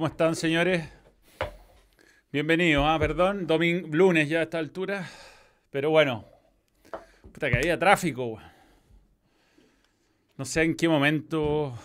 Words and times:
¿Cómo 0.00 0.08
están, 0.08 0.34
señores? 0.34 0.88
Bienvenidos, 2.32 2.86
ah, 2.88 2.96
perdón, 2.98 3.46
domingo, 3.46 3.86
lunes 3.92 4.30
ya 4.30 4.38
a 4.38 4.44
esta 4.44 4.58
altura. 4.58 5.06
Pero 5.68 5.90
bueno, 5.90 6.24
puta 7.30 7.50
que 7.50 7.58
había 7.58 7.78
tráfico. 7.78 8.40
No 10.38 10.46
sé 10.46 10.62
en 10.62 10.74
qué 10.74 10.88
momento 10.88 11.78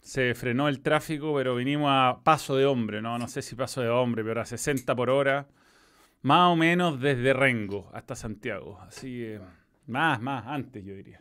se 0.00 0.36
frenó 0.36 0.68
el 0.68 0.80
tráfico, 0.80 1.34
pero 1.34 1.56
vinimos 1.56 1.88
a 1.90 2.20
paso 2.22 2.54
de 2.54 2.66
hombre, 2.66 3.02
¿no? 3.02 3.18
No 3.18 3.26
sé 3.26 3.42
si 3.42 3.56
paso 3.56 3.80
de 3.80 3.88
hombre, 3.88 4.22
pero 4.22 4.42
a 4.42 4.44
60 4.44 4.94
por 4.94 5.10
hora. 5.10 5.48
Más 6.22 6.52
o 6.52 6.54
menos 6.54 7.00
desde 7.00 7.32
Rengo 7.32 7.90
hasta 7.92 8.14
Santiago. 8.14 8.78
Así 8.82 9.08
que, 9.18 9.40
más, 9.88 10.22
más, 10.22 10.46
antes 10.46 10.84
yo 10.84 10.94
diría. 10.94 11.20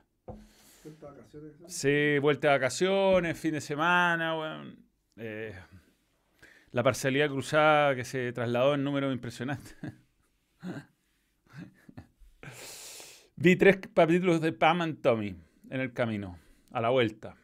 ¿Vuelta 0.83 1.11
de 1.11 1.17
vacaciones? 1.17 1.53
Sí, 1.65 2.19
vuelta 2.19 2.49
de 2.49 2.53
vacaciones, 2.53 3.39
fin 3.39 3.53
de 3.53 3.61
semana, 3.61 4.37
weón. 4.37 4.85
Eh, 5.17 5.55
la 6.75 6.83
parcialidad 6.83 7.29
cruzada 7.29 7.95
que 7.95 8.03
se 8.03 8.33
trasladó 8.33 8.75
en 8.75 8.83
número 8.83 9.09
impresionante. 9.13 9.71
Vi 13.37 13.55
tres 13.55 13.79
capítulos 13.93 14.41
de 14.41 14.51
Pam 14.51 14.81
and 14.81 15.01
Tommy 15.01 15.37
en 15.69 15.79
el 15.79 15.93
camino, 15.93 16.37
a 16.71 16.81
la 16.81 16.89
vuelta. 16.89 17.37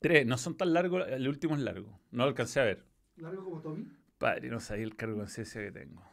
Tres, 0.00 0.24
no 0.26 0.38
son 0.38 0.56
tan 0.56 0.72
largos, 0.72 1.08
el 1.08 1.26
último 1.28 1.56
es 1.56 1.60
largo. 1.62 1.98
No 2.12 2.22
lo 2.22 2.28
alcancé 2.28 2.60
a 2.60 2.64
ver. 2.64 2.84
¿Largo 3.16 3.42
como 3.44 3.60
Tommy? 3.60 3.88
Padre, 4.18 4.48
no 4.48 4.60
sabía 4.60 4.84
el 4.84 4.94
cargo 4.94 5.14
de 5.16 5.20
conciencia 5.22 5.60
que 5.60 5.72
tengo. 5.72 6.04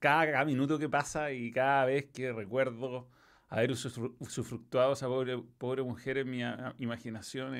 Cada, 0.00 0.30
cada 0.32 0.44
minuto 0.44 0.78
que 0.78 0.88
pasa 0.90 1.32
y 1.32 1.50
cada 1.50 1.86
vez 1.86 2.06
que 2.12 2.30
recuerdo 2.32 3.08
haber 3.48 3.70
usufru- 3.70 4.16
usufructuado 4.18 4.90
a 4.90 4.92
esa 4.92 5.06
pobre, 5.06 5.38
pobre 5.56 5.82
mujer 5.82 6.18
en 6.18 6.30
mi 6.30 6.42
a- 6.42 6.74
imaginación. 6.78 7.54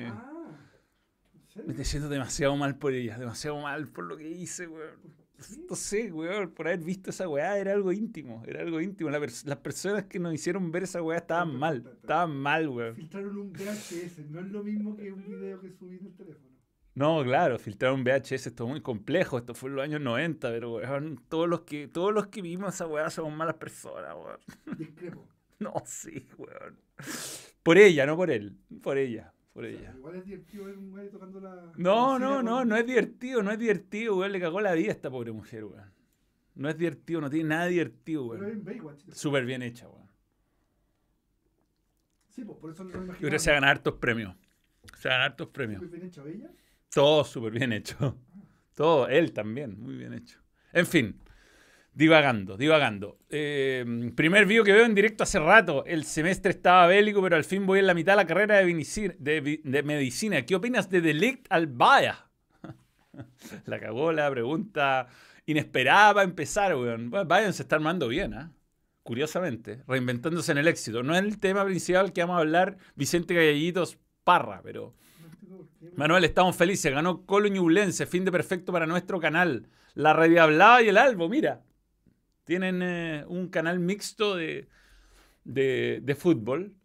Me 1.55 1.71
estoy 1.71 1.85
siento 1.85 2.09
demasiado 2.09 2.55
mal 2.55 2.77
por 2.77 2.93
ella, 2.93 3.17
demasiado 3.17 3.59
mal 3.61 3.87
por 3.87 4.05
lo 4.05 4.17
que 4.17 4.29
hice, 4.29 4.67
weón. 4.67 5.21
No 5.67 5.75
sé, 5.75 6.11
weón, 6.11 6.51
por 6.51 6.67
haber 6.67 6.81
visto 6.81 7.09
esa 7.09 7.27
weá 7.27 7.57
era 7.57 7.73
algo 7.73 7.91
íntimo, 7.91 8.43
era 8.45 8.61
algo 8.61 8.79
íntimo. 8.79 9.09
La 9.09 9.19
pers- 9.19 9.43
las 9.45 9.57
personas 9.57 10.03
que 10.05 10.19
nos 10.19 10.33
hicieron 10.35 10.71
ver 10.71 10.83
esa 10.83 11.01
weá 11.01 11.17
estaban 11.17 11.55
mal, 11.55 11.83
estaban 12.01 12.35
mal, 12.37 12.67
weón. 12.69 12.95
Filtraron 12.95 13.37
un 13.37 13.51
VHS, 13.51 14.29
no 14.29 14.39
es 14.39 14.47
lo 14.51 14.63
mismo 14.63 14.95
que 14.95 15.11
un 15.11 15.25
video 15.25 15.59
que 15.59 15.71
subí 15.71 15.97
en 15.97 16.05
el 16.05 16.13
teléfono. 16.15 16.51
No, 16.93 17.23
claro, 17.23 17.57
filtrar 17.57 17.93
un 17.93 18.03
VHS, 18.03 18.47
esto 18.47 18.65
es 18.65 18.69
muy 18.69 18.81
complejo, 18.81 19.37
esto 19.37 19.53
fue 19.55 19.69
en 19.69 19.75
los 19.77 19.83
años 19.83 20.01
90, 20.01 20.49
pero 20.51 20.73
weón, 20.75 21.23
todos 21.27 21.47
los 21.49 21.61
que, 21.61 21.87
todos 21.87 22.13
los 22.13 22.27
que 22.27 22.41
vimos 22.43 22.75
esa 22.75 22.85
weá 22.85 23.09
somos 23.09 23.33
malas 23.35 23.55
personas, 23.55 24.13
weón. 24.15 24.77
Discrepo. 24.77 25.27
No, 25.59 25.73
sí, 25.85 26.27
weón. 26.39 26.75
Por 27.63 27.77
ella, 27.77 28.05
no 28.07 28.15
por 28.15 28.31
él, 28.31 28.57
por 28.81 28.97
ella, 28.97 29.31
por 29.53 29.65
O 29.65 29.67
sea, 29.69 29.79
ella. 29.79 29.93
igual 29.97 30.15
es 30.15 30.25
divertido 30.25 30.65
ver 30.65 30.77
un 30.77 30.91
güey 30.91 31.09
tocando 31.09 31.39
la. 31.39 31.71
No, 31.77 32.17
no, 32.19 32.41
no, 32.41 32.63
no 32.65 32.75
es 32.75 32.85
divertido, 32.85 33.43
no 33.43 33.51
es 33.51 33.59
divertido, 33.59 34.17
weón. 34.17 34.31
Le 34.31 34.39
cagó 34.39 34.61
la 34.61 34.73
vida 34.73 34.89
a 34.89 34.93
esta 34.93 35.09
pobre 35.09 35.31
mujer, 35.31 35.65
weón. 35.65 35.91
No 36.55 36.69
es 36.69 36.77
divertido, 36.77 37.21
no 37.21 37.29
tiene 37.29 37.49
nada 37.49 37.65
divertido, 37.65 38.29
Pero 38.29 38.45
weón. 38.45 38.97
Súper 39.11 39.45
bien 39.45 39.61
hecha, 39.61 39.87
weón. 39.87 40.07
Sí, 42.29 42.45
pues 42.45 42.57
por 42.59 42.71
eso 42.71 42.83
no 42.83 42.91
lo 42.91 43.05
Yo 43.07 43.17
creo 43.19 43.31
que 43.31 43.39
se 43.39 43.51
van 43.51 43.63
hartos 43.63 43.95
premios. 43.95 44.35
Se 44.97 45.09
van 45.09 45.21
hartos 45.21 45.47
premios. 45.49 45.81
Muy 45.81 45.91
bien 45.91 46.05
hecho 46.05 46.25
ella. 46.25 46.49
Todo 46.93 47.23
súper 47.23 47.51
bien 47.51 47.73
hecho. 47.73 48.17
Todo, 48.73 49.07
él 49.07 49.33
también, 49.33 49.79
muy 49.79 49.95
bien 49.95 50.13
hecho. 50.13 50.39
En 50.71 50.85
fin, 50.87 51.19
divagando, 51.93 52.57
divagando. 52.57 53.17
Eh, 53.29 54.11
primer 54.15 54.45
vídeo 54.45 54.63
que 54.63 54.71
veo 54.71 54.85
en 54.85 54.95
directo 54.95 55.23
hace 55.23 55.39
rato. 55.39 55.85
El 55.85 56.05
semestre 56.05 56.51
estaba 56.51 56.87
bélico, 56.87 57.21
pero 57.21 57.35
al 57.35 57.43
fin 57.43 57.65
voy 57.65 57.79
en 57.79 57.87
la 57.87 57.93
mitad 57.93 58.13
de 58.13 58.17
la 58.17 58.27
carrera 58.27 58.57
de, 58.57 59.83
medicina. 59.83 60.45
¿Qué 60.45 60.55
opinas 60.55 60.89
de 60.89 61.01
Delict 61.01 61.47
al 61.49 61.67
Baya? 61.67 62.27
la 63.65 63.79
cagó 63.79 64.11
la 64.11 64.29
pregunta 64.31 65.07
inesperada 65.45 66.13
para 66.15 66.23
empezar, 66.23 66.75
weón. 66.75 67.09
Bueno, 67.09 67.25
Bayern 67.25 67.53
se 67.53 67.63
está 67.63 67.75
armando 67.75 68.07
bien, 68.07 68.33
¿ah? 68.33 68.51
Curiosamente, 69.03 69.83
reinventándose 69.87 70.51
en 70.51 70.59
el 70.59 70.67
éxito. 70.67 71.01
No 71.01 71.15
es 71.15 71.23
el 71.23 71.39
tema 71.39 71.65
principal 71.65 72.13
que 72.13 72.21
vamos 72.21 72.37
a 72.37 72.41
hablar 72.41 72.77
Vicente 72.95 73.33
Galleguitos 73.33 73.97
Parra, 74.23 74.61
pero... 74.63 74.93
Manuel, 75.95 76.23
estamos 76.23 76.55
felices. 76.55 76.93
Ganó 76.93 77.25
Colo 77.25 77.47
Ñublense. 77.47 78.05
Fin 78.05 78.23
de 78.23 78.31
perfecto 78.31 78.71
para 78.71 78.85
nuestro 78.85 79.19
canal. 79.19 79.67
La 79.95 80.13
Rediablada 80.13 80.83
y 80.83 80.89
el 80.89 80.97
Albo, 80.97 81.27
mira. 81.27 81.63
Tienen 82.51 82.81
eh, 82.81 83.23
un 83.29 83.47
canal 83.47 83.79
mixto 83.79 84.35
de, 84.35 84.67
de, 85.45 86.15
fútbol. 86.15 86.75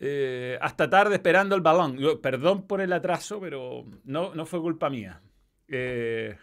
Eh, 0.00 0.56
hasta 0.62 0.88
tarde 0.88 1.16
esperando 1.16 1.54
el 1.54 1.60
balón. 1.60 1.98
Perdón 2.22 2.66
por 2.66 2.80
el 2.80 2.94
atraso, 2.94 3.38
pero 3.38 3.84
no, 4.04 4.34
no 4.34 4.46
fue 4.46 4.58
culpa 4.62 4.88
mía. 4.88 5.20
Eh, 5.68 6.34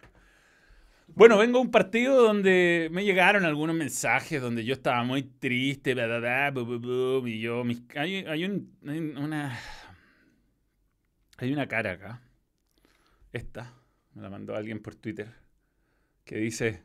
bueno, 1.08 1.40
vengo 1.40 1.58
a 1.58 1.62
un 1.64 1.72
partido 1.72 2.22
donde 2.22 2.90
me 2.92 3.04
llegaron 3.04 3.44
algunos 3.44 3.76
mensajes 3.76 4.40
donde 4.40 4.64
yo 4.64 4.74
estaba 4.76 5.04
muy 5.04 5.24
triste, 5.24 5.96
y 7.26 7.40
yo, 7.42 7.64
mis- 7.64 7.82
hay, 7.96 8.18
hay 8.18 8.46
un- 8.46 8.72
hay 8.88 9.00
una, 9.00 9.58
hay 11.40 11.52
una 11.52 11.68
cara 11.68 11.94
acá. 11.94 12.22
Esta. 13.32 13.74
Me 14.14 14.22
la 14.22 14.30
mandó 14.30 14.56
alguien 14.56 14.80
por 14.80 14.94
Twitter. 14.94 15.34
Que 16.24 16.36
dice: 16.38 16.84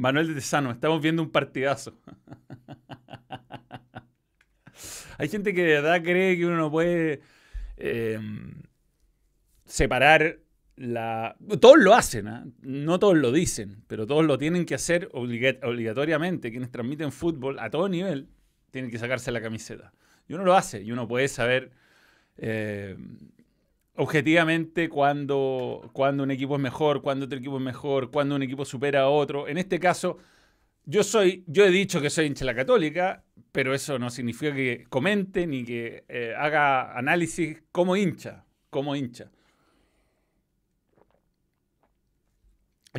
Manuel 0.00 0.28
de 0.28 0.34
Tesano, 0.34 0.70
estamos 0.70 1.02
viendo 1.02 1.22
un 1.22 1.30
partidazo. 1.30 1.94
Hay 5.18 5.28
gente 5.28 5.52
que 5.52 5.62
de 5.62 5.74
verdad 5.74 6.02
cree 6.02 6.38
que 6.38 6.46
uno 6.46 6.56
no 6.56 6.70
puede 6.70 7.20
eh, 7.76 8.18
separar 9.66 10.38
la. 10.76 11.36
Todos 11.60 11.78
lo 11.78 11.92
hacen, 11.94 12.28
¿ah? 12.28 12.46
no 12.62 12.98
todos 12.98 13.18
lo 13.18 13.30
dicen, 13.30 13.84
pero 13.88 14.06
todos 14.06 14.24
lo 14.24 14.38
tienen 14.38 14.64
que 14.64 14.74
hacer 14.74 15.10
obliga- 15.12 15.58
obligatoriamente. 15.62 16.50
Quienes 16.50 16.70
transmiten 16.70 17.12
fútbol 17.12 17.58
a 17.58 17.68
todo 17.68 17.90
nivel 17.90 18.28
tienen 18.70 18.90
que 18.90 18.98
sacarse 18.98 19.30
la 19.30 19.42
camiseta. 19.42 19.92
Y 20.26 20.32
uno 20.32 20.44
lo 20.44 20.54
hace, 20.54 20.80
y 20.82 20.92
uno 20.92 21.06
puede 21.06 21.28
saber. 21.28 21.72
eh, 22.38 22.96
objetivamente 24.00 24.88
cuando, 24.88 25.90
cuando 25.92 26.22
un 26.22 26.30
equipo 26.30 26.56
es 26.56 26.60
mejor, 26.62 27.02
cuando 27.02 27.26
otro 27.26 27.38
equipo 27.38 27.58
es 27.58 27.62
mejor, 27.62 28.10
cuando 28.10 28.34
un 28.34 28.42
equipo 28.42 28.64
supera 28.64 29.02
a 29.02 29.08
otro. 29.10 29.46
En 29.46 29.58
este 29.58 29.78
caso, 29.78 30.16
yo 30.86 31.04
soy, 31.04 31.44
yo 31.46 31.66
he 31.66 31.70
dicho 31.70 32.00
que 32.00 32.08
soy 32.08 32.24
hincha 32.24 32.46
la 32.46 32.54
católica, 32.54 33.24
pero 33.52 33.74
eso 33.74 33.98
no 33.98 34.08
significa 34.08 34.54
que 34.54 34.86
comente 34.88 35.46
ni 35.46 35.64
que 35.64 36.04
eh, 36.08 36.34
haga 36.34 36.96
análisis 36.96 37.62
como 37.72 37.94
hincha, 37.94 38.46
como 38.70 38.96
hincha. 38.96 39.30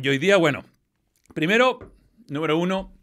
Y 0.00 0.08
hoy 0.08 0.18
día, 0.18 0.36
bueno, 0.36 0.64
primero, 1.34 1.80
número 2.28 2.56
uno, 2.58 2.94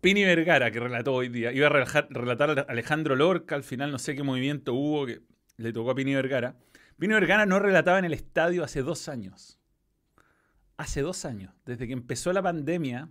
Pini 0.00 0.22
Vergara, 0.22 0.70
que 0.70 0.78
relató 0.78 1.14
hoy 1.14 1.28
día. 1.28 1.50
Iba 1.50 1.66
a 1.66 1.70
relatar 2.08 2.56
a 2.56 2.62
Alejandro 2.68 3.16
Lorca, 3.16 3.56
al 3.56 3.64
final 3.64 3.90
no 3.90 3.98
sé 3.98 4.14
qué 4.14 4.22
movimiento 4.22 4.74
hubo 4.74 5.06
que 5.06 5.22
le 5.56 5.72
tocó 5.72 5.90
a 5.90 5.94
Pini 5.96 6.14
Vergara. 6.14 6.54
Pini 6.98 7.12
Vergara 7.12 7.44
no 7.44 7.58
relataba 7.58 7.98
en 7.98 8.06
el 8.06 8.14
estadio 8.14 8.64
hace 8.64 8.82
dos 8.82 9.08
años. 9.08 9.58
Hace 10.78 11.02
dos 11.02 11.24
años, 11.24 11.54
desde 11.64 11.86
que 11.86 11.92
empezó 11.92 12.32
la 12.32 12.42
pandemia, 12.42 13.08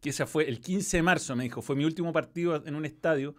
que 0.00 0.10
esa 0.10 0.26
fue 0.26 0.48
el 0.48 0.60
15 0.60 0.98
de 0.98 1.02
marzo, 1.02 1.36
me 1.36 1.44
dijo, 1.44 1.62
fue 1.62 1.76
mi 1.76 1.84
último 1.84 2.12
partido 2.12 2.64
en 2.66 2.74
un 2.74 2.84
estadio. 2.84 3.34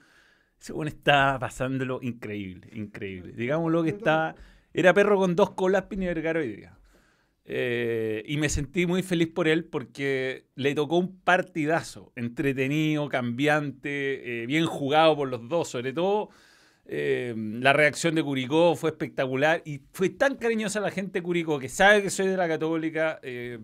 Ese 0.60 0.74
weón 0.74 0.90
estaba 0.90 1.40
pasándolo 1.40 2.00
increíble, 2.02 2.70
increíble. 2.74 3.34
Digámoslo 3.34 3.84
que 3.84 3.90
estaba. 3.90 4.36
Era 4.74 4.94
perro 4.94 5.18
con 5.18 5.36
dos 5.36 5.52
colas 5.52 5.84
Pini 5.84 6.06
Vergara 6.06 6.40
hoy 6.40 6.56
día. 6.56 6.78
Eh, 7.46 8.24
y 8.28 8.38
me 8.38 8.48
sentí 8.48 8.86
muy 8.86 9.02
feliz 9.02 9.30
por 9.30 9.48
él 9.48 9.66
porque 9.66 10.46
le 10.56 10.76
tocó 10.76 10.98
un 10.98 11.20
partidazo, 11.22 12.12
entretenido, 12.16 13.10
cambiante, 13.10 14.44
eh, 14.44 14.46
bien 14.46 14.66
jugado 14.68 15.16
por 15.16 15.30
los 15.30 15.48
dos, 15.50 15.70
sobre 15.70 15.92
todo 15.92 16.30
eh, 16.92 17.36
la 17.38 17.72
reacción 17.72 18.16
de 18.16 18.24
Curicó 18.24 18.76
fue 18.76 18.90
espectacular 18.90 19.62
y 19.64 19.80
fue 19.94 20.10
tan 20.10 20.38
cariñosa 20.38 20.80
la 20.80 20.90
gente 20.90 21.20
de 21.20 21.24
Curicó 21.24 21.60
que 21.60 21.70
sabe 21.70 22.02
que 22.02 22.10
soy 22.10 22.26
de 22.26 22.36
la 22.36 22.48
Católica, 22.48 23.20
eh, 23.22 23.60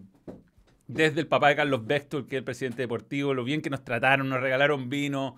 desde 0.85 1.21
el 1.21 1.27
papá 1.27 1.49
de 1.49 1.55
Carlos 1.55 1.87
Bextor, 1.87 2.27
que 2.27 2.35
es 2.35 2.39
el 2.41 2.43
presidente 2.43 2.83
deportivo, 2.83 3.33
lo 3.33 3.43
bien 3.43 3.63
que 3.63 3.71
nos 3.71 3.83
trataron, 3.83 4.29
nos 4.29 4.39
regalaron 4.41 4.89
vino, 4.89 5.37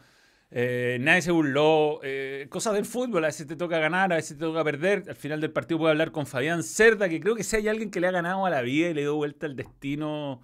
eh, 0.51 0.97
nadie 0.99 1.21
se 1.21 1.31
burló, 1.31 2.01
cosas 2.49 2.73
del 2.73 2.83
fútbol, 2.83 3.23
a 3.23 3.27
veces 3.27 3.47
te 3.47 3.55
toca 3.55 3.79
ganar, 3.79 4.11
a 4.11 4.17
veces 4.17 4.37
te 4.37 4.43
toca 4.43 4.65
perder, 4.65 5.05
al 5.07 5.15
final 5.15 5.39
del 5.39 5.51
partido 5.51 5.77
puedo 5.77 5.91
hablar 5.91 6.11
con 6.11 6.27
Fabián 6.27 6.63
Cerda, 6.63 7.07
que 7.07 7.21
creo 7.21 7.35
que 7.35 7.45
si 7.45 7.55
hay 7.55 7.69
alguien 7.69 7.89
que 7.89 8.01
le 8.01 8.07
ha 8.07 8.11
ganado 8.11 8.45
a 8.45 8.49
la 8.49 8.61
vida 8.63 8.89
y 8.89 8.95
le 8.95 9.01
dio 9.01 9.15
vuelta 9.15 9.45
al 9.45 9.55
destino, 9.55 10.41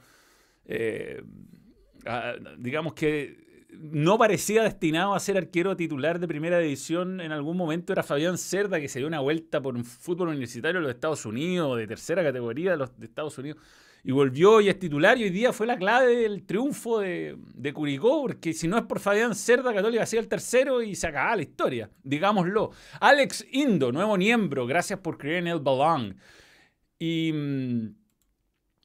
digamos 2.57 2.93
que 2.93 3.43
no 3.79 4.17
parecía 4.17 4.63
destinado 4.63 5.13
a 5.13 5.19
ser 5.19 5.37
arquero 5.37 5.75
titular 5.75 6.19
de 6.19 6.27
primera 6.27 6.59
división 6.59 7.19
en 7.21 7.31
algún 7.31 7.57
momento 7.57 7.93
era 7.93 8.03
Fabián 8.03 8.37
Cerda, 8.37 8.79
que 8.79 8.87
se 8.87 8.99
dio 8.99 9.07
una 9.07 9.19
vuelta 9.19 9.61
por 9.61 9.75
un 9.75 9.85
fútbol 9.85 10.29
universitario 10.29 10.79
de 10.79 10.87
los 10.87 10.95
Estados 10.95 11.25
Unidos, 11.25 11.77
de 11.77 11.87
tercera 11.87 12.23
categoría 12.23 12.71
de 12.71 12.77
los 12.77 12.91
Estados 13.01 13.37
Unidos, 13.37 13.59
y 14.03 14.11
volvió 14.11 14.59
y 14.59 14.67
es 14.69 14.77
titular, 14.77 15.17
y 15.17 15.23
hoy 15.23 15.29
día 15.29 15.53
fue 15.53 15.65
la 15.65 15.77
clave 15.77 16.15
del 16.15 16.43
triunfo 16.43 16.99
de, 16.99 17.37
de 17.53 17.73
Curicó, 17.73 18.21
porque 18.21 18.53
si 18.53 18.67
no 18.67 18.77
es 18.77 18.83
por 18.83 18.99
Fabián 18.99 19.33
Cerda, 19.33 19.73
Católica 19.73 20.03
hacía 20.03 20.19
el 20.19 20.27
tercero 20.27 20.81
y 20.81 20.93
se 20.95 21.07
acababa 21.07 21.37
la 21.37 21.43
historia, 21.43 21.89
digámoslo. 22.03 22.71
Alex 22.99 23.45
Indo, 23.51 23.91
nuevo 23.93 24.17
miembro, 24.17 24.67
gracias 24.67 24.99
por 24.99 25.17
creer 25.17 25.37
en 25.37 25.47
el 25.47 25.59
balón. 25.59 26.17
Y 26.99 27.31
mm, 27.33 27.95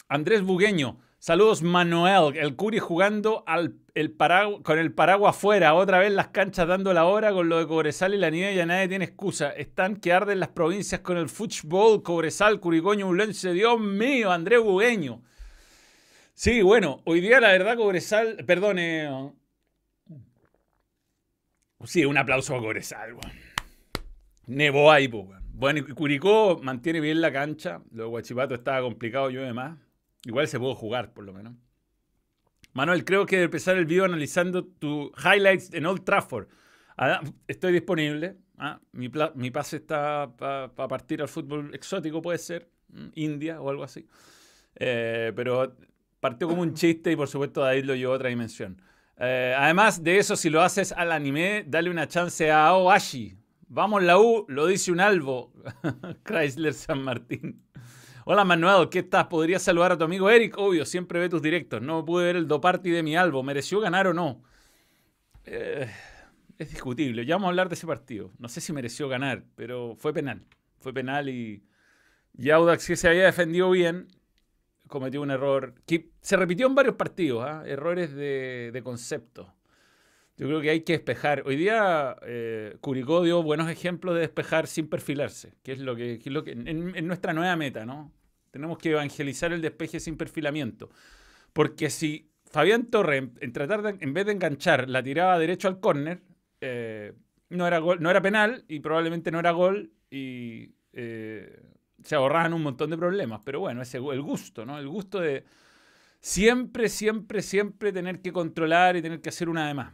Andrés 0.08 0.42
Bugueño, 0.42 0.98
saludos 1.18 1.62
Manuel, 1.62 2.36
el 2.36 2.54
Curi 2.54 2.78
jugando 2.78 3.42
al, 3.46 3.74
el 3.98 4.16
paragu- 4.16 4.62
con 4.62 4.78
el 4.78 4.92
paraguas 4.92 5.36
afuera, 5.36 5.74
otra 5.74 5.98
vez 5.98 6.12
las 6.12 6.28
canchas 6.28 6.68
dando 6.68 6.92
la 6.92 7.04
hora 7.04 7.32
con 7.32 7.48
lo 7.48 7.58
de 7.58 7.66
Cobresal 7.66 8.14
y 8.14 8.18
la 8.18 8.30
nieve, 8.30 8.54
ya 8.54 8.64
nadie 8.66 8.88
tiene 8.88 9.04
excusa. 9.04 9.50
Están 9.50 9.96
que 9.96 10.12
arden 10.12 10.40
las 10.40 10.50
provincias 10.50 11.00
con 11.00 11.16
el 11.16 11.28
fútbol, 11.28 12.02
Cobresal, 12.02 12.60
Curicoño, 12.60 13.08
Ulense, 13.08 13.52
Dios 13.52 13.80
mío, 13.80 14.30
Andrés 14.30 14.60
Bugueño. 14.60 15.22
Sí, 16.34 16.62
bueno, 16.62 17.02
hoy 17.04 17.20
día 17.20 17.40
la 17.40 17.48
verdad 17.48 17.76
Cobresal, 17.76 18.44
perdón, 18.46 18.78
eh, 18.78 19.32
sí, 21.84 22.04
un 22.04 22.16
aplauso 22.16 22.54
a 22.54 22.60
Cobresal, 22.60 23.14
weón. 23.14 23.32
Nevó 24.46 24.90
ahí, 24.92 25.08
pues. 25.08 25.26
Bueno, 25.52 25.84
Curicó 25.94 26.60
mantiene 26.62 27.00
bien 27.00 27.20
la 27.20 27.32
cancha. 27.32 27.82
Lo 27.90 28.04
de 28.04 28.08
Guachipato 28.10 28.54
estaba 28.54 28.80
complicado, 28.80 29.28
yo 29.28 29.42
más. 29.52 29.76
Igual 30.24 30.46
se 30.46 30.58
pudo 30.58 30.74
jugar, 30.74 31.12
por 31.12 31.24
lo 31.24 31.32
menos. 31.32 31.54
Manuel, 32.78 33.04
creo 33.04 33.26
que 33.26 33.34
debe 33.34 33.46
empezar 33.46 33.76
el 33.76 33.86
video 33.86 34.04
analizando 34.04 34.64
tu 34.64 35.10
highlights 35.18 35.74
en 35.74 35.84
Old 35.84 36.04
Trafford. 36.04 36.46
Ah, 36.96 37.20
estoy 37.48 37.72
disponible. 37.72 38.36
Ah, 38.56 38.78
mi, 38.92 39.10
mi 39.34 39.50
pase 39.50 39.78
está 39.78 40.30
para 40.36 40.70
partir 40.86 41.20
al 41.20 41.26
fútbol 41.26 41.74
exótico, 41.74 42.22
puede 42.22 42.38
ser. 42.38 42.70
mm, 42.90 43.08
India 43.16 43.60
o 43.60 43.68
algo 43.68 43.82
así. 43.82 44.06
Eh, 44.76 45.32
pero 45.34 45.74
partió 46.20 46.46
como 46.46 46.62
un 46.62 46.74
chiste 46.74 47.10
y 47.10 47.16
por 47.16 47.26
supuesto 47.26 47.62
David 47.62 47.84
lo 47.84 47.96
llevó 47.96 48.12
a 48.12 48.16
otra 48.16 48.28
dimensión. 48.28 48.80
Eh, 49.16 49.56
además 49.58 50.04
de 50.04 50.18
eso, 50.18 50.36
si 50.36 50.48
lo 50.48 50.62
haces 50.62 50.92
al 50.92 51.10
anime, 51.10 51.64
dale 51.66 51.90
una 51.90 52.06
chance 52.06 52.48
a 52.48 52.68
Aoashi. 52.68 53.34
Vamos 53.66 54.04
la 54.04 54.20
U, 54.20 54.44
lo 54.46 54.66
dice 54.68 54.92
un 54.92 55.00
albo. 55.00 55.52
Chrysler 56.22 56.74
San 56.74 57.02
Martín. 57.02 57.60
Hola 58.30 58.44
Manuel, 58.44 58.90
¿qué 58.90 58.98
estás? 58.98 59.26
¿Podrías 59.28 59.62
saludar 59.62 59.92
a 59.92 59.96
tu 59.96 60.04
amigo 60.04 60.28
Eric? 60.28 60.58
Obvio, 60.58 60.84
siempre 60.84 61.18
ve 61.18 61.30
tus 61.30 61.40
directos. 61.40 61.80
No 61.80 62.04
pude 62.04 62.26
ver 62.26 62.36
el 62.36 62.46
doparty 62.46 62.90
de 62.90 63.02
mi 63.02 63.16
albo. 63.16 63.42
¿Mereció 63.42 63.80
ganar 63.80 64.06
o 64.06 64.12
no? 64.12 64.42
Eh, 65.46 65.90
es 66.58 66.68
discutible. 66.68 67.24
Ya 67.24 67.36
vamos 67.36 67.46
a 67.46 67.48
hablar 67.48 67.70
de 67.70 67.74
ese 67.74 67.86
partido. 67.86 68.30
No 68.38 68.50
sé 68.50 68.60
si 68.60 68.74
mereció 68.74 69.08
ganar, 69.08 69.44
pero 69.54 69.96
fue 69.96 70.12
penal. 70.12 70.44
Fue 70.78 70.92
penal 70.92 71.30
y, 71.30 71.64
y 72.36 72.50
Audax, 72.50 72.86
que 72.86 72.96
se 72.96 73.08
había 73.08 73.24
defendido 73.24 73.70
bien, 73.70 74.08
cometió 74.88 75.22
un 75.22 75.30
error 75.30 75.76
que 75.86 76.10
se 76.20 76.36
repitió 76.36 76.66
en 76.66 76.74
varios 76.74 76.96
partidos. 76.96 77.46
¿ah? 77.48 77.62
Errores 77.64 78.14
de, 78.14 78.78
concepto. 78.84 79.54
Yo 80.36 80.48
creo 80.48 80.60
que 80.60 80.68
hay 80.68 80.80
que 80.82 80.92
despejar. 80.92 81.44
Hoy 81.46 81.56
día 81.56 82.14
eh, 82.26 82.76
Curicó 82.82 83.22
dio 83.22 83.42
buenos 83.42 83.70
ejemplos 83.70 84.16
de 84.16 84.20
despejar 84.20 84.66
sin 84.66 84.86
perfilarse, 84.86 85.54
que 85.62 85.72
es 85.72 85.78
lo 85.78 85.96
que, 85.96 86.18
que 86.18 86.28
es 86.28 86.32
lo 86.34 86.44
que 86.44 86.52
en, 86.52 86.94
en 86.94 87.06
nuestra 87.06 87.32
nueva 87.32 87.56
meta, 87.56 87.86
¿no? 87.86 88.12
Tenemos 88.50 88.78
que 88.78 88.90
evangelizar 88.90 89.52
el 89.52 89.62
despeje 89.62 90.00
sin 90.00 90.16
perfilamiento. 90.16 90.90
Porque 91.52 91.90
si 91.90 92.30
Fabián 92.50 92.86
Torre, 92.86 93.30
en, 93.40 93.52
tratar 93.52 93.96
en 94.00 94.14
vez 94.14 94.26
de 94.26 94.32
enganchar, 94.32 94.88
la 94.88 95.02
tiraba 95.02 95.38
derecho 95.38 95.68
al 95.68 95.80
córner, 95.80 96.22
eh, 96.60 97.12
no, 97.50 97.66
era 97.66 97.78
gol, 97.78 97.98
no 98.00 98.10
era 98.10 98.22
penal 98.22 98.64
y 98.68 98.80
probablemente 98.80 99.30
no 99.30 99.38
era 99.38 99.50
gol 99.52 99.92
y 100.10 100.72
eh, 100.92 101.60
se 102.02 102.14
ahorraban 102.14 102.54
un 102.54 102.62
montón 102.62 102.90
de 102.90 102.98
problemas. 102.98 103.40
Pero 103.44 103.60
bueno, 103.60 103.82
ese, 103.82 103.98
el 103.98 104.22
gusto, 104.22 104.64
¿no? 104.64 104.78
El 104.78 104.88
gusto 104.88 105.20
de 105.20 105.44
siempre, 106.20 106.88
siempre, 106.88 107.42
siempre 107.42 107.92
tener 107.92 108.20
que 108.20 108.32
controlar 108.32 108.96
y 108.96 109.02
tener 109.02 109.20
que 109.20 109.28
hacer 109.28 109.48
una 109.48 109.68
de 109.68 109.74
más. 109.74 109.92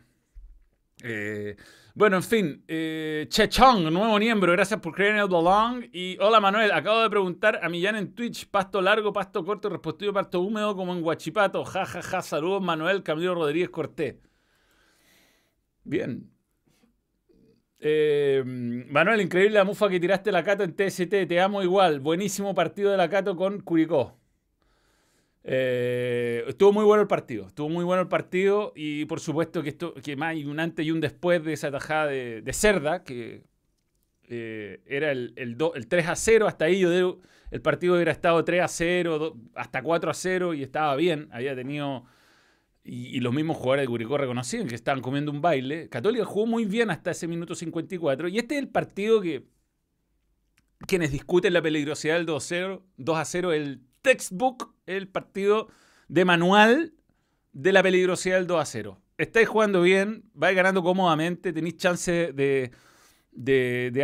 Eh, 1.02 1.56
bueno, 1.94 2.17
en 2.17 2.23
fin, 2.25 2.64
eh, 2.67 3.26
Chechong, 3.29 3.85
nuevo 3.93 4.19
miembro, 4.19 4.50
gracias 4.50 4.81
por 4.81 4.94
creer 4.94 5.12
en 5.12 5.19
el 5.19 5.29
balón. 5.29 5.88
Y 5.93 6.19
hola 6.20 6.41
Manuel, 6.41 6.73
acabo 6.73 7.00
de 7.00 7.08
preguntar 7.08 7.61
a 7.62 7.69
Millán 7.69 7.94
en 7.94 8.14
Twitch, 8.14 8.49
pasto 8.50 8.82
largo, 8.82 9.12
pasto 9.12 9.44
corto, 9.44 9.69
respondido 9.69 10.12
pasto 10.12 10.41
húmedo 10.41 10.75
como 10.75 10.93
en 10.93 11.02
Guachipato. 11.02 11.64
Ja, 11.64 11.87
ja, 11.87 12.02
ja, 12.02 12.20
saludos 12.23 12.62
Manuel 12.62 13.05
Camilo 13.05 13.35
Rodríguez 13.37 13.70
Cortés. 13.70 14.17
Bien. 15.85 16.31
Eh, 17.79 18.43
Manuel, 18.44 19.20
increíble 19.20 19.55
la 19.58 19.64
mufa 19.64 19.88
que 19.88 20.00
tiraste 20.00 20.32
la 20.32 20.43
Cato 20.43 20.64
en 20.64 20.75
TST, 20.75 21.29
te 21.29 21.41
amo 21.41 21.62
igual. 21.62 22.00
Buenísimo 22.00 22.55
partido 22.55 22.91
de 22.91 22.96
la 22.96 23.08
Cato 23.08 23.37
con 23.37 23.61
Curicó. 23.61 24.19
Eh, 25.46 26.43
estuvo 26.49 26.73
muy 26.73 26.85
bueno 26.85 27.02
el 27.02 27.08
partido, 27.08 27.46
estuvo 27.46 27.69
muy 27.69 27.85
bueno 27.85 28.02
el 28.02 28.08
partido 28.08 28.73
y 28.75 29.05
por 29.05 29.20
supuesto 29.20 29.62
que, 29.62 29.69
esto, 29.69 29.93
que 29.94 30.17
más 30.17 30.31
hay 30.31 30.46
un 30.46 30.58
antes 30.58 30.87
y 30.87 30.91
un 30.91 31.00
después 31.00 31.44
de 31.44 31.52
esa 31.52 31.70
tajada 31.70 32.06
de, 32.06 32.41
de 32.41 32.52
Cerda, 32.55 33.05
que 33.05 33.44
eh, 34.29 34.82
era 34.87 35.12
el, 35.12 35.35
el, 35.37 35.58
do, 35.58 35.75
el, 35.75 35.87
3 35.87 36.08
a 36.08 36.17
0, 36.17 36.46
hasta 36.48 36.65
ahí 36.65 36.81
yo 36.81 36.89
debo, 36.89 37.20
el 37.51 37.60
partido 37.60 37.94
hubiera 37.94 38.10
estado 38.10 38.43
3 38.43 38.63
a 38.63 38.69
0, 38.69 39.19
do, 39.19 39.36
hasta 39.55 39.82
4 39.82 40.10
a 40.10 40.15
0 40.15 40.55
y 40.55 40.63
estaba 40.63 40.96
bien, 40.96 41.29
había 41.31 41.55
tenido, 41.55 42.06
y, 42.82 43.15
y, 43.17 43.20
los 43.20 43.34
mismos 43.34 43.58
jugadores 43.58 43.82
de 43.82 43.89
Curicó 43.89 44.17
reconocían 44.17 44.67
que 44.67 44.74
estaban 44.74 45.03
comiendo 45.03 45.31
un 45.31 45.43
baile. 45.43 45.91
Católica 45.91 46.24
jugó 46.24 46.46
muy 46.46 46.65
bien 46.65 46.91
hasta 46.91 47.10
ese 47.10 47.29
minuto 47.29 47.55
54 47.55 48.29
y 48.29 48.39
este 48.39 48.55
es 48.56 48.63
el 48.63 48.69
partido 48.69 49.20
que 49.20 49.44
quienes 50.86 51.13
discuten 51.13 51.53
la 51.53 51.63
peligrosidad 51.63 52.17
del 52.17 52.27
2 52.27 52.43
a 52.43 52.46
0, 52.46 52.86
2 52.96 53.19
a 53.19 53.24
0 53.24 53.53
el 53.53 53.81
textbook, 54.03 54.73
el 54.86 55.08
partido 55.08 55.69
de 56.08 56.24
manual 56.24 56.93
de 57.53 57.72
la 57.72 57.82
peligrosidad 57.82 58.36
del 58.36 58.46
2 58.46 58.60
a 58.60 58.64
0. 58.64 59.00
Estáis 59.17 59.48
jugando 59.48 59.82
bien, 59.82 60.24
vais 60.34 60.56
ganando 60.56 60.82
cómodamente, 60.82 61.53
tenéis 61.53 61.76
chance 61.76 62.32
de, 62.32 62.72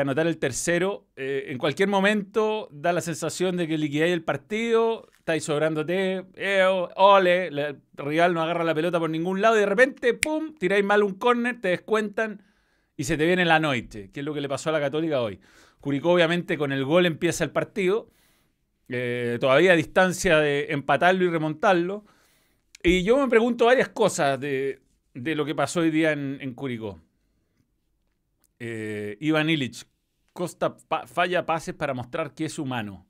anotar 0.00 0.26
el 0.26 0.38
tercero. 0.38 1.08
Eh, 1.16 1.46
en 1.48 1.58
cualquier 1.58 1.88
momento 1.88 2.68
da 2.70 2.92
la 2.92 3.00
sensación 3.00 3.56
de 3.56 3.66
que 3.66 3.76
liquidáis 3.76 4.12
el 4.12 4.22
partido, 4.22 5.08
estáis 5.18 5.44
sobrándote, 5.44 6.26
eh, 6.36 6.64
ole, 6.96 7.48
el 7.48 7.76
rival 7.96 8.34
no 8.34 8.42
agarra 8.42 8.62
la 8.62 8.74
pelota 8.74 9.00
por 9.00 9.10
ningún 9.10 9.40
lado 9.40 9.56
y 9.56 9.60
de 9.60 9.66
repente, 9.66 10.14
pum, 10.14 10.54
tiráis 10.54 10.84
mal 10.84 11.02
un 11.02 11.14
córner, 11.14 11.60
te 11.60 11.68
descuentan 11.68 12.44
y 12.96 13.04
se 13.04 13.16
te 13.16 13.26
viene 13.26 13.44
la 13.44 13.58
noche, 13.58 14.10
que 14.12 14.20
es 14.20 14.26
lo 14.26 14.32
que 14.32 14.40
le 14.40 14.48
pasó 14.48 14.70
a 14.70 14.72
la 14.72 14.80
Católica 14.80 15.20
hoy. 15.20 15.40
Curicó 15.80 16.12
obviamente 16.12 16.56
con 16.56 16.70
el 16.70 16.84
gol 16.84 17.06
empieza 17.06 17.42
el 17.42 17.50
partido 17.50 18.10
eh, 18.90 19.38
todavía 19.40 19.72
a 19.72 19.76
distancia 19.76 20.38
de 20.38 20.66
empatarlo 20.70 21.24
y 21.24 21.30
remontarlo. 21.30 22.04
Y 22.82 23.02
yo 23.04 23.18
me 23.18 23.28
pregunto 23.28 23.66
varias 23.66 23.88
cosas 23.90 24.40
de, 24.40 24.80
de 25.14 25.34
lo 25.34 25.44
que 25.44 25.54
pasó 25.54 25.80
hoy 25.80 25.90
día 25.90 26.12
en, 26.12 26.38
en 26.40 26.54
Curicó. 26.54 27.00
Eh, 28.58 29.16
Iván 29.20 29.48
Illich, 29.48 29.86
Costa 30.32 30.76
falla 31.06 31.46
pases 31.46 31.74
para 31.74 31.94
mostrar 31.94 32.34
que 32.34 32.46
es 32.46 32.58
humano. 32.58 33.06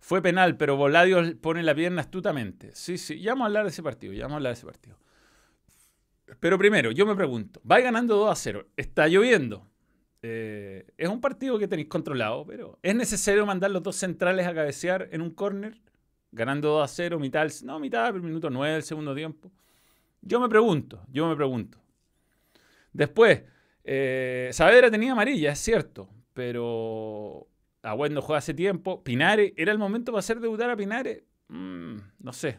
Fue 0.00 0.22
penal, 0.22 0.56
pero 0.56 0.76
Voladios 0.76 1.34
pone 1.34 1.62
la 1.62 1.74
pierna 1.74 2.02
astutamente. 2.02 2.70
Sí, 2.74 2.98
sí, 2.98 3.20
ya 3.20 3.32
vamos 3.32 3.44
a 3.44 3.46
hablar 3.46 3.64
de 3.64 3.70
ese 3.70 3.82
partido, 3.82 4.12
ya 4.12 4.24
vamos 4.24 4.34
a 4.34 4.36
hablar 4.36 4.52
de 4.52 4.58
ese 4.58 4.66
partido. 4.66 4.98
Pero 6.40 6.58
primero, 6.58 6.90
yo 6.90 7.06
me 7.06 7.16
pregunto, 7.16 7.60
va 7.68 7.80
ganando 7.80 8.16
2 8.16 8.30
a 8.30 8.34
0, 8.34 8.66
está 8.76 9.08
lloviendo. 9.08 9.67
Eh, 10.22 10.86
es 10.96 11.08
un 11.08 11.20
partido 11.20 11.58
que 11.58 11.68
tenéis 11.68 11.88
controlado, 11.88 12.44
pero 12.44 12.78
¿es 12.82 12.94
necesario 12.94 13.46
mandar 13.46 13.70
los 13.70 13.82
dos 13.82 13.96
centrales 13.96 14.46
a 14.46 14.54
cabecear 14.54 15.08
en 15.12 15.20
un 15.20 15.30
córner? 15.30 15.80
Ganando 16.32 16.68
2 16.70 16.84
a 16.84 16.88
0, 16.88 17.18
mitad, 17.18 17.48
no, 17.64 17.78
mitad 17.78 18.12
del 18.12 18.22
minuto 18.22 18.50
9 18.50 18.74
del 18.74 18.82
segundo 18.82 19.14
tiempo. 19.14 19.50
Yo 20.20 20.40
me 20.40 20.48
pregunto, 20.48 21.02
yo 21.10 21.28
me 21.28 21.36
pregunto. 21.36 21.78
Después, 22.92 23.42
eh, 23.84 24.50
Saavedra 24.52 24.90
tenía 24.90 25.12
amarilla, 25.12 25.52
es 25.52 25.58
cierto, 25.58 26.08
pero 26.34 27.48
Agüed 27.82 28.10
no 28.10 28.20
juega 28.22 28.38
hace 28.38 28.54
tiempo. 28.54 29.02
Pinares, 29.02 29.52
¿era 29.56 29.72
el 29.72 29.78
momento 29.78 30.12
para 30.12 30.20
hacer 30.20 30.40
debutar 30.40 30.68
a 30.70 30.76
Pinares? 30.76 31.22
Mm, 31.48 31.96
no 32.18 32.32
sé. 32.32 32.58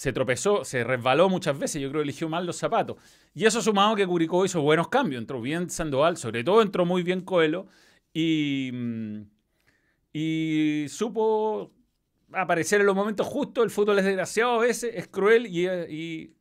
Se 0.00 0.14
tropezó, 0.14 0.64
se 0.64 0.82
resbaló 0.82 1.28
muchas 1.28 1.58
veces, 1.58 1.82
yo 1.82 1.90
creo 1.90 2.00
que 2.00 2.04
eligió 2.04 2.26
mal 2.26 2.46
los 2.46 2.56
zapatos. 2.56 2.96
Y 3.34 3.44
eso 3.44 3.60
sumado 3.60 3.94
que 3.94 4.06
Curicó 4.06 4.46
hizo 4.46 4.62
buenos 4.62 4.88
cambios, 4.88 5.20
entró 5.20 5.42
bien 5.42 5.68
Sandoval, 5.68 6.16
sobre 6.16 6.42
todo 6.42 6.62
entró 6.62 6.86
muy 6.86 7.02
bien 7.02 7.20
Coelho 7.20 7.66
y, 8.14 8.72
y 10.10 10.86
supo 10.88 11.70
aparecer 12.32 12.80
en 12.80 12.86
los 12.86 12.96
momentos 12.96 13.26
justos. 13.26 13.62
El 13.62 13.68
fútbol 13.68 13.98
es 13.98 14.06
desgraciado 14.06 14.52
a 14.52 14.60
veces, 14.60 14.90
es 14.94 15.06
cruel 15.06 15.46
y, 15.46 15.68
y, 15.68 16.34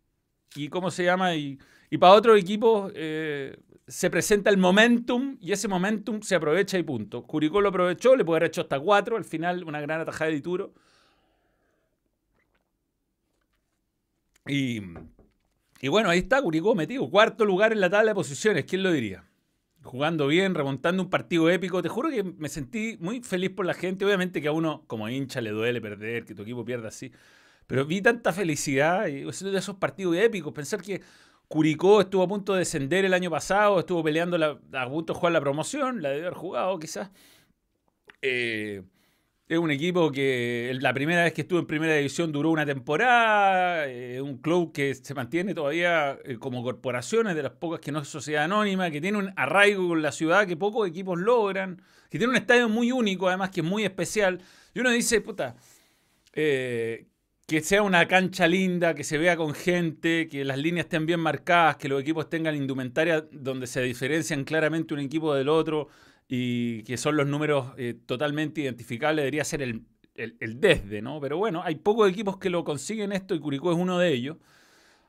y 0.55 0.69
¿cómo 0.69 0.89
se 0.89 1.03
llama? 1.03 1.35
Y, 1.35 1.59
y 1.89 1.97
para 1.97 2.13
otros 2.13 2.39
equipos 2.39 2.93
eh, 2.95 3.57
se 3.85 4.09
presenta 4.09 4.49
el 4.49 4.57
momentum 4.57 5.35
y 5.41 5.51
ese 5.51 5.67
momentum 5.67 6.21
se 6.21 6.35
aprovecha 6.35 6.77
y 6.77 6.83
punto. 6.83 7.23
Curicó 7.23 7.59
lo 7.59 7.67
aprovechó, 7.67 8.15
le 8.15 8.23
puede 8.23 8.37
haber 8.37 8.47
hecho 8.51 8.61
hasta 8.61 8.79
cuatro, 8.79 9.17
al 9.17 9.25
final 9.25 9.65
una 9.65 9.81
gran 9.81 9.99
atajada 9.99 10.29
de 10.29 10.35
Dituro. 10.37 10.73
Y, 14.49 14.81
y, 15.81 15.87
bueno, 15.87 16.09
ahí 16.09 16.19
está 16.19 16.41
Curicó 16.41 16.75
metido, 16.75 17.09
cuarto 17.09 17.45
lugar 17.45 17.71
en 17.71 17.79
la 17.79 17.89
tabla 17.89 18.11
de 18.11 18.15
posiciones, 18.15 18.65
¿quién 18.65 18.83
lo 18.83 18.91
diría? 18.91 19.23
Jugando 19.83 20.27
bien, 20.27 20.55
remontando 20.55 21.03
un 21.03 21.09
partido 21.09 21.49
épico. 21.49 21.81
Te 21.81 21.89
juro 21.89 22.09
que 22.09 22.23
me 22.23 22.49
sentí 22.49 22.97
muy 22.99 23.21
feliz 23.21 23.51
por 23.51 23.65
la 23.65 23.73
gente. 23.73 24.03
Obviamente 24.03 24.41
que 24.41 24.49
a 24.49 24.51
uno 24.51 24.83
como 24.87 25.07
hincha 25.07 25.39
le 25.39 25.51
duele 25.51 25.79
perder, 25.79 26.25
que 26.25 26.35
tu 26.35 26.41
equipo 26.41 26.65
pierda 26.65 26.89
así. 26.89 27.11
Pero 27.65 27.85
vi 27.85 28.01
tanta 28.01 28.33
felicidad 28.33 29.07
y 29.07 29.27
esos 29.29 29.75
partidos 29.75 30.17
épicos. 30.17 30.51
Pensar 30.51 30.81
que 30.81 31.01
Curicó 31.47 32.01
estuvo 32.01 32.23
a 32.23 32.27
punto 32.27 32.53
de 32.53 32.59
descender 32.59 33.05
el 33.05 33.13
año 33.13 33.29
pasado, 33.29 33.79
estuvo 33.79 34.03
peleando 34.03 34.37
a 34.73 34.89
punto 34.89 35.13
de 35.13 35.19
jugar 35.19 35.33
la 35.33 35.41
promoción, 35.41 36.01
la 36.01 36.09
debe 36.09 36.27
haber 36.27 36.37
jugado 36.37 36.77
quizás. 36.77 37.09
Eh, 38.21 38.83
es 39.49 39.57
un 39.57 39.71
equipo 39.71 40.11
que 40.11 40.77
la 40.79 40.93
primera 40.93 41.23
vez 41.23 41.33
que 41.33 41.41
estuvo 41.41 41.57
en 41.57 41.65
primera 41.65 41.95
división 41.95 42.31
duró 42.31 42.51
una 42.51 42.67
temporada, 42.67 43.87
eh, 43.87 44.21
un 44.21 44.37
club 44.37 44.71
que 44.71 44.93
se 44.93 45.15
mantiene 45.15 45.55
todavía 45.55 46.19
eh, 46.23 46.37
como 46.37 46.61
corporaciones 46.61 47.35
de 47.35 47.41
las 47.41 47.53
pocas 47.53 47.79
que 47.79 47.91
no 47.91 47.99
es 47.99 48.07
sociedad 48.07 48.43
anónima, 48.43 48.91
que 48.91 49.01
tiene 49.01 49.17
un 49.17 49.33
arraigo 49.35 49.87
con 49.87 50.03
la 50.03 50.11
ciudad 50.11 50.45
que 50.45 50.55
pocos 50.55 50.87
equipos 50.87 51.17
logran, 51.17 51.81
que 52.11 52.19
tiene 52.19 52.29
un 52.29 52.37
estadio 52.37 52.69
muy 52.69 52.91
único, 52.91 53.27
además 53.27 53.49
que 53.49 53.61
es 53.61 53.65
muy 53.65 53.83
especial. 53.83 54.39
Y 54.75 54.81
uno 54.81 54.91
dice, 54.91 55.19
puta, 55.19 55.55
eh, 56.33 57.07
que 57.47 57.61
sea 57.61 57.81
una 57.81 58.07
cancha 58.07 58.47
linda, 58.47 58.93
que 58.93 59.03
se 59.03 59.17
vea 59.17 59.35
con 59.35 59.55
gente, 59.55 60.27
que 60.27 60.45
las 60.45 60.59
líneas 60.59 60.85
estén 60.85 61.07
bien 61.07 61.21
marcadas, 61.21 61.77
que 61.77 61.89
los 61.89 61.99
equipos 61.99 62.29
tengan 62.29 62.55
indumentaria 62.55 63.25
donde 63.31 63.65
se 63.65 63.81
diferencian 63.81 64.43
claramente 64.43 64.93
un 64.93 64.99
equipo 64.99 65.33
del 65.33 65.49
otro 65.49 65.87
y 66.31 66.83
que 66.83 66.95
son 66.95 67.17
los 67.17 67.27
números 67.27 67.73
eh, 67.77 67.95
totalmente 68.05 68.61
identificables, 68.61 69.23
debería 69.23 69.43
ser 69.43 69.63
el, 69.63 69.83
desde, 70.61 71.01
¿no? 71.01 71.19
Pero 71.19 71.37
bueno, 71.37 71.63
hay 71.63 71.75
pocos 71.75 72.07
equipos 72.09 72.37
que 72.37 72.51
lo 72.51 72.63
consiguen 72.63 73.11
esto 73.11 73.33
y 73.33 73.39
Curicó 73.39 73.71
es 73.71 73.77
uno 73.77 73.97
de 73.97 74.13
ellos. 74.13 74.37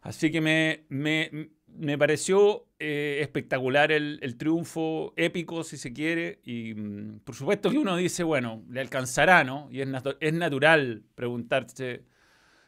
Así 0.01 0.31
que 0.31 0.41
me, 0.41 0.87
me, 0.89 1.99
pareció 1.99 2.67
eh, 2.79 3.19
espectacular 3.21 3.93
el, 3.93 4.37
triunfo, 4.39 5.13
épico 5.17 5.63
si 5.63 5.77
se 5.77 5.93
quiere, 5.93 6.41
y 6.43 6.73
mm, 6.75 7.21
por 7.21 7.35
supuesto 7.35 7.71
que 7.71 7.79
uno 7.79 7.97
dice, 7.97 8.23
bueno, 8.23 8.65
le 8.71 8.81
alcanzará, 8.81 9.45
¿no? 9.45 9.69
Y 9.71 9.83
es, 9.83 9.89
es 10.21 10.33
natural 10.33 11.03
preguntarse, 11.15 12.05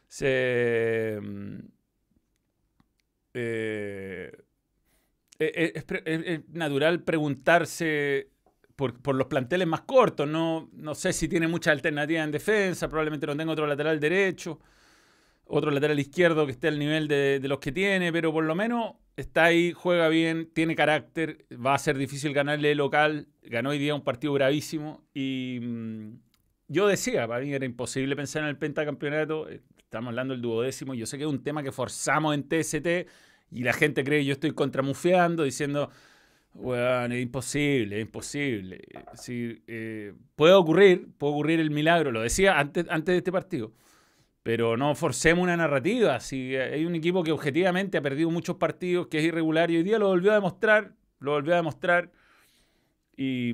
se, 0.09 1.19
mm, 1.23 1.59
eh, 3.35 4.31
es, 5.39 6.49
natural 6.51 7.03
preguntarse 7.03 8.32
por, 8.76 9.14
los 9.14 9.26
planteles 9.26 9.67
más 9.67 9.83
cortos. 9.83 10.29
No, 10.29 10.69
no 10.73 10.95
sé 10.95 11.12
si 11.12 11.29
tiene 11.29 11.49
mucha 11.49 11.71
alternativa 11.71 12.23
en 12.23 12.31
defensa, 12.31 12.88
probablemente 12.88 13.26
no 13.26 13.37
tenga 13.37 13.52
otro 13.52 13.67
lateral 13.67 14.00
derecho, 14.00 14.61
otro 15.45 15.71
lateral 15.71 15.99
izquierdo 15.99 16.47
que 16.47 16.52
esté 16.52 16.69
al 16.69 16.79
nivel 16.79 17.09
de, 17.09 17.41
los 17.45 17.59
que 17.59 17.73
tiene, 17.73 18.12
pero 18.12 18.33
por 18.33 18.45
lo 18.45 18.55
menos 18.55 18.95
está 19.17 19.45
ahí, 19.45 19.73
juega 19.73 20.09
bien, 20.09 20.50
tiene 20.52 20.75
carácter, 20.75 21.45
va 21.55 21.75
a 21.75 21.79
ser 21.79 21.99
difícil 21.99 22.33
ganarle 22.33 22.75
local, 22.75 23.29
ganó 23.43 23.71
hoy 23.71 23.79
día 23.79 23.95
un 23.95 24.02
partido 24.02 24.33
gravísimo 24.33 25.05
y 25.12 25.59
mm, 25.61 26.19
yo 26.69 26.87
decía, 26.87 27.29
para 27.29 27.45
mí 27.45 27.52
era 27.52 27.67
imposible 27.67 28.17
pensar 28.17 28.43
en 28.43 28.49
el 28.49 28.57
pentacampeonato, 28.57 29.49
estamos 29.49 30.09
hablando 30.09 30.33
del 30.33 30.41
duodécimo, 30.41 30.95
yo 30.95 31.05
sé 31.05 31.19
que 31.19 31.25
es 31.25 31.31
un 31.31 31.43
tema 31.43 31.62
que 31.62 31.73
forzamos 31.73 32.35
en 32.35 32.49
TST 32.49 32.87
y 33.50 33.62
la 33.62 33.75
gente 33.75 34.05
cree 34.05 34.21
que 34.21 34.25
yo 34.25 34.33
estoy 34.33 34.52
contramufeando 34.52 35.43
diciendo 35.43 35.91
bueno, 36.55 37.15
es 37.15 37.23
imposible, 37.23 37.97
es 37.97 38.03
imposible. 38.03 38.81
Sí, 39.15 39.63
eh, 39.67 40.15
puede 40.37 40.55
ocurrir, 40.55 41.09
puede 41.19 41.33
ocurrir 41.33 41.61
el 41.61 41.71
milagro, 41.71 42.13
lo 42.13 42.21
decía 42.21 42.59
antes, 42.59 42.87
antes 42.91 43.15
de 43.15 43.19
este 43.19 43.33
partido, 43.33 43.73
pero 44.43 44.77
no 44.77 44.95
forcemos 44.95 45.43
una 45.43 45.57
narrativa. 45.57 46.21
Si 46.21 46.57
hay 46.57 46.85
un 46.85 46.95
equipo 46.95 47.23
que 47.23 47.33
objetivamente 47.33 47.99
ha 47.99 48.03
perdido 48.03 48.31
muchos 48.31 48.57
partidos, 48.57 49.07
que 49.07 49.19
es 49.19 49.25
irregular 49.25 49.71
y 49.71 49.79
hoy 49.79 49.83
día 49.83 49.99
lo 49.99 50.09
volvió 50.09 50.33
a 50.33 50.35
demostrar, 50.35 50.95
lo 51.21 51.33
volvió 51.33 51.55
a 51.55 51.57
demostrar. 51.57 52.11
Y, 53.17 53.53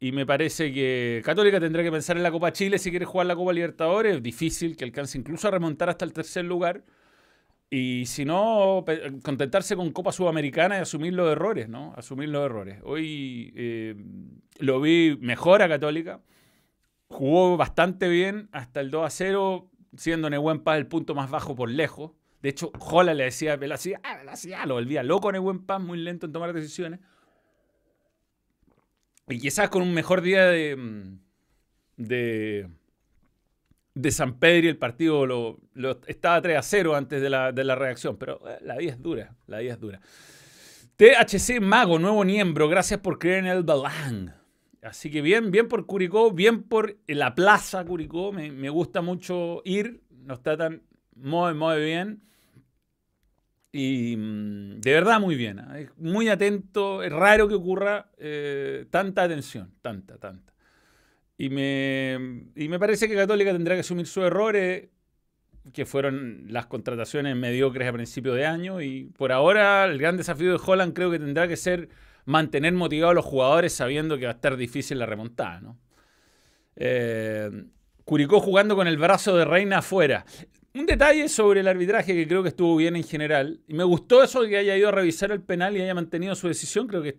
y 0.00 0.12
me 0.12 0.26
parece 0.26 0.72
que 0.72 1.22
Católica 1.24 1.58
tendrá 1.60 1.82
que 1.82 1.90
pensar 1.90 2.16
en 2.16 2.22
la 2.22 2.30
Copa 2.30 2.52
Chile 2.52 2.78
si 2.78 2.90
quiere 2.90 3.06
jugar 3.06 3.26
la 3.26 3.36
Copa 3.36 3.52
Libertadores. 3.52 4.16
Es 4.16 4.22
difícil 4.22 4.76
que 4.76 4.84
alcance 4.84 5.18
incluso 5.18 5.48
a 5.48 5.50
remontar 5.50 5.88
hasta 5.88 6.04
el 6.04 6.12
tercer 6.12 6.44
lugar. 6.44 6.84
Y 7.70 8.06
si 8.06 8.24
no, 8.24 8.84
contentarse 9.22 9.74
con 9.74 9.90
Copa 9.90 10.12
Sudamericana 10.12 10.78
y 10.78 10.80
asumir 10.80 11.14
los 11.14 11.30
errores, 11.30 11.68
¿no? 11.68 11.92
Asumir 11.96 12.28
los 12.28 12.44
errores. 12.44 12.80
Hoy 12.84 13.52
eh, 13.56 13.96
lo 14.58 14.80
vi 14.80 15.18
mejor 15.20 15.62
a 15.62 15.68
Católica. 15.68 16.20
Jugó 17.08 17.56
bastante 17.56 18.08
bien 18.08 18.48
hasta 18.52 18.80
el 18.80 18.90
2 18.90 19.06
a 19.06 19.10
0, 19.10 19.70
siendo 19.96 20.30
Nehuen 20.30 20.60
Paz 20.60 20.78
el 20.78 20.86
punto 20.86 21.14
más 21.14 21.30
bajo 21.30 21.54
por 21.54 21.70
lejos. 21.70 22.12
De 22.42 22.50
hecho, 22.50 22.70
Jola 22.78 23.14
le 23.14 23.24
decía 23.24 23.54
a 23.54 23.56
Velocidad, 23.56 24.00
ah, 24.04 24.66
lo 24.66 24.74
volvía 24.74 25.02
loco 25.02 25.32
Nehuen 25.32 25.64
Paz, 25.64 25.80
muy 25.80 25.98
lento 25.98 26.26
en 26.26 26.32
tomar 26.32 26.52
decisiones. 26.52 27.00
Y 29.28 29.38
quizás 29.38 29.70
con 29.70 29.82
un 29.82 29.94
mejor 29.94 30.20
día 30.20 30.44
de, 30.44 30.76
mm, 30.76 31.18
de 31.96 32.68
de 33.94 34.10
San 34.10 34.38
Pedro 34.38 34.66
y 34.66 34.70
el 34.70 34.76
partido 34.76 35.24
lo, 35.24 35.60
estaba 36.06 36.42
3 36.42 36.58
a 36.58 36.62
0 36.62 36.96
antes 36.96 37.22
de 37.22 37.30
la, 37.30 37.74
reacción, 37.74 38.16
pero 38.16 38.40
eh, 38.48 38.58
la 38.62 38.76
vida 38.76 38.92
es 38.92 39.00
dura, 39.00 39.34
la 39.46 39.58
vida 39.60 39.74
es 39.74 39.80
dura. 39.80 40.00
THC 40.96 41.60
Mago, 41.60 41.98
nuevo 41.98 42.24
miembro, 42.24 42.68
gracias 42.68 43.00
por 43.00 43.18
creer 43.18 43.38
en 43.38 43.46
el 43.46 43.62
Balang. 43.62 44.32
Así 44.82 45.10
que 45.10 45.22
bien, 45.22 45.50
bien 45.50 45.68
por 45.68 45.86
Curicó, 45.86 46.30
bien 46.30 46.62
por 46.64 46.98
la 47.06 47.34
plaza 47.34 47.84
Curicó, 47.84 48.32
me, 48.32 48.68
gusta 48.68 49.00
mucho 49.00 49.62
ir, 49.64 50.02
nos 50.10 50.42
tratan 50.42 50.82
muy, 51.14 51.54
muy 51.54 51.80
bien. 51.80 52.22
Y 53.72 54.16
mm, 54.16 54.80
de 54.80 54.92
verdad 54.92 55.20
muy 55.20 55.34
bien, 55.34 55.58
¿eh? 55.74 55.88
muy 55.96 56.28
atento, 56.28 57.02
es 57.02 57.10
raro 57.10 57.48
que 57.48 57.54
ocurra 57.54 58.10
eh, 58.18 58.86
tanta 58.90 59.24
atención, 59.24 59.74
tanta, 59.82 60.18
tanta. 60.18 60.53
Y 61.36 61.50
me, 61.50 62.46
y 62.54 62.68
me 62.68 62.78
parece 62.78 63.08
que 63.08 63.14
Católica 63.14 63.52
tendrá 63.52 63.74
que 63.74 63.80
asumir 63.80 64.06
sus 64.06 64.24
errores, 64.24 64.88
que 65.72 65.86
fueron 65.86 66.44
las 66.48 66.66
contrataciones 66.66 67.34
mediocres 67.36 67.88
a 67.88 67.92
principio 67.92 68.34
de 68.34 68.46
año. 68.46 68.80
Y 68.80 69.06
por 69.16 69.32
ahora 69.32 69.84
el 69.84 69.98
gran 69.98 70.16
desafío 70.16 70.52
de 70.52 70.60
Holland 70.64 70.94
creo 70.94 71.10
que 71.10 71.18
tendrá 71.18 71.48
que 71.48 71.56
ser 71.56 71.88
mantener 72.26 72.72
motivados 72.72 73.12
a 73.12 73.14
los 73.14 73.24
jugadores 73.24 73.72
sabiendo 73.72 74.18
que 74.18 74.26
va 74.26 74.32
a 74.32 74.34
estar 74.34 74.56
difícil 74.56 74.98
la 74.98 75.06
remontada. 75.06 75.60
¿no? 75.60 75.78
Eh, 76.76 77.50
Curicó 78.04 78.40
jugando 78.40 78.76
con 78.76 78.86
el 78.86 78.98
brazo 78.98 79.36
de 79.36 79.44
Reina 79.44 79.78
afuera. 79.78 80.26
Un 80.74 80.86
detalle 80.86 81.28
sobre 81.28 81.60
el 81.60 81.68
arbitraje 81.68 82.14
que 82.14 82.26
creo 82.26 82.42
que 82.42 82.50
estuvo 82.50 82.76
bien 82.76 82.96
en 82.96 83.04
general. 83.04 83.60
Y 83.66 83.74
me 83.74 83.84
gustó 83.84 84.22
eso 84.22 84.42
de 84.42 84.50
que 84.50 84.58
haya 84.58 84.76
ido 84.76 84.88
a 84.88 84.92
revisar 84.92 85.30
el 85.30 85.40
penal 85.40 85.76
y 85.76 85.80
haya 85.80 85.94
mantenido 85.94 86.34
su 86.34 86.48
decisión. 86.48 86.86
Creo 86.86 87.02
que 87.02 87.16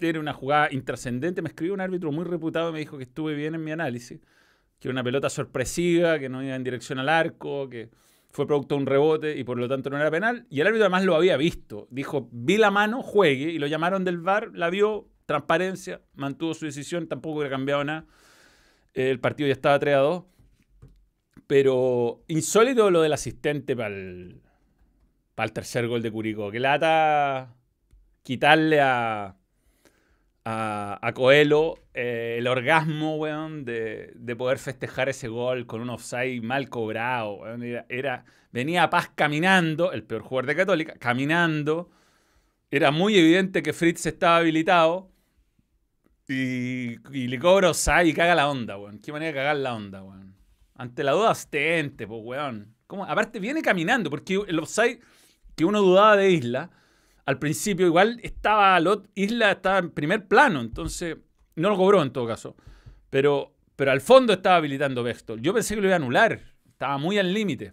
era 0.00 0.20
una 0.20 0.32
jugada 0.32 0.68
intrascendente. 0.72 1.42
Me 1.42 1.48
escribió 1.48 1.74
un 1.74 1.80
árbitro 1.80 2.12
muy 2.12 2.24
reputado 2.24 2.70
y 2.70 2.72
me 2.72 2.78
dijo 2.80 2.96
que 2.96 3.04
estuve 3.04 3.34
bien 3.34 3.54
en 3.54 3.64
mi 3.64 3.70
análisis. 3.70 4.20
Que 4.78 4.88
era 4.88 4.92
una 4.92 5.04
pelota 5.04 5.30
sorpresiva, 5.30 6.18
que 6.18 6.28
no 6.28 6.42
iba 6.42 6.54
en 6.54 6.64
dirección 6.64 6.98
al 6.98 7.08
arco, 7.08 7.68
que 7.68 7.90
fue 8.30 8.46
producto 8.46 8.74
de 8.74 8.80
un 8.80 8.86
rebote 8.86 9.38
y 9.38 9.44
por 9.44 9.58
lo 9.58 9.68
tanto 9.68 9.90
no 9.90 9.96
era 9.96 10.10
penal. 10.10 10.46
Y 10.50 10.60
el 10.60 10.66
árbitro 10.66 10.84
además 10.84 11.04
lo 11.04 11.14
había 11.14 11.36
visto. 11.36 11.86
Dijo, 11.90 12.28
vi 12.32 12.56
la 12.56 12.70
mano, 12.70 13.02
juegue. 13.02 13.50
Y 13.52 13.58
lo 13.58 13.66
llamaron 13.66 14.04
del 14.04 14.18
VAR, 14.18 14.50
la 14.54 14.70
vio, 14.70 15.08
transparencia, 15.26 16.02
mantuvo 16.14 16.54
su 16.54 16.66
decisión, 16.66 17.06
tampoco 17.06 17.36
hubiera 17.36 17.50
cambiado 17.50 17.84
nada. 17.84 18.06
El 18.92 19.20
partido 19.20 19.46
ya 19.46 19.52
estaba 19.52 19.78
3 19.78 19.94
a 19.94 19.98
2. 19.98 20.24
Pero 21.46 22.24
insólito 22.26 22.90
lo 22.90 23.02
del 23.02 23.12
asistente 23.12 23.76
para 23.76 23.94
el, 23.94 24.40
para 25.34 25.46
el 25.46 25.52
tercer 25.52 25.86
gol 25.86 26.02
de 26.02 26.10
Curicó. 26.10 26.50
Que 26.50 26.58
lata 26.58 27.54
quitarle 28.22 28.80
a, 28.80 29.36
a, 30.44 31.12
Coelho 31.14 31.78
eh, 31.94 32.36
el 32.38 32.46
orgasmo, 32.46 33.16
weón, 33.16 33.64
de, 33.64 34.34
poder 34.36 34.58
festejar 34.58 35.08
ese 35.08 35.28
gol 35.28 35.66
con 35.66 35.80
un 35.80 35.90
offside 35.90 36.42
mal 36.42 36.68
cobrado. 36.68 37.40
Era, 37.88 38.24
venía 38.52 38.84
a 38.84 38.90
Paz 38.90 39.10
caminando, 39.14 39.92
el 39.92 40.04
peor 40.04 40.22
jugador 40.22 40.46
de 40.46 40.56
Católica, 40.56 40.94
caminando. 40.98 41.90
Era 42.70 42.90
muy 42.90 43.16
evidente 43.16 43.62
que 43.62 43.72
Fritz 43.72 44.06
estaba 44.06 44.38
habilitado. 44.38 45.10
Y, 46.26 46.96
le 47.10 47.38
cobra 47.38 47.70
offside 47.70 48.06
y 48.06 48.14
caga 48.14 48.34
la 48.34 48.48
onda, 48.48 48.78
weón. 48.78 48.98
Qué 48.98 49.12
manera 49.12 49.32
de 49.32 49.38
cagar 49.38 49.56
la 49.56 49.74
onda, 49.74 50.02
weón. 50.02 50.34
Ante 50.74 51.04
la 51.04 51.12
duda, 51.12 51.30
astente, 51.30 52.06
pues, 52.06 52.20
weón. 52.22 52.74
Aparte, 53.06 53.40
viene 53.40 53.62
caminando, 53.62 54.10
porque 54.10 54.40
el 54.46 54.58
offside 54.58 55.00
que 55.56 55.64
uno 55.64 55.80
dudaba 55.80 56.16
de 56.16 56.30
Isla 56.30 56.70
al 57.26 57.38
principio 57.38 57.86
igual 57.86 58.20
estaba 58.22 58.78
Lot 58.80 59.08
Isla 59.14 59.52
estaba 59.52 59.78
en 59.78 59.90
primer 59.90 60.26
plano, 60.26 60.60
entonces 60.60 61.16
no 61.56 61.70
lo 61.70 61.76
cobró 61.76 62.02
en 62.02 62.12
todo 62.12 62.26
caso. 62.26 62.56
Pero, 63.10 63.54
pero 63.76 63.92
al 63.92 64.00
fondo 64.00 64.32
estaba 64.32 64.56
habilitando 64.56 65.02
Bextol. 65.02 65.40
Yo 65.40 65.54
pensé 65.54 65.74
que 65.74 65.80
lo 65.80 65.86
iba 65.86 65.94
a 65.94 65.96
anular, 65.96 66.40
estaba 66.68 66.98
muy 66.98 67.18
al 67.18 67.32
límite. 67.32 67.72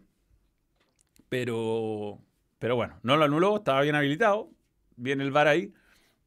Pero, 1.29 2.19
pero 2.59 2.75
bueno, 2.75 2.99
no 3.03 3.17
lo 3.17 3.25
anuló, 3.25 3.57
estaba 3.57 3.81
bien 3.81 3.95
habilitado, 3.95 4.49
viene 4.95 5.23
el 5.23 5.31
VAR 5.31 5.47
ahí. 5.47 5.73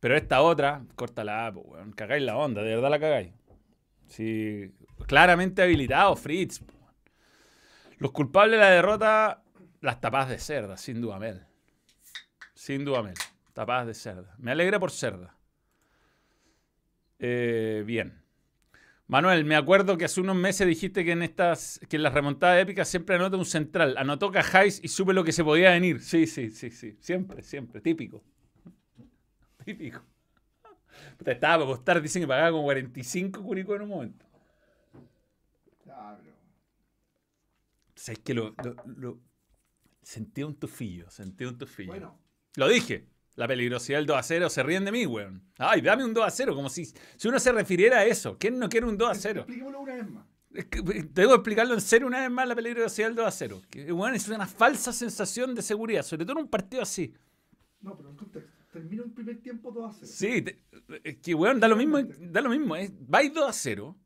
Pero 0.01 0.17
esta 0.17 0.43
otra, 0.43 0.85
córtala, 0.97 1.51
pues, 1.55 1.83
cagáis 1.95 2.23
la 2.23 2.37
onda, 2.37 2.63
de 2.63 2.75
verdad 2.75 2.91
la 2.91 2.99
cagáis. 2.99 3.33
Sí, 4.07 4.71
claramente 5.07 5.63
habilitado, 5.63 6.15
Fritz. 6.17 6.61
Los 7.99 8.13
culpables 8.13 8.59
de 8.59 8.65
la 8.65 8.71
derrota, 8.71 9.43
las 9.81 10.01
tapas 10.01 10.29
de 10.29 10.39
cerda, 10.39 10.77
sin 10.77 11.01
duda, 11.01 11.19
Mel. 11.19 11.47
Sin 12.65 12.83
duda, 12.83 13.03
Mel. 13.03 13.13
Tapadas 13.53 13.87
de 13.87 13.93
cerda. 13.93 14.35
Me 14.39 14.51
alegra 14.53 14.81
por 14.81 14.91
cerda. 14.91 15.37
Eh, 17.19 17.83
bien. 17.87 18.23
Manuel, 19.07 19.45
me 19.45 19.55
acuerdo 19.55 19.99
que 19.99 20.07
hace 20.07 20.23
unos 20.23 20.35
meses 20.35 20.67
dijiste 20.67 21.05
que 21.05 21.13
en 21.13 21.21
estas, 21.21 21.79
que 21.91 21.97
en 21.97 22.03
las 22.03 22.15
remontadas 22.15 22.63
épicas 22.63 22.89
siempre 22.89 23.17
anota 23.17 23.37
un 23.37 23.45
central. 23.45 23.99
Anotó 23.99 24.31
Cajáis 24.33 24.81
y 24.83 24.89
supe 24.89 25.13
lo 25.13 25.25
que 25.25 25.33
se 25.33 25.45
podía 25.45 25.73
venir. 25.73 26.01
Sí, 26.01 26.27
sí, 26.27 26.49
sí, 26.49 26.71
sí. 26.71 26.97
Siempre, 27.01 27.43
siempre. 27.43 27.83
Típico. 27.83 28.25
Típico. 29.63 30.03
estaba 31.27 31.65
para 31.65 31.67
costar, 31.67 32.01
dicen 32.01 32.23
que 32.23 32.29
pagaba 32.29 32.53
como 32.53 32.63
45 32.63 33.43
curicos 33.43 33.77
en 33.77 33.83
un 33.83 33.89
momento. 33.91 34.25
Pero. 35.85 36.33
¿Sabes 37.95 38.21
que 38.21 38.33
lo, 38.33 38.55
lo- 38.65 38.77
lo- 38.97 39.21
Sentí 40.01 40.43
un 40.43 40.55
tufillo, 40.55 41.11
sentí 41.11 41.45
un 41.45 41.59
tufillo. 41.59 41.89
Bueno, 41.91 42.24
Lo 42.57 42.69
dije. 42.69 43.07
La 43.37 43.49
peligrosidad 43.49 43.99
del 43.99 44.07
2 44.07 44.17
a 44.17 44.23
0 44.23 44.49
se 44.49 44.63
ríen 44.63 44.85
de 44.85 44.93
mí, 44.93 45.07
weón. 45.07 45.43
Ay, 45.59 45.81
dame 45.81 46.05
un 46.05 46.15
2 46.15 46.25
a 46.25 46.31
0, 46.31 46.55
como 46.55 46.69
si, 46.69 46.85
si 46.85 47.27
uno 47.29 47.41
se 47.41 47.51
refiriera 47.51 47.99
a 47.99 48.05
eso. 48.05 48.37
¿Quién 48.39 48.61
no 48.61 48.69
quiere 48.69 48.87
un 48.87 48.97
2 48.97 49.11
a 49.11 49.15
0? 49.17 49.41
expliquémoslo 49.41 49.81
una 49.81 49.95
vez 49.97 50.09
más. 50.09 50.25
Es 50.55 50.67
que, 50.67 50.79
eh, 50.79 51.03
Tengo 51.13 51.31
que 51.31 51.35
explicarlo 51.35 51.75
en 51.75 51.81
serio 51.81 52.07
una 52.07 52.21
vez 52.21 52.31
más 52.31 52.47
la 52.47 52.55
peligrosidad 52.55 53.09
del 53.09 53.17
2 53.17 53.27
a 53.27 53.31
0. 53.33 53.61
Que, 53.69 53.91
weón, 53.93 54.15
es 54.15 54.29
una 54.29 54.47
falsa 54.47 54.93
sensación 54.93 55.53
de 55.57 55.63
seguridad, 55.63 56.05
sobre 56.05 56.25
todo 56.25 56.39
en 56.39 56.45
un 56.45 56.49
partido 56.49 56.81
así. 56.83 57.13
No, 57.81 57.97
pero 57.97 58.11
en 58.11 58.17
contexto. 58.17 58.51
Termina 58.73 59.03
el 59.03 59.11
primer 59.11 59.43
tiempo 59.43 59.73
2 59.73 59.91
a 59.91 59.93
0. 59.95 60.07
Sí, 60.15 60.43
te- 60.43 60.61
es 61.03 61.17
que, 61.17 61.35
weón, 61.35 61.59
da 61.59 61.67
lo 61.67 61.75
mismo, 61.75 61.99
da 62.03 62.41
lo 62.41 62.51
mismo. 62.51 62.77
¿eh? 62.77 62.89
Vais 63.01 63.35
2 63.35 63.49
a 63.49 63.53
0, 63.53 63.97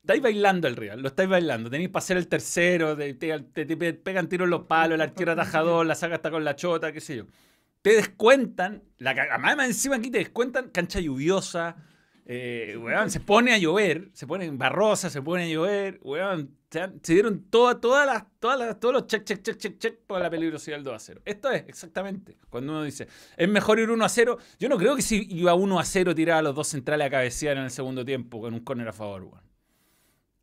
estáis 0.00 0.22
bailando 0.22 0.68
el 0.68 0.76
Real, 0.76 1.02
lo 1.02 1.08
estáis 1.08 1.28
bailando, 1.28 1.68
tenéis 1.68 1.90
para 1.90 2.02
hacer 2.02 2.16
el 2.16 2.28
tercero, 2.28 2.96
te, 2.96 3.12
te- 3.12 3.40
te- 3.42 3.92
pegan 3.94 4.26
tiros 4.26 4.48
los 4.48 4.62
palos, 4.64 4.94
el 4.94 5.02
arquero 5.02 5.32
atajador, 5.32 5.84
la 5.84 5.94
saca 5.94 6.14
hasta 6.14 6.30
con 6.30 6.44
la 6.44 6.56
chota, 6.56 6.92
qué 6.94 7.00
sé 7.02 7.16
yo. 7.18 7.26
Te 7.82 7.94
descuentan, 7.94 8.82
la, 8.98 9.10
además 9.10 9.66
encima 9.66 9.96
aquí 9.96 10.10
te 10.10 10.18
descuentan 10.18 10.68
cancha 10.68 11.00
lluviosa, 11.00 11.76
eh, 12.26 12.76
weón, 12.80 13.10
se 13.10 13.20
pone 13.20 13.52
a 13.52 13.58
llover, 13.58 14.10
se 14.12 14.26
pone 14.26 14.44
en 14.44 14.58
barrosa, 14.58 15.10
se 15.10 15.20
pone 15.20 15.44
a 15.44 15.48
llover, 15.48 15.98
weón, 16.02 16.56
se, 16.70 17.14
dieron 17.14 17.44
toda, 17.50 17.80
todas 17.80 18.06
las, 18.06 18.24
todas 18.38 18.78
todos 18.78 18.94
los 18.94 19.06
check, 19.08 19.24
check, 19.24 19.42
check, 19.42 19.56
check, 19.56 19.78
check 19.78 19.98
por 20.06 20.20
la 20.20 20.30
peligrosidad 20.30 20.76
del 20.76 20.84
2 20.84 20.94
a 20.94 20.98
0. 20.98 21.22
Esto 21.24 21.50
es 21.50 21.64
exactamente 21.66 22.36
cuando 22.48 22.72
uno 22.72 22.84
dice, 22.84 23.08
es 23.36 23.48
mejor 23.48 23.80
ir 23.80 23.90
1 23.90 24.04
a 24.04 24.08
0. 24.08 24.38
Yo 24.58 24.68
no 24.68 24.78
creo 24.78 24.94
que 24.94 25.02
si 25.02 25.26
iba 25.30 25.54
1 25.54 25.80
a 25.80 25.84
0 25.84 26.14
tiraba 26.14 26.42
los 26.42 26.54
dos 26.54 26.68
centrales 26.68 27.06
a 27.08 27.10
cabecear 27.10 27.56
en 27.56 27.64
el 27.64 27.70
segundo 27.70 28.04
tiempo 28.04 28.40
con 28.40 28.54
un 28.54 28.60
córner 28.60 28.86
a 28.86 28.92
favor, 28.92 29.24
weón. 29.24 29.50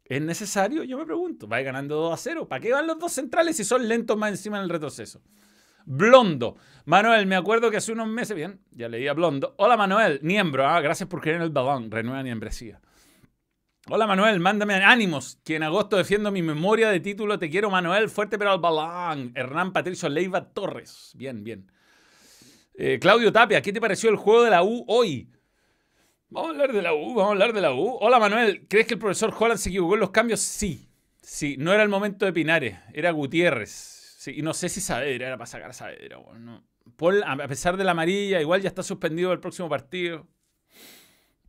¿Es 0.04 0.22
necesario? 0.22 0.84
Yo 0.84 0.98
me 0.98 1.06
pregunto. 1.06 1.48
Va 1.48 1.62
ganando 1.62 1.96
2 1.96 2.14
a 2.14 2.18
0. 2.18 2.48
¿Para 2.50 2.62
qué 2.62 2.74
van 2.74 2.88
los 2.88 2.98
dos 3.00 3.12
centrales 3.14 3.56
si 3.56 3.64
son 3.64 3.88
lentos 3.88 4.18
más 4.18 4.32
encima 4.32 4.58
en 4.58 4.64
el 4.64 4.70
retroceso? 4.70 5.22
Blondo. 5.88 6.58
Manuel, 6.84 7.26
me 7.28 7.38
acuerdo 7.38 7.72
que 7.72 7.78
hace 7.78 7.94
unos 7.94 8.10
meses, 8.10 8.36
bien, 8.36 8.60
ya 8.72 8.90
leía 8.90 9.14
Blondo. 9.14 9.56
Hola 9.58 9.78
Manuel, 9.78 10.20
miembro, 10.22 10.68
ah, 10.68 10.82
gracias 10.82 11.08
por 11.08 11.22
creer 11.22 11.38
en 11.38 11.44
el 11.44 11.50
balón, 11.50 11.90
renueva 11.90 12.22
mi 12.24 12.30
membresía. 12.30 12.82
Hola 13.88 14.06
Manuel, 14.06 14.42
mándame 14.42 14.74
ánimos, 14.76 15.40
que 15.46 15.56
en 15.56 15.64
agosto 15.64 15.96
defiendo 15.96 16.30
mi 16.30 16.42
memoria 16.42 16.90
de 16.90 17.00
título 17.00 17.40
Te 17.40 17.50
quiero 17.50 17.70
Manuel, 17.70 18.10
fuerte 18.10 18.38
pero 18.38 18.52
al 18.52 18.60
balón. 18.60 19.32
Hernán 19.34 19.72
Patricio 19.72 20.10
Leiva 20.10 20.50
Torres. 20.50 21.14
Bien, 21.16 21.46
bien. 21.46 21.72
Eh, 22.74 23.00
Claudio 23.00 23.32
Tapia, 23.32 23.62
¿qué 23.62 23.72
te 23.72 23.80
pareció 23.80 24.10
el 24.10 24.18
juego 24.18 24.44
de 24.44 24.50
la 24.50 24.64
U 24.64 24.84
hoy? 24.90 25.32
Vamos 26.28 26.50
a 26.50 26.52
hablar 26.52 26.74
de 26.74 26.82
la 26.82 26.94
U, 26.94 27.16
vamos 27.16 27.30
a 27.30 27.32
hablar 27.32 27.54
de 27.54 27.62
la 27.62 27.74
U. 27.74 27.98
Hola 28.02 28.20
Manuel, 28.20 28.68
¿crees 28.68 28.88
que 28.88 28.96
el 28.96 29.00
profesor 29.00 29.34
Holland 29.40 29.58
se 29.58 29.70
equivocó 29.70 29.94
en 29.94 30.02
los 30.02 30.12
cambios? 30.12 30.42
Sí, 30.42 30.90
sí, 31.22 31.56
no 31.58 31.72
era 31.72 31.82
el 31.82 31.90
momento 31.90 32.26
de 32.26 32.34
Pinares, 32.34 32.78
era 32.94 33.12
Gutiérrez. 33.12 33.97
Sí, 34.18 34.34
y 34.36 34.42
no 34.42 34.56
sé 34.56 34.68
si 34.68 34.82
Saavedra 34.82 35.28
era 35.28 35.38
para 35.38 35.46
sacar 35.46 35.76
Saavedra. 35.76 36.18
bueno, 36.18 36.40
no. 36.40 36.64
Paul, 36.96 37.22
a 37.24 37.48
pesar 37.48 37.78
de 37.78 37.84
la 37.84 37.92
amarilla, 37.92 38.42
igual 38.42 38.64
ya 38.64 38.68
está 38.68 38.82
suspendido 38.82 39.32
el 39.32 39.40
próximo 39.40 39.70
partido. 39.70 40.26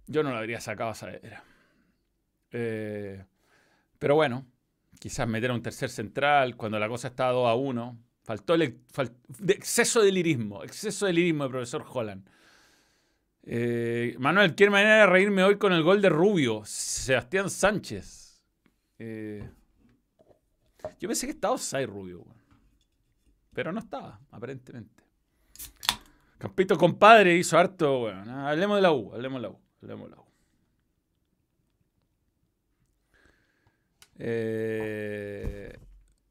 Yo 0.06 0.22
no 0.22 0.32
lo 0.32 0.36
habría 0.36 0.60
sacado 0.60 0.90
a 0.90 0.94
Saavedra. 0.94 1.42
Eh, 2.50 3.24
pero 3.98 4.16
bueno, 4.16 4.46
quizás 5.00 5.26
meter 5.26 5.50
a 5.50 5.54
un 5.54 5.62
tercer 5.62 5.88
central 5.88 6.56
cuando 6.56 6.78
la 6.78 6.88
cosa 6.88 7.08
estaba 7.08 7.32
2 7.32 7.48
a 7.48 7.54
1. 7.54 7.98
Faltó 8.24 8.52
el, 8.52 8.82
exceso 9.48 10.02
de 10.02 10.12
lirismo, 10.12 10.62
exceso 10.62 11.06
de 11.06 11.14
lirismo 11.14 11.44
de 11.44 11.50
profesor 11.50 11.86
Holland. 11.88 12.28
Eh, 13.44 14.14
Manuel, 14.18 14.54
¿qué 14.54 14.68
manera 14.68 14.96
de 14.96 15.06
reírme 15.06 15.42
hoy 15.42 15.56
con 15.56 15.72
el 15.72 15.82
gol 15.82 16.02
de 16.02 16.10
Rubio? 16.10 16.60
Sebastián 16.66 17.48
Sánchez. 17.48 18.42
Eh, 18.98 19.48
yo 21.00 21.08
pensé 21.08 21.26
que 21.26 21.32
estaba 21.32 21.54
offside 21.54 21.86
Rubio. 21.86 22.37
Pero 23.58 23.72
no 23.72 23.80
estaba, 23.80 24.20
aparentemente. 24.30 25.02
Campito 26.38 26.78
compadre 26.78 27.34
hizo 27.36 27.58
harto, 27.58 28.02
weón. 28.04 28.28
Ah, 28.28 28.50
Hablemos 28.50 28.76
de 28.76 28.82
la 28.82 28.92
U, 28.92 29.12
hablemos 29.12 29.42
de 29.42 29.48
la 29.48 29.50
U, 29.50 29.58
hablemos 29.82 30.08
de 30.08 30.14
la 30.14 30.22
U. 30.22 30.24
Eh, 34.20 35.76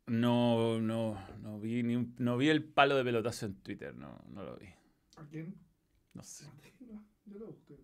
no, 0.06 0.80
no, 0.80 1.20
no 1.42 1.60
vi 1.60 1.84
ni 1.84 1.98
un- 1.98 2.16
no 2.18 2.38
vi 2.38 2.48
el 2.48 2.64
palo 2.64 2.96
de 2.96 3.04
pelotazo 3.04 3.46
en 3.48 3.56
Twitter, 3.56 3.94
no, 3.94 4.24
no 4.30 4.44
lo 4.44 4.56
vi. 4.56 4.68
¿A 5.18 5.26
quién? 5.30 5.54
No 6.14 6.24
sé. 6.24 6.46
No, 6.80 7.04
yo 7.26 7.40
lo 7.40 7.48
busqué. 7.48 7.78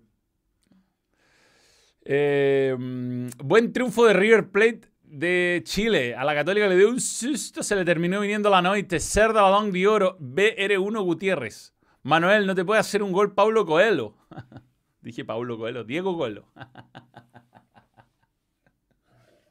Eh, 2.05 2.73
mm, 2.79 3.27
buen 3.43 3.73
triunfo 3.73 4.05
de 4.05 4.13
River 4.13 4.49
Plate 4.51 4.92
de 5.13 5.61
Chile. 5.63 6.15
A 6.15 6.23
la 6.23 6.33
Católica 6.33 6.67
le 6.67 6.75
dio 6.75 6.89
un 6.89 6.99
susto, 6.99 7.61
se 7.61 7.75
le 7.75 7.85
terminó 7.85 8.19
viniendo 8.19 8.49
la 8.49 8.61
noche. 8.61 8.99
Cerda 8.99 9.41
Balón 9.43 9.71
de 9.71 9.87
Oro, 9.87 10.17
BR1 10.19 11.03
Gutiérrez. 11.03 11.73
Manuel, 12.01 12.47
no 12.47 12.55
te 12.55 12.65
puede 12.65 12.79
hacer 12.79 13.03
un 13.03 13.11
gol 13.11 13.33
Paulo 13.33 13.65
Coelho. 13.65 14.17
Dije 15.01 15.23
Paulo 15.23 15.57
Coelho, 15.57 15.83
Diego 15.83 16.17
Coelho. 16.17 16.51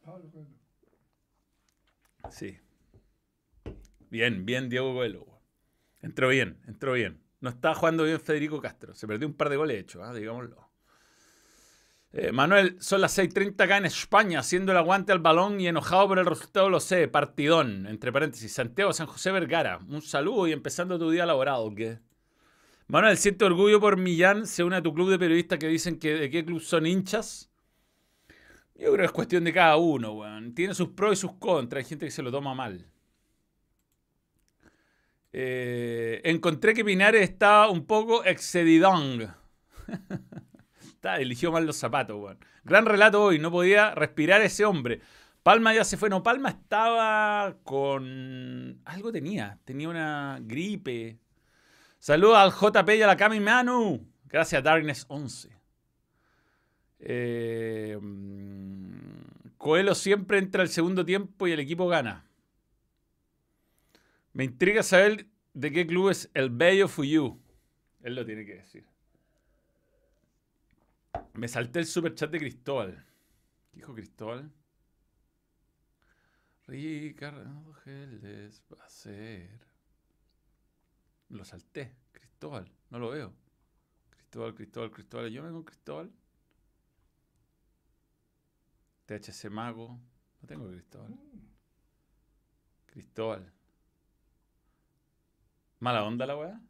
Pablo. 0.04 0.30
Sí. 2.30 2.58
Bien, 4.10 4.44
bien 4.44 4.68
Diego 4.68 4.92
Coelho. 4.94 5.26
Entró 6.00 6.28
bien, 6.28 6.60
entró 6.66 6.94
bien. 6.94 7.22
No 7.40 7.50
estaba 7.50 7.74
jugando 7.74 8.04
bien 8.04 8.20
Federico 8.20 8.60
Castro. 8.60 8.94
Se 8.94 9.06
perdió 9.06 9.28
un 9.28 9.34
par 9.34 9.48
de 9.48 9.56
goles 9.56 9.78
hechos, 9.78 10.02
ah, 10.04 10.12
digámoslo. 10.12 10.71
Eh, 12.14 12.30
Manuel, 12.30 12.76
son 12.78 13.00
las 13.00 13.16
6.30 13.16 13.64
acá 13.64 13.78
en 13.78 13.86
España, 13.86 14.40
haciendo 14.40 14.72
el 14.72 14.78
aguante 14.78 15.12
al 15.12 15.20
balón 15.20 15.58
y 15.60 15.68
enojado 15.68 16.08
por 16.08 16.18
el 16.18 16.26
resultado, 16.26 16.68
lo 16.68 16.78
sé. 16.78 17.08
Partidón, 17.08 17.86
entre 17.86 18.12
paréntesis. 18.12 18.52
Santiago 18.52 18.92
San 18.92 19.06
José 19.06 19.32
Vergara. 19.32 19.78
Un 19.88 20.02
saludo 20.02 20.46
y 20.46 20.52
empezando 20.52 20.98
tu 20.98 21.10
día 21.10 21.24
laborado, 21.24 21.74
¿qué? 21.74 22.00
Manuel, 22.86 23.16
siento 23.16 23.46
orgullo 23.46 23.80
por 23.80 23.96
Millán. 23.96 24.46
Se 24.46 24.62
une 24.62 24.76
a 24.76 24.82
tu 24.82 24.92
club 24.92 25.08
de 25.08 25.18
periodistas 25.18 25.58
que 25.58 25.68
dicen 25.68 25.98
que 25.98 26.14
de 26.14 26.30
qué 26.30 26.44
club 26.44 26.60
son 26.60 26.86
hinchas. 26.86 27.50
Yo 28.74 28.92
creo 28.92 28.96
que 28.96 29.04
es 29.04 29.12
cuestión 29.12 29.44
de 29.44 29.52
cada 29.54 29.76
uno, 29.76 30.12
weón. 30.12 30.54
Tiene 30.54 30.74
sus 30.74 30.88
pros 30.88 31.14
y 31.14 31.16
sus 31.16 31.32
contras. 31.34 31.84
Hay 31.84 31.88
gente 31.88 32.04
que 32.04 32.10
se 32.10 32.22
lo 32.22 32.30
toma 32.30 32.54
mal. 32.54 32.86
Eh, 35.32 36.20
encontré 36.24 36.74
que 36.74 36.84
Pinares 36.84 37.22
estaba 37.22 37.70
un 37.70 37.86
poco 37.86 38.22
excedidón. 38.24 39.34
Está, 41.02 41.16
eligió 41.18 41.50
mal 41.50 41.66
los 41.66 41.78
zapatos, 41.78 42.16
weón. 42.16 42.38
Gran 42.62 42.86
relato 42.86 43.20
hoy. 43.20 43.40
No 43.40 43.50
podía 43.50 43.92
respirar 43.92 44.40
ese 44.40 44.64
hombre. 44.64 45.00
Palma 45.42 45.74
ya 45.74 45.82
se 45.82 45.96
fue. 45.96 46.08
No, 46.08 46.22
Palma 46.22 46.50
estaba 46.50 47.56
con... 47.64 48.80
Algo 48.84 49.10
tenía. 49.10 49.58
Tenía 49.64 49.88
una 49.88 50.38
gripe. 50.40 51.18
Saludos 51.98 52.36
al 52.36 52.52
JP 52.52 52.88
y 52.90 53.02
a 53.02 53.08
la 53.08 53.16
Cami 53.16 53.40
Manu. 53.40 54.06
Gracias, 54.26 54.62
Darkness11. 54.62 55.50
Eh, 57.00 57.98
mm, 58.00 59.56
Coelho 59.58 59.96
siempre 59.96 60.38
entra 60.38 60.62
al 60.62 60.68
segundo 60.68 61.04
tiempo 61.04 61.48
y 61.48 61.50
el 61.52 61.58
equipo 61.58 61.88
gana. 61.88 62.24
Me 64.34 64.44
intriga 64.44 64.84
saber 64.84 65.26
de 65.52 65.72
qué 65.72 65.84
club 65.84 66.10
es 66.10 66.30
el 66.32 66.50
Bello 66.50 66.86
Fuyu. 66.86 67.40
Él 68.04 68.14
lo 68.14 68.24
tiene 68.24 68.46
que 68.46 68.54
decir. 68.54 68.91
Me 71.34 71.48
salté 71.48 71.80
el 71.80 71.86
superchat 71.86 72.30
de 72.30 72.38
Cristóbal. 72.38 73.04
¿Qué 73.70 73.76
dijo 73.76 73.94
Cristóbal? 73.94 74.52
Ricardo 76.66 77.72
Geles 77.84 78.62
va 78.72 78.84
a 78.84 78.88
ser. 78.88 79.66
Lo 81.28 81.44
salté. 81.44 81.96
Cristóbal. 82.12 82.70
No 82.90 82.98
lo 82.98 83.10
veo. 83.10 83.32
Cristóbal, 84.10 84.54
Cristóbal, 84.54 84.90
Cristóbal. 84.90 85.30
Yo 85.30 85.42
vengo 85.42 85.56
con 85.56 85.64
Cristóbal. 85.64 86.12
THC 89.06 89.50
Mago. 89.50 89.98
No 90.40 90.48
tengo 90.48 90.68
Cristóbal. 90.68 91.18
Cristóbal. 92.86 93.52
Mala 95.80 96.04
onda 96.04 96.26
la 96.26 96.36
weá. 96.36 96.60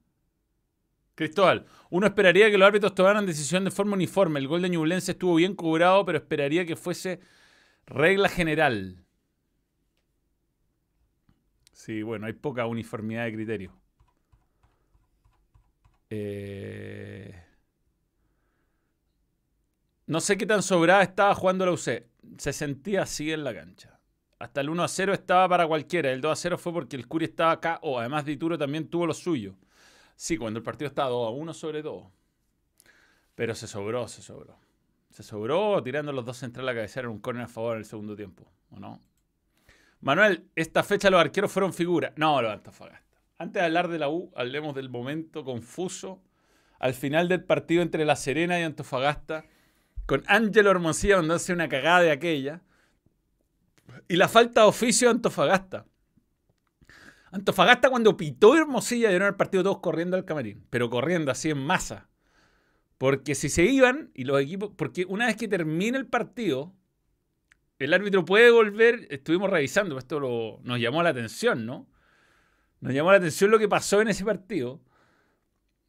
Cristóbal, 1.14 1.66
uno 1.90 2.06
esperaría 2.06 2.50
que 2.50 2.58
los 2.58 2.66
árbitros 2.66 2.94
tomaran 2.94 3.26
decisión 3.26 3.64
de 3.64 3.70
forma 3.70 3.94
uniforme. 3.94 4.40
El 4.40 4.48
gol 4.48 4.62
de 4.62 4.70
Ñublense 4.70 5.12
estuvo 5.12 5.34
bien 5.34 5.54
cobrado, 5.54 6.04
pero 6.04 6.18
esperaría 6.18 6.64
que 6.64 6.76
fuese 6.76 7.20
regla 7.86 8.28
general. 8.28 9.04
Sí, 11.72 12.02
bueno, 12.02 12.26
hay 12.26 12.32
poca 12.32 12.66
uniformidad 12.66 13.24
de 13.24 13.32
criterio. 13.34 13.72
Eh, 16.10 17.42
No 20.06 20.20
sé 20.20 20.36
qué 20.36 20.46
tan 20.46 20.62
sobrada 20.62 21.02
estaba 21.02 21.34
jugando 21.34 21.64
la 21.64 21.72
UC. 21.72 22.06
Se 22.36 22.52
sentía 22.52 23.02
así 23.02 23.32
en 23.32 23.44
la 23.44 23.54
cancha. 23.54 23.98
Hasta 24.38 24.60
el 24.60 24.68
1 24.68 24.82
a 24.82 24.88
0 24.88 25.12
estaba 25.14 25.48
para 25.48 25.66
cualquiera. 25.66 26.10
El 26.12 26.20
2 26.20 26.32
a 26.32 26.36
0 26.36 26.58
fue 26.58 26.72
porque 26.72 26.96
el 26.96 27.06
Curi 27.06 27.24
estaba 27.26 27.52
acá. 27.52 27.78
O 27.82 27.98
además 27.98 28.24
de 28.24 28.32
Ituro 28.32 28.58
también 28.58 28.88
tuvo 28.88 29.06
lo 29.06 29.14
suyo. 29.14 29.56
Sí, 30.16 30.36
cuando 30.36 30.58
el 30.58 30.64
partido 30.64 30.88
estaba 30.88 31.10
2 31.10 31.28
a 31.28 31.30
1 31.30 31.54
sobre 31.54 31.82
todo. 31.82 32.10
Pero 33.34 33.54
se 33.54 33.66
sobró, 33.66 34.08
se 34.08 34.22
sobró. 34.22 34.58
Se 35.10 35.22
sobró 35.22 35.82
tirando 35.82 36.12
los 36.12 36.24
dos 36.24 36.38
centrales 36.38 36.72
a 36.72 36.74
cabecear 36.74 37.04
en 37.04 37.10
un 37.10 37.20
córner 37.20 37.44
a 37.44 37.48
favor 37.48 37.74
en 37.74 37.80
el 37.80 37.84
segundo 37.84 38.16
tiempo. 38.16 38.50
¿O 38.70 38.78
no? 38.78 39.00
Manuel, 40.00 40.48
esta 40.56 40.82
fecha 40.82 41.10
los 41.10 41.20
arqueros 41.20 41.52
fueron 41.52 41.72
figuras. 41.72 42.12
No, 42.16 42.40
los 42.42 42.52
Antofagasta. 42.52 43.18
Antes 43.38 43.60
de 43.60 43.66
hablar 43.66 43.88
de 43.88 43.98
la 43.98 44.08
U, 44.08 44.32
hablemos 44.34 44.74
del 44.74 44.88
momento 44.88 45.44
confuso 45.44 46.20
al 46.82 46.94
final 46.94 47.28
del 47.28 47.44
partido 47.44 47.80
entre 47.80 48.04
La 48.04 48.16
Serena 48.16 48.58
y 48.58 48.64
Antofagasta, 48.64 49.44
con 50.04 50.24
Ángelo 50.26 50.72
Hermosilla 50.72 51.16
mandándose 51.16 51.52
una 51.52 51.68
cagada 51.68 52.00
de 52.00 52.10
aquella, 52.10 52.60
y 54.08 54.16
la 54.16 54.28
falta 54.28 54.62
de 54.62 54.66
oficio 54.66 55.06
de 55.06 55.12
Antofagasta. 55.12 55.86
Antofagasta 57.32 57.88
cuando 57.88 58.16
pitó 58.16 58.56
Hermosilla 58.56 59.08
dieron 59.08 59.28
el 59.28 59.36
partido 59.36 59.64
todos 59.64 59.78
corriendo 59.78 60.16
al 60.16 60.26
camarín, 60.26 60.66
pero 60.68 60.90
corriendo 60.90 61.32
así 61.32 61.48
en 61.50 61.58
masa. 61.58 62.08
Porque 62.98 63.34
si 63.34 63.48
se 63.48 63.64
iban 63.64 64.10
y 64.14 64.24
los 64.24 64.40
equipos, 64.40 64.70
porque 64.76 65.06
una 65.08 65.26
vez 65.26 65.36
que 65.36 65.48
termina 65.48 65.96
el 65.96 66.06
partido, 66.06 66.74
el 67.78 67.94
árbitro 67.94 68.24
puede 68.24 68.50
volver, 68.50 69.08
estuvimos 69.10 69.50
revisando, 69.50 69.98
esto 69.98 70.60
nos 70.62 70.78
llamó 70.78 71.02
la 71.02 71.08
atención, 71.08 71.64
¿no? 71.64 71.88
Nos 72.80 72.92
llamó 72.92 73.10
la 73.10 73.16
atención 73.16 73.50
lo 73.50 73.58
que 73.58 73.68
pasó 73.68 74.02
en 74.02 74.08
ese 74.08 74.24
partido, 74.24 74.82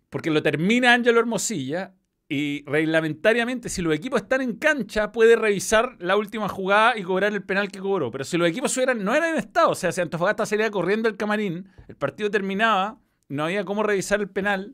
porque 0.10 0.32
lo 0.32 0.42
termina 0.42 0.94
Ángelo 0.94 1.20
Hermosilla 1.20 1.94
y 2.34 2.64
reglamentariamente 2.66 3.70
si 3.70 3.84
los 3.84 3.94
equipos 3.94 4.24
están 4.24 4.42
en 4.42 4.56
cancha 4.56 5.12
puede 5.12 5.36
revisar 5.36 5.96
la 6.00 6.18
última 6.18 6.50
jugada 6.50 6.98
y 6.98 7.04
cobrar 7.04 7.32
el 7.32 7.44
penal 7.44 7.72
que 7.72 7.78
cobró, 7.78 8.10
pero 8.10 8.24
si 8.24 8.40
los 8.40 8.50
equipos 8.50 8.76
no 8.76 9.14
eran 9.14 9.30
en 9.30 9.36
estado, 9.36 9.70
o 9.70 9.76
sea, 9.76 9.92
si 9.92 10.02
Antofagasta 10.02 10.48
salía 10.48 10.72
corriendo 10.72 11.08
el 11.08 11.16
camarín, 11.16 11.70
el 11.88 11.96
partido 11.96 12.32
terminaba, 12.32 12.98
no 13.30 13.44
había 13.44 13.64
cómo 13.66 13.84
revisar 13.84 14.20
el 14.20 14.30
penal, 14.30 14.74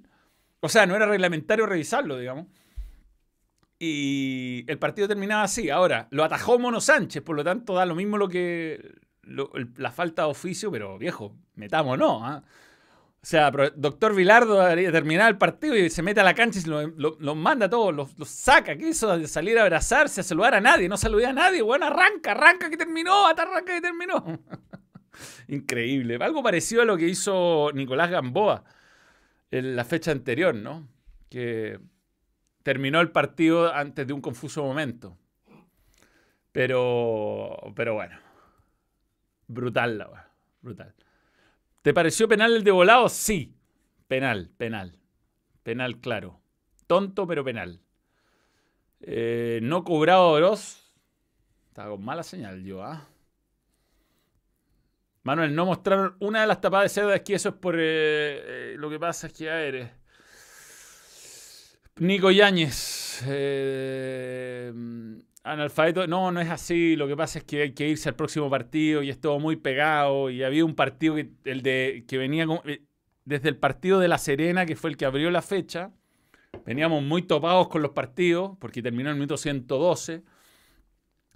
o 0.62 0.70
sea, 0.70 0.86
no 0.86 0.96
era 0.96 1.06
reglamentario 1.06 1.66
revisarlo, 1.66 2.18
digamos. 2.18 2.48
Y 3.78 4.64
el 4.68 4.80
partido 4.80 5.10
terminaba 5.10 5.44
así. 5.44 5.70
Ahora, 5.70 6.08
lo 6.12 6.24
atajó 6.24 6.60
Mono 6.60 6.80
Sánchez, 6.80 7.24
por 7.24 7.36
lo 7.36 7.44
tanto 7.44 7.74
da 7.74 7.86
lo 7.86 7.96
mismo 7.96 8.18
lo 8.18 8.30
que 8.30 8.96
la 9.24 9.92
falta 9.92 10.22
de 10.22 10.30
oficio, 10.30 10.72
pero 10.72 10.98
viejo, 10.98 11.36
metamos 11.56 11.98
no. 11.98 12.26
¿ah? 12.26 12.42
O 13.22 13.26
sea, 13.26 13.52
doctor 13.52 14.16
Vilardo 14.16 14.66
terminar 14.92 15.30
el 15.30 15.38
partido 15.38 15.76
y 15.76 15.90
se 15.90 16.02
mete 16.02 16.22
a 16.22 16.24
la 16.24 16.34
cancha 16.34 16.60
y 16.60 16.64
los 16.70 17.36
manda 17.36 17.66
a 17.66 17.70
todos, 17.70 17.94
los, 17.94 18.30
saca. 18.30 18.78
¿Qué 18.78 18.90
hizo? 18.90 19.28
Salir 19.28 19.60
a 19.60 19.64
abrazarse, 19.64 20.22
a 20.22 20.24
saludar 20.24 20.56
a 20.56 20.62
nadie. 20.62 20.88
No 20.88 20.96
saludé 20.96 21.26
a 21.26 21.34
nadie. 21.34 21.62
Bueno, 21.62 21.88
arranca, 21.88 22.32
arranca 22.32 22.70
que 22.70 22.78
terminó, 22.78 23.28
arranca 23.28 23.74
que 23.74 23.82
terminó. 23.82 24.24
Increíble. 25.50 26.18
Algo 26.22 26.42
parecido 26.42 26.84
a 26.84 26.86
lo 26.86 26.96
que 26.96 27.10
hizo 27.10 27.72
Nicolás 27.74 28.10
Gamboa 28.10 28.64
en 29.52 29.76
la 29.76 29.84
fecha 29.84 30.12
anterior, 30.12 30.56
¿no? 30.56 30.88
Que 31.30 31.78
terminó 32.64 33.02
el 33.02 33.12
partido 33.12 33.74
antes 33.74 34.08
de 34.08 34.14
un 34.14 34.22
confuso 34.22 34.64
momento. 34.64 35.18
Pero, 36.54 37.74
pero 37.76 37.96
bueno, 37.96 38.18
brutal 39.48 39.98
la 39.98 40.30
brutal. 40.62 40.96
¿Te 41.82 41.94
pareció 41.94 42.28
penal 42.28 42.56
el 42.56 42.64
de 42.64 42.72
volado? 42.72 43.08
Sí, 43.10 43.56
penal, 44.08 44.50
penal, 44.58 44.98
penal 45.64 46.00
claro. 46.00 46.42
Tonto 46.88 47.26
pero 47.26 47.44
penal. 47.44 47.82
Eh, 49.02 49.60
no 49.64 49.84
cobrado 49.84 50.30
Oroz. 50.30 50.94
Estaba 51.68 51.92
con 51.92 52.04
mala 52.04 52.24
señal 52.24 52.64
yo, 52.64 52.84
¿ah? 52.84 53.08
Manuel, 55.24 55.54
no 55.54 55.66
mostraron 55.66 56.16
una 56.20 56.42
de 56.42 56.48
las 56.48 56.60
tapadas 56.60 56.86
de 56.92 57.02
cerda, 57.02 57.16
es 57.16 57.22
que 57.22 57.36
eso 57.36 57.50
es 57.50 57.56
por... 57.56 57.76
Eh, 57.76 57.82
eh, 57.82 58.76
lo 58.78 58.90
que 58.90 59.00
pasa 59.00 59.28
es 59.28 59.34
que, 59.34 59.50
a. 59.50 59.92
Nico 61.98 62.32
Yáñez. 62.32 63.22
Analfabeto. 65.52 66.08
No, 66.08 66.32
no 66.32 66.42
es 66.42 66.50
así. 66.50 66.96
Lo 66.96 67.08
que 67.08 67.16
pasa 67.16 67.40
es 67.40 67.46
que 67.46 67.62
hay 67.64 67.74
que 67.74 67.88
irse 67.88 68.10
al 68.10 68.16
próximo 68.16 68.50
partido 68.50 69.04
y 69.04 69.10
es 69.10 69.20
todo 69.20 69.40
muy 69.40 69.56
pegado. 69.56 70.30
Y 70.30 70.44
había 70.44 70.66
un 70.66 70.76
partido 70.76 71.16
que, 71.16 71.32
el 71.46 71.62
de, 71.62 72.06
que 72.08 72.18
venía 72.18 72.46
eh, 72.66 72.82
desde 73.26 73.50
el 73.50 73.58
partido 73.58 74.00
de 74.00 74.08
La 74.08 74.18
Serena, 74.18 74.66
que 74.66 74.76
fue 74.76 74.90
el 74.90 74.98
que 74.98 75.06
abrió 75.06 75.32
la 75.32 75.42
fecha. 75.42 75.92
Veníamos 76.66 77.04
muy 77.04 77.24
topados 77.24 77.68
con 77.70 77.82
los 77.82 77.92
partidos 77.92 78.58
porque 78.60 78.82
terminó 78.82 79.10
en 79.10 79.16
el 79.16 79.20
minuto 79.20 79.38
112. 79.38 80.24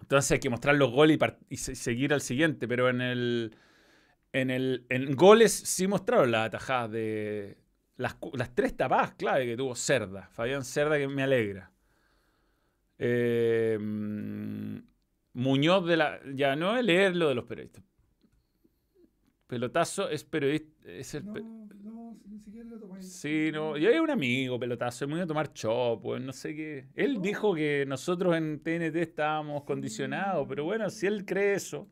Entonces 0.02 0.32
hay 0.32 0.40
que 0.40 0.50
mostrar 0.50 0.76
los 0.76 0.92
goles 0.92 1.18
y, 1.50 1.58
seguir 1.58 2.14
al 2.14 2.22
siguiente. 2.22 2.68
Pero 2.68 2.90
en 2.90 3.02
el. 3.02 3.58
En, 4.32 4.50
el, 4.50 4.86
en 4.90 5.16
goles 5.16 5.52
sí 5.54 5.86
mostraron 5.86 6.32
las 6.32 6.48
atajadas 6.48 6.90
de, 6.92 7.58
las, 7.98 8.18
tres 8.54 8.76
tapadas 8.76 9.14
clave 9.14 9.46
que 9.46 9.58
tuvo 9.58 9.76
Cerda. 9.76 10.30
Fabián 10.32 10.64
Cerda, 10.64 10.98
que 10.98 11.08
me 11.08 11.24
alegra. 11.24 11.72
Eh, 13.06 13.78
Muñoz 15.34 15.86
de 15.86 15.98
la. 15.98 16.20
Ya 16.34 16.56
no 16.56 16.78
es 16.78 16.86
leer 16.86 17.16
lo 17.16 17.28
de 17.28 17.36
los 17.36 17.46
periodistas. 17.46 17.84
Pelotazo 19.48 20.10
es 20.10 20.24
periodista. 20.24 20.90
Es 20.90 21.14
el, 21.16 21.26
no, 21.26 21.68
no, 21.82 22.18
ni 22.26 22.40
siquiera 22.40 22.70
lo 22.70 22.80
tomé. 22.80 23.02
Sí, 23.02 23.50
no. 23.52 23.78
Yo 23.78 23.90
hay 23.90 24.00
un 24.00 24.10
amigo, 24.10 24.60
pelotazo, 24.60 25.06
es 25.06 25.12
muy 25.12 25.20
a 25.20 25.28
tomar 25.28 25.52
chop, 25.54 26.02
pues 26.02 26.22
no 26.22 26.32
sé 26.32 26.56
qué. 26.56 26.88
Él 26.96 27.22
dijo 27.22 27.54
que 27.54 27.86
nosotros 27.88 28.36
en 28.36 28.60
TNT 28.60 28.96
estábamos 28.96 29.64
condicionados, 29.64 30.46
pero 30.48 30.64
bueno, 30.64 30.90
si 30.90 31.08
él 31.08 31.26
cree 31.26 31.56
eso 31.56 31.90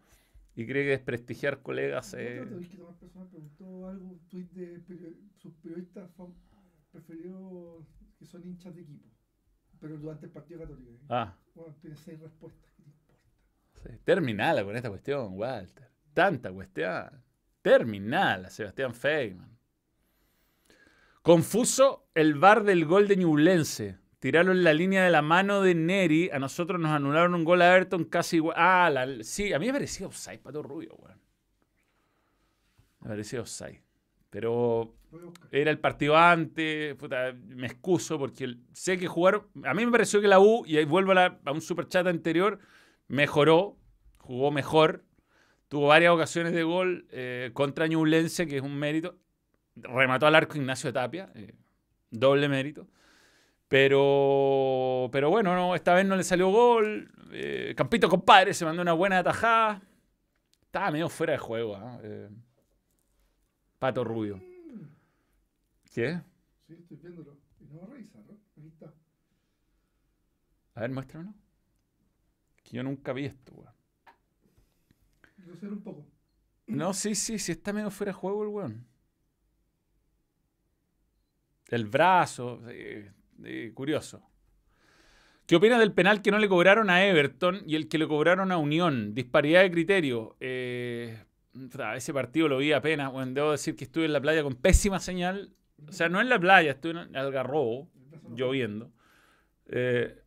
y 0.56 0.65
cree 0.65 0.86
que 0.86 0.91
desprestigiar 0.91 1.62
colegas. 1.62 2.13
Eh... 2.17 2.45
No, 2.50 2.60
que 2.60 2.78
Tomás 2.78 2.95
Personal 2.97 3.28
preguntó 3.30 3.88
algo, 3.88 4.08
un 4.08 4.19
tweet 4.30 4.47
de 4.54 4.82
sus 5.38 5.54
periodistas 5.56 6.10
preferidos 6.91 7.86
que 8.17 8.26
son 8.26 8.45
hinchas 8.45 8.76
de 8.76 8.82
equipo, 8.82 9.08
pero 9.82 9.98
durante 9.98 10.28
el 10.28 10.32
partido 10.32 10.62
católico. 10.62 10.91
¿eh? 10.91 11.06
Ah. 11.10 11.36
Bueno, 11.56 11.76
tiene 11.82 11.98
seis 11.98 12.20
respuestas. 12.20 12.72
¿Qué 12.78 12.84
te 12.84 12.89
importa? 12.89 13.24
Sí. 13.84 13.89
Terminala 14.06 14.63
con 14.63 14.76
esta 14.76 14.89
cuestión, 14.89 15.34
Walter. 15.34 15.89
Tanta 16.13 16.52
cuestión. 16.52 17.24
Terminala, 17.62 18.50
Sebastián 18.50 18.94
Feynman. 18.94 19.58
Confuso 21.22 22.08
el 22.13 22.36
bar 22.36 22.63
del 22.63 22.86
gol 22.86 23.08
de 23.08 23.17
Ñublense 23.17 23.98
tiraron 24.20 24.63
la 24.63 24.74
línea 24.74 25.04
de 25.04 25.10
la 25.10 25.24
mano 25.24 25.62
de 25.62 25.74
Neri. 25.76 26.30
A 26.32 26.39
nosotros 26.39 26.80
nos 26.80 26.91
anularon 26.91 27.34
un 27.34 27.44
gol 27.44 27.62
a 27.62 27.76
Everton 27.76 28.06
casi 28.06 28.38
igual. 28.38 28.56
Ah, 28.58 29.08
sí, 29.22 29.52
a 29.52 29.60
mí 29.60 29.65
me 29.65 29.74
parecía 29.74 30.08
offside, 30.08 30.39
Pato 30.39 30.62
Rubio, 30.62 30.96
weón. 30.96 31.20
Me 33.02 33.10
parecía 33.10 33.41
offside. 33.41 33.82
Pero 34.30 34.96
era 35.52 35.71
el 35.71 35.80
partido 35.80 36.17
antes, 36.17 36.95
me 37.47 37.67
excuso 37.67 38.17
porque 38.17 38.56
sé 38.74 38.97
que 38.97 39.08
jugaron. 39.08 39.47
A 39.63 39.74
mí 39.74 39.86
me 39.86 39.91
pareció 39.91 40.21
que 40.21 40.28
la 40.28 40.39
U, 40.39 40.63
y 40.65 40.78
ahí 40.78 40.86
vuelvo 40.86 41.13
a, 41.13 41.39
un 41.52 41.62
super 41.62 41.88
chat 41.88 42.08
anterior, 42.08 42.60
mejoró, 43.08 43.78
jugó 44.19 44.52
mejor, 44.52 45.04
tuvo 45.67 45.88
varias 45.88 46.13
ocasiones 46.13 46.54
de 46.54 46.63
gol 46.63 47.08
eh, 47.12 47.52
contra 47.54 47.88
Ñublense, 47.88 48.47
que 48.47 48.58
es 48.58 48.63
un 48.63 48.78
mérito. 48.78 49.17
Remató 49.76 50.28
al 50.28 50.36
arco 50.36 50.58
Ignacio 50.58 50.91
Tapia, 50.93 51.32
eh, 51.36 51.54
doble 52.10 52.47
mérito. 52.47 52.88
Pero, 53.67 55.10
pero 55.13 55.30
bueno, 55.30 55.56
no, 55.56 55.76
esta 55.76 55.93
vez 55.93 56.06
no 56.06 56.15
le 56.17 56.24
salió 56.24 56.50
gol. 56.50 57.10
Eh, 57.32 57.74
Campito 57.76 58.10
compadre 58.10 58.54
se 58.54 58.65
mandó 58.65 58.82
una 58.82 58.93
buena 58.93 59.19
atajada. 59.19 59.82
Estaba 60.62 60.91
medio 60.91 61.08
fuera 61.10 61.34
de 61.34 61.39
juego. 61.39 61.76
¿ah? 61.76 62.00
Pato 63.80 64.04
Rubio. 64.04 64.50
¿Qué? 65.91 66.21
Sí, 66.67 66.73
estoy 66.73 66.97
viéndolo. 66.97 67.38
Y 67.60 67.65
no 67.65 67.86
revisa, 67.86 68.19
¿no? 68.19 68.38
Ahí 68.58 68.67
está. 68.67 68.93
A 70.75 70.82
ver, 70.82 70.91
muéstramelo. 70.91 71.34
Que 72.63 72.77
yo 72.77 72.84
nunca 72.84 73.13
vi 73.13 73.25
esto, 73.25 73.54
weón. 73.54 73.73
un 75.73 75.84
poco. 75.84 76.08
No, 76.67 76.93
sí, 76.93 77.13
sí, 77.15 77.38
sí 77.38 77.51
está 77.51 77.73
medio 77.73 77.91
fuera 77.91 78.12
de 78.12 78.17
juego 78.17 78.43
el 78.43 78.49
weón. 78.49 78.88
El 81.67 81.86
brazo. 81.86 82.62
Eh, 82.69 83.71
curioso. 83.73 84.23
¿Qué 85.45 85.58
opina 85.58 85.77
del 85.77 85.91
penal 85.91 86.21
que 86.21 86.32
no 86.32 86.39
le 86.39 86.47
cobraron 86.47 86.89
a 86.89 87.06
Everton 87.06 87.63
y 87.65 87.75
el 87.75 87.89
que 87.89 87.97
le 87.97 88.08
cobraron 88.08 88.54
a 88.54 88.58
Unión? 88.58 89.13
Disparidad 89.13 89.62
de 89.63 89.71
criterio. 89.71 90.38
Eh, 90.39 91.25
ese 91.95 92.13
partido 92.13 92.47
lo 92.47 92.60
vi 92.60 92.71
apenas. 92.71 93.12
Bueno, 93.12 93.34
debo 93.34 93.51
decir 93.51 93.75
que 93.75 93.84
estuve 93.84 94.06
en 94.06 94.13
la 94.13 94.21
playa 94.21 94.43
con 94.43 94.56
pésima 94.56 95.01
señal. 95.01 95.54
O 95.88 95.91
sea, 95.91 96.10
no 96.10 96.22
en 96.22 96.30
la 96.30 96.39
playa, 96.39 96.72
estuve 96.72 97.02
en 97.02 97.15
Algarrobo, 97.15 97.89
lloviendo. 98.34 98.91
Eh, 99.67 100.17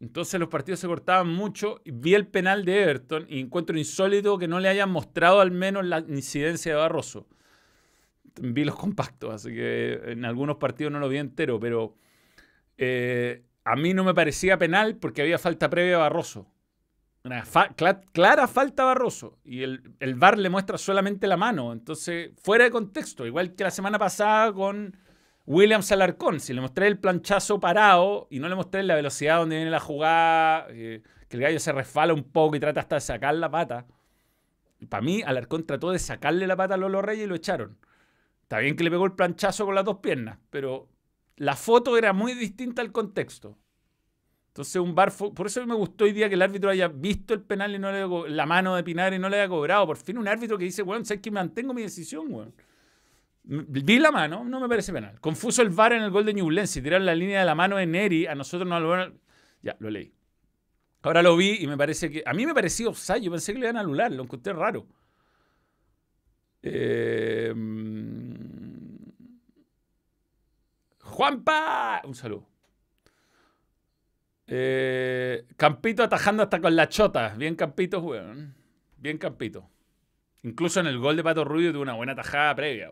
entonces 0.00 0.40
los 0.40 0.48
partidos 0.48 0.80
se 0.80 0.86
cortaban 0.86 1.28
mucho. 1.28 1.80
Vi 1.84 2.14
el 2.14 2.26
penal 2.26 2.64
de 2.64 2.82
Everton 2.82 3.26
y 3.28 3.40
encuentro 3.40 3.76
insólito 3.76 4.38
que 4.38 4.48
no 4.48 4.58
le 4.58 4.68
hayan 4.68 4.90
mostrado 4.90 5.40
al 5.40 5.50
menos 5.50 5.84
la 5.84 5.98
incidencia 6.00 6.72
de 6.72 6.78
Barroso. 6.78 7.28
Vi 8.40 8.64
los 8.64 8.76
compactos, 8.76 9.34
así 9.34 9.54
que 9.54 10.00
en 10.06 10.24
algunos 10.24 10.56
partidos 10.56 10.92
no 10.92 11.00
lo 11.00 11.08
vi 11.08 11.18
entero, 11.18 11.60
pero 11.60 11.94
eh, 12.78 13.44
a 13.64 13.76
mí 13.76 13.92
no 13.92 14.04
me 14.04 14.14
parecía 14.14 14.56
penal 14.56 14.96
porque 14.96 15.20
había 15.20 15.38
falta 15.38 15.68
previa 15.68 15.96
a 15.96 15.98
Barroso. 15.98 16.46
Una 17.22 17.44
clara 18.12 18.48
falta 18.48 18.82
a 18.82 18.86
Barroso. 18.86 19.38
Y 19.44 19.62
el, 19.62 19.94
el 20.00 20.14
VAR 20.14 20.38
le 20.38 20.48
muestra 20.48 20.78
solamente 20.78 21.26
la 21.26 21.36
mano. 21.36 21.72
Entonces, 21.72 22.30
fuera 22.42 22.64
de 22.64 22.70
contexto. 22.70 23.26
Igual 23.26 23.54
que 23.54 23.64
la 23.64 23.70
semana 23.70 23.98
pasada 23.98 24.52
con 24.52 24.96
Williams 25.46 25.90
Alarcón. 25.92 26.40
Si 26.40 26.52
le 26.52 26.60
mostré 26.60 26.86
el 26.86 26.98
planchazo 26.98 27.60
parado 27.60 28.28
y 28.30 28.38
no 28.38 28.48
le 28.48 28.54
mostré 28.54 28.82
la 28.82 28.94
velocidad 28.94 29.38
donde 29.38 29.56
viene 29.56 29.70
la 29.70 29.80
jugada, 29.80 30.66
eh, 30.70 31.02
que 31.28 31.36
el 31.36 31.42
gallo 31.42 31.60
se 31.60 31.72
resfala 31.72 32.14
un 32.14 32.24
poco 32.24 32.56
y 32.56 32.60
trata 32.60 32.80
hasta 32.80 32.96
de 32.96 33.00
sacar 33.00 33.34
la 33.34 33.50
pata. 33.50 33.86
Para 34.88 35.02
mí, 35.02 35.22
Alarcón 35.22 35.66
trató 35.66 35.90
de 35.90 35.98
sacarle 35.98 36.46
la 36.46 36.56
pata 36.56 36.74
a 36.74 36.76
Lolo 36.76 37.02
Reyes 37.02 37.24
y 37.24 37.28
lo 37.28 37.34
echaron. 37.34 37.78
Está 38.42 38.58
bien 38.58 38.76
que 38.76 38.84
le 38.84 38.90
pegó 38.90 39.04
el 39.04 39.12
planchazo 39.12 39.66
con 39.66 39.74
las 39.74 39.84
dos 39.84 39.98
piernas, 39.98 40.38
pero 40.50 40.88
la 41.36 41.56
foto 41.56 41.96
era 41.96 42.12
muy 42.12 42.34
distinta 42.34 42.80
al 42.82 42.92
contexto. 42.92 43.58
Entonces, 44.50 44.76
un 44.76 44.94
bar. 44.96 45.12
Por 45.12 45.46
eso 45.46 45.64
me 45.64 45.76
gustó 45.76 46.04
hoy 46.04 46.12
día 46.12 46.28
que 46.28 46.34
el 46.34 46.42
árbitro 46.42 46.70
haya 46.70 46.88
visto 46.88 47.34
el 47.34 47.40
penal 47.40 47.72
y 47.72 47.78
no 47.78 47.92
le 47.92 48.30
la 48.30 48.46
mano 48.46 48.74
de 48.74 48.82
Pinar 48.82 49.14
y 49.14 49.18
no 49.18 49.28
le 49.28 49.38
haya 49.38 49.48
cobrado. 49.48 49.86
Por 49.86 49.96
fin, 49.96 50.18
un 50.18 50.26
árbitro 50.26 50.58
que 50.58 50.64
dice, 50.64 50.82
bueno, 50.82 51.04
sé 51.04 51.20
que 51.20 51.30
mantengo 51.30 51.72
mi 51.72 51.82
decisión, 51.82 52.26
weón. 52.28 52.52
Vi 53.44 53.98
la 53.98 54.10
mano, 54.10 54.44
no 54.44 54.60
me 54.60 54.68
parece 54.68 54.92
penal. 54.92 55.20
Confuso 55.20 55.62
el 55.62 55.70
VAR 55.70 55.92
en 55.92 56.02
el 56.02 56.10
gol 56.10 56.24
de 56.24 56.34
Ñublense. 56.34 56.82
Tirar 56.82 57.00
la 57.00 57.14
línea 57.14 57.40
de 57.40 57.46
la 57.46 57.54
mano 57.54 57.76
de 57.76 57.86
Neri, 57.86 58.26
a 58.26 58.34
nosotros 58.34 58.68
no 58.68 58.78
lo 58.80 59.12
Ya, 59.62 59.76
lo 59.78 59.88
leí. 59.88 60.12
Ahora 61.02 61.22
lo 61.22 61.36
vi 61.36 61.58
y 61.60 61.66
me 61.68 61.76
parece 61.76 62.10
que. 62.10 62.22
A 62.26 62.34
mí 62.34 62.44
me 62.44 62.52
pareció 62.52 62.90
offside. 62.90 63.22
Yo 63.22 63.30
pensé 63.30 63.52
que 63.52 63.60
le 63.60 63.66
iban 63.66 63.76
a 63.76 63.80
anular, 63.80 64.10
lo 64.10 64.24
encontré 64.24 64.52
raro. 64.52 64.86
Eh, 66.62 67.54
Juanpa, 70.98 72.02
un 72.04 72.14
saludo. 72.14 72.49
Eh, 74.52 75.46
Campito 75.56 76.02
atajando 76.02 76.42
hasta 76.42 76.60
con 76.60 76.74
la 76.74 76.88
chota. 76.88 77.34
Bien 77.36 77.54
Campito, 77.54 78.00
weón. 78.00 78.56
Bien 78.96 79.16
Campito. 79.16 79.70
Incluso 80.42 80.80
en 80.80 80.88
el 80.88 80.98
gol 80.98 81.16
de 81.16 81.22
Pato 81.22 81.44
Rubio 81.44 81.70
tuvo 81.70 81.82
una 81.82 81.94
buena 81.94 82.16
tajada 82.16 82.54
previa. 82.56 82.90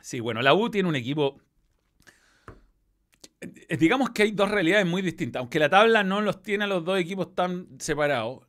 Sí, 0.00 0.20
bueno, 0.20 0.40
la 0.40 0.54
U 0.54 0.70
tiene 0.70 0.88
un 0.88 0.94
equipo. 0.94 1.40
Eh, 3.40 3.76
digamos 3.76 4.10
que 4.10 4.22
hay 4.22 4.30
dos 4.30 4.48
realidades 4.48 4.86
muy 4.86 5.02
distintas. 5.02 5.40
Aunque 5.40 5.58
la 5.58 5.68
tabla 5.68 6.04
no 6.04 6.20
los 6.20 6.42
tiene 6.42 6.64
a 6.64 6.68
los 6.68 6.84
dos 6.84 6.96
equipos 6.96 7.34
tan 7.34 7.66
separados. 7.80 8.46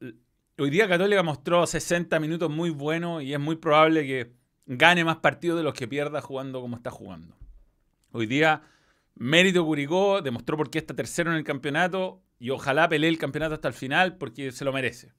Hoy 0.59 0.69
día 0.69 0.87
Católica 0.87 1.23
mostró 1.23 1.65
60 1.65 2.19
minutos 2.19 2.51
muy 2.51 2.69
buenos 2.69 3.23
y 3.23 3.33
es 3.33 3.39
muy 3.39 3.55
probable 3.55 4.05
que 4.05 4.33
gane 4.67 5.03
más 5.03 5.17
partidos 5.17 5.57
de 5.57 5.63
los 5.63 5.73
que 5.73 5.87
pierda 5.87 6.21
jugando 6.21 6.61
como 6.61 6.75
está 6.75 6.91
jugando. 6.91 7.35
Hoy 8.11 8.27
día, 8.27 8.61
Mérito 9.15 9.65
Curicó 9.65 10.21
demostró 10.21 10.57
por 10.57 10.69
qué 10.69 10.79
está 10.79 10.95
tercero 10.95 11.31
en 11.31 11.37
el 11.37 11.43
campeonato 11.43 12.23
y 12.39 12.49
ojalá 12.49 12.89
pelee 12.89 13.09
el 13.09 13.17
campeonato 13.17 13.55
hasta 13.55 13.67
el 13.67 13.73
final 13.73 14.17
porque 14.17 14.51
se 14.51 14.65
lo 14.65 14.73
merece. 14.73 15.13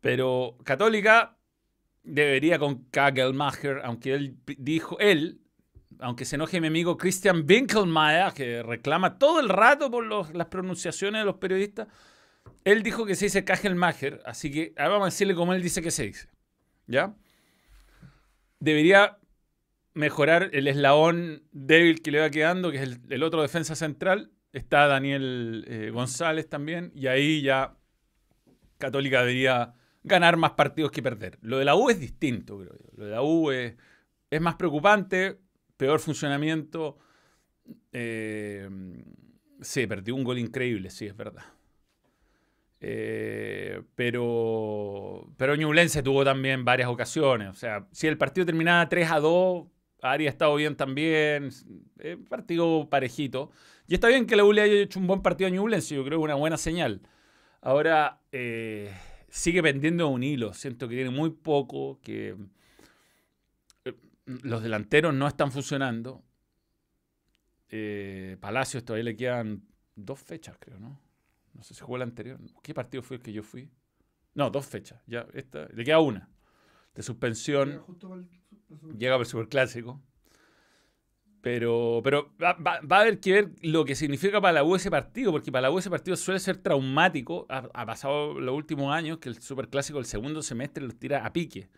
Pero 0.00 0.58
Católica 0.64 1.38
debería 2.02 2.58
con 2.58 2.84
Kagelmacher, 2.90 3.80
aunque 3.84 4.14
él 4.14 4.36
dijo, 4.58 4.98
él, 4.98 5.40
aunque 6.00 6.24
se 6.24 6.34
enoje 6.34 6.60
mi 6.60 6.66
amigo 6.66 6.96
Christian 6.96 7.44
Winkelmeier, 7.48 8.32
que 8.32 8.62
reclama 8.62 9.18
todo 9.18 9.38
el 9.38 9.48
rato 9.48 9.90
por 9.90 10.34
las 10.34 10.46
pronunciaciones 10.48 11.20
de 11.20 11.24
los 11.24 11.36
periodistas, 11.36 11.86
él 12.64 12.82
dijo 12.82 13.06
que 13.06 13.14
se 13.14 13.26
dice 13.26 13.44
Kagelmacher, 13.44 14.20
así 14.24 14.50
que 14.50 14.72
ahora 14.76 14.94
vamos 14.94 15.06
a 15.06 15.10
decirle 15.10 15.34
como 15.34 15.54
él 15.54 15.62
dice 15.62 15.82
que 15.82 15.90
se 15.90 16.06
dice. 16.06 16.28
¿Ya? 16.88 17.14
Debería 18.58 19.18
mejorar 19.94 20.50
el 20.52 20.68
eslabón 20.68 21.42
débil 21.52 22.02
que 22.02 22.10
le 22.10 22.20
va 22.20 22.30
quedando, 22.30 22.70
que 22.70 22.82
es 22.82 23.00
el, 23.08 23.22
otro 23.22 23.42
defensa 23.42 23.74
central. 23.74 24.32
Está 24.52 24.86
Daniel 24.86 25.64
eh, 25.68 25.90
González 25.90 26.48
también, 26.48 26.92
y 26.94 27.06
ahí 27.06 27.42
ya 27.42 27.76
Católica 28.78 29.20
debería 29.20 29.74
ganar 30.02 30.36
más 30.36 30.52
partidos 30.52 30.90
que 30.90 31.02
perder. 31.02 31.38
Lo 31.42 31.58
de 31.58 31.64
la 31.64 31.74
U 31.74 31.88
es 31.88 32.00
distinto, 32.00 32.58
creo 32.58 32.72
yo. 32.72 32.90
Lo 32.96 33.04
de 33.04 33.10
la 33.10 33.22
U 33.22 33.50
es, 33.50 33.74
más 34.40 34.56
preocupante, 34.56 35.38
peor 35.76 36.00
funcionamiento. 36.00 36.98
Eh, 37.92 38.68
sí, 39.60 39.86
perdió 39.86 40.14
un 40.14 40.24
gol 40.24 40.38
increíble, 40.38 40.90
sí, 40.90 41.06
es 41.06 41.16
verdad. 41.16 41.44
Eh, 42.84 43.80
pero, 43.94 45.32
pero 45.36 45.54
Ñublense 45.54 46.02
tuvo 46.02 46.24
también 46.24 46.64
varias 46.64 46.88
ocasiones. 46.88 47.48
O 47.48 47.54
sea, 47.54 47.86
si 47.92 48.08
el 48.08 48.18
partido 48.18 48.44
terminaba 48.44 48.88
3 48.88 49.10
a 49.12 49.20
2, 49.20 49.66
habría 50.02 50.28
estado 50.28 50.54
bien 50.56 50.76
también. 50.76 51.50
Eh, 52.00 52.18
partido 52.28 52.88
parejito. 52.90 53.50
Y 53.86 53.94
está 53.94 54.08
bien 54.08 54.26
que 54.26 54.36
la 54.36 54.44
U 54.44 54.52
haya 54.52 54.66
hecho 54.66 55.00
un 55.00 55.06
buen 55.06 55.22
partido 55.22 55.48
a 55.48 55.50
Ñublense, 55.50 55.94
yo 55.94 56.04
creo 56.04 56.18
que 56.18 56.22
es 56.22 56.24
una 56.24 56.34
buena 56.34 56.56
señal. 56.58 57.00
Ahora, 57.60 58.20
eh, 58.32 58.92
sigue 59.28 59.62
pendiendo 59.62 60.08
un 60.08 60.22
hilo. 60.22 60.52
Siento 60.52 60.88
que 60.88 60.96
tiene 60.96 61.10
muy 61.10 61.30
poco, 61.30 62.00
que 62.02 62.36
eh, 63.84 63.94
los 64.24 64.62
delanteros 64.62 65.14
no 65.14 65.26
están 65.26 65.50
funcionando. 65.52 66.22
Eh, 67.68 68.36
Palacios 68.40 68.84
todavía 68.84 69.04
le 69.04 69.16
quedan 69.16 69.62
dos 69.94 70.20
fechas, 70.20 70.56
creo, 70.58 70.78
¿no? 70.78 71.00
No 71.54 71.62
sé 71.62 71.74
si 71.74 71.80
jugó 71.80 71.96
el 71.96 72.02
anterior. 72.02 72.38
¿Qué 72.62 72.74
partido 72.74 73.02
fue 73.02 73.16
el 73.16 73.22
que 73.22 73.32
yo 73.32 73.42
fui? 73.42 73.70
No, 74.34 74.50
dos 74.50 74.66
fechas. 74.66 75.02
Ya, 75.06 75.26
esta, 75.32 75.66
le 75.68 75.84
queda 75.84 76.00
una. 76.00 76.28
De 76.94 77.02
suspensión. 77.02 77.82
Llega 78.98 79.14
por 79.16 79.22
el 79.22 79.30
superclásico. 79.30 80.00
Pero, 81.42 82.00
pero 82.04 82.32
va, 82.40 82.56
a 82.88 83.00
haber 83.00 83.18
que 83.18 83.32
ver 83.32 83.50
lo 83.62 83.84
que 83.84 83.96
significa 83.96 84.40
para 84.40 84.52
la 84.52 84.64
U 84.64 84.76
ese 84.76 84.92
partido, 84.92 85.32
porque 85.32 85.50
para 85.50 85.62
la 85.62 85.70
U 85.72 85.78
ese 85.78 85.90
partido 85.90 86.16
suele 86.16 86.38
ser 86.38 86.58
traumático. 86.58 87.46
Ha, 87.48 87.84
pasado 87.84 88.38
los 88.38 88.54
últimos 88.54 88.94
años 88.94 89.18
que 89.18 89.28
el 89.28 89.42
superclásico 89.42 89.98
el 89.98 90.04
segundo 90.06 90.40
semestre 90.40 90.84
los 90.84 90.94
tira 90.96 91.26
a 91.26 91.32
pique. 91.32 91.68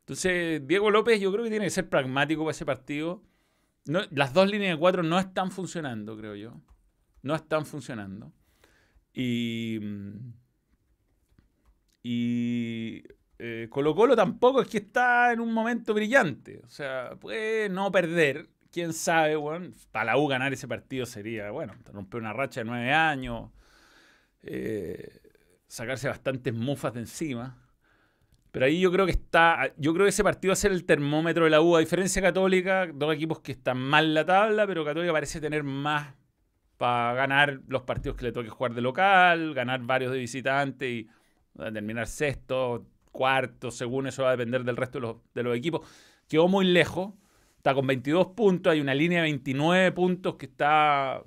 Entonces, 0.00 0.66
Diego 0.66 0.90
López 0.90 1.20
yo 1.20 1.32
creo 1.32 1.42
que 1.42 1.50
tiene 1.50 1.64
que 1.64 1.70
ser 1.70 1.88
pragmático 1.88 2.42
para 2.42 2.50
ese 2.50 2.66
partido. 2.66 3.22
las 3.86 4.34
dos 4.34 4.50
líneas 4.50 4.76
de 4.76 4.78
cuatro 4.78 5.02
no 5.02 5.18
están 5.18 5.50
funcionando, 5.50 6.14
creo 6.14 6.34
yo. 6.34 6.60
No 7.22 7.34
están 7.34 7.64
funcionando. 7.64 8.30
Y. 9.14 9.80
Y. 12.02 13.04
Eh, 13.38 13.68
Colo 13.70 13.94
Colo 13.94 14.16
tampoco 14.16 14.60
es 14.62 14.68
que 14.68 14.78
está 14.78 15.32
en 15.32 15.40
un 15.40 15.52
momento 15.52 15.94
brillante. 15.94 16.60
O 16.64 16.68
sea, 16.68 17.10
puede 17.20 17.68
no 17.68 17.90
perder 17.92 18.48
quién 18.72 18.92
sabe, 18.92 19.36
bueno, 19.36 19.72
para 19.92 20.06
la 20.06 20.18
U 20.18 20.26
ganar 20.26 20.52
ese 20.52 20.68
partido 20.68 21.06
sería, 21.06 21.50
bueno, 21.50 21.74
romper 21.92 22.20
una 22.20 22.32
racha 22.32 22.60
de 22.60 22.64
nueve 22.64 22.92
años, 22.92 23.50
eh, 24.42 25.20
sacarse 25.66 26.08
bastantes 26.08 26.52
mufas 26.54 26.94
de 26.94 27.00
encima. 27.00 27.56
Pero 28.50 28.66
ahí 28.66 28.80
yo 28.80 28.90
creo 28.90 29.04
que 29.06 29.12
está, 29.12 29.72
yo 29.76 29.92
creo 29.92 30.06
que 30.06 30.10
ese 30.10 30.24
partido 30.24 30.50
va 30.50 30.54
a 30.54 30.56
ser 30.56 30.72
el 30.72 30.84
termómetro 30.84 31.44
de 31.44 31.50
la 31.50 31.60
U, 31.60 31.76
a 31.76 31.80
diferencia 31.80 32.22
Católica, 32.22 32.88
dos 32.92 33.14
equipos 33.14 33.40
que 33.40 33.52
están 33.52 33.78
mal 33.78 34.06
en 34.06 34.14
la 34.14 34.24
tabla, 34.24 34.66
pero 34.66 34.84
Católica 34.84 35.12
parece 35.12 35.40
tener 35.40 35.62
más 35.62 36.14
para 36.78 37.14
ganar 37.14 37.60
los 37.68 37.82
partidos 37.82 38.16
que 38.16 38.24
le 38.24 38.32
toque 38.32 38.48
jugar 38.48 38.74
de 38.74 38.80
local, 38.80 39.52
ganar 39.54 39.80
varios 39.82 40.12
de 40.12 40.18
visitante 40.18 40.88
y 40.90 41.08
terminar 41.56 42.06
sexto, 42.06 42.86
cuarto, 43.18 43.72
según 43.72 44.06
eso 44.06 44.22
va 44.22 44.28
a 44.28 44.36
depender 44.36 44.62
del 44.62 44.76
resto 44.76 44.98
de 44.98 45.02
los, 45.02 45.16
de 45.34 45.42
los 45.42 45.56
equipos. 45.56 45.80
Quedó 46.28 46.46
muy 46.46 46.64
lejos 46.64 47.14
está 47.58 47.74
con 47.74 47.86
22 47.86 48.28
puntos, 48.28 48.72
hay 48.72 48.80
una 48.80 48.94
línea 48.94 49.18
de 49.18 49.24
29 49.24 49.92
puntos 49.92 50.36
que 50.36 50.46
está, 50.46 51.22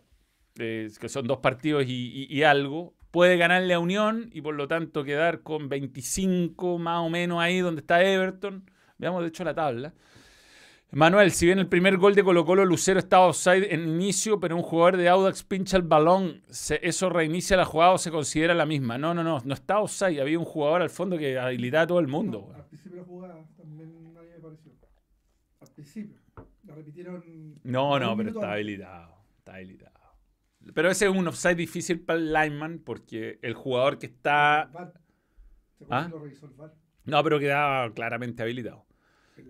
eh, 0.58 0.90
que 1.00 1.10
son 1.10 1.28
dos 1.28 1.40
partidos 1.40 1.84
y, 1.86 2.44
algo. 2.44 2.94
Puede 3.12 3.36
ganarle 3.36 3.74
a 3.74 3.80
Unión 3.80 4.30
y 4.32 4.42
por 4.42 4.56
lo 4.56 4.70
tanto 4.70 5.04
quedar 5.04 5.42
con 5.42 5.68
25 5.68 6.80
más 6.80 7.02
o 7.02 7.10
menos 7.10 7.42
ahí 7.42 7.60
donde 7.60 7.82
está 7.82 8.02
Everton. 8.02 8.64
Veamos 8.98 9.22
de 9.22 9.28
hecho 9.28 9.44
la 9.44 9.54
tabla. 9.54 9.94
Manuel, 10.94 11.32
si 11.32 11.46
bien 11.46 11.58
el 11.58 11.68
primer 11.68 11.96
gol 11.96 12.16
de 12.16 12.24
Colo 12.24 12.44
Colo 12.44 12.66
Lucero 12.66 13.00
estaba 13.00 13.28
offside 13.28 13.74
en 13.74 13.88
inicio, 13.88 14.42
pero 14.42 14.58
un 14.58 14.62
jugador 14.62 14.98
de 14.98 15.08
Audax 15.08 15.44
pincha 15.44 15.78
el 15.78 15.84
balón, 15.84 16.44
¿eso 16.50 17.10
reinicia 17.10 17.56
la 17.56 17.64
jugada 17.64 17.94
o 17.94 17.98
se 17.98 18.12
considera 18.12 18.54
la 18.54 18.66
misma? 18.66 18.98
No, 18.98 19.14
no, 19.14 19.24
no, 19.24 19.42
no 19.46 19.54
está 19.54 19.80
offside, 19.80 20.20
había 20.20 20.38
un 20.38 20.44
jugador 20.44 20.82
al 20.82 20.90
fondo 20.90 21.18
que 21.18 21.40
habilitaba 21.40 21.84
a 21.84 21.88
todo 21.88 22.00
el 22.00 22.08
mundo. 22.08 22.52
al 22.54 22.66
principio 22.66 22.98
la 22.98 23.06
jugada 23.06 23.36
también 23.56 24.14
nadie 24.14 24.32
me 24.36 24.40
pareció. 24.42 24.74
Al 25.62 25.68
principio 25.70 26.18
repitieron. 26.66 27.24
No, 27.64 27.98
no, 27.98 28.18
pero 28.18 28.30
está 28.32 28.52
habilitado. 28.52 29.16
Está 29.38 29.56
habilitado. 29.56 29.92
Pero 30.74 30.92
ese 30.92 31.06
es 31.06 31.12
un 31.12 31.26
offside 31.26 31.56
difícil 31.56 32.02
para 32.02 32.20
el 32.20 32.34
lineman 32.34 32.80
porque 32.80 33.40
el 33.42 33.54
jugador 33.54 33.98
que 33.98 34.08
está. 34.08 34.70
¿Ah? 35.90 36.10
No, 37.06 37.24
pero 37.24 37.40
queda 37.40 37.90
claramente 37.94 38.44
habilitado. 38.44 38.86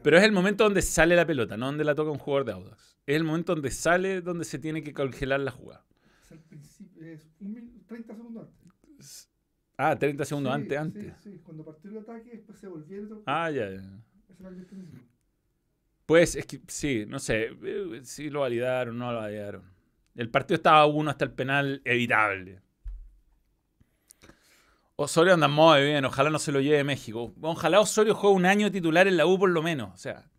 Pero 0.04 0.18
es 0.18 0.24
el 0.24 0.32
momento 0.32 0.64
donde 0.64 0.82
sale 0.82 1.16
la 1.16 1.26
pelota, 1.26 1.58
no 1.58 1.68
donde 1.68 1.84
la 1.84 1.96
toca 1.96 2.12
un 2.12 2.18
jugador 2.18 2.46
de 2.46 2.52
Audax. 2.54 2.98
Es 3.06 3.16
el 3.16 3.24
momento 3.24 3.54
donde 3.54 3.72
sale 3.72 4.22
donde 4.22 4.46
se 4.46 4.60
tiene 4.60 4.84
que 4.84 4.94
congelar 4.94 5.40
la 5.40 5.52
jugada. 5.52 5.86
Es, 6.24 6.32
el 6.32 6.40
principio, 6.40 7.06
es 7.06 7.28
un, 7.40 7.84
30 7.88 8.16
segundos 8.16 8.48
antes. 8.64 9.30
Ah, 9.78 9.98
30 9.98 10.26
segundos 10.26 10.54
antes, 10.54 10.78
antes. 10.78 11.14
Sí, 11.22 11.32
sí, 11.32 11.40
cuando 11.44 11.66
partió 11.66 11.92
el 11.92 11.98
ataque, 11.98 12.32
después 12.32 12.60
se 12.60 12.68
volvió. 12.68 13.24
Ah, 13.26 13.50
ya, 13.50 13.70
ya. 13.70 13.82
Pues 16.06 16.36
es 16.36 16.46
que 16.46 16.62
sí, 16.68 17.06
no 17.08 17.20
sé, 17.20 17.56
eh, 17.64 18.02
si 18.04 18.30
lo 18.30 18.42
validaron, 18.42 18.98
no 18.98 19.12
lo 19.12 19.20
validaron. 19.20 19.64
El 20.16 20.30
partido 20.30 20.56
estaba 20.56 20.86
uno 20.86 21.10
hasta 21.10 21.26
el 21.26 21.32
penal 21.32 21.82
evitable. 21.86 22.62
Osorio 25.02 25.34
anda 25.34 25.48
muy 25.48 25.84
bien, 25.84 26.06
ojalá 26.06 26.30
no 26.30 26.40
se 26.40 26.52
lo 26.52 26.62
lleve 26.62 26.84
México. 26.84 27.34
Ojalá 27.42 27.80
Osorio 27.80 28.16
juegue 28.16 28.36
un 28.36 28.46
año 28.46 28.72
titular 28.72 29.08
en 29.08 29.18
la 29.18 29.26
U 29.26 29.38
por 29.38 29.50
lo 29.50 29.62
menos. 29.62 29.94
O 29.94 29.98
sea, 29.98 30.30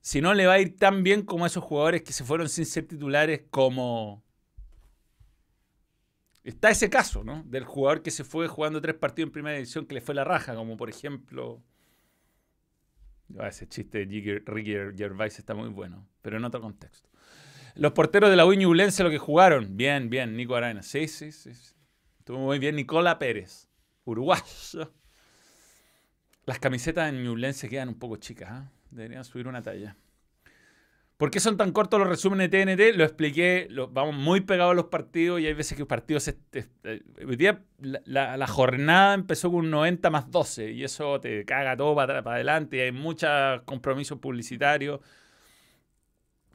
si 0.00 0.20
no 0.20 0.34
le 0.34 0.46
va 0.46 0.54
a 0.54 0.60
ir 0.60 0.76
tan 0.76 1.02
bien 1.02 1.22
como 1.22 1.46
esos 1.46 1.64
jugadores 1.64 2.02
que 2.02 2.12
se 2.12 2.24
fueron 2.24 2.48
sin 2.48 2.66
ser 2.66 2.86
titulares 2.86 3.42
como 3.50 4.22
está 6.44 6.70
ese 6.70 6.90
caso, 6.90 7.24
¿no? 7.24 7.42
Del 7.46 7.64
jugador 7.64 8.02
que 8.02 8.10
se 8.10 8.22
fue 8.22 8.46
jugando 8.46 8.80
tres 8.80 8.94
partidos 8.94 9.28
en 9.28 9.32
primera 9.32 9.56
división 9.56 9.86
que 9.86 9.94
le 9.94 10.00
fue 10.00 10.14
la 10.14 10.24
raja, 10.24 10.54
como 10.54 10.76
por 10.76 10.90
ejemplo. 10.90 11.62
Ah, 13.38 13.48
ese 13.48 13.66
chiste 13.66 14.04
de 14.04 14.42
Ricky 14.44 14.72
Gervais 14.96 15.38
está 15.38 15.54
muy 15.54 15.70
bueno, 15.70 16.06
pero 16.20 16.36
en 16.36 16.44
otro 16.44 16.60
contexto. 16.60 17.08
Los 17.74 17.92
porteros 17.92 18.30
de 18.30 18.36
la 18.36 18.46
U 18.46 18.52
lo 18.52 19.10
que 19.10 19.18
jugaron. 19.18 19.76
Bien, 19.76 20.08
bien, 20.08 20.36
Nico 20.36 20.54
Arana. 20.54 20.82
Sí, 20.82 21.08
sí, 21.08 21.32
sí. 21.32 21.50
Estuvo 22.18 22.38
muy 22.38 22.58
bien. 22.58 22.76
Nicola 22.76 23.18
Pérez, 23.18 23.68
uruguayo. 24.04 24.92
Las 26.46 26.58
camisetas 26.58 27.08
en 27.08 27.22
Ñublense 27.22 27.68
quedan 27.68 27.88
un 27.88 27.98
poco 27.98 28.16
chicas. 28.16 28.50
¿ah? 28.50 28.70
Deberían 28.90 29.24
subir 29.24 29.48
una 29.48 29.62
talla. 29.62 29.96
¿Por 31.16 31.30
qué 31.30 31.38
son 31.38 31.56
tan 31.56 31.70
cortos 31.70 32.00
los 32.00 32.08
resúmenes 32.08 32.50
de 32.50 32.64
TNT? 32.64 32.96
Lo 32.96 33.04
expliqué, 33.04 33.68
vamos 33.92 34.16
muy 34.16 34.40
pegados 34.40 34.72
a 34.72 34.74
los 34.74 34.86
partidos 34.86 35.40
y 35.40 35.46
hay 35.46 35.54
veces 35.54 35.74
que 35.74 35.82
los 35.82 35.88
partidos... 35.88 36.26
Eh, 36.28 37.02
hoy 37.24 37.36
día 37.36 37.62
la, 37.78 38.46
jornada 38.48 39.14
empezó 39.14 39.50
con 39.50 39.60
un 39.60 39.70
90 39.70 40.10
más 40.10 40.30
12 40.30 40.72
y 40.72 40.82
eso 40.82 41.20
te 41.20 41.44
caga 41.44 41.76
todo 41.76 41.94
para, 41.94 42.18
adelante 42.18 42.78
y 42.78 42.80
hay 42.80 42.92
muchos 42.92 43.62
compromisos 43.64 44.18
publicitarios. 44.18 45.00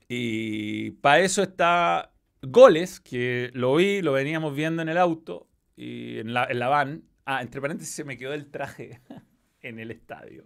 Y 0.10 0.92
para 0.92 1.20
eso 1.20 1.42
está 1.42 2.12
Goles, 2.42 3.00
que 3.00 3.52
lo 3.54 3.76
vi, 3.76 4.02
lo 4.02 4.12
veníamos 4.12 4.56
viendo 4.56 4.82
en 4.82 4.90
el 4.90 4.98
auto 4.98 5.48
y 5.78 6.20
en 6.20 6.34
la 6.34 6.68
van. 6.68 7.09
Ah, 7.32 7.44
entre 7.44 7.62
paréntesis 7.62 7.94
se 7.94 8.04
me 8.04 8.18
quedó 8.18 8.34
el 8.34 8.50
traje 8.50 9.02
en 9.62 9.78
el 9.78 9.92
estadio. 9.92 10.46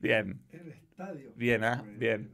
Bien. 0.00 0.42
En 0.50 0.60
el 0.60 0.72
estadio. 0.72 1.32
Bien, 1.36 1.62
¿ah? 1.62 1.84
Bien. 1.86 2.32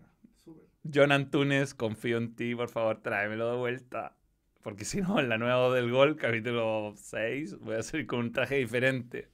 John 0.90 1.12
Antunes, 1.12 1.74
confío 1.74 2.16
en 2.16 2.34
ti, 2.34 2.54
por 2.54 2.70
favor, 2.70 3.02
tráemelo 3.02 3.50
de 3.50 3.58
vuelta. 3.58 4.16
Porque 4.62 4.86
si 4.86 5.02
no, 5.02 5.20
en 5.20 5.28
la 5.28 5.36
nueva 5.36 5.74
del 5.74 5.90
gol, 5.90 6.16
capítulo 6.16 6.94
6, 6.96 7.58
voy 7.58 7.76
a 7.76 7.82
salir 7.82 8.06
con 8.06 8.20
un 8.20 8.32
traje 8.32 8.54
diferente. 8.54 9.28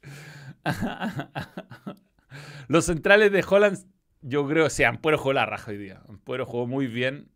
Los 2.66 2.86
centrales 2.86 3.30
de 3.30 3.44
Holland, 3.48 3.78
yo 4.22 4.44
creo, 4.48 4.66
o 4.66 4.70
sea, 4.70 4.88
Ampuero 4.88 5.18
jugó 5.18 5.34
la 5.34 5.46
raja 5.46 5.70
hoy 5.70 5.78
día. 5.78 6.02
Ampuero 6.08 6.46
jugó 6.46 6.66
muy 6.66 6.88
bien. 6.88 7.30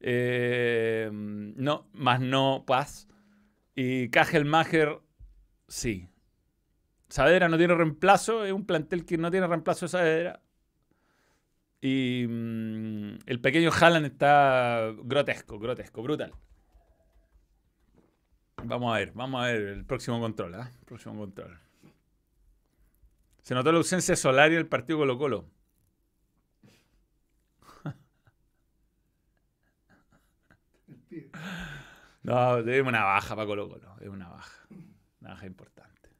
Eh, 0.00 1.10
no, 1.12 1.90
más 1.92 2.22
no 2.22 2.64
Paz. 2.66 3.06
Y 3.74 4.08
Kajelmacher, 4.08 5.02
sí. 5.72 6.08
Saavedra 7.08 7.48
no 7.48 7.56
tiene 7.56 7.74
reemplazo, 7.74 8.44
es 8.44 8.52
un 8.52 8.66
plantel 8.66 9.04
que 9.06 9.16
no 9.16 9.30
tiene 9.30 9.46
reemplazo 9.46 9.86
de 9.86 9.90
Saavedra. 9.90 10.42
Y 11.80 12.26
mm, 12.28 13.18
el 13.26 13.40
pequeño 13.40 13.70
Haaland 13.72 14.06
está 14.06 14.92
grotesco, 15.02 15.58
grotesco, 15.58 16.02
brutal. 16.02 16.34
Vamos 18.64 18.94
a 18.94 18.98
ver, 18.98 19.12
vamos 19.12 19.42
a 19.42 19.46
ver 19.46 19.62
el 19.62 19.84
próximo 19.84 20.20
control, 20.20 20.54
¿eh? 20.54 20.68
Próximo 20.84 21.16
control. 21.16 21.58
Se 23.42 23.54
notó 23.54 23.72
la 23.72 23.78
ausencia 23.78 24.12
de 24.12 24.16
Solari 24.16 24.54
el 24.54 24.68
partido 24.68 24.98
Colo 24.98 25.18
Colo. 25.18 25.50
No, 32.22 32.62
debemos 32.62 32.90
una 32.90 33.04
baja 33.04 33.34
para 33.34 33.46
Colo 33.46 33.68
Colo. 33.68 33.96
Es 34.00 34.08
una 34.08 34.28
baja. 34.28 34.66
Una 35.22 35.30
baja 35.30 35.46
importante. 35.46 36.10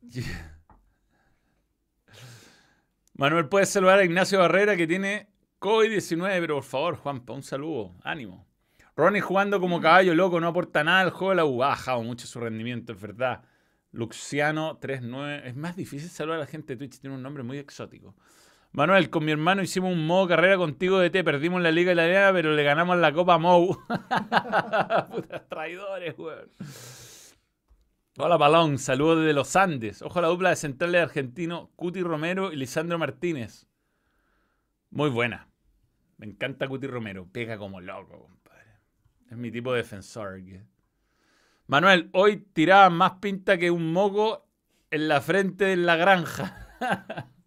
Manuel, 3.12 3.48
puedes 3.50 3.68
saludar 3.68 3.98
a 3.98 4.04
Ignacio 4.04 4.38
Barrera 4.38 4.74
que 4.74 4.86
tiene 4.86 5.28
COVID-19, 5.60 6.40
pero 6.40 6.54
por 6.54 6.64
favor, 6.64 6.96
Juanpa, 6.96 7.34
un 7.34 7.42
saludo. 7.42 7.94
Ánimo. 8.02 8.48
Ronnie 8.96 9.20
jugando 9.20 9.60
como 9.60 9.82
caballo 9.82 10.14
loco, 10.14 10.40
no 10.40 10.48
aporta 10.48 10.82
nada 10.82 11.02
al 11.02 11.10
juego 11.10 11.32
de 11.32 11.36
la 11.36 11.44
U. 11.44 11.62
Ha 11.62 11.68
bajado 11.68 12.02
mucho 12.02 12.26
su 12.26 12.40
rendimiento, 12.40 12.94
es 12.94 13.00
verdad. 13.02 13.44
Luciano 13.92 14.78
39. 14.78 15.46
Es 15.46 15.56
más 15.56 15.76
difícil 15.76 16.08
saludar 16.08 16.38
a 16.38 16.40
la 16.44 16.46
gente 16.46 16.72
de 16.74 16.78
Twitch, 16.78 17.00
tiene 17.00 17.16
un 17.16 17.22
nombre 17.22 17.42
muy 17.42 17.58
exótico. 17.58 18.16
Manuel, 18.72 19.10
con 19.10 19.24
mi 19.24 19.32
hermano 19.32 19.62
hicimos 19.62 19.92
un 19.92 20.06
modo 20.06 20.28
carrera 20.28 20.56
contigo 20.56 20.98
de 20.98 21.10
T. 21.10 21.24
Perdimos 21.24 21.62
la 21.62 21.70
Liga 21.70 21.92
Italiana, 21.92 22.32
pero 22.32 22.54
le 22.54 22.62
ganamos 22.62 22.98
la 22.98 23.12
Copa 23.12 23.38
Mou. 23.38 23.76
Putas 25.10 25.48
traidores, 25.48 26.16
weón. 26.18 26.50
Hola, 28.18 28.36
Balón. 28.36 28.78
Saludos 28.78 29.20
desde 29.20 29.32
los 29.32 29.56
Andes. 29.56 30.02
Ojo 30.02 30.18
a 30.18 30.22
la 30.22 30.28
dupla 30.28 30.50
de 30.50 30.56
centrales 30.56 31.02
argentino 31.02 31.70
Cuti 31.76 32.02
Romero 32.02 32.52
y 32.52 32.56
Lisandro 32.56 32.98
Martínez. 32.98 33.66
Muy 34.90 35.10
buena. 35.10 35.48
Me 36.18 36.26
encanta 36.26 36.68
Cuti 36.68 36.86
Romero. 36.86 37.26
Pega 37.32 37.56
como 37.58 37.80
loco, 37.80 38.20
compadre. 38.20 38.80
Es 39.30 39.36
mi 39.36 39.50
tipo 39.50 39.72
de 39.72 39.78
defensor. 39.78 40.40
Manuel, 41.66 42.10
hoy 42.12 42.38
tiraba 42.52 42.90
más 42.90 43.12
pinta 43.12 43.56
que 43.56 43.70
un 43.70 43.92
moco 43.92 44.46
en 44.90 45.08
la 45.08 45.20
frente 45.20 45.64
de 45.64 45.76
la 45.76 45.96
granja. 45.96 46.76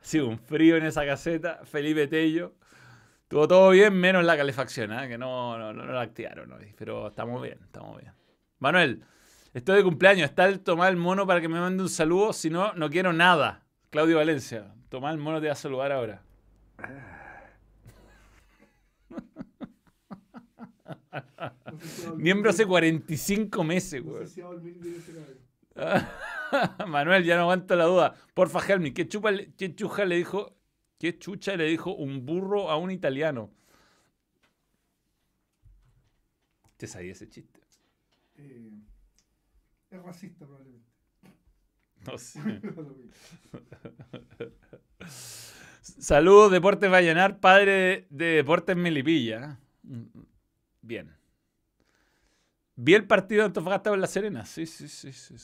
Sí, 0.00 0.20
un 0.20 0.38
frío 0.38 0.76
en 0.76 0.84
esa 0.84 1.04
caseta. 1.04 1.60
Felipe 1.64 2.06
Tello. 2.06 2.54
Tuvo 3.28 3.48
todo 3.48 3.70
bien, 3.70 3.94
menos 3.94 4.24
la 4.24 4.36
calefacción, 4.36 4.92
¿eh? 4.92 5.08
que 5.08 5.18
no, 5.18 5.58
no, 5.58 5.72
no, 5.72 5.86
la 5.86 6.02
activaron 6.02 6.52
hoy. 6.52 6.72
Pero 6.76 7.08
estamos 7.08 7.42
bien, 7.42 7.58
estamos 7.64 8.00
bien. 8.00 8.12
Manuel, 8.58 9.02
estoy 9.54 9.78
de 9.78 9.82
cumpleaños. 9.82 10.28
Está 10.28 10.46
el 10.46 10.60
Tomás 10.60 10.90
el 10.90 10.96
Mono 10.96 11.26
para 11.26 11.40
que 11.40 11.48
me 11.48 11.58
mande 11.58 11.82
un 11.82 11.88
saludo. 11.88 12.32
Si 12.32 12.50
no, 12.50 12.72
no 12.74 12.90
quiero 12.90 13.12
nada. 13.12 13.62
Claudio 13.90 14.18
Valencia. 14.18 14.72
Tomás 14.88 15.14
el 15.14 15.20
Mono 15.20 15.40
te 15.40 15.46
va 15.46 15.54
a 15.54 15.56
saludar 15.56 15.92
ahora. 15.92 16.22
Miembro 22.16 22.50
hace 22.50 22.66
45 22.66 23.64
meses, 23.64 24.02
güey. 24.02 24.26
Manuel, 26.86 27.24
ya 27.24 27.36
no 27.36 27.42
aguanto 27.42 27.76
la 27.76 27.84
duda. 27.84 28.14
Porfa, 28.34 28.60
Helmi, 28.60 28.92
¿qué, 28.92 29.08
chupa, 29.08 29.30
¿qué 29.56 29.74
chucha 29.74 30.04
le 30.04 30.16
dijo? 30.16 30.56
¿Qué 30.98 31.18
chucha 31.18 31.56
le 31.56 31.64
dijo 31.64 31.94
un 31.94 32.24
burro 32.24 32.70
a 32.70 32.76
un 32.76 32.90
italiano? 32.90 33.50
¿Te 36.76 36.86
sabía 36.86 37.12
ese 37.12 37.28
chiste? 37.28 37.60
Eh, 38.36 38.72
es 39.90 40.02
racista, 40.02 40.46
probablemente. 40.46 40.88
No 42.06 42.18
sé. 42.18 42.40
Saludos, 45.80 46.50
Deportes 46.50 46.90
Vallenar, 46.90 47.40
padre 47.40 48.06
de, 48.10 48.26
Deportes 48.26 48.76
Melipilla. 48.76 49.58
Bien. 50.80 51.14
Vi 52.76 52.94
el 52.94 53.06
partido 53.06 53.42
de 53.42 53.46
Antofagasta 53.46 53.92
en 53.92 54.00
La 54.00 54.06
Serena. 54.06 54.46
Sí, 54.46 54.66
sí, 54.66 54.88
sí, 54.88 55.12
sí. 55.12 55.34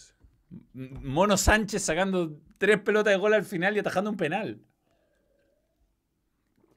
Mono 0.73 1.37
Sánchez 1.37 1.83
sacando 1.83 2.39
tres 2.59 2.79
pelotas 2.81 3.13
de 3.13 3.19
gol 3.19 3.35
al 3.35 3.45
final 3.45 3.77
y 3.77 3.79
atajando 3.79 4.11
un 4.11 4.17
penal. 4.17 4.61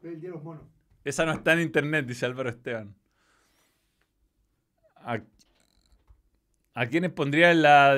El 0.02 0.20
día 0.20 0.30
de 0.30 0.36
los 0.36 0.44
monos. 0.44 0.64
Esa 1.04 1.26
no 1.26 1.34
está 1.34 1.54
en 1.54 1.62
internet, 1.62 2.06
dice 2.06 2.26
Álvaro 2.26 2.50
Esteban. 2.50 2.96
¿A, 4.96 5.22
¿A 6.74 6.86
quiénes 6.88 7.12
pondría 7.12 7.52
en 7.52 7.62
la 7.62 7.96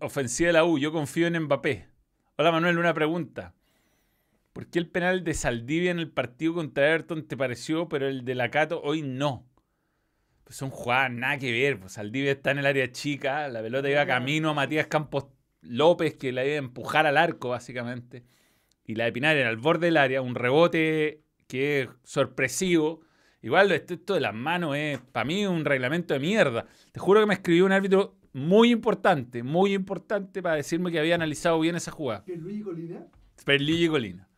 ofensiva 0.00 0.48
de 0.48 0.52
la 0.52 0.64
U? 0.64 0.78
Yo 0.78 0.92
confío 0.92 1.26
en 1.26 1.42
Mbappé. 1.42 1.88
Hola 2.36 2.52
Manuel, 2.52 2.78
una 2.78 2.94
pregunta. 2.94 3.54
¿Por 4.52 4.68
qué 4.68 4.78
el 4.78 4.88
penal 4.88 5.24
de 5.24 5.34
Saldivia 5.34 5.90
en 5.90 5.98
el 5.98 6.10
partido 6.10 6.54
contra 6.54 6.88
Everton 6.88 7.26
te 7.26 7.36
pareció, 7.36 7.88
pero 7.88 8.06
el 8.06 8.24
de 8.24 8.34
Lacato 8.34 8.80
hoy 8.82 9.02
no? 9.02 9.46
Pues 10.44 10.56
son 10.56 10.70
jugadas 10.70 11.10
nada 11.10 11.38
que 11.38 11.50
ver. 11.50 11.80
Pues 11.80 11.92
Saldivia 11.92 12.32
está 12.32 12.50
en 12.50 12.58
el 12.58 12.66
área 12.66 12.92
chica, 12.92 13.48
la 13.48 13.62
pelota 13.62 13.88
iba 13.88 14.06
camino 14.06 14.50
a 14.50 14.54
Matías 14.54 14.86
Campos 14.86 15.26
López, 15.62 16.14
que 16.14 16.32
la 16.32 16.44
iba 16.44 16.54
a 16.54 16.58
empujar 16.58 17.06
al 17.06 17.16
arco, 17.16 17.48
básicamente. 17.50 18.24
Y 18.84 18.94
la 18.94 19.04
de 19.04 19.12
Pinar 19.12 19.36
era 19.36 19.48
al 19.48 19.56
borde 19.56 19.86
del 19.86 19.96
área, 19.96 20.20
un 20.20 20.34
rebote 20.34 21.22
que 21.48 21.82
es 21.82 21.88
sorpresivo. 22.02 23.00
Igual 23.40 23.72
esto, 23.72 24.14
de 24.14 24.20
las 24.20 24.34
manos 24.34 24.76
es, 24.76 25.00
para 25.00 25.24
mí, 25.24 25.46
un 25.46 25.64
reglamento 25.64 26.14
de 26.14 26.20
mierda. 26.20 26.66
Te 26.92 27.00
juro 27.00 27.20
que 27.20 27.26
me 27.26 27.34
escribió 27.34 27.64
un 27.64 27.72
árbitro 27.72 28.16
muy 28.32 28.70
importante, 28.70 29.42
muy 29.42 29.74
importante 29.74 30.42
para 30.42 30.56
decirme 30.56 30.90
que 30.90 30.98
había 30.98 31.14
analizado 31.14 31.60
bien 31.60 31.76
esa 31.76 31.90
jugada. 31.90 32.24
¿Perluigi 32.24 32.62
Colina? 32.62 33.06
Perluigi 33.44 33.88
Colina. 33.88 34.28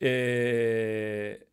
Eh, 0.00 1.47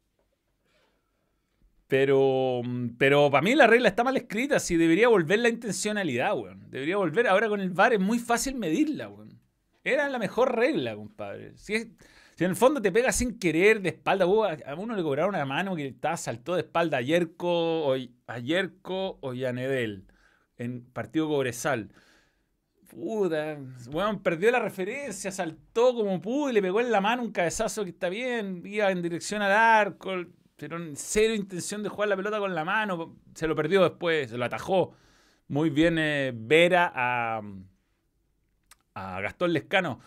pero, 1.87 2.61
pero 2.97 3.29
para 3.29 3.43
mí 3.43 3.53
la 3.53 3.67
regla 3.67 3.89
está 3.89 4.03
mal 4.03 4.17
escrita. 4.17 4.59
Si 4.59 4.75
debería 4.75 5.07
volver 5.07 5.39
la 5.39 5.49
intencionalidad, 5.49 6.35
weón. 6.35 6.69
Debería 6.69 6.97
volver. 6.97 7.27
Ahora 7.27 7.47
con 7.47 7.61
el 7.61 7.69
VAR 7.69 7.93
es 7.93 7.99
muy 7.99 8.19
fácil 8.19 8.55
medirla, 8.55 9.09
weón. 9.09 9.39
Era 9.83 10.09
la 10.09 10.17
mejor 10.17 10.55
regla, 10.55 10.95
compadre. 10.95 11.55
Si, 11.57 11.95
si 12.35 12.43
en 12.43 12.49
el 12.49 12.55
fondo 12.55 12.81
te 12.81 12.91
pega 12.91 13.11
sin 13.11 13.37
querer 13.37 13.81
de 13.81 13.89
espalda, 13.89 14.25
a 14.25 14.75
uno 14.75 14.95
le 14.95 15.03
cobraron 15.03 15.35
una 15.35 15.45
mano 15.45 15.75
que 15.75 15.87
estaba 15.87 16.17
saltó 16.17 16.55
de 16.55 16.61
espalda 16.61 16.97
a 16.97 17.01
Yerko 17.01 17.91
o, 17.91 17.95
a 18.27 18.39
Yerko 18.39 19.19
o 19.21 19.33
Yanedel 19.33 20.07
en 20.57 20.83
partido 20.91 21.27
Cobresal. 21.27 21.91
Puta, 22.89 23.59
weón, 23.91 24.23
perdió 24.23 24.51
la 24.51 24.59
referencia, 24.59 25.31
saltó 25.31 25.93
como 25.93 26.19
pudo 26.21 26.49
y 26.49 26.53
le 26.53 26.61
pegó 26.61 26.81
en 26.81 26.91
la 26.91 27.01
mano 27.01 27.21
un 27.23 27.31
cabezazo 27.31 27.83
que 27.83 27.89
está 27.91 28.09
bien, 28.09 28.63
iba 28.65 28.89
en 28.89 29.01
dirección 29.01 29.41
al 29.41 29.51
arco 29.51 30.13
pero 30.55 30.77
cero 30.95 31.33
intención 31.33 31.83
de 31.83 31.89
jugar 31.89 32.09
la 32.09 32.15
pelota 32.15 32.39
con 32.39 32.55
la 32.55 32.63
mano. 32.63 33.17
Se 33.33 33.47
lo 33.47 33.55
perdió 33.55 33.83
después, 33.83 34.29
se 34.29 34.37
lo 34.37 34.45
atajó. 34.45 34.95
Muy 35.47 35.69
bien 35.69 35.97
eh, 35.99 36.31
Vera 36.33 36.91
a, 36.95 37.41
a 38.93 39.21
Gastón 39.21 39.53
Lescano. 39.53 39.99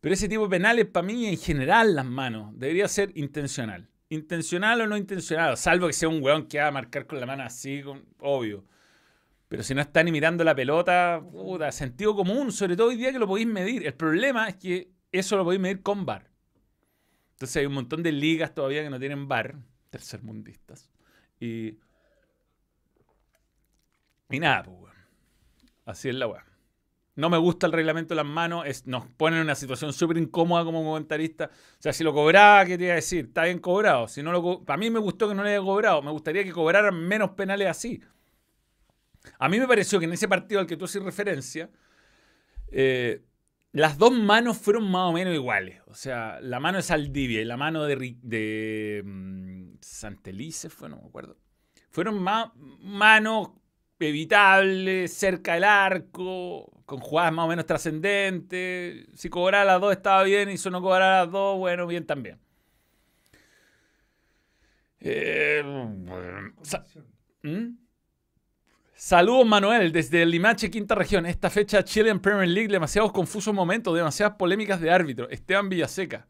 Pero 0.00 0.14
ese 0.14 0.28
tipo 0.28 0.42
de 0.42 0.50
penales, 0.50 0.86
para 0.86 1.06
mí, 1.06 1.26
en 1.26 1.38
general, 1.38 1.94
las 1.94 2.04
manos, 2.04 2.50
debería 2.58 2.88
ser 2.88 3.12
intencional. 3.14 3.88
Intencional 4.08 4.80
o 4.80 4.86
no 4.88 4.96
intencional, 4.96 5.56
salvo 5.56 5.86
que 5.86 5.92
sea 5.92 6.08
un 6.08 6.22
weón 6.22 6.46
que 6.46 6.58
va 6.58 6.66
a 6.66 6.70
marcar 6.72 7.06
con 7.06 7.20
la 7.20 7.24
mano 7.24 7.44
así, 7.44 7.82
obvio. 8.18 8.64
Pero 9.48 9.62
si 9.62 9.74
no 9.74 9.80
están 9.80 10.06
ni 10.06 10.12
mirando 10.12 10.42
la 10.44 10.54
pelota, 10.54 11.22
puta, 11.30 11.70
sentido 11.70 12.16
común, 12.16 12.50
sobre 12.52 12.74
todo 12.76 12.88
hoy 12.88 12.96
día 12.96 13.12
que 13.12 13.18
lo 13.18 13.28
podéis 13.28 13.46
medir. 13.46 13.86
El 13.86 13.94
problema 13.94 14.48
es 14.48 14.56
que 14.56 14.90
eso 15.12 15.36
lo 15.36 15.44
podéis 15.44 15.62
medir 15.62 15.82
con 15.82 16.04
VAR. 16.04 16.28
Entonces 17.32 17.56
hay 17.58 17.66
un 17.66 17.74
montón 17.74 18.02
de 18.02 18.12
ligas 18.12 18.54
todavía 18.54 18.82
que 18.82 18.90
no 18.90 18.98
tienen 18.98 19.28
VAR, 19.28 19.56
tercermundistas. 19.92 20.90
Y. 21.38 21.78
Y 24.30 24.40
nada, 24.40 24.62
pues, 24.62 24.94
Así 25.84 26.08
es 26.08 26.14
la 26.14 26.26
weá. 26.26 26.44
No 27.14 27.28
me 27.28 27.36
gusta 27.36 27.66
el 27.66 27.72
reglamento 27.72 28.14
de 28.14 28.16
las 28.16 28.26
manos, 28.26 28.64
nos 28.86 29.06
pone 29.06 29.36
en 29.36 29.42
una 29.42 29.54
situación 29.54 29.92
súper 29.92 30.16
incómoda 30.16 30.64
como 30.64 30.82
comentarista. 30.82 31.50
O 31.52 31.82
sea, 31.82 31.92
si 31.92 32.02
lo 32.02 32.14
cobraba, 32.14 32.64
¿qué 32.64 32.78
te 32.78 32.84
iba 32.84 32.94
a 32.94 32.96
decir? 32.96 33.26
Está 33.26 33.44
bien 33.44 33.58
cobrado. 33.58 34.08
Si 34.08 34.22
no 34.22 34.32
lo, 34.32 34.64
a 34.66 34.76
mí 34.78 34.88
me 34.88 34.98
gustó 34.98 35.28
que 35.28 35.34
no 35.34 35.44
le 35.44 35.50
haya 35.50 35.60
cobrado. 35.60 36.00
Me 36.00 36.10
gustaría 36.10 36.42
que 36.42 36.52
cobraran 36.52 36.94
menos 36.94 37.32
penales 37.32 37.68
así. 37.68 38.00
A 39.38 39.50
mí 39.50 39.60
me 39.60 39.68
pareció 39.68 39.98
que 39.98 40.06
en 40.06 40.14
ese 40.14 40.26
partido 40.26 40.62
al 40.62 40.66
que 40.66 40.78
tú 40.78 40.86
haces 40.86 41.02
referencia, 41.02 41.68
eh, 42.68 43.22
las 43.72 43.96
dos 43.98 44.12
manos 44.12 44.58
fueron 44.58 44.90
más 44.90 45.10
o 45.10 45.12
menos 45.12 45.34
iguales. 45.34 45.80
O 45.86 45.94
sea, 45.94 46.40
la 46.40 46.60
mano 46.60 46.76
de 46.78 46.82
Saldivia 46.82 47.40
y 47.40 47.44
la 47.44 47.56
mano 47.56 47.84
de, 47.84 48.16
de 48.22 49.74
Santelice 49.80 50.68
fue, 50.68 50.88
no 50.88 50.96
me 50.96 51.06
acuerdo. 51.06 51.36
Fueron 51.90 52.22
manos 52.22 53.50
evitables, 53.98 55.12
cerca 55.12 55.54
del 55.54 55.64
arco, 55.64 56.82
con 56.84 57.00
jugadas 57.00 57.32
más 57.32 57.46
o 57.46 57.48
menos 57.48 57.66
trascendentes. 57.66 59.06
Si 59.14 59.28
cobraba 59.28 59.64
las 59.64 59.80
dos 59.80 59.92
estaba 59.92 60.22
bien 60.24 60.50
y 60.50 60.58
si 60.58 60.70
no 60.70 60.82
cobraba 60.82 61.24
las 61.24 61.32
dos, 61.32 61.58
bueno, 61.58 61.86
bien 61.86 62.06
también. 62.06 62.38
Eh, 65.00 65.62
¿Mm? 67.42 67.81
Saludos 69.04 69.44
Manuel, 69.44 69.90
desde 69.90 70.22
el 70.22 70.30
Limache, 70.30 70.70
quinta 70.70 70.94
región. 70.94 71.26
Esta 71.26 71.50
fecha 71.50 71.82
Chile 71.82 72.08
en 72.08 72.20
Premier 72.20 72.48
League, 72.48 72.68
demasiados 72.68 73.10
confusos 73.10 73.52
momentos, 73.52 73.96
demasiadas 73.96 74.36
polémicas 74.36 74.80
de 74.80 74.92
árbitro. 74.92 75.28
Esteban 75.28 75.68
Villaseca. 75.68 76.28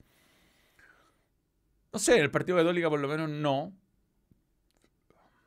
No 1.92 1.98
sé, 1.98 2.18
el 2.18 2.30
partido 2.30 2.56
Católica 2.56 2.88
por 2.88 2.98
lo 2.98 3.08
menos 3.08 3.28
no. 3.28 3.74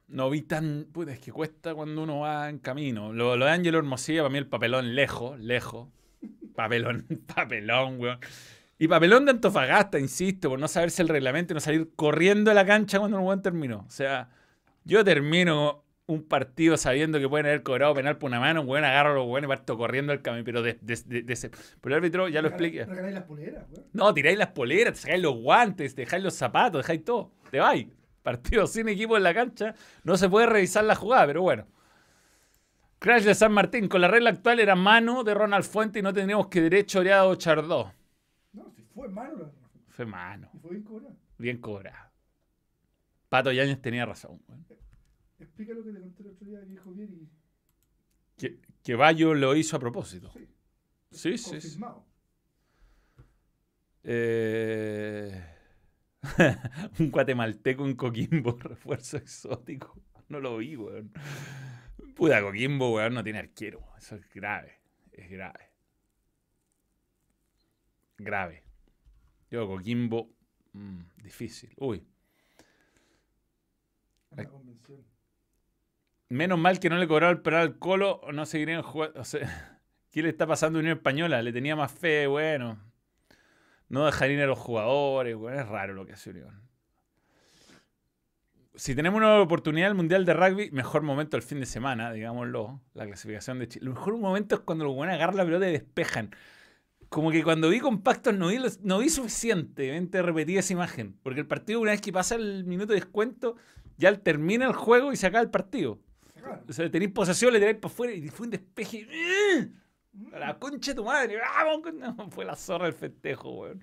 No 0.08 0.30
vi 0.30 0.44
tan. 0.44 0.86
Puta, 0.94 1.14
es 1.14 1.20
que 1.20 1.32
cuesta 1.32 1.74
cuando 1.74 2.04
uno 2.04 2.20
va 2.20 2.48
en 2.48 2.60
camino. 2.60 3.12
Lo, 3.12 3.36
de 3.36 3.50
Ángelo 3.50 3.80
Hermosilla, 3.80 4.22
para 4.22 4.32
mí 4.32 4.38
el 4.38 4.48
papelón 4.48 4.94
lejos, 4.94 5.40
lejos. 5.40 5.88
Papelón, 6.54 7.08
papelón, 7.36 8.00
weón. 8.00 8.20
Y 8.78 8.88
papelón 8.88 9.26
de 9.26 9.32
Antofagasta, 9.32 9.98
insisto, 9.98 10.50
por 10.50 10.60
no 10.60 10.68
saberse 10.68 11.02
el 11.02 11.08
reglamento 11.08 11.54
y 11.54 11.56
no 11.56 11.60
salir 11.60 11.90
corriendo 11.96 12.52
a 12.52 12.54
la 12.54 12.68
cancha 12.68 13.00
cuando 13.00 13.18
el 13.18 13.24
weón 13.26 13.42
terminó. 13.42 13.84
O 13.88 13.90
sea, 13.90 14.30
yo 14.84 15.04
termino 15.04 15.85
un 16.08 16.24
partido 16.24 16.78
sabiendo 16.78 17.20
que 17.20 17.28
pueden 17.28 17.48
haber 17.48 17.64
cobrado 17.64 17.94
penal 17.96 18.18
por 18.18 18.30
una 18.30 18.40
mano, 18.40 18.62
un 18.62 18.70
weón 18.70 18.86
agarra 18.86 19.12
a 19.12 19.16
los 19.16 19.26
weones 19.26 19.48
y 19.48 19.50
parto 19.50 19.78
corriendo 19.78 20.14
el 20.14 20.22
camino, 20.22 20.44
pero 20.44 20.62
de, 20.62 20.78
ese. 21.28 21.50
Pero 21.50 21.96
el 21.96 22.00
árbitro 22.00 22.28
ya 22.28 22.42
lo 22.42 22.50
explica. 22.50 22.86
las 22.86 23.24
poleras, 23.24 23.66
No, 23.94 24.14
tiráis 24.14 24.38
las 24.38 24.50
poleras, 24.50 24.94
te 24.94 25.00
sacáis 25.02 25.24
los 25.24 25.36
guantes, 25.36 25.96
te 25.96 26.02
dejáis 26.02 26.24
los 26.24 26.36
zapatos, 26.36 26.84
dejáis 26.84 27.04
todo. 27.04 27.32
Te 27.50 27.60
vais. 27.60 27.88
Partido 28.22 28.68
sin 28.68 28.88
equipo 28.90 29.18
en 29.18 29.24
la 29.24 29.34
cancha, 29.34 29.74
no 30.04 30.18
se 30.18 30.30
puede 30.30 30.46
revisar 30.48 30.84
la 30.84 30.96
jugada, 30.96 31.26
pero 31.28 31.42
bueno. 31.42 31.66
Crash 33.00 33.24
de 33.24 33.36
San 33.36 33.52
Martín, 33.52 33.88
con 33.88 34.02
la 34.02 34.08
regla 34.08 34.30
actual 34.30 34.60
era 34.60 34.76
mano 34.76 35.24
de 35.24 35.34
Ronald 35.34 35.66
Fuente 35.66 36.00
y 36.00 36.02
no 36.02 36.14
tendríamos 36.14 36.48
que 36.48 36.62
derecho 36.62 37.00
oreado 37.00 37.36
Chardó. 37.36 37.94
No, 38.54 38.72
si 38.72 38.84
fue 38.84 39.10
mano. 39.10 39.52
Fue 39.90 40.06
mano. 40.06 40.50
fue 40.62 40.72
bien 40.72 40.84
cobrado. 40.84 41.16
Bien 41.38 41.58
cobrado. 41.58 42.12
Pato 43.30 43.52
Yáñez 43.52 43.82
tenía 43.82 44.06
razón. 44.06 44.40
Explica 45.40 45.74
lo 45.74 45.84
que 45.84 45.92
te 45.92 46.00
conté 46.00 46.24
el 46.24 46.30
otro 46.30 46.48
día 46.48 46.60
viejo 46.62 46.92
bien 46.92 47.14
y... 47.14 47.30
Que, 48.38 48.60
que 48.84 48.96
Bayo 48.96 49.34
lo 49.34 49.56
hizo 49.56 49.78
a 49.78 49.80
propósito. 49.80 50.32
Sí, 51.12 51.38
sí, 51.38 51.62
sí. 51.62 51.80
Eh... 54.04 55.44
un 57.00 57.12
guatemalteco 57.12 57.86
en 57.86 57.96
Coquimbo, 57.96 58.58
refuerzo 58.60 59.18
exótico. 59.18 60.02
No 60.30 60.40
lo 60.40 60.58
vi, 60.58 60.76
weón. 60.76 61.12
Puta, 62.16 62.42
Coquimbo, 62.42 62.94
weón, 62.94 63.14
no 63.14 63.24
tiene 63.24 63.40
arquero. 63.40 63.84
Eso 63.98 64.16
es 64.16 64.30
grave. 64.34 64.80
Es 65.12 65.30
grave. 65.30 65.72
Grave. 68.18 68.64
Yo, 69.52 69.68
Coquimbo, 69.68 70.34
mmm, 70.74 71.02
difícil. 71.18 71.74
Uy. 71.78 72.06
Menos 76.30 76.58
mal 76.58 76.80
que 76.80 76.90
no 76.90 76.98
le 76.98 77.08
cobraron 77.08 77.38
el 77.38 77.42
penal 77.44 77.62
al 77.62 77.78
Colo 77.78 78.22
no 78.34 78.46
seguirían 78.46 78.82
jugando. 78.82 79.20
O 79.20 79.24
sea, 79.24 79.80
¿qué 80.12 80.24
le 80.24 80.30
está 80.30 80.48
pasando 80.48 80.80
a 80.80 80.82
Unión 80.82 80.98
Española? 80.98 81.42
Le 81.42 81.54
tenía 81.54 81.76
más 81.76 81.92
fe, 81.92 82.28
bueno. 82.28 82.80
No 83.90 84.06
dejarían 84.06 84.42
a 84.42 84.48
los 84.48 84.58
jugadores, 84.58 85.36
bueno, 85.36 85.60
es 85.60 85.68
raro 85.68 85.94
lo 85.94 86.06
que 86.06 86.14
hace 86.14 86.32
Unión. 86.32 86.66
Si 88.74 88.94
tenemos 88.94 89.18
una 89.20 89.40
oportunidad 89.40 89.88
del 89.88 89.96
Mundial 89.96 90.26
de 90.26 90.34
Rugby, 90.34 90.72
mejor 90.72 91.02
momento 91.04 91.38
del 91.38 91.44
fin 91.44 91.62
de 91.62 91.66
semana, 91.66 92.12
digámoslo, 92.12 92.82
la 92.94 93.06
clasificación 93.06 93.60
de 93.60 93.70
Chile. 93.70 93.86
El 93.86 93.94
mejor 93.94 94.18
momento 94.18 94.56
es 94.56 94.62
cuando 94.62 94.84
los 94.84 94.94
buenos 94.94 95.16
agarran 95.16 95.38
la 95.38 95.46
pelota 95.46 95.70
y 95.70 95.72
despejan. 95.72 96.36
Como 97.08 97.32
que 97.32 97.44
cuando 97.44 97.70
vi 97.70 97.80
compactos 97.80 98.34
no 98.34 98.48
vi, 98.48 98.58
no 98.82 98.98
vi 98.98 99.10
suficientemente 99.10 100.22
repetida 100.22 100.60
esa 100.60 100.74
imagen. 100.74 101.16
Porque 101.24 101.40
el 101.40 101.48
partido, 101.48 101.80
una 101.80 101.92
vez 101.92 102.02
que 102.02 102.12
pasa 102.12 102.36
el 102.36 102.66
minuto 102.66 102.92
de 102.92 103.00
descuento, 103.00 103.56
ya 103.98 104.14
termina 104.18 104.66
el 104.66 104.74
juego 104.74 105.14
y 105.14 105.16
se 105.16 105.28
acaba 105.28 105.44
el 105.44 105.52
partido. 105.52 106.00
O 106.68 106.74
sea, 106.74 106.90
tenéis 106.90 107.12
posesión, 107.12 107.54
le 107.54 107.60
tiráis 107.60 107.78
para 107.78 107.94
afuera 107.94 108.14
y 108.14 108.28
fue 108.30 108.46
un 108.46 108.52
despeje. 108.52 109.08
A 110.34 110.40
la 110.40 110.58
concha 110.58 110.92
de 110.92 110.96
tu 110.96 111.04
madre. 111.04 111.38
¡Vamos! 111.38 112.34
fue 112.34 112.46
la 112.46 112.56
zorra 112.56 112.86
del 112.86 112.94
festejo, 112.94 113.52
weón. 113.52 113.82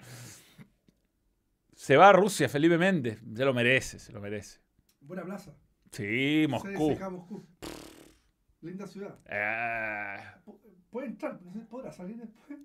Se 1.75 1.97
va 1.97 2.11
a 2.11 2.13
Rusia, 2.13 2.49
Felipe 2.49 2.79
Méndez. 2.79 3.21
Se 3.35 3.45
lo 3.45 3.53
merece, 3.53 3.99
se 3.99 4.13
lo 4.13 4.21
merece. 4.21 4.61
Buena 5.01 5.25
plaza. 5.25 5.55
Sí, 5.91 6.47
Moscú. 6.49 6.97
Moscú. 7.11 7.47
Linda 8.61 8.87
ciudad. 8.87 9.19
Eh... 9.27 10.17
Puede 10.91 11.09
entrar, 11.09 11.41
no 11.43 11.53
sé, 11.53 11.61
podrá 11.61 11.91
salir 11.91 12.17
después. 12.17 12.59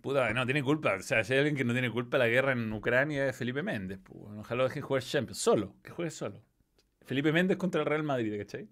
Puta, 0.00 0.32
no 0.32 0.44
tiene 0.44 0.62
culpa. 0.62 0.94
O 0.94 1.02
sea, 1.02 1.22
si 1.22 1.32
hay 1.32 1.40
alguien 1.40 1.54
que 1.54 1.64
no 1.64 1.72
tiene 1.72 1.90
culpa 1.90 2.18
de 2.18 2.24
la 2.24 2.28
guerra 2.28 2.52
en 2.52 2.72
Ucrania 2.72 3.28
es 3.28 3.36
Felipe 3.36 3.62
Méndez. 3.62 4.00
Pues. 4.02 4.20
Ojalá 4.38 4.62
lo 4.62 4.68
dejen 4.68 4.82
jugar 4.82 5.02
Champions. 5.02 5.38
Solo, 5.38 5.76
que 5.82 5.90
juegue 5.90 6.10
solo. 6.10 6.42
Felipe 7.04 7.32
Méndez 7.32 7.56
contra 7.56 7.80
el 7.80 7.86
Real 7.86 8.02
Madrid, 8.02 8.38
¿cachai? 8.38 8.68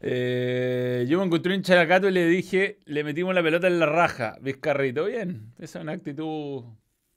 eh, 0.00 1.06
yo 1.08 1.18
me 1.18 1.26
encontré 1.26 1.54
un 1.54 1.62
characato 1.62 2.08
y 2.08 2.12
le 2.12 2.26
dije, 2.26 2.78
le 2.84 3.04
metimos 3.04 3.34
la 3.34 3.42
pelota 3.42 3.66
en 3.66 3.78
la 3.78 3.86
raja, 3.86 4.36
Vizcarrito. 4.40 5.04
Bien, 5.04 5.52
esa 5.58 5.78
es 5.78 5.82
una 5.82 5.92
actitud 5.92 6.64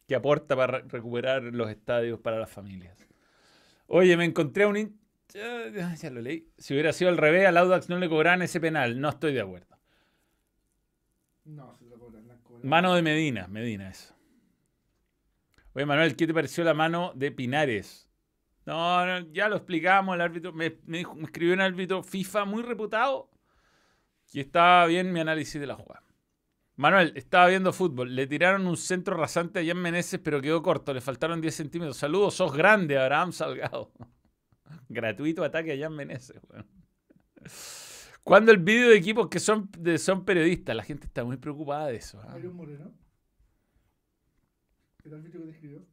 que 0.07 0.15
aporta 0.15 0.55
para 0.55 0.79
recuperar 0.81 1.43
los 1.43 1.69
estadios 1.69 2.19
para 2.19 2.39
las 2.39 2.49
familias. 2.49 2.97
Oye, 3.87 4.15
me 4.17 4.25
encontré 4.25 4.63
a 4.63 4.67
un... 4.67 4.99
Ya, 5.33 5.95
ya 5.95 6.09
lo 6.09 6.21
leí. 6.21 6.47
Si 6.57 6.73
hubiera 6.73 6.93
sido 6.93 7.09
al 7.09 7.17
revés, 7.17 7.47
al 7.47 7.57
Audax 7.57 7.89
no 7.89 7.97
le 7.97 8.07
cobraran 8.07 8.41
ese 8.41 8.59
penal. 8.59 8.99
No 8.99 9.09
estoy 9.09 9.33
de 9.33 9.41
acuerdo. 9.41 9.77
No, 11.45 11.75
se 11.75 11.85
lo 11.85 11.97
cobran. 11.97 12.23
Mano 12.63 12.93
de 12.95 13.01
Medina, 13.01 13.47
Medina 13.47 13.89
eso. 13.89 14.12
Oye, 15.75 15.85
Manuel, 15.85 16.15
¿qué 16.15 16.27
te 16.27 16.33
pareció 16.33 16.63
la 16.63 16.73
mano 16.73 17.13
de 17.15 17.31
Pinares? 17.31 18.07
No, 18.65 19.19
ya 19.31 19.49
lo 19.49 19.57
explicamos, 19.57 20.15
el 20.15 20.21
árbitro 20.21 20.53
me, 20.53 20.77
escribió 21.21 21.53
un 21.53 21.61
árbitro 21.61 22.03
FIFA 22.03 22.45
muy 22.45 22.63
reputado 22.63 23.29
y 24.31 24.39
estaba 24.39 24.85
bien 24.85 25.11
mi 25.11 25.19
análisis 25.19 25.59
de 25.59 25.67
la 25.67 25.75
jugada. 25.75 26.03
Manuel, 26.75 27.13
estaba 27.15 27.47
viendo 27.47 27.73
fútbol, 27.73 28.15
le 28.15 28.25
tiraron 28.25 28.65
un 28.67 28.77
centro 28.77 29.17
rasante 29.17 29.59
a 29.59 29.65
Jan 29.65 29.81
Meneses, 29.81 30.19
pero 30.23 30.41
quedó 30.41 30.61
corto, 30.61 30.93
le 30.93 31.01
faltaron 31.01 31.41
10 31.41 31.53
centímetros. 31.53 31.97
Saludos, 31.97 32.35
sos 32.35 32.53
grande, 32.53 32.97
Abraham 32.97 33.31
Salgado. 33.31 33.91
Gratuito 34.89 35.43
ataque 35.43 35.73
a 35.73 35.77
Jan 35.77 35.95
Meneses. 35.95 36.39
Cuando 38.23 38.51
el 38.51 38.57
vídeo 38.57 38.89
de 38.89 38.95
equipos 38.95 39.27
que 39.27 39.39
son, 39.39 39.67
periodistas, 40.25 40.75
la 40.75 40.83
gente 40.83 41.07
está 41.07 41.23
muy 41.23 41.37
preocupada 41.37 41.87
de 41.87 41.97
eso. 41.97 42.21
¿ah? 42.23 42.37
Moreno. 42.53 42.91
¿El 45.03 45.13
árbitro 45.13 45.41
que 45.45 45.51
te 45.51 45.87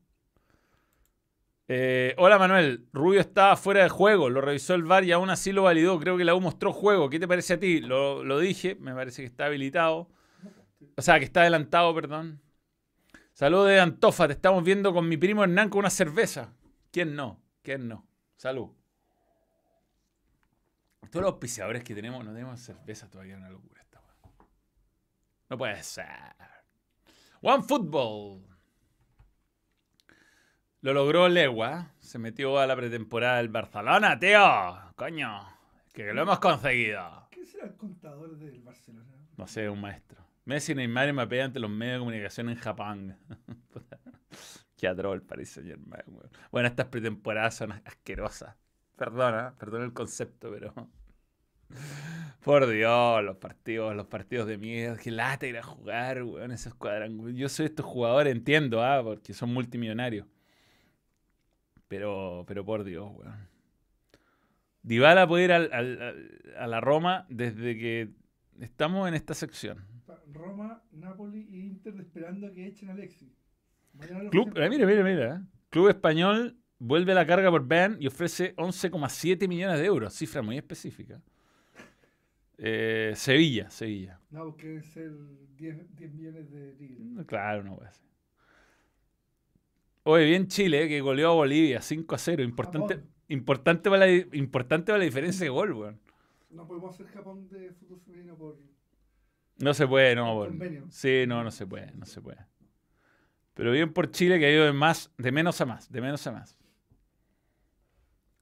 Eh, 1.66 2.14
hola 2.16 2.38
Manuel, 2.38 2.86
Rubio 2.92 3.20
estaba 3.20 3.56
fuera 3.56 3.82
de 3.82 3.88
juego, 3.88 4.30
lo 4.30 4.40
revisó 4.40 4.74
el 4.74 4.84
VAR 4.84 5.02
y 5.04 5.10
aún 5.10 5.30
así 5.30 5.50
lo 5.50 5.64
validó. 5.64 5.98
Creo 5.98 6.16
que 6.16 6.24
la 6.24 6.34
U 6.34 6.40
mostró 6.40 6.72
juego. 6.72 7.10
¿Qué 7.10 7.18
te 7.18 7.26
parece 7.26 7.54
a 7.54 7.60
ti? 7.60 7.80
Lo, 7.80 8.38
dije, 8.38 8.76
me 8.76 8.94
parece 8.94 9.22
que 9.22 9.26
está 9.26 9.46
habilitado. 9.46 10.08
O 10.96 11.02
sea, 11.02 11.18
que 11.18 11.24
está 11.24 11.40
adelantado, 11.40 11.92
perdón. 11.92 12.40
Saludos 13.32 13.68
de 13.68 13.80
Antofa, 13.80 14.28
te 14.28 14.34
estamos 14.34 14.62
viendo 14.62 14.92
con 14.92 15.08
mi 15.08 15.16
primo 15.16 15.42
Hernán 15.42 15.70
con 15.70 15.80
una 15.80 15.90
cerveza. 15.90 16.52
¿Quién 16.92 17.16
no? 17.16 17.42
¿Quién 17.62 17.88
no? 17.88 18.06
Salud. 18.36 18.70
Todos 21.10 21.22
los 21.22 21.32
auspiciadores 21.32 21.82
que 21.82 21.94
tenemos, 21.94 22.24
no 22.24 22.32
tenemos 22.32 22.60
cerveza 22.60 23.10
todavía, 23.10 23.36
una 23.36 23.50
locura 23.50 23.80
esta. 23.82 24.00
No 25.48 25.58
puede 25.58 25.82
ser. 25.82 26.06
One 27.42 27.64
Football. 27.64 28.49
Lo 30.82 30.94
logró 30.94 31.28
Legua. 31.28 31.90
Se 31.98 32.18
metió 32.18 32.58
a 32.58 32.66
la 32.66 32.74
pretemporada 32.74 33.36
del 33.36 33.50
Barcelona, 33.50 34.18
tío. 34.18 34.40
Coño. 34.96 35.46
Que 35.92 36.14
lo 36.14 36.22
hemos 36.22 36.38
conseguido. 36.38 37.28
¿Qué 37.30 37.44
será 37.44 37.66
el 37.66 37.76
contador 37.76 38.38
del 38.38 38.60
Barcelona? 38.60 39.14
No 39.36 39.46
sé, 39.46 39.68
un 39.68 39.82
maestro. 39.82 40.24
Messi, 40.46 40.74
Neymar 40.74 41.08
y 41.10 41.12
Mbappé 41.12 41.42
ante 41.42 41.60
los 41.60 41.70
medios 41.70 41.96
de 41.96 41.98
comunicación 41.98 42.48
en 42.48 42.56
Japón. 42.56 43.18
Qué 44.78 44.88
atroz 44.88 45.20
Paris 45.20 45.50
Saint 45.50 45.68
Germain. 45.68 46.02
Bueno, 46.50 46.68
estas 46.68 46.86
pretemporadas 46.86 47.56
son 47.56 47.72
asquerosas. 47.72 48.56
Perdona, 48.96 49.54
perdona 49.58 49.84
el 49.84 49.92
concepto, 49.92 50.50
pero. 50.50 50.72
Por 52.42 52.66
Dios, 52.66 53.22
los 53.22 53.36
partidos, 53.36 53.94
los 53.94 54.06
partidos 54.06 54.48
de 54.48 54.56
miedo. 54.56 54.96
Qué 54.96 55.10
lata 55.10 55.46
ir 55.46 55.58
a 55.58 55.62
jugar, 55.62 56.22
weón, 56.22 56.52
esos 56.52 56.74
cuadrangulares. 56.74 57.38
Yo 57.38 57.50
soy 57.50 57.66
estos 57.66 57.84
jugadores, 57.84 58.34
entiendo, 58.34 58.82
ah, 58.82 59.02
porque 59.04 59.34
son 59.34 59.52
multimillonarios. 59.52 60.26
Pero, 61.90 62.44
pero 62.46 62.64
por 62.64 62.84
Dios, 62.84 63.10
weón. 63.16 63.48
Dybala 64.84 65.26
puede 65.26 65.44
ir 65.46 65.52
al- 65.52 65.72
al- 65.72 66.00
al- 66.00 66.40
a 66.56 66.66
la 66.68 66.80
Roma 66.80 67.26
desde 67.28 67.76
que 67.76 68.10
estamos 68.60 69.08
en 69.08 69.14
esta 69.14 69.34
sección. 69.34 69.84
Roma, 70.32 70.84
Napoli 70.92 71.48
e 71.52 71.56
Inter 71.58 71.94
esperando 72.00 72.46
a 72.46 72.52
que 72.52 72.64
echen 72.68 72.90
a 72.90 72.92
Alexis. 72.92 73.28
Club, 74.30 74.56
eh, 74.56 74.70
mira, 74.70 74.86
mira, 74.86 75.02
mira. 75.02 75.42
Club 75.70 75.88
español 75.88 76.56
vuelve 76.78 77.10
a 77.10 77.16
la 77.16 77.26
carga 77.26 77.50
por 77.50 77.66
Ben 77.66 77.96
y 77.98 78.06
ofrece 78.06 78.54
11,7 78.56 79.48
millones 79.48 79.80
de 79.80 79.86
euros, 79.86 80.14
cifra 80.14 80.42
muy 80.42 80.56
específica. 80.58 81.20
Eh, 82.56 83.14
Sevilla, 83.16 83.68
Sevilla. 83.68 84.20
No, 84.30 84.44
porque 84.44 84.80
ser 84.82 85.10
10, 85.56 85.96
10 85.96 86.12
millones 86.14 86.50
de 86.52 86.74
libras. 86.78 87.26
Claro, 87.26 87.64
no 87.64 87.74
puede 87.76 87.90
ser. 87.90 88.09
Oye, 90.02 90.24
bien 90.24 90.46
Chile, 90.46 90.84
eh, 90.84 90.88
que 90.88 91.00
goleó 91.00 91.30
a 91.30 91.34
Bolivia 91.34 91.82
5 91.82 92.14
a 92.14 92.18
0. 92.18 92.42
Importante, 92.42 92.94
Japón. 92.94 93.10
importante, 93.28 93.90
para 93.90 94.06
la, 94.06 94.12
importante 94.12 94.86
para 94.86 94.98
la 94.98 95.04
diferencia 95.04 95.44
de 95.44 95.50
gol, 95.50 95.72
weón. 95.72 96.00
No 96.50 96.66
podemos 96.66 96.94
hacer 96.94 97.06
Japón 97.08 97.48
de 97.48 97.72
fútbol 97.72 98.00
femenino 98.00 98.36
por. 98.36 98.58
No 99.58 99.74
se 99.74 99.86
puede, 99.86 100.14
no, 100.16 100.34
Por 100.34 100.48
convenio. 100.48 100.86
Sí, 100.90 101.24
no, 101.26 101.44
no 101.44 101.50
se 101.50 101.66
puede, 101.66 101.92
no 101.92 102.06
se 102.06 102.20
puede. 102.20 102.46
Pero 103.54 103.72
bien 103.72 103.92
por 103.92 104.10
Chile 104.10 104.38
que 104.38 104.46
ha 104.46 104.50
ido 104.50 104.64
de 104.64 104.72
más, 104.72 105.12
de 105.18 105.32
menos 105.32 105.60
a 105.60 105.66
más, 105.66 105.92
de 105.92 106.00
menos 106.00 106.26
a 106.26 106.32
más. 106.32 106.56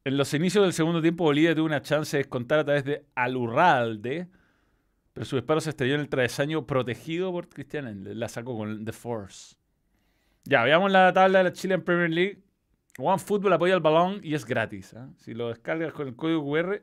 En 0.05 0.17
los 0.17 0.33
inicios 0.33 0.65
del 0.65 0.73
segundo 0.73 1.03
tiempo 1.03 1.25
Bolivia 1.25 1.55
tuvo 1.55 1.67
una 1.67 1.83
chance 1.83 2.17
de 2.17 2.23
descontar 2.23 2.61
a 2.61 2.65
través 2.65 2.85
de 2.85 3.05
Alurralde, 3.15 4.29
pero 5.13 5.27
su 5.27 5.37
disparo 5.37 5.61
se 5.61 5.71
estrelló 5.71 5.97
en 5.97 6.03
el 6.03 6.09
travesaño 6.09 6.67
protegido 6.67 7.33
por 7.33 7.49
Cristian 7.49 7.89
Endler. 7.89 8.17
La 8.17 8.29
sacó 8.29 8.57
con 8.57 8.85
The 8.85 8.93
Force. 8.93 9.58
Ya, 10.45 10.63
veamos 10.65 10.91
la 10.91 11.13
tabla 11.13 11.39
de 11.39 11.45
la 11.45 11.53
Chile 11.53 11.75
en 11.75 11.83
Premier 11.83 12.11
League. 12.11 12.43
One 12.99 13.19
Football 13.19 13.53
apoya 13.53 13.75
el 13.75 13.81
balón 13.81 14.21
y 14.23 14.35
es 14.35 14.45
gratis. 14.45 14.95
¿ah? 14.95 15.09
Si 15.19 15.35
lo 15.35 15.49
descargas 15.49 15.93
con 15.93 16.09
el 16.09 16.17
código 16.17 16.43
QR, 16.45 16.83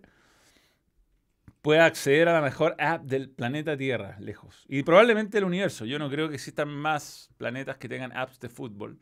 puedes 1.62 1.82
acceder 1.84 2.30
a 2.30 2.34
la 2.34 2.42
mejor 2.42 2.76
app 2.80 3.04
del 3.04 3.30
planeta 3.30 3.76
Tierra, 3.76 4.18
lejos. 4.20 4.66
Y 4.70 4.84
probablemente 4.84 5.38
el 5.40 5.44
universo. 5.44 5.86
Yo 5.86 6.00
no 6.00 6.10
creo 6.10 6.30
que 6.30 6.36
existan 6.36 6.70
más 6.70 7.30
planetas 7.38 7.78
que 7.78 7.90
tengan 7.90 8.16
apps 8.16 8.40
de 8.40 8.50
fútbol. 8.50 8.98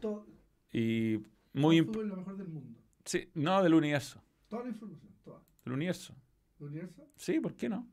Todo, 0.00 0.26
Y 0.72 1.20
muy... 1.52 1.78
el 1.78 1.84
imp- 1.84 1.88
fútbol 1.88 2.04
es 2.04 2.10
lo 2.10 2.16
mejor 2.16 2.36
del 2.38 2.48
mundo. 2.48 2.78
Sí, 3.04 3.30
no, 3.34 3.62
del 3.62 3.74
universo. 3.74 4.20
Toda 4.48 4.62
la 4.64 4.70
información, 4.70 5.12
toda. 5.22 5.40
Del 5.64 5.74
universo. 5.74 6.14
¿El 6.60 6.66
universo? 6.66 7.06
Sí, 7.16 7.38
¿por 7.40 7.54
qué 7.54 7.68
no? 7.68 7.86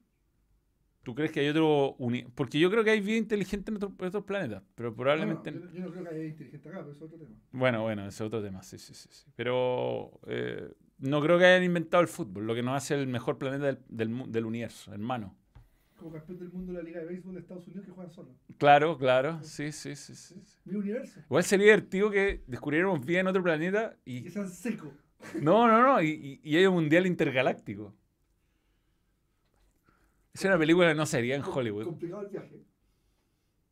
¿Tú 1.04 1.16
crees 1.16 1.32
que 1.32 1.40
hay 1.40 1.48
otro... 1.50 1.96
uni- 1.98 2.26
Porque 2.36 2.60
yo 2.60 2.70
creo 2.70 2.84
que 2.84 2.92
hay 2.92 3.00
vida 3.02 3.18
inteligente 3.18 3.72
en, 3.72 3.78
otro- 3.78 3.94
en 3.98 4.06
otros 4.06 4.24
planetas, 4.26 4.64
pero 4.76 4.94
probablemente... 4.96 5.52
No, 5.52 5.60
no, 5.66 5.72
yo, 5.72 5.80
no 5.86 5.92
creo 5.92 6.04
que 6.04 6.10
haya 6.10 6.26
inteligente 6.26 6.70
acá, 6.70 6.80
pero 6.80 6.92
es 6.92 7.02
otro 7.02 7.18
tema. 7.18 7.36
Bueno, 7.52 7.82
bueno, 7.84 8.06
es 8.08 8.20
otro 8.22 8.42
tema, 8.44 8.62
sí, 8.64 8.78
sí, 8.78 8.94
sí. 8.94 9.08
sí. 9.12 9.26
Pero 9.36 10.12
eh, 10.28 10.70
no 11.00 11.22
creo 11.22 11.40
que 11.40 11.46
hayan 11.46 11.64
inventado 11.64 12.02
el 12.02 12.10
fútbol, 12.10 12.46
lo 12.46 12.54
que 12.54 12.62
nos 12.64 12.76
hace 12.76 12.96
el 12.96 13.08
mejor 13.08 13.38
planeta 13.38 13.66
del, 13.66 13.80
del 13.88 14.32
del 14.32 14.46
universo, 14.46 14.94
hermano. 14.94 15.36
Como 15.98 16.12
campeón 16.12 16.40
del 16.40 16.52
mundo 16.52 16.72
de 16.74 16.78
la 16.80 16.84
Liga 16.84 17.00
de 17.02 17.08
Béisbol 17.08 17.34
de 17.34 17.42
Estados 17.42 17.66
Unidos 17.68 17.86
que 17.86 17.92
juega 17.92 18.10
solo. 18.10 18.30
Claro, 18.58 18.98
claro, 18.98 19.40
sí, 19.42 19.72
sí, 19.72 19.96
sí, 19.96 20.16
sí. 20.16 20.36
sí. 20.44 20.58
Mi 20.66 20.76
universo. 20.76 21.20
Igual 21.26 21.44
sería 21.44 21.66
divertido 21.66 22.10
que 22.12 22.44
descubriéramos 22.48 23.06
vida 23.06 23.20
en 23.22 23.28
otro 23.28 23.42
planeta 23.44 23.98
Y 24.06 24.18
y... 24.18 24.24
que 24.24 24.30
sean 24.30 24.50
seco. 24.50 24.94
No, 25.42 25.68
no, 25.68 25.82
no, 25.82 26.02
y, 26.02 26.40
y, 26.44 26.50
y 26.50 26.56
hay 26.58 26.66
un 26.66 26.76
mundial 26.76 27.06
intergaláctico. 27.06 27.94
Es 30.34 30.46
una 30.46 30.58
película 30.58 30.90
que 30.90 30.96
no 30.96 31.06
sería 31.06 31.36
en 31.36 31.44
Hollywood. 31.44 31.86
Complicado 31.86 32.22
el 32.22 32.28
viaje. 32.30 32.64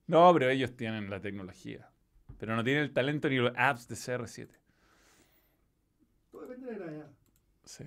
No, 0.07 0.33
pero 0.33 0.49
ellos 0.49 0.75
tienen 0.75 1.09
la 1.09 1.19
tecnología. 1.19 1.89
Pero 2.39 2.55
no 2.55 2.63
tienen 2.63 2.83
el 2.83 2.93
talento 2.93 3.29
ni 3.29 3.37
los 3.37 3.51
apps 3.55 3.87
de 3.87 3.95
CR7. 3.95 4.49
Todo 6.31 6.41
depende 6.41 6.73
de 6.73 6.79
la. 6.79 7.07
Sí. 7.63 7.83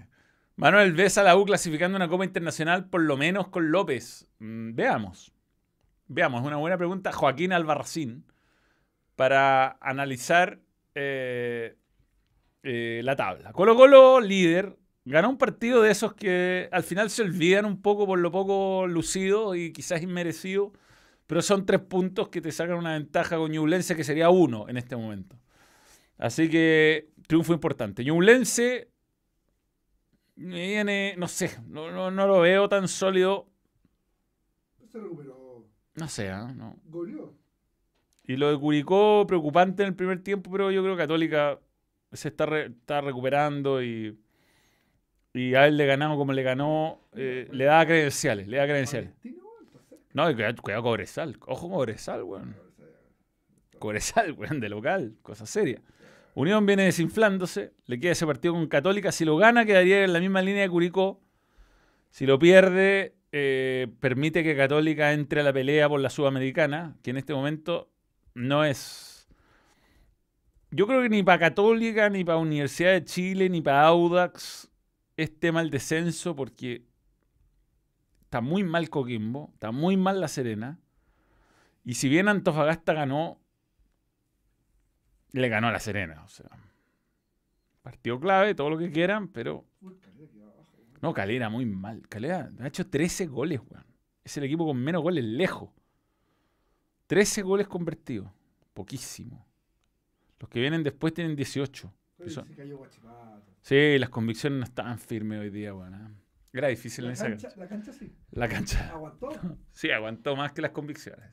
Manuel, 0.56 0.92
¿ves 0.92 1.16
a 1.16 1.22
la 1.22 1.36
U 1.36 1.44
clasificando 1.46 1.96
una 1.96 2.08
Copa 2.08 2.24
Internacional 2.24 2.88
por 2.88 3.00
lo 3.00 3.16
menos 3.16 3.48
con 3.48 3.70
López? 3.70 4.28
Mm, 4.40 4.74
veamos. 4.74 5.32
Veamos, 6.08 6.42
es 6.42 6.46
una 6.46 6.56
buena 6.56 6.76
pregunta. 6.76 7.12
Joaquín 7.12 7.52
Albarracín, 7.52 8.24
para 9.16 9.78
analizar 9.80 10.60
eh, 10.94 11.76
eh, 12.62 13.00
la 13.04 13.16
tabla. 13.16 13.52
Colo 13.52 13.76
Colo, 13.76 14.20
líder, 14.20 14.76
ganó 15.10 15.28
un 15.30 15.38
partido 15.38 15.82
de 15.82 15.90
esos 15.90 16.14
que 16.14 16.68
al 16.72 16.82
final 16.82 17.10
se 17.10 17.22
olvidan 17.22 17.64
un 17.64 17.80
poco 17.82 18.06
por 18.06 18.18
lo 18.18 18.30
poco 18.30 18.86
lucido 18.86 19.54
y 19.54 19.72
quizás 19.72 20.02
inmerecido, 20.02 20.72
pero 21.26 21.42
son 21.42 21.66
tres 21.66 21.80
puntos 21.80 22.28
que 22.28 22.40
te 22.40 22.52
sacan 22.52 22.76
una 22.78 22.94
ventaja 22.94 23.36
con 23.36 23.50
Ñublense 23.52 23.94
que 23.96 24.04
sería 24.04 24.30
uno 24.30 24.68
en 24.68 24.76
este 24.76 24.96
momento. 24.96 25.36
Así 26.18 26.48
que 26.50 27.10
triunfo 27.26 27.52
importante. 27.52 28.04
Ñublense 28.04 28.88
me 30.36 30.66
viene, 30.68 31.14
no 31.18 31.28
sé, 31.28 31.58
no, 31.66 31.90
no, 31.90 32.10
no 32.10 32.26
lo 32.26 32.40
veo 32.40 32.68
tan 32.68 32.88
sólido. 32.88 33.46
Se 34.90 34.98
recuperó. 34.98 35.66
No 35.94 36.08
sé, 36.08 36.30
¿ah? 36.30 36.52
no. 36.56 36.76
Goleó. 36.84 37.34
Y 38.24 38.36
lo 38.36 38.50
de 38.50 38.58
Curicó, 38.58 39.24
preocupante 39.26 39.82
en 39.82 39.88
el 39.88 39.94
primer 39.94 40.22
tiempo, 40.22 40.50
pero 40.50 40.70
yo 40.70 40.82
creo 40.82 40.94
que 40.96 41.02
Católica 41.02 41.58
se 42.12 42.28
está, 42.28 42.46
re- 42.46 42.66
está 42.66 43.00
recuperando 43.00 43.82
y, 43.82 44.18
y 45.32 45.54
a 45.54 45.66
él 45.66 45.76
le 45.76 45.86
ganamos 45.86 46.16
como 46.16 46.32
le 46.32 46.42
ganó, 46.42 47.00
eh, 47.14 47.48
le 47.52 47.64
da 47.64 47.84
credenciales, 47.86 48.48
le 48.48 48.56
da 48.56 48.64
credenciales. 48.64 49.10
Cerca. 49.22 49.40
No, 50.12 50.24
cuidado, 50.34 50.82
Cobresal, 50.82 51.36
ojo 51.46 51.70
Cobresal, 51.70 52.22
weón. 52.24 52.56
Cobresal, 53.78 54.32
weón, 54.38 54.60
de 54.60 54.68
local, 54.68 55.14
cosa 55.22 55.46
seria. 55.46 55.80
Unión 56.34 56.66
viene 56.66 56.84
desinflándose, 56.84 57.72
le 57.86 57.98
queda 58.00 58.12
ese 58.12 58.26
partido 58.26 58.54
con 58.54 58.66
Católica, 58.66 59.12
si 59.12 59.24
lo 59.24 59.36
gana 59.36 59.64
quedaría 59.64 60.04
en 60.04 60.12
la 60.12 60.20
misma 60.20 60.42
línea 60.42 60.62
de 60.62 60.68
Curicó, 60.68 61.20
si 62.10 62.26
lo 62.26 62.38
pierde 62.38 63.14
eh, 63.32 63.86
permite 64.00 64.42
que 64.42 64.56
Católica 64.56 65.12
entre 65.12 65.40
a 65.40 65.44
la 65.44 65.52
pelea 65.52 65.88
por 65.88 66.00
la 66.00 66.10
Sudamericana, 66.10 66.96
que 67.02 67.10
en 67.10 67.16
este 67.16 67.32
momento 67.32 67.88
no 68.34 68.64
es... 68.64 69.28
Yo 70.72 70.86
creo 70.86 71.02
que 71.02 71.08
ni 71.08 71.22
para 71.22 71.38
Católica, 71.38 72.10
ni 72.10 72.24
para 72.24 72.38
Universidad 72.38 72.92
de 72.92 73.04
Chile, 73.04 73.48
ni 73.48 73.60
para 73.60 73.86
Audax 73.86 74.69
es 75.22 75.38
tema 75.38 75.60
el 75.60 75.70
descenso 75.70 76.34
porque 76.34 76.86
está 78.22 78.40
muy 78.40 78.64
mal 78.64 78.88
Coquimbo, 78.88 79.50
está 79.52 79.70
muy 79.70 79.96
mal 79.96 80.20
La 80.20 80.28
Serena. 80.28 80.78
Y 81.84 81.94
si 81.94 82.08
bien 82.08 82.28
Antofagasta 82.28 82.92
ganó, 82.94 83.38
le 85.32 85.48
ganó 85.48 85.68
a 85.68 85.72
La 85.72 85.80
Serena. 85.80 86.22
O 86.24 86.28
sea, 86.28 86.48
partido 87.82 88.18
clave, 88.18 88.54
todo 88.54 88.70
lo 88.70 88.78
que 88.78 88.90
quieran, 88.90 89.28
pero 89.28 89.66
no, 91.02 91.12
Calera 91.12 91.48
muy 91.48 91.66
mal. 91.66 92.06
Calera 92.08 92.50
ha 92.58 92.66
hecho 92.66 92.86
13 92.86 93.26
goles, 93.26 93.60
weón. 93.68 93.84
Es 94.24 94.36
el 94.36 94.44
equipo 94.44 94.66
con 94.66 94.78
menos 94.78 95.02
goles 95.02 95.24
lejos. 95.24 95.70
13 97.08 97.42
goles 97.42 97.68
convertidos. 97.68 98.30
Poquísimo. 98.72 99.46
Los 100.38 100.48
que 100.48 100.60
vienen 100.60 100.82
después 100.82 101.12
tienen 101.12 101.36
18. 101.36 101.92
Eso- 102.26 102.44
Se 102.44 102.54
cayó 102.54 102.78
Guachipato. 102.78 103.42
Sí, 103.62 103.98
las 103.98 104.10
convicciones 104.10 104.58
no 104.58 104.64
estaban 104.64 104.98
firmes 104.98 105.40
hoy 105.40 105.50
día, 105.50 105.74
weón. 105.74 105.94
¿eh? 105.94 106.08
Era 106.52 106.68
difícil 106.68 107.04
en 107.04 107.08
La 107.10 107.12
esa 107.14 107.28
cancha, 107.28 107.48
cancha. 107.48 107.60
la 107.60 107.68
cancha 107.68 107.92
sí. 107.92 108.12
La 108.32 108.48
cancha. 108.48 108.90
Aguantó. 108.90 109.28
Sí, 109.72 109.90
aguantó 109.90 110.34
más 110.36 110.52
que 110.52 110.62
las 110.62 110.72
convicciones. 110.72 111.24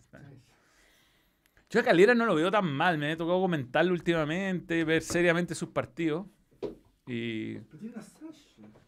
Yo 1.70 1.80
a 1.82 1.84
Calera 1.84 2.14
no 2.16 2.26
lo 2.26 2.36
veo 2.36 2.50
tan 2.52 2.66
mal. 2.72 2.98
Me 2.98 3.12
he 3.12 3.16
tocado 3.18 3.42
comentarlo 3.42 3.92
últimamente, 3.94 4.84
ver 4.84 5.02
seriamente 5.02 5.54
sus 5.56 5.70
partidos. 5.70 6.28
Y. 7.08 7.58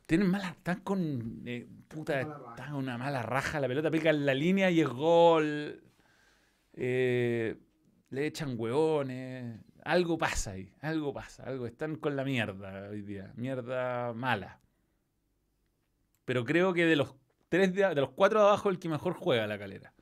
Tienen 0.06 0.28
mala, 0.30 0.50
están 0.50 0.80
con 0.82 1.44
eh, 1.46 1.68
puta, 1.88 2.22
están 2.22 2.74
una 2.74 2.98
mala 2.98 3.22
raja, 3.22 3.60
la 3.60 3.68
pelota 3.68 3.92
pica 3.92 4.10
en 4.10 4.26
la 4.26 4.34
línea 4.34 4.72
y 4.72 4.82
es 4.82 4.88
gol. 4.88 5.84
Eh, 6.74 7.56
le 8.10 8.26
echan 8.26 8.56
hueones. 8.58 9.60
Algo 9.90 10.20
pasa 10.20 10.52
ahí, 10.52 10.72
algo 10.82 11.12
pasa, 11.12 11.42
algo. 11.46 11.66
Están 11.66 11.96
con 11.96 12.16
la 12.16 12.24
mierda 12.24 12.90
hoy 12.92 13.02
día, 13.02 13.34
mierda 13.36 14.14
mala. 14.14 14.60
Pero 16.26 16.46
creo 16.46 16.76
que 16.76 16.86
de 16.86 16.96
los 16.96 17.16
tres 17.50 17.74
de, 17.74 17.96
de 17.96 18.02
los 18.02 18.12
cuatro 18.12 18.40
de 18.40 18.46
abajo 18.46 18.70
el 18.70 18.78
que 18.78 18.88
mejor 18.88 19.14
juega 19.14 19.48
la 19.48 19.58
calera. 19.58 19.96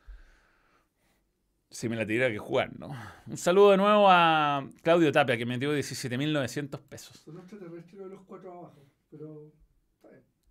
Si 1.69 1.88
me 1.88 1.95
la 1.95 2.03
tuviera 2.03 2.29
que 2.29 2.38
jugar, 2.38 2.77
¿no? 2.77 2.89
Un 3.27 3.38
saludo 3.38 3.71
de 3.71 3.77
nuevo 3.77 4.07
a 4.09 4.67
Claudio 4.83 5.09
Tapia, 5.13 5.38
que 5.38 5.45
me 5.45 5.57
dio 5.57 5.73
17.900 5.73 6.81
pesos. 6.81 7.15
Son 7.19 7.38
extraterrestres 7.38 7.97
de 7.97 8.09
los 8.09 8.25
cuatro 8.25 8.51
abajo, 8.51 8.91
pero. 9.09 9.53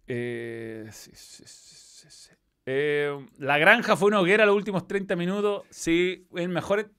Eh, 0.06 0.88
sí, 0.92 1.10
sí, 1.14 1.42
sí, 1.46 1.76
sí, 1.76 2.08
sí. 2.08 2.30
Eh, 2.64 3.14
la 3.36 3.58
granja 3.58 3.96
fue 3.96 4.08
una 4.08 4.20
hoguera 4.20 4.46
los 4.46 4.56
últimos 4.56 4.88
30 4.88 5.14
minutos. 5.14 5.64
Sí, 5.68 6.26
el 6.34 6.48
mejor, 6.48 6.90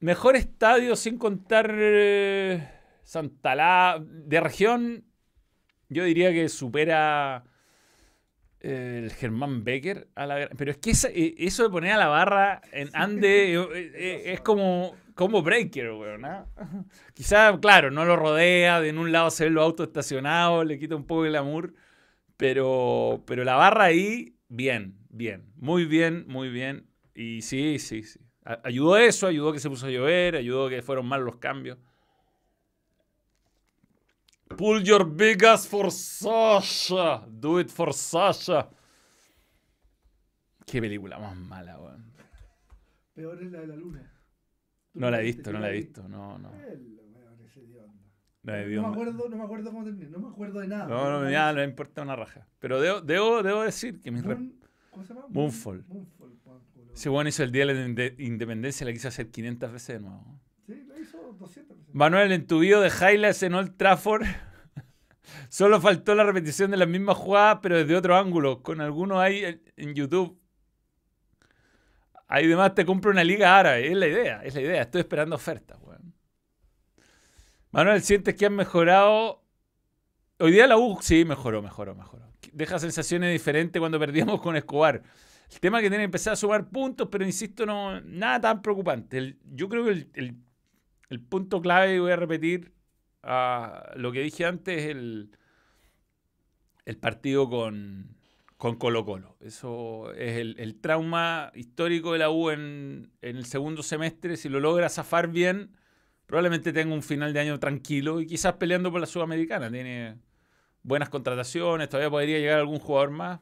mejor 0.00 0.36
estadio 0.36 0.96
sin 0.96 1.18
contar 1.18 1.70
eh, 1.76 2.68
Santalá. 3.02 4.02
De 4.04 4.40
región, 4.40 5.04
yo 5.88 6.04
diría 6.04 6.32
que 6.32 6.48
supera 6.48 7.44
eh, 8.60 9.00
el 9.04 9.12
Germán 9.12 9.64
Becker. 9.64 10.08
A 10.14 10.26
la, 10.26 10.48
pero 10.56 10.70
es 10.70 10.78
que 10.78 10.90
esa- 10.90 11.08
eh, 11.10 11.34
eso 11.38 11.62
de 11.64 11.70
poner 11.70 11.92
a 11.92 11.96
la 11.98 12.08
barra 12.08 12.60
en 12.72 12.90
Ande 12.94 13.54
eh, 13.54 14.32
es 14.32 14.40
como, 14.40 14.94
como 15.14 15.42
breaker, 15.42 15.92
weón. 15.92 16.24
¿ah? 16.24 16.46
Quizá, 17.14 17.58
claro, 17.60 17.90
no 17.90 18.04
lo 18.04 18.16
rodea. 18.16 18.80
De 18.80 18.88
en 18.88 18.98
un 18.98 19.12
lado 19.12 19.30
se 19.30 19.44
ven 19.44 19.54
los 19.54 19.64
autos 19.64 19.86
estacionados, 19.88 20.66
le 20.66 20.78
quita 20.78 20.96
un 20.96 21.06
poco 21.06 21.24
el 21.24 21.30
glamour. 21.32 21.74
Pero, 22.36 23.24
pero 23.26 23.44
la 23.44 23.56
barra 23.56 23.84
ahí, 23.84 24.36
bien, 24.48 24.96
bien. 25.10 25.52
Muy 25.56 25.86
bien, 25.86 26.24
muy 26.28 26.50
bien. 26.50 26.86
Y 27.14 27.42
sí, 27.42 27.78
sí, 27.80 28.04
sí. 28.04 28.20
A- 28.48 28.60
ayudó 28.64 28.96
eso, 28.96 29.26
ayudó 29.26 29.52
que 29.52 29.58
se 29.60 29.68
puso 29.68 29.86
a 29.86 29.90
llover, 29.90 30.36
ayudó 30.36 30.68
que 30.70 30.80
fueron 30.82 31.06
mal 31.06 31.22
los 31.22 31.36
cambios. 31.36 31.76
Pull 34.56 34.82
your 34.82 35.04
big 35.04 35.44
ass 35.44 35.68
for 35.68 35.90
Sasha. 35.92 37.24
Do 37.28 37.60
it 37.60 37.68
for 37.68 37.92
Sasha. 37.92 38.68
Qué 40.66 40.80
película 40.80 41.18
más 41.18 41.36
mala, 41.36 41.78
weón. 41.78 42.12
Peor 43.14 43.42
es 43.42 43.52
la 43.52 43.60
de 43.60 43.66
la 43.66 43.76
luna. 43.76 44.10
¿Tú 44.92 45.00
No 45.00 45.10
la 45.10 45.20
he 45.20 45.24
visto, 45.24 45.52
no 45.52 45.58
la 45.60 45.68
he 45.68 45.72
vi. 45.72 45.78
visto. 45.80 46.08
No, 46.08 46.38
no. 46.38 46.50
No 48.44 48.52
me 48.82 48.86
acuerdo, 48.88 49.28
no 49.28 49.36
me 49.36 49.44
acuerdo 49.44 49.70
cómo 49.70 49.84
terminé, 49.84 50.08
no 50.10 50.18
me 50.20 50.28
acuerdo 50.28 50.60
de 50.60 50.68
nada. 50.68 50.86
No, 50.86 51.20
no, 51.22 51.30
ya 51.30 51.52
no 51.52 51.58
me 51.58 51.64
importa 51.64 52.00
una 52.00 52.16
raja. 52.16 52.46
Pero 52.58 52.80
debo, 52.80 53.00
debo, 53.02 53.42
debo 53.42 53.62
decir 53.62 54.00
que 54.00 54.10
mis 54.10 54.24
Moon- 54.24 54.58
¿Cómo 54.90 55.04
se 55.04 55.12
llama? 55.12 55.26
Moonfall. 55.28 55.84
Moonfall, 55.86 56.17
Juan. 56.98 57.00
Ese 57.00 57.10
weón 57.10 57.26
hizo 57.28 57.42
el 57.44 57.52
día 57.52 57.66
de 57.66 57.74
la 57.74 57.86
inde- 57.86 58.14
independencia, 58.18 58.86
la 58.86 58.92
quiso 58.92 59.08
hacer 59.08 59.30
500 59.30 59.72
veces 59.72 59.88
de 59.96 60.00
nuevo. 60.00 60.40
Sí, 60.66 60.84
lo 60.86 60.98
hizo 61.00 61.18
200 61.38 61.78
veces. 61.78 61.94
Manuel, 61.94 62.32
en 62.32 62.46
tu 62.46 62.58
video 62.60 62.80
de 62.80 62.88
highlights 62.88 63.42
en 63.42 63.54
Old 63.54 63.76
Trafford, 63.76 64.24
solo 65.48 65.80
faltó 65.80 66.14
la 66.14 66.24
repetición 66.24 66.70
de 66.70 66.76
las 66.76 66.88
mismas 66.88 67.16
jugadas, 67.16 67.58
pero 67.62 67.76
desde 67.78 67.96
otro 67.96 68.16
ángulo. 68.16 68.62
Con 68.62 68.80
algunos 68.80 69.18
ahí 69.18 69.44
en, 69.44 69.62
en 69.76 69.94
YouTube. 69.94 70.38
Ahí 72.26 72.46
demás 72.46 72.74
te 72.74 72.84
compro 72.84 73.10
una 73.10 73.24
liga 73.24 73.58
árabe. 73.58 73.88
Es 73.90 73.96
la 73.96 74.06
idea, 74.06 74.42
es 74.44 74.54
la 74.54 74.60
idea. 74.60 74.82
Estoy 74.82 75.00
esperando 75.00 75.36
ofertas, 75.36 75.78
weón. 75.80 76.12
Manuel, 77.70 78.02
¿sientes 78.02 78.34
que 78.34 78.46
han 78.46 78.54
mejorado? 78.54 79.44
Hoy 80.38 80.52
día 80.52 80.66
la 80.66 80.76
U, 80.76 80.98
sí, 81.00 81.24
mejoró, 81.24 81.62
mejoró, 81.62 81.94
mejoró. 81.94 82.24
Deja 82.52 82.78
sensaciones 82.78 83.32
diferentes 83.32 83.80
cuando 83.80 83.98
perdíamos 83.98 84.40
con 84.40 84.56
Escobar. 84.56 85.02
El 85.50 85.60
tema 85.60 85.78
es 85.78 85.82
que 85.82 85.88
tiene 85.88 86.02
que 86.02 86.06
empezar 86.06 86.34
a 86.34 86.36
sumar 86.36 86.68
puntos, 86.68 87.08
pero 87.10 87.24
insisto, 87.24 87.64
no, 87.64 88.00
nada 88.02 88.40
tan 88.40 88.62
preocupante. 88.62 89.36
Yo 89.44 89.68
creo 89.68 89.84
que 89.84 90.06
el, 90.14 91.20
punto 91.20 91.60
clave, 91.62 91.98
voy 92.00 92.12
a 92.12 92.16
repetir 92.16 92.72
lo 93.96 94.12
que 94.12 94.22
dije 94.22 94.44
antes, 94.44 94.78
es 94.78 94.90
el, 94.90 95.30
el 96.84 96.96
partido 96.98 97.48
con, 97.48 98.16
con 98.56 98.76
Colo 98.76 99.04
Colo. 99.04 99.36
Eso 99.40 100.12
es 100.12 100.36
el, 100.36 100.56
el 100.58 100.80
trauma 100.80 101.50
histórico 101.54 102.12
de 102.12 102.18
la 102.18 102.30
U 102.30 102.50
en, 102.50 103.10
en 103.22 103.36
el 103.36 103.46
segundo 103.46 103.82
semestre. 103.82 104.36
Si 104.36 104.48
lo 104.48 104.60
logra 104.60 104.88
zafar 104.88 105.28
bien, 105.28 105.76
probablemente 106.26 106.72
tenga 106.72 106.94
un 106.94 107.02
final 107.02 107.32
de 107.32 107.40
año 107.40 107.58
tranquilo 107.58 108.20
y 108.20 108.26
quizás 108.26 108.54
peleando 108.54 108.90
por 108.90 109.00
la 109.00 109.06
Sudamericana. 109.06 109.70
Tiene 109.70 110.18
buenas 110.82 111.08
contrataciones, 111.08 111.88
todavía 111.88 112.10
podría 112.10 112.38
llegar 112.38 112.58
algún 112.58 112.78
jugador 112.78 113.10
más. 113.10 113.40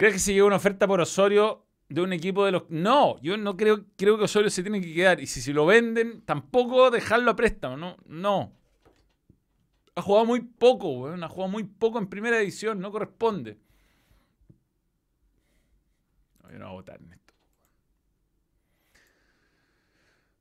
¿Crees 0.00 0.14
que 0.14 0.20
si 0.20 0.32
llega 0.32 0.46
una 0.46 0.56
oferta 0.56 0.86
por 0.86 0.98
Osorio 0.98 1.66
de 1.90 2.00
un 2.00 2.14
equipo 2.14 2.46
de 2.46 2.52
los... 2.52 2.70
No, 2.70 3.20
yo 3.20 3.36
no 3.36 3.58
creo, 3.58 3.84
creo 3.98 4.16
que 4.16 4.24
Osorio 4.24 4.48
se 4.48 4.62
tiene 4.62 4.80
que 4.80 4.94
quedar. 4.94 5.20
Y 5.20 5.26
si, 5.26 5.42
si 5.42 5.52
lo 5.52 5.66
venden, 5.66 6.22
tampoco 6.22 6.90
dejarlo 6.90 7.32
a 7.32 7.36
préstamo, 7.36 7.76
no. 7.76 7.98
No. 8.06 8.50
Ha 9.94 10.00
jugado 10.00 10.24
muy 10.24 10.40
poco, 10.40 10.90
weón. 11.00 11.22
Ha 11.22 11.28
jugado 11.28 11.52
muy 11.52 11.64
poco 11.64 11.98
en 11.98 12.06
primera 12.06 12.40
edición, 12.40 12.80
no 12.80 12.90
corresponde. 12.90 13.58
No, 16.44 16.50
yo 16.50 16.58
no 16.58 16.64
voy 16.64 16.72
a 16.72 16.76
votar 16.76 17.00
en 17.02 17.12
esto. 17.12 17.34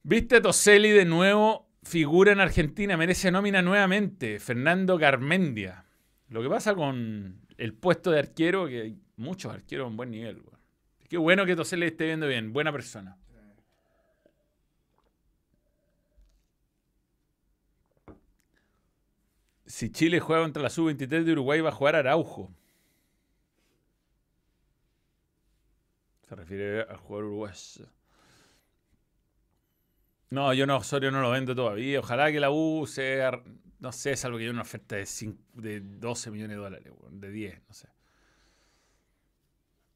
¿Viste 0.04 0.38
a 0.38 0.42
Toselli 0.42 0.92
de 0.92 1.04
nuevo? 1.04 1.68
Figura 1.84 2.32
en 2.32 2.40
Argentina, 2.40 2.96
merece 2.96 3.30
nómina 3.30 3.62
nuevamente. 3.62 4.40
Fernando 4.40 4.98
Garmendia. 4.98 5.84
Lo 6.30 6.42
que 6.42 6.48
pasa 6.48 6.74
con 6.76 7.49
el 7.60 7.74
puesto 7.74 8.10
de 8.10 8.20
arquero, 8.20 8.68
que 8.68 8.82
hay 8.82 8.98
muchos 9.18 9.54
arqueros 9.54 9.90
en 9.90 9.98
buen 9.98 10.10
nivel, 10.10 10.38
weón. 10.38 10.60
Qué 11.10 11.18
bueno 11.18 11.46
que 11.46 11.56
Toselli 11.56 11.88
esté 11.88 12.06
viendo 12.06 12.28
bien, 12.28 12.54
buena 12.54 12.72
persona. 12.72 13.18
Si 19.66 19.92
Chile 19.92 20.20
juega 20.20 20.42
contra 20.44 20.64
la 20.64 20.70
sub-23 20.70 21.24
de 21.24 21.32
Uruguay, 21.34 21.62
va 21.62 21.70
a 21.70 21.74
jugar 21.74 21.96
Araujo. 21.96 22.50
Se 26.28 26.36
refiere 26.36 26.82
al 26.82 26.98
jugador 26.98 27.26
uruguayo. 27.26 27.88
No, 30.30 30.54
yo 30.54 30.66
no, 30.66 30.78
Osorio 30.78 31.12
no 31.12 31.22
lo 31.22 31.32
vendo 31.32 31.56
todavía. 31.56 32.00
Ojalá 32.00 32.32
que 32.32 32.40
la 32.40 32.52
U 32.52 32.86
sea, 32.88 33.42
no 33.80 33.92
sé, 33.92 34.16
salvo 34.16 34.38
que 34.38 34.44
haya 34.44 34.52
una 34.52 34.62
oferta 34.64 34.96
de, 34.96 35.06
cinco- 35.06 35.44
de 35.54 35.82
12 35.82 36.32
millones 36.32 36.58
de 36.58 36.64
dólares, 36.64 36.94
de 37.12 37.32
10, 37.32 37.62
no 37.68 37.74
sé. 37.74 37.88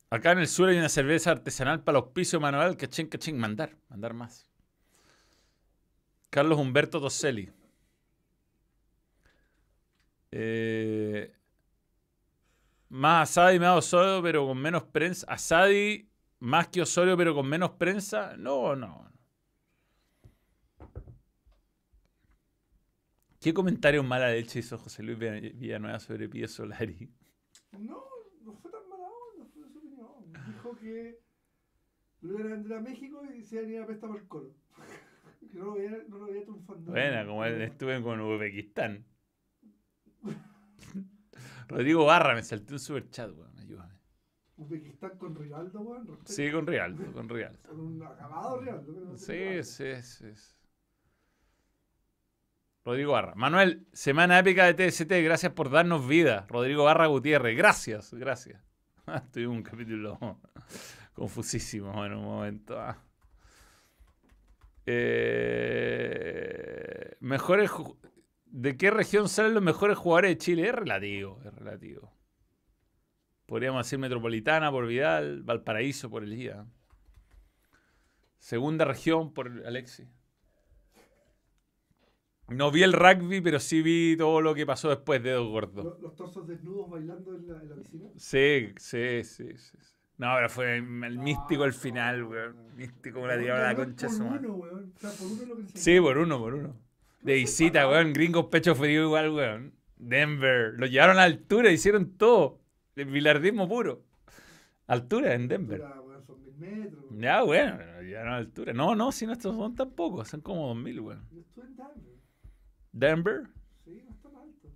Acá 0.09 0.31
en 0.31 0.39
el 0.39 0.47
sur 0.47 0.69
hay 0.69 0.77
una 0.77 0.87
cerveza 0.87 1.31
artesanal 1.31 1.83
para 1.83 1.99
los 1.99 2.11
pisos 2.11 2.39
manual, 2.39 2.77
cachín, 2.77 3.07
cachín, 3.07 3.37
mandar, 3.37 3.75
mandar 3.89 4.13
más. 4.13 4.49
Carlos 6.29 6.59
Humberto 6.59 6.99
Toselli. 6.99 7.49
Eh, 10.31 11.31
más 12.89 13.29
Asadi, 13.31 13.59
más 13.59 13.77
Osorio, 13.77 14.21
pero 14.21 14.45
con 14.47 14.57
menos 14.57 14.83
prensa. 14.83 15.25
Asadi, 15.29 16.09
más 16.39 16.67
que 16.67 16.81
Osorio, 16.81 17.17
pero 17.17 17.33
con 17.35 17.47
menos 17.47 17.71
prensa. 17.71 18.35
No, 18.37 18.75
no. 18.75 19.11
¿Qué 23.43 23.53
comentario 23.53 24.03
mala 24.03 24.29
leche 24.29 24.59
hizo 24.59 24.77
José 24.77 25.03
Luis 25.03 25.19
Villa- 25.19 25.51
Villanueva 25.53 25.99
sobre 25.99 26.29
Pío 26.29 26.47
Solari? 26.47 27.11
No, 27.73 28.01
no 28.41 28.53
fue 28.53 28.71
tan 28.71 28.87
mala 28.87 29.03
onda, 29.03 29.45
fue 29.53 29.67
su 29.69 29.77
opinión. 29.79 30.31
Dijo 30.47 30.75
que 30.77 31.19
lo 32.21 32.39
iban 32.39 32.47
a 32.53 32.55
vender 32.55 32.77
a 32.77 32.79
México 32.79 33.21
y 33.25 33.43
se 33.43 33.55
iban 33.57 33.67
a 33.69 33.73
ir 33.73 33.81
a 33.81 33.85
préstamo 33.85 34.13
al 34.13 34.25
colo. 34.29 34.55
que 35.51 35.57
no 35.57 35.65
lo 35.65 35.73
veía, 35.73 36.05
no 36.07 36.19
lo 36.19 36.25
veía 36.27 36.43
triunfando. 36.43 36.91
Buena, 36.93 37.25
como 37.25 37.43
él 37.43 37.61
estuve 37.61 38.01
con 38.01 38.21
Uzbekistán. 38.21 39.05
Rodrigo 41.67 42.05
Barra, 42.05 42.35
me 42.35 42.43
salté 42.43 42.71
un 42.71 42.79
super 42.79 43.09
chat, 43.09 43.29
weón, 43.29 43.59
ayúdame. 43.59 43.99
Uzbekistán 44.55 45.17
con 45.17 45.35
Rivaldo, 45.35 45.81
weón. 45.81 46.17
Sí, 46.23 46.49
con 46.49 46.65
Rialto, 46.65 47.11
con 47.11 47.27
Rialto. 47.27 47.69
Con 47.69 47.79
un 47.81 48.03
acabado 48.03 48.61
Rivaldo. 48.61 49.17
Sí, 49.17 49.33
Rivaldo. 49.33 49.63
sí, 49.63 50.01
sí. 50.01 50.33
sí. 50.33 50.55
Rodrigo 52.85 53.13
Barra. 53.13 53.33
Manuel, 53.35 53.87
semana 53.93 54.39
épica 54.39 54.71
de 54.71 54.73
TST, 54.89 55.09
gracias 55.23 55.53
por 55.53 55.69
darnos 55.69 56.07
vida. 56.07 56.45
Rodrigo 56.49 56.83
Barra 56.83 57.07
Gutiérrez, 57.07 57.57
gracias, 57.57 58.13
gracias. 58.13 58.61
Tuvimos 59.31 59.57
un 59.57 59.63
capítulo 59.63 60.19
confusísimo 61.13 62.05
en 62.05 62.13
un 62.13 62.23
momento. 62.23 62.79
ah. 62.79 62.97
Eh, 64.85 65.95
mejores 67.21 67.71
¿De 68.53 68.77
qué 68.77 68.91
región 68.91 69.29
salen 69.29 69.55
los 69.55 69.63
mejores 69.63 69.97
jugadores 69.97 70.29
de 70.29 70.37
Chile? 70.37 70.69
Es 70.69 70.75
relativo, 70.75 71.41
es 71.43 71.51
relativo. 71.55 72.13
Podríamos 73.47 73.83
decir 73.83 73.97
Metropolitana 73.97 74.69
por 74.69 74.85
Vidal, 74.85 75.41
Valparaíso 75.41 76.07
por 76.11 76.23
Elía. 76.23 76.63
Segunda 78.37 78.85
región 78.85 79.33
por 79.33 79.65
Alexi. 79.65 80.07
No 82.49 82.71
vi 82.71 82.83
el 82.83 82.93
rugby, 82.93 83.41
pero 83.41 83.59
sí 83.59 83.81
vi 83.81 84.15
todo 84.17 84.41
lo 84.41 84.53
que 84.53 84.65
pasó 84.65 84.89
después 84.89 85.23
de 85.23 85.29
Dedo 85.29 85.49
Gordo. 85.49 85.83
Los, 85.83 85.99
los 86.01 86.15
torsos 86.15 86.45
desnudos 86.47 86.89
bailando 86.89 87.35
en 87.35 87.47
la, 87.47 87.61
en 87.61 87.69
la 87.69 87.75
piscina. 87.75 88.09
Sí, 88.17 88.73
sí, 88.77 89.23
sí, 89.23 89.57
sí. 89.57 89.77
No, 90.17 90.33
pero 90.35 90.49
fue 90.49 90.77
el 90.77 90.83
místico 91.19 91.65
el 91.65 91.73
final, 91.73 92.23
weón. 92.23 92.55
Místico 92.75 93.15
como 93.15 93.27
la 93.27 93.37
tiraron 93.37 93.65
a 93.65 93.69
la 93.69 93.75
concha 93.75 94.07
Por 94.07 94.21
uno, 94.21 94.53
weón. 94.53 94.93
O 94.95 94.99
sea, 94.99 95.09
por 95.11 95.27
uno 95.27 95.45
lo 95.45 95.55
que 95.57 95.67
se 95.67 95.77
Sí, 95.77 95.99
por 95.99 96.17
uno, 96.17 96.39
por 96.39 96.53
uno. 96.53 96.75
De 97.21 97.33
visita, 97.33 97.87
weón. 97.89 98.13
Gringos 98.13 98.45
pecho 98.45 98.75
frío 98.75 99.03
igual, 99.03 99.31
weón. 99.31 99.73
Denver. 99.97 100.73
Lo 100.77 100.85
llevaron 100.85 101.17
a 101.17 101.23
altura, 101.23 101.71
hicieron 101.71 102.11
todo. 102.17 102.59
El 102.95 103.05
bilardismo 103.05 103.67
puro. 103.67 104.03
Altura 104.87 105.33
en 105.33 105.47
Denver. 105.47 105.81
Altura, 105.81 106.01
weón, 106.01 106.23
son 106.25 106.43
mil 106.43 106.75
metros. 106.75 107.03
weón. 107.09 107.21
Ya, 107.21 107.41
bueno, 107.41 107.77
lo 107.77 108.01
llevaron 108.03 108.33
a 108.33 108.37
altura. 108.37 108.73
No, 108.73 108.95
no, 108.95 109.11
si 109.11 109.25
no 109.25 109.33
estos 109.33 109.55
son 109.55 109.75
tan 109.75 109.91
pocos. 109.91 110.27
Son 110.27 110.41
como 110.41 110.67
2000, 110.67 110.99
weón. 110.99 111.27
Yo 111.31 111.39
estuve 111.39 111.65
en 111.65 111.75
Denver. 111.75 112.12
Denver. 112.93 113.47
Sí, 113.83 114.01
no 114.05 114.11
es 114.11 114.21
tan 114.21 114.35
alto. 114.35 114.69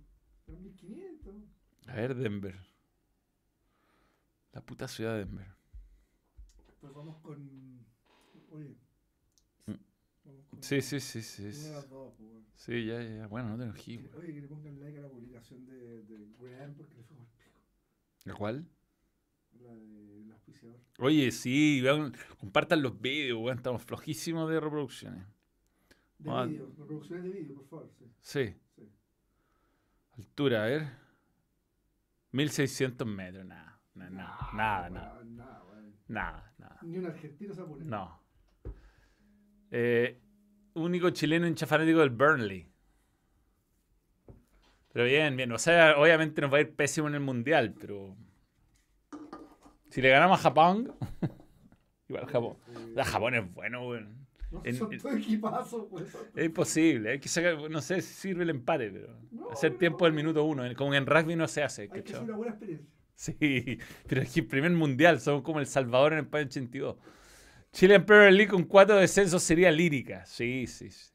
Son 0.44 0.62
1500. 0.62 1.34
A 1.86 1.94
ver, 1.94 2.14
Denver. 2.14 2.56
La 4.52 4.60
puta 4.60 4.88
ciudad 4.88 5.12
de 5.12 5.24
Denver. 5.24 5.46
Pues 6.80 6.92
vamos 6.92 7.16
con. 7.18 7.86
Oye. 8.50 8.76
Mm. 9.66 9.72
Vamos 10.24 10.46
con 10.46 10.62
Sí, 10.62 10.82
sí, 10.82 11.00
sí, 11.00 11.22
sí. 11.22 11.44
De 11.44 11.52
Sí, 11.52 11.68
dos, 11.88 12.12
pues. 12.18 12.30
Sí, 12.56 12.86
ya, 12.86 13.00
ya. 13.00 13.28
Bueno, 13.28 13.50
no 13.50 13.56
te 13.56 13.64
enojí. 13.64 14.08
Oye, 14.16 14.34
que 14.34 14.40
le 14.40 14.48
pongan 14.48 14.80
like 14.80 14.98
a 14.98 15.02
la 15.02 15.08
publicación 15.08 15.64
de, 15.64 16.02
de 16.02 16.26
Graham 16.40 16.74
porque 16.74 16.96
le 16.96 17.04
fue 17.04 17.16
mal 17.16 17.26
pico. 17.28 17.60
¿La 18.24 18.34
cuál? 18.34 18.68
La 19.60 19.74
del 19.74 20.32
auspiciador. 20.32 20.80
Oye, 20.98 21.30
sí, 21.30 21.80
vean, 21.80 22.12
compartan 22.38 22.82
los 22.82 23.00
vídeos, 23.00 23.38
weón. 23.40 23.58
Estamos 23.58 23.82
flojísimos 23.84 24.50
de 24.50 24.58
reproducciones. 24.58 25.24
De 26.18 26.30
Ah. 26.30 26.44
vídeo, 26.44 26.66
reproducciones 26.78 27.24
de 27.24 27.30
vídeo, 27.30 27.54
por 27.56 27.66
favor. 27.68 27.90
Sí. 28.20 28.46
Sí. 28.46 28.54
sí. 28.76 28.92
Altura, 30.16 30.64
a 30.64 30.66
ver. 30.66 30.88
1600 32.32 33.06
metros, 33.06 33.44
nada. 33.46 33.80
Nada, 33.94 34.10
nada, 34.10 34.90
nada, 34.90 34.90
nada. 34.90 35.24
Nada. 35.24 35.64
Nada, 36.08 36.54
nada. 36.58 36.78
Ni 36.82 36.98
un 36.98 37.06
argentino 37.06 37.54
se. 37.54 37.62
No. 37.84 38.20
Eh, 39.70 40.20
único 40.74 41.10
chileno 41.10 41.46
hincha 41.46 41.66
fanático 41.66 41.98
del 42.00 42.10
Burnley. 42.10 42.66
Pero 44.92 45.04
bien, 45.04 45.36
bien. 45.36 45.52
O 45.52 45.58
sea, 45.58 45.98
obviamente 45.98 46.40
nos 46.40 46.52
va 46.52 46.58
a 46.58 46.60
ir 46.62 46.74
pésimo 46.74 47.08
en 47.08 47.14
el 47.14 47.20
mundial, 47.20 47.74
pero. 47.78 48.16
Si 49.90 50.00
le 50.02 50.08
ganamos 50.10 50.38
a 50.38 50.42
Japón. 50.42 50.94
Igual 52.08 52.26
Japón. 52.26 52.56
La 52.94 53.04
Japón 53.04 53.34
es 53.34 53.52
bueno, 53.54 53.86
weón. 53.86 54.17
No, 54.50 54.62
en- 54.64 54.76
son 54.76 54.96
todo 54.98 55.12
equipazos, 55.12 55.86
weón. 55.90 56.06
Es 56.34 56.44
imposible. 56.46 57.10
Hay 57.10 57.18
que 57.20 57.28
sacar, 57.28 57.70
no 57.70 57.82
sé 57.82 58.00
si 58.00 58.14
sirve 58.14 58.44
el 58.44 58.50
empate, 58.50 58.90
pero. 58.90 59.18
No, 59.30 59.50
hacer 59.50 59.72
no, 59.72 59.78
tiempo 59.78 60.04
del 60.06 60.14
minuto 60.14 60.44
uno. 60.44 60.62
Como 60.74 60.94
en 60.94 61.06
rugby 61.06 61.36
no 61.36 61.46
se 61.48 61.62
hace, 61.62 61.82
Hay 61.82 61.88
que 61.88 62.00
hacer 62.00 62.22
una 62.22 62.36
buena 62.36 62.52
experiencia. 62.52 62.86
Sí, 63.14 63.78
pero 64.06 64.22
es 64.22 64.32
que 64.32 64.40
el 64.40 64.46
primer 64.46 64.70
mundial 64.70 65.20
somos 65.20 65.42
como 65.42 65.58
El 65.60 65.66
Salvador 65.66 66.12
en 66.12 66.20
España 66.20 66.46
82. 66.46 66.96
Chile 67.72 67.96
en 67.96 68.06
Premier 68.06 68.32
League 68.32 68.50
con 68.50 68.64
cuatro 68.64 68.96
descensos 68.96 69.42
sería 69.42 69.70
lírica. 69.72 70.24
Sí, 70.24 70.66
sí, 70.66 70.90
sí. 70.90 71.12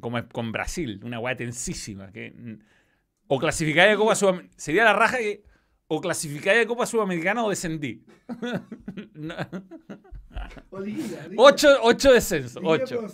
Como 0.00 0.18
es 0.18 0.24
con 0.32 0.52
Brasil, 0.52 1.00
una 1.02 1.18
weá 1.18 1.34
tensísima. 1.34 2.12
Que, 2.12 2.30
mm, 2.30 2.58
o 3.28 3.38
clasificáis 3.38 3.94
a 3.94 3.96
Copa 3.96 4.14
Sudamericana. 4.14 4.54
Sería 4.58 4.84
la 4.84 4.92
raja 4.92 5.18
que. 5.18 5.42
O 5.88 6.00
clasificáis 6.00 6.64
a 6.64 6.68
Copa 6.68 6.86
Sudamericana 6.86 7.42
o 7.44 7.50
descendí. 7.50 8.04
No. 9.14 9.34
Ocho, 11.36 11.68
ocho 11.82 12.12
descensos. 12.12 12.62
Ocho. 12.64 13.06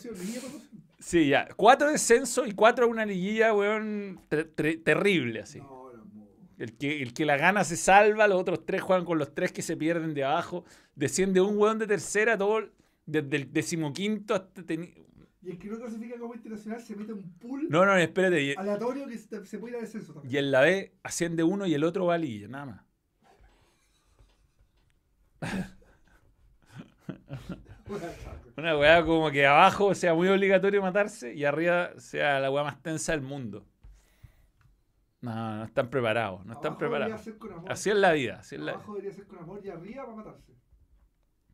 Sí, 0.99 1.29
ya. 1.29 1.49
Cuatro 1.57 1.91
descensos 1.91 2.49
y 2.49 2.53
cuatro 2.53 2.89
una 2.89 3.05
liguilla, 3.05 3.53
weón. 3.53 4.21
ter- 4.29 4.49
ter- 4.55 4.83
terrible, 4.83 5.41
así. 5.41 5.59
No, 5.61 5.91
no, 5.93 6.05
no. 6.05 6.27
El 6.59 6.73
que, 6.77 7.03
el 7.03 7.13
que 7.13 7.25
la 7.27 7.37
gana 7.37 7.63
se 7.65 7.77
salva, 7.77 8.27
los 8.27 8.41
otros 8.41 8.65
tres 8.65 8.81
juegan 8.83 9.05
con 9.05 9.19
los 9.19 9.35
tres 9.35 9.53
que 9.53 9.61
se 9.63 9.77
pierden 9.77 10.15
de 10.15 10.25
abajo. 10.25 10.65
Desciende 10.95 11.41
un 11.41 11.59
hueón 11.59 11.79
de 11.79 11.87
tercera, 11.87 12.39
todo 12.39 12.69
desde 13.07 13.37
el 13.37 13.53
decimoquinto 13.53 14.35
hasta... 14.35 14.63
Y 14.73 15.51
el 15.51 15.59
que 15.59 15.69
no 15.69 15.79
clasifica 15.79 16.19
como 16.19 16.35
internacional 16.35 16.81
se 16.81 16.97
mete 16.97 17.13
un 17.13 17.31
pool 17.39 17.67
No, 17.69 17.85
no, 17.85 17.95
espérate. 17.99 18.43
Y, 18.43 18.55
aleatorio 18.57 19.07
que 19.07 19.19
se, 19.19 19.45
se 19.45 19.59
puede 19.59 19.73
ir 19.75 19.79
a 19.79 19.83
descenso 19.83 20.13
y 20.13 20.15
también. 20.15 20.45
en 20.47 20.51
la 20.53 20.61
B 20.63 20.95
asciende 21.03 21.43
uno 21.43 21.67
y 21.67 21.75
el 21.75 21.85
otro 21.85 22.07
va 22.07 22.15
a 22.15 22.19
liguilla, 22.19 22.49
nada 22.49 22.65
más. 22.67 22.81
Una 28.57 28.77
weá 28.77 29.05
como 29.05 29.31
que 29.31 29.47
abajo 29.47 29.95
sea 29.95 30.15
muy 30.15 30.29
obligatorio 30.29 30.81
matarse 30.83 31.35
y 31.35 31.45
arriba 31.45 31.91
sea 31.99 32.41
la 32.41 32.51
weá 32.51 32.65
más 32.65 32.83
tensa 32.83 33.13
del 33.13 33.23
mundo. 33.23 33.67
No, 35.21 35.57
no 35.57 35.65
están 35.65 35.89
preparados, 35.89 36.45
no 36.45 36.53
están 36.53 36.73
Abajo 36.73 36.79
preparados. 36.79 37.21
ser 37.23 37.39
con 37.39 37.53
amor. 37.53 37.73
Así 37.73 37.91
es 37.91 37.97
la 37.97 38.13
vida, 38.13 38.39
así 38.41 38.57
es 38.57 38.61
la 38.61 38.73
Abajo 38.73 38.95
debería 38.95 39.13
ser 39.13 39.27
con 39.27 39.39
amor 39.39 39.61
y 39.65 39.71
arriba 39.71 40.05
para 40.05 40.17
matarse. 40.17 40.53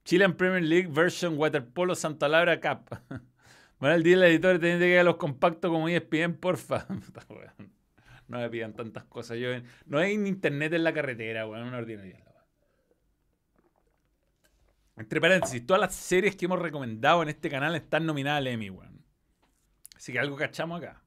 Chile 0.05 0.25
en 0.25 0.37
Premier 0.37 0.63
League 0.65 0.89
version 0.89 1.39
Waterpolo 1.39 1.95
Santa 1.95 2.29
Laura 2.29 2.61
Cup. 2.61 2.99
Díaz, 3.81 4.05
el 4.05 4.23
editor, 4.25 4.59
tiene 4.59 4.79
que 4.79 4.89
ir 4.89 4.99
a 4.99 5.05
los 5.05 5.17
compactos 5.17 5.71
como 5.71 5.89
ESPN, 5.89 6.35
porfa. 6.35 6.87
No 8.29 8.39
me 8.39 8.49
pidan 8.49 8.75
tantas 8.75 9.03
cosas. 9.07 9.39
Yo, 9.39 9.49
no 9.87 9.99
hay 9.99 10.13
internet 10.13 10.73
en 10.75 10.85
la 10.85 10.93
carretera, 10.93 11.49
weón. 11.49 11.67
Una 11.67 11.79
ordinaria. 11.79 12.30
Entre 15.01 15.19
paréntesis, 15.21 15.65
todas 15.67 15.81
las 15.81 15.95
series 15.95 16.37
que 16.37 16.45
hemos 16.45 16.59
recomendado 16.59 17.23
en 17.23 17.31
este 17.31 17.49
canal 17.49 17.75
están 17.75 18.05
nominadas 18.05 18.39
al 18.39 18.47
Emmy, 18.49 18.69
weón. 18.69 19.03
Así 19.97 20.13
que 20.13 20.19
algo 20.19 20.37
cachamos 20.37 20.79
acá. 20.83 21.03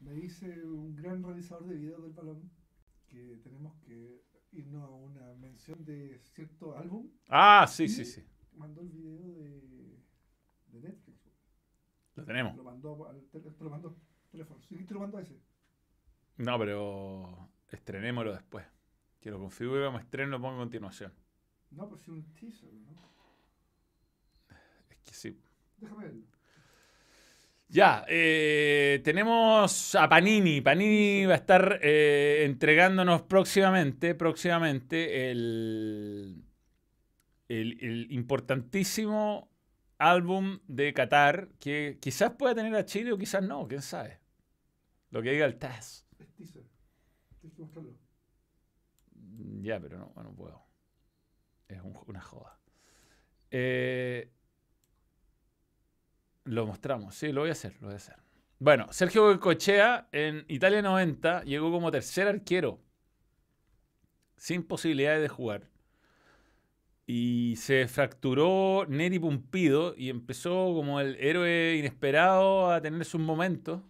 Me 0.00 0.12
dice 0.14 0.64
un 0.64 0.96
gran 0.96 1.22
realizador 1.22 1.66
de 1.66 1.76
videos 1.76 2.02
del 2.02 2.12
balón 2.12 2.50
que 3.06 3.38
tenemos 3.42 3.76
que 3.84 4.24
irnos 4.52 4.82
a 4.82 4.88
una 4.88 5.32
mención 5.34 5.84
de 5.84 6.18
cierto 6.34 6.76
álbum. 6.76 7.08
Ah, 7.28 7.66
sí, 7.68 7.88
sí, 7.88 8.04
sí. 8.04 8.24
Mandó 8.54 8.80
el 8.80 8.88
video 8.88 9.16
de, 9.18 10.00
de 10.66 10.80
Netflix. 10.80 11.20
Lo 12.16 12.24
tenemos. 12.24 12.56
Lo 12.56 12.64
mandó 12.64 13.08
al 13.08 13.22
tel- 13.30 13.54
te 13.54 13.64
lo 13.64 13.70
mandó 13.70 13.88
al 13.90 13.94
teléfono. 14.30 14.60
Sí, 14.62 14.76
te 14.84 14.94
lo 14.94 15.00
mandó 15.00 15.18
a 15.18 15.22
ese. 15.22 15.40
No, 16.36 16.58
pero 16.58 17.48
estrenémoslo 17.68 18.32
después. 18.32 18.66
Que 19.20 19.30
lo 19.30 19.38
configure 19.38 19.84
como 19.86 19.98
estreno 20.00 20.30
lo 20.32 20.40
pongo 20.40 20.56
a 20.56 20.62
continuación. 20.64 21.12
No, 21.70 21.88
pues 21.88 22.00
sí, 22.02 22.10
un 22.10 22.24
teaser, 22.34 22.72
¿no? 22.72 23.09
Que 25.04 25.14
sí. 25.14 25.38
Déjame 25.78 26.04
verlo. 26.04 26.24
Ya, 27.68 28.04
eh, 28.08 29.00
tenemos 29.04 29.94
a 29.94 30.08
Panini. 30.08 30.60
Panini 30.60 31.24
va 31.26 31.34
a 31.34 31.36
estar 31.36 31.78
eh, 31.82 32.42
entregándonos 32.44 33.22
próximamente, 33.22 34.16
próximamente 34.16 35.30
el, 35.30 36.42
el, 37.48 37.78
el 37.80 38.12
importantísimo 38.12 39.48
álbum 39.98 40.58
de 40.66 40.92
Qatar 40.94 41.50
que 41.60 41.98
quizás 42.00 42.32
pueda 42.32 42.56
tener 42.56 42.74
a 42.74 42.84
Chile 42.84 43.12
o 43.12 43.18
quizás 43.18 43.42
no, 43.42 43.68
quién 43.68 43.82
sabe. 43.82 44.18
Lo 45.10 45.22
que 45.22 45.30
diga 45.30 45.46
el 45.46 45.56
TAS. 45.56 46.06
Es 46.18 46.28
teaser. 46.34 46.64
Tienes 47.40 47.54
que 47.56 47.62
mostrarlo. 47.62 47.94
Ya, 49.62 49.78
pero 49.78 49.98
no, 49.98 50.12
no 50.22 50.34
puedo. 50.34 50.60
Es 51.68 51.80
un- 51.82 51.98
una 52.06 52.20
joda. 52.20 52.58
Eh, 53.50 54.32
lo 56.50 56.66
mostramos, 56.66 57.14
sí, 57.14 57.32
lo 57.32 57.42
voy 57.42 57.50
a 57.50 57.52
hacer, 57.52 57.74
lo 57.80 57.86
voy 57.88 57.94
a 57.94 57.96
hacer. 57.96 58.16
Bueno, 58.58 58.86
Sergio 58.90 59.38
Cochea 59.40 60.08
en 60.12 60.44
Italia 60.48 60.82
90 60.82 61.44
llegó 61.44 61.70
como 61.70 61.90
tercer 61.90 62.28
arquero, 62.28 62.78
sin 64.36 64.62
posibilidades 64.62 65.22
de 65.22 65.28
jugar. 65.28 65.68
Y 67.06 67.56
se 67.56 67.88
fracturó 67.88 68.86
Neri 68.88 69.18
Pumpido 69.18 69.94
y 69.96 70.10
empezó 70.10 70.74
como 70.74 71.00
el 71.00 71.16
héroe 71.16 71.76
inesperado 71.76 72.70
a 72.70 72.80
tener 72.80 73.04
sus 73.04 73.20
momentos. 73.20 73.80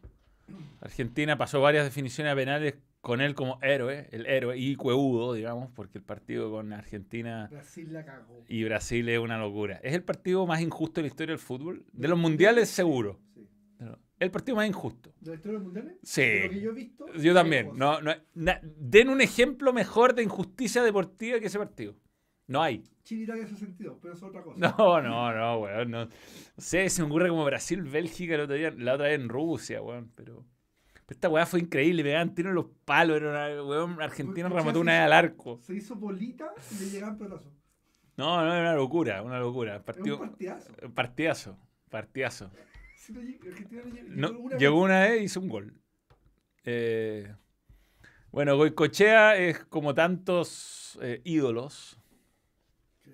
Argentina 0.80 1.36
pasó 1.36 1.60
varias 1.60 1.84
definiciones 1.84 2.32
a 2.32 2.36
penales 2.36 2.74
con 3.00 3.20
él 3.20 3.34
como 3.34 3.58
héroe, 3.62 4.08
el 4.12 4.26
héroe, 4.26 4.58
y 4.58 4.76
cueudo, 4.76 5.32
digamos, 5.34 5.70
porque 5.74 5.98
el 5.98 6.04
partido 6.04 6.50
con 6.50 6.72
Argentina 6.72 7.48
Brasil 7.50 7.92
la 7.92 8.04
cagó. 8.04 8.44
y 8.48 8.64
Brasil 8.64 9.08
es 9.08 9.18
una 9.18 9.38
locura. 9.38 9.80
Es 9.82 9.94
el 9.94 10.02
partido 10.04 10.46
más 10.46 10.60
injusto 10.60 11.00
de 11.00 11.02
la 11.02 11.08
historia 11.08 11.32
del 11.32 11.38
fútbol. 11.40 11.84
De 11.92 12.08
los 12.08 12.18
mundiales, 12.18 12.68
seguro. 12.68 13.18
Sí. 13.34 13.48
El 14.18 14.30
partido 14.30 14.56
más 14.56 14.68
injusto. 14.68 15.14
¿De 15.18 15.30
la 15.30 15.36
historia 15.36 15.58
del 15.58 15.64
mundial? 15.64 15.96
Sí. 16.02 16.20
De 16.20 16.42
lo 16.44 16.50
que 16.50 16.60
yo 16.60 16.70
he 16.70 16.74
visto. 16.74 17.06
Yo 17.14 17.32
también. 17.32 17.62
lejos. 17.64 17.78
No, 17.78 18.02
no, 18.02 18.12
na- 18.34 18.60
den 18.62 19.08
un 19.08 19.22
ejemplo 19.22 19.72
mejor 19.72 20.14
de 20.14 20.22
injusticia 20.22 20.82
deportiva 20.82 21.40
que 21.40 21.46
ese 21.46 21.58
partido. 21.58 21.96
No 22.46 22.62
hay. 22.62 22.84
Chile 23.02 23.22
Italia 23.24 23.46
62, 23.46 23.96
pero 24.02 24.12
es 24.12 24.22
otra 24.22 24.42
cosa. 24.42 24.58
No, 24.78 25.00
no, 25.00 25.32
no, 25.34 25.60
weón. 25.60 25.90
No, 25.90 26.04
No 26.04 26.10
sé, 26.58 26.90
se 26.90 27.00
me 27.00 27.08
ocurre 27.08 27.30
como 27.30 27.46
Brasil-Bélgica 27.46 28.34
el 28.34 28.42
otro 28.42 28.56
día, 28.56 28.70
la 28.76 28.94
otra 28.94 29.06
vez 29.06 29.18
en 29.18 29.30
Rusia, 29.30 29.80
weón. 29.80 30.12
Pero, 30.14 30.44
pero 30.44 30.44
esta 31.10 31.28
weá 31.28 31.44
fue 31.44 31.60
increíble. 31.60 32.04
Me 32.04 32.10
daban 32.10 32.34
tiro 32.34 32.50
en 32.50 32.54
los 32.54 32.66
palos. 32.84 33.16
Era 33.16 33.30
una, 33.30 33.64
weón, 33.64 34.00
Argentina 34.00 34.46
Escuché 34.46 34.60
remató 34.60 34.80
una 34.80 34.92
vez 34.92 35.00
al 35.02 35.12
arco. 35.12 35.58
Se 35.60 35.74
hizo 35.74 35.96
bolita 35.96 36.52
y 36.70 36.84
le 36.84 36.90
llegaban 36.90 37.18
pelotazos. 37.18 37.52
No, 38.16 38.44
no, 38.44 38.52
era 38.52 38.60
una 38.60 38.74
locura, 38.74 39.22
una 39.22 39.40
locura. 39.40 39.82
Partido, 39.82 40.20
un 40.20 40.28
partidazo. 40.28 40.72
partidazo, 40.94 41.58
partidazo. 41.90 42.50
No 44.08 44.28
llegó 44.28 44.42
una 44.42 44.58
llegó 44.58 44.82
una 44.82 45.00
vez 45.00 45.22
y 45.22 45.24
hizo 45.24 45.40
un 45.40 45.48
gol. 45.48 45.74
Eh, 46.64 47.34
bueno, 48.30 48.56
Goicochea 48.56 49.36
es 49.36 49.64
como 49.64 49.94
tantos 49.94 50.96
eh, 51.02 51.20
ídolos. 51.24 51.98
Sí. 53.02 53.10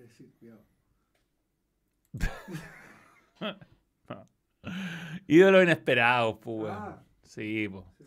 Ídolos 5.29 5.63
inesperados, 5.63 6.39
pues, 6.43 6.65
weón. 6.65 6.77
Ah, 6.77 7.06
Sí, 7.37 7.69
sí. 7.69 8.05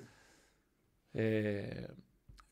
Eh, 1.13 1.88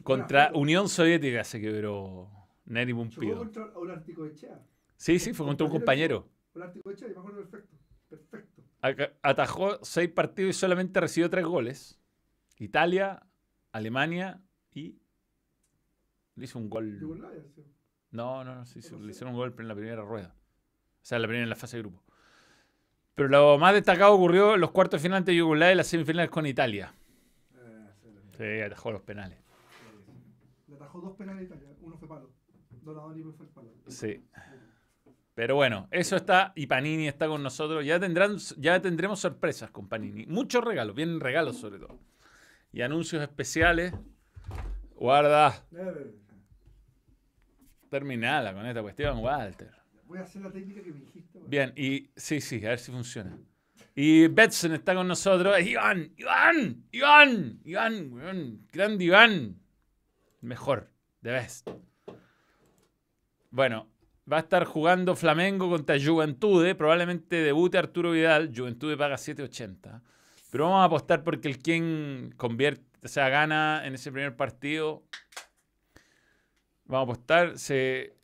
contra. 0.03 0.51
Unión 0.53 0.88
Soviética 0.89 1.43
se 1.43 1.59
quebró 1.59 2.30
Neri 2.65 2.93
Pumpido. 2.93 3.38
contra 3.39 3.65
Olártico 3.75 4.25
Echea. 4.28 4.61
Sí, 4.95 5.17
sí, 5.17 5.34
fue 5.34 5.47
contra 5.47 5.65
un 5.65 5.71
compañero. 5.71 6.30
Echea, 6.86 7.07
y 7.09 7.13
me 7.13 7.19
acuerdo 7.19 7.49
perfecto. 7.49 7.78
Perfecto. 8.09 8.63
Atajó 9.23 9.84
seis 9.84 10.09
partidos 10.09 10.55
y 10.55 10.59
solamente 10.59 10.99
recibió 10.99 11.30
tres 11.32 11.45
goles. 11.45 11.99
Italia, 12.59 13.25
Alemania 13.71 14.41
y 14.71 14.99
le 16.36 16.45
hizo 16.45 16.59
un 16.59 16.69
gol. 16.69 16.99
No, 18.11 18.43
no, 18.43 18.55
no, 18.55 18.65
sí, 18.67 18.84
sí, 18.84 18.91
¿Cómo 18.91 19.03
le 19.03 19.11
hicieron 19.11 19.34
un 19.34 19.39
gol 19.39 19.55
en 19.57 19.67
la 19.67 19.73
primera 19.75 20.03
rueda. 20.03 20.36
O 21.01 21.05
sea, 21.05 21.15
en 21.15 21.23
la 21.23 21.28
primera 21.28 21.43
en 21.43 21.49
la 21.49 21.55
fase 21.55 21.78
de 21.78 21.84
grupo. 21.84 22.03
Pero 23.18 23.30
lo 23.30 23.57
más 23.57 23.74
destacado 23.74 24.13
ocurrió 24.13 24.53
en 24.53 24.61
los 24.61 24.70
cuartos 24.70 25.01
de 25.01 25.07
final 25.07 25.18
ante 25.18 25.36
Yugoslavia 25.36 25.74
y 25.74 25.76
las 25.78 25.88
semifinales 25.88 26.30
con 26.30 26.45
Italia. 26.45 26.93
Eh, 27.57 27.88
sí, 28.38 28.61
atajó 28.61 28.91
los 28.91 29.01
penales. 29.01 29.39
Le 30.68 30.76
atajó 30.76 31.01
dos 31.01 31.18
penales 31.18 31.41
a 31.41 31.43
Italia. 31.45 31.68
Uno 31.82 31.97
fue 31.97 32.07
palo. 32.07 32.30
Donadoni 32.84 33.24
fue 33.24 33.47
el 33.47 33.51
palo. 33.53 33.74
Sí. 33.88 34.24
Pero 35.34 35.55
bueno, 35.55 35.88
eso 35.89 36.15
está 36.15 36.53
y 36.55 36.68
Panini 36.68 37.07
está 37.07 37.28
con 37.28 37.41
nosotros. 37.41 37.84
Ya 37.84 37.99
tendrán, 37.99 38.38
ya 38.57 38.80
tendremos 38.84 39.20
sorpresas 39.20 39.72
con 39.72 39.89
Panini. 39.89 40.28
Muchos 40.28 40.63
regalos, 40.63 40.95
vienen 40.95 41.20
regalos 41.20 41.57
sobre 41.57 41.80
todo. 41.80 41.97
Y 42.72 42.84
anuncios 42.84 43.24
especiales. 43.24 43.95
Guarda, 44.93 45.65
terminala 47.89 48.53
con 48.53 48.63
esta 48.68 48.84
cuestión, 48.84 49.18
Walter. 49.18 49.76
Voy 50.08 50.20
a 50.20 50.22
hacer 50.22 50.41
la 50.41 50.51
técnica 50.51 50.82
que 50.82 50.91
me 50.91 50.99
dijiste. 51.01 51.39
Bien, 51.47 51.74
y 51.76 52.10
sí, 52.16 52.39
sí, 52.39 52.66
a 52.66 52.70
ver 52.70 52.80
si 52.80 52.91
funciona. 52.91 53.38
Y 53.93 54.28
Betson 54.28 54.74
está 54.74 54.93
con 54.93 55.08
nosotros. 55.08 55.60
Iván, 55.60 56.14
Iván, 56.18 56.86
Iván, 56.91 57.60
Iván, 57.66 58.14
weón, 58.14 58.68
grande 58.72 59.05
Iván. 59.05 59.60
Mejor, 60.41 60.91
de 61.22 61.32
best. 61.32 61.70
Bueno, 63.49 63.89
va 64.32 64.38
a 64.38 64.41
estar 64.41 64.66
jugando 64.66 65.16
Flamengo 65.16 65.70
contra 65.70 65.97
Juventude. 65.99 66.76
Probablemente 66.76 67.38
debute 67.38 67.78
Arturo 67.78 68.12
Vidal. 68.12 68.51
Juventude 68.55 68.95
paga 68.95 69.16
7.80. 69.16 70.01
Pero 70.51 70.66
vamos 70.66 70.82
a 70.82 70.86
apostar 70.86 71.24
porque 71.24 71.47
el 71.47 71.58
quien 71.58 72.34
convierte, 72.38 72.86
o 73.03 73.08
sea, 73.08 73.30
gana 73.30 73.82
en 73.86 73.95
ese 73.95 74.12
primer 74.12 74.36
partido. 74.36 75.03
Vamos 76.86 77.10
a 77.10 77.12
apostar. 77.12 77.58
Se, 77.58 78.16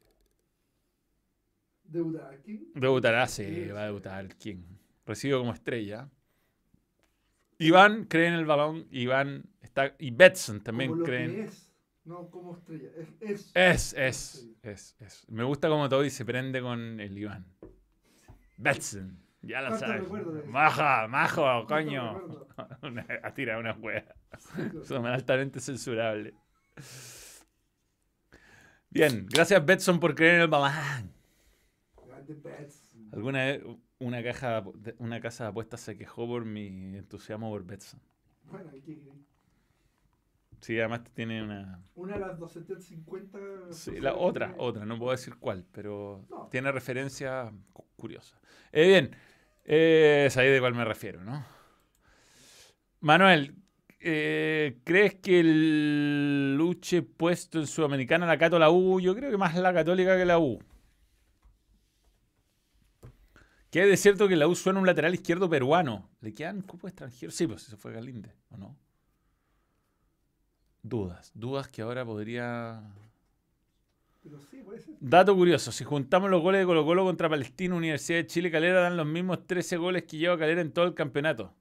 Deuda 1.94 2.30
aquí. 2.32 2.72
Debutará, 2.74 3.28
sí, 3.28 3.68
va 3.68 3.84
a 3.84 3.86
debutar 3.86 4.28
King. 4.36 4.64
Recibo 5.06 5.38
como 5.40 5.54
estrella. 5.54 6.10
Iván 7.60 8.06
cree 8.06 8.28
en 8.28 8.34
el 8.34 8.46
balón. 8.46 8.88
Iván 8.90 9.46
está. 9.62 9.96
Y 10.00 10.10
Betson 10.10 10.62
también 10.62 10.90
como 10.90 11.02
lo 11.02 11.06
cree 11.06 11.28
que 11.28 11.42
en. 11.42 11.46
es. 11.46 11.72
No 12.04 12.32
como 12.32 12.58
estrella. 12.58 12.90
Es. 12.98 13.52
Es, 13.54 13.94
es. 13.94 13.94
es, 13.94 14.50
es, 14.64 14.96
es. 15.00 15.30
Me 15.30 15.44
gusta 15.44 15.70
como 15.70 15.88
todo 15.88 16.04
y 16.04 16.10
se 16.10 16.26
prende 16.26 16.62
con 16.62 17.00
el 17.00 17.16
Iván. 17.16 17.46
Betson. 18.58 19.20
Ya 19.44 19.62
lo 19.62 19.78
¿Cuánto 19.78 19.86
sabes. 19.86 20.48
Maja, 20.48 21.08
majo, 21.08 21.42
¿Cuánto 21.44 21.68
coño. 21.68 22.48
Una, 22.82 23.06
a 23.22 23.34
tirar 23.36 23.60
una. 23.60 23.76
Sí, 24.40 24.62
Son 24.84 25.06
altamente 25.06 25.60
censurable. 25.60 26.34
Bien, 28.90 29.28
gracias 29.30 29.64
Betson 29.64 30.00
por 30.00 30.16
creer 30.16 30.36
en 30.36 30.42
el 30.42 30.48
balón. 30.48 31.13
Alguna 33.12 33.46
vez 33.46 33.62
una, 34.00 34.24
caja, 34.24 34.64
una 34.98 35.22
casa 35.22 35.44
de 35.46 35.50
apuestas 35.52 35.82
se 35.82 35.98
quejó 35.98 36.28
por 36.28 36.46
mi 36.46 36.68
entusiasmo 36.98 37.50
por 37.50 37.64
Betson. 37.66 38.00
Bueno, 38.50 38.70
¿y 38.76 38.82
qué 38.82 39.00
crees? 39.00 39.18
Sí, 40.62 40.80
además 40.80 41.02
tiene 41.14 41.44
una... 41.44 41.82
Una 41.96 42.14
de 42.14 42.20
las 42.22 42.40
250. 42.40 43.38
Sí, 43.72 44.00
la 44.00 44.16
otra, 44.16 44.56
otra, 44.58 44.86
no 44.86 44.98
puedo 44.98 45.12
decir 45.12 45.36
cuál, 45.38 45.66
pero 45.72 46.26
No. 46.30 46.48
tiene 46.50 46.72
referencia 46.72 47.52
cu- 47.74 47.86
curiosa. 47.98 48.40
Eh, 48.72 48.88
bien, 48.88 49.16
eh, 49.66 50.28
sabéis 50.32 50.54
de 50.54 50.60
cuál 50.60 50.74
me 50.74 50.86
refiero, 50.86 51.24
¿no? 51.24 51.46
Manuel, 53.02 53.56
eh, 54.00 54.78
¿crees 54.84 55.16
que 55.16 55.40
el 55.42 56.56
luche 56.56 57.02
puesto 57.02 57.60
en 57.60 57.68
Sudamericana 57.68 58.26
la 58.26 58.38
Cato 58.38 58.58
la 58.58 58.70
U? 58.70 59.00
Yo 59.00 59.16
creo 59.16 59.30
que 59.32 59.38
más 59.38 59.56
la 59.56 59.74
Católica 59.74 60.18
que 60.18 60.26
la 60.26 60.40
U. 60.40 60.60
¿Qué 63.74 63.82
hay 63.82 63.90
de 63.90 63.98
cierto 63.98 64.28
que 64.28 64.36
la 64.36 64.48
U 64.48 64.54
suena 64.54 64.80
un 64.80 64.86
lateral 64.86 65.16
izquierdo 65.16 65.50
peruano? 65.50 66.08
¿Le 66.22 66.32
quedan 66.32 66.62
cupos 66.62 66.92
extranjeros? 66.92 67.34
Sí, 67.34 67.48
pues 67.48 67.68
eso 67.68 67.76
fue 67.76 67.92
Galinde, 67.92 68.32
¿o 68.52 68.58
no? 68.58 68.78
Dudas, 70.84 71.32
dudas 71.34 71.70
que 71.70 71.82
ahora 71.82 72.06
podría 72.06 72.84
Pero 74.22 74.40
sí, 74.42 74.62
puede 74.62 74.80
ser. 74.80 74.94
Dato 75.00 75.36
curioso, 75.36 75.72
si 75.72 75.84
juntamos 75.86 76.30
los 76.30 76.44
goles 76.44 76.62
de 76.62 76.68
Colo 76.68 76.86
Colo 76.86 77.04
contra 77.04 77.28
Palestina, 77.28 77.74
Universidad 77.74 78.20
de 78.20 78.28
Chile, 78.28 78.52
Calera 78.52 78.80
dan 78.80 78.96
los 78.96 79.08
mismos 79.08 79.48
13 79.48 79.78
goles 79.78 80.04
que 80.04 80.18
lleva 80.18 80.38
Calera 80.38 80.62
en 80.62 80.72
todo 80.72 80.86
el 80.86 80.94
campeonato. 80.94 81.56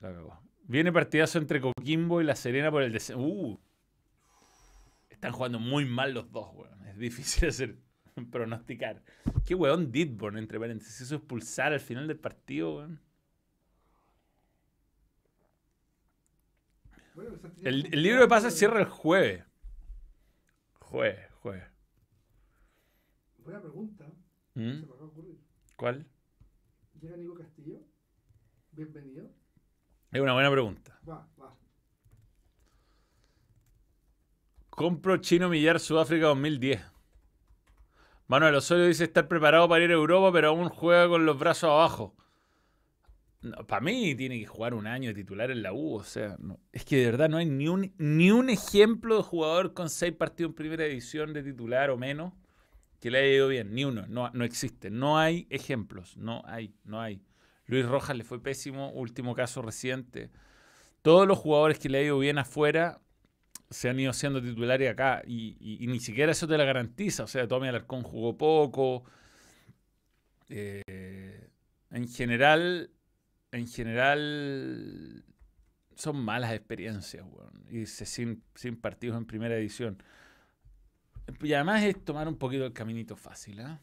La 0.00 0.12
cagó. 0.12 0.38
Viene 0.64 0.92
partidazo 0.92 1.38
entre 1.38 1.62
Coquimbo 1.62 2.20
y 2.20 2.24
La 2.24 2.36
Serena 2.36 2.70
por 2.70 2.82
el 2.82 2.92
descenso. 2.92 3.22
Uh. 3.22 3.58
Están 5.08 5.32
jugando 5.32 5.58
muy 5.58 5.86
mal 5.86 6.12
los 6.12 6.30
dos, 6.30 6.50
weón. 6.52 6.86
Es 6.86 6.98
difícil 6.98 7.48
hacer 7.48 7.85
pronosticar. 8.30 9.02
Qué 9.44 9.54
weón 9.54 9.92
Didborn, 9.92 10.38
entre 10.38 10.58
paréntesis. 10.58 11.00
Eso 11.00 11.16
expulsar 11.16 11.72
al 11.72 11.80
final 11.80 12.06
del 12.08 12.18
partido, 12.18 12.76
weón. 12.76 13.00
Bueno, 17.14 17.30
El, 17.62 17.92
el 17.92 18.02
libro 18.02 18.20
de 18.20 18.28
pases 18.28 18.58
cierra 18.58 18.80
el 18.80 18.86
jueves. 18.86 19.44
Jueves, 20.80 21.32
jueves. 21.40 21.64
Buena 23.38 23.60
pregunta. 23.60 24.04
¿Mm? 24.54 24.60
Se 24.60 24.76
me 24.76 24.82
acaba 24.84 24.98
de 24.98 25.04
ocurrir. 25.06 25.38
¿Cuál? 25.76 26.06
Llega 27.00 27.16
Nico 27.16 27.34
Castillo. 27.34 27.80
Bienvenido. 28.72 29.30
Es 30.12 30.20
una 30.20 30.34
buena 30.34 30.50
pregunta. 30.50 30.98
Va, 31.08 31.26
va. 31.40 31.56
Compro 34.70 35.16
Chino 35.18 35.48
Millar 35.48 35.80
Sudáfrica 35.80 36.26
2010. 36.26 36.95
Manuel 38.28 38.56
Osorio 38.56 38.86
dice 38.86 39.04
estar 39.04 39.28
preparado 39.28 39.68
para 39.68 39.84
ir 39.84 39.90
a 39.90 39.94
Europa, 39.94 40.32
pero 40.32 40.48
aún 40.48 40.68
juega 40.68 41.08
con 41.08 41.24
los 41.26 41.38
brazos 41.38 41.70
abajo. 41.70 42.16
para 43.68 43.80
mí 43.80 44.16
tiene 44.16 44.40
que 44.40 44.46
jugar 44.46 44.74
un 44.74 44.88
año 44.88 45.10
de 45.10 45.14
titular 45.14 45.50
en 45.52 45.62
la 45.62 45.72
U. 45.72 45.94
O 45.94 46.02
sea, 46.02 46.36
es 46.72 46.84
que 46.84 46.96
de 46.96 47.06
verdad 47.06 47.28
no 47.28 47.36
hay 47.36 47.46
ni 47.46 47.68
un, 47.68 47.92
ni 47.98 48.32
un 48.32 48.50
ejemplo 48.50 49.18
de 49.18 49.22
jugador 49.22 49.74
con 49.74 49.88
seis 49.90 50.12
partidos 50.12 50.50
en 50.50 50.54
primera 50.56 50.84
división 50.84 51.32
de 51.32 51.44
titular 51.44 51.90
o 51.90 51.96
menos 51.96 52.32
que 53.00 53.10
le 53.12 53.18
haya 53.18 53.34
ido 53.34 53.48
bien. 53.48 53.74
Ni 53.74 53.84
uno. 53.84 54.06
No, 54.08 54.30
no 54.30 54.44
existe. 54.44 54.90
No 54.90 55.18
hay 55.18 55.46
ejemplos. 55.50 56.16
No 56.16 56.42
hay. 56.46 56.74
No 56.84 57.00
hay. 57.00 57.22
Luis 57.66 57.86
Rojas 57.86 58.16
le 58.16 58.24
fue 58.24 58.42
pésimo. 58.42 58.90
Último 58.90 59.36
caso 59.36 59.62
reciente. 59.62 60.30
Todos 61.02 61.28
los 61.28 61.38
jugadores 61.38 61.78
que 61.78 61.88
le 61.88 61.98
ha 61.98 62.02
ido 62.02 62.18
bien 62.18 62.38
afuera 62.38 63.00
se 63.70 63.88
han 63.88 63.98
ido 64.00 64.12
siendo 64.12 64.40
titulares 64.42 64.90
acá 64.90 65.22
y, 65.26 65.56
y- 65.60 65.84
y 65.84 65.86
ni 65.88 66.00
siquiera 66.00 66.32
eso 66.32 66.46
te 66.46 66.56
la 66.58 66.64
garantiza. 66.64 67.24
O 67.24 67.26
sea, 67.26 67.46
Tommy 67.48 67.68
Alarcón 67.68 68.02
jugó 68.02 68.36
poco. 68.36 69.04
Eh, 70.48 71.48
en 71.90 72.08
general, 72.08 72.90
en 73.52 73.66
general 73.66 75.24
son 75.94 76.16
malas 76.16 76.52
experiencias, 76.52 77.24
weón. 77.28 77.64
Irse 77.70 78.06
sin, 78.06 78.42
partidos 78.80 79.16
en 79.16 79.26
primera 79.26 79.56
edición. 79.56 80.02
Y 81.42 81.52
además 81.54 81.82
es 81.82 82.04
tomar 82.04 82.28
un 82.28 82.36
poquito 82.36 82.64
el 82.66 82.72
caminito 82.72 83.16
fácil, 83.16 83.60
¿ah? 83.60 83.80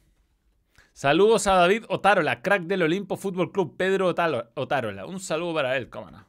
Saludos 0.94 1.48
a 1.48 1.56
David 1.56 1.86
Otárola, 1.90 2.42
crack 2.42 2.64
del 2.64 2.84
Olimpo 2.84 3.18
Fútbol 3.18 3.52
Club, 3.52 3.76
Pedro 3.76 4.08
Otárola. 4.08 5.06
Un 5.08 5.20
saludo 5.20 5.56
para 5.56 5.76
él, 5.76 5.90
cómo 5.90 6.12
no. 6.12 6.26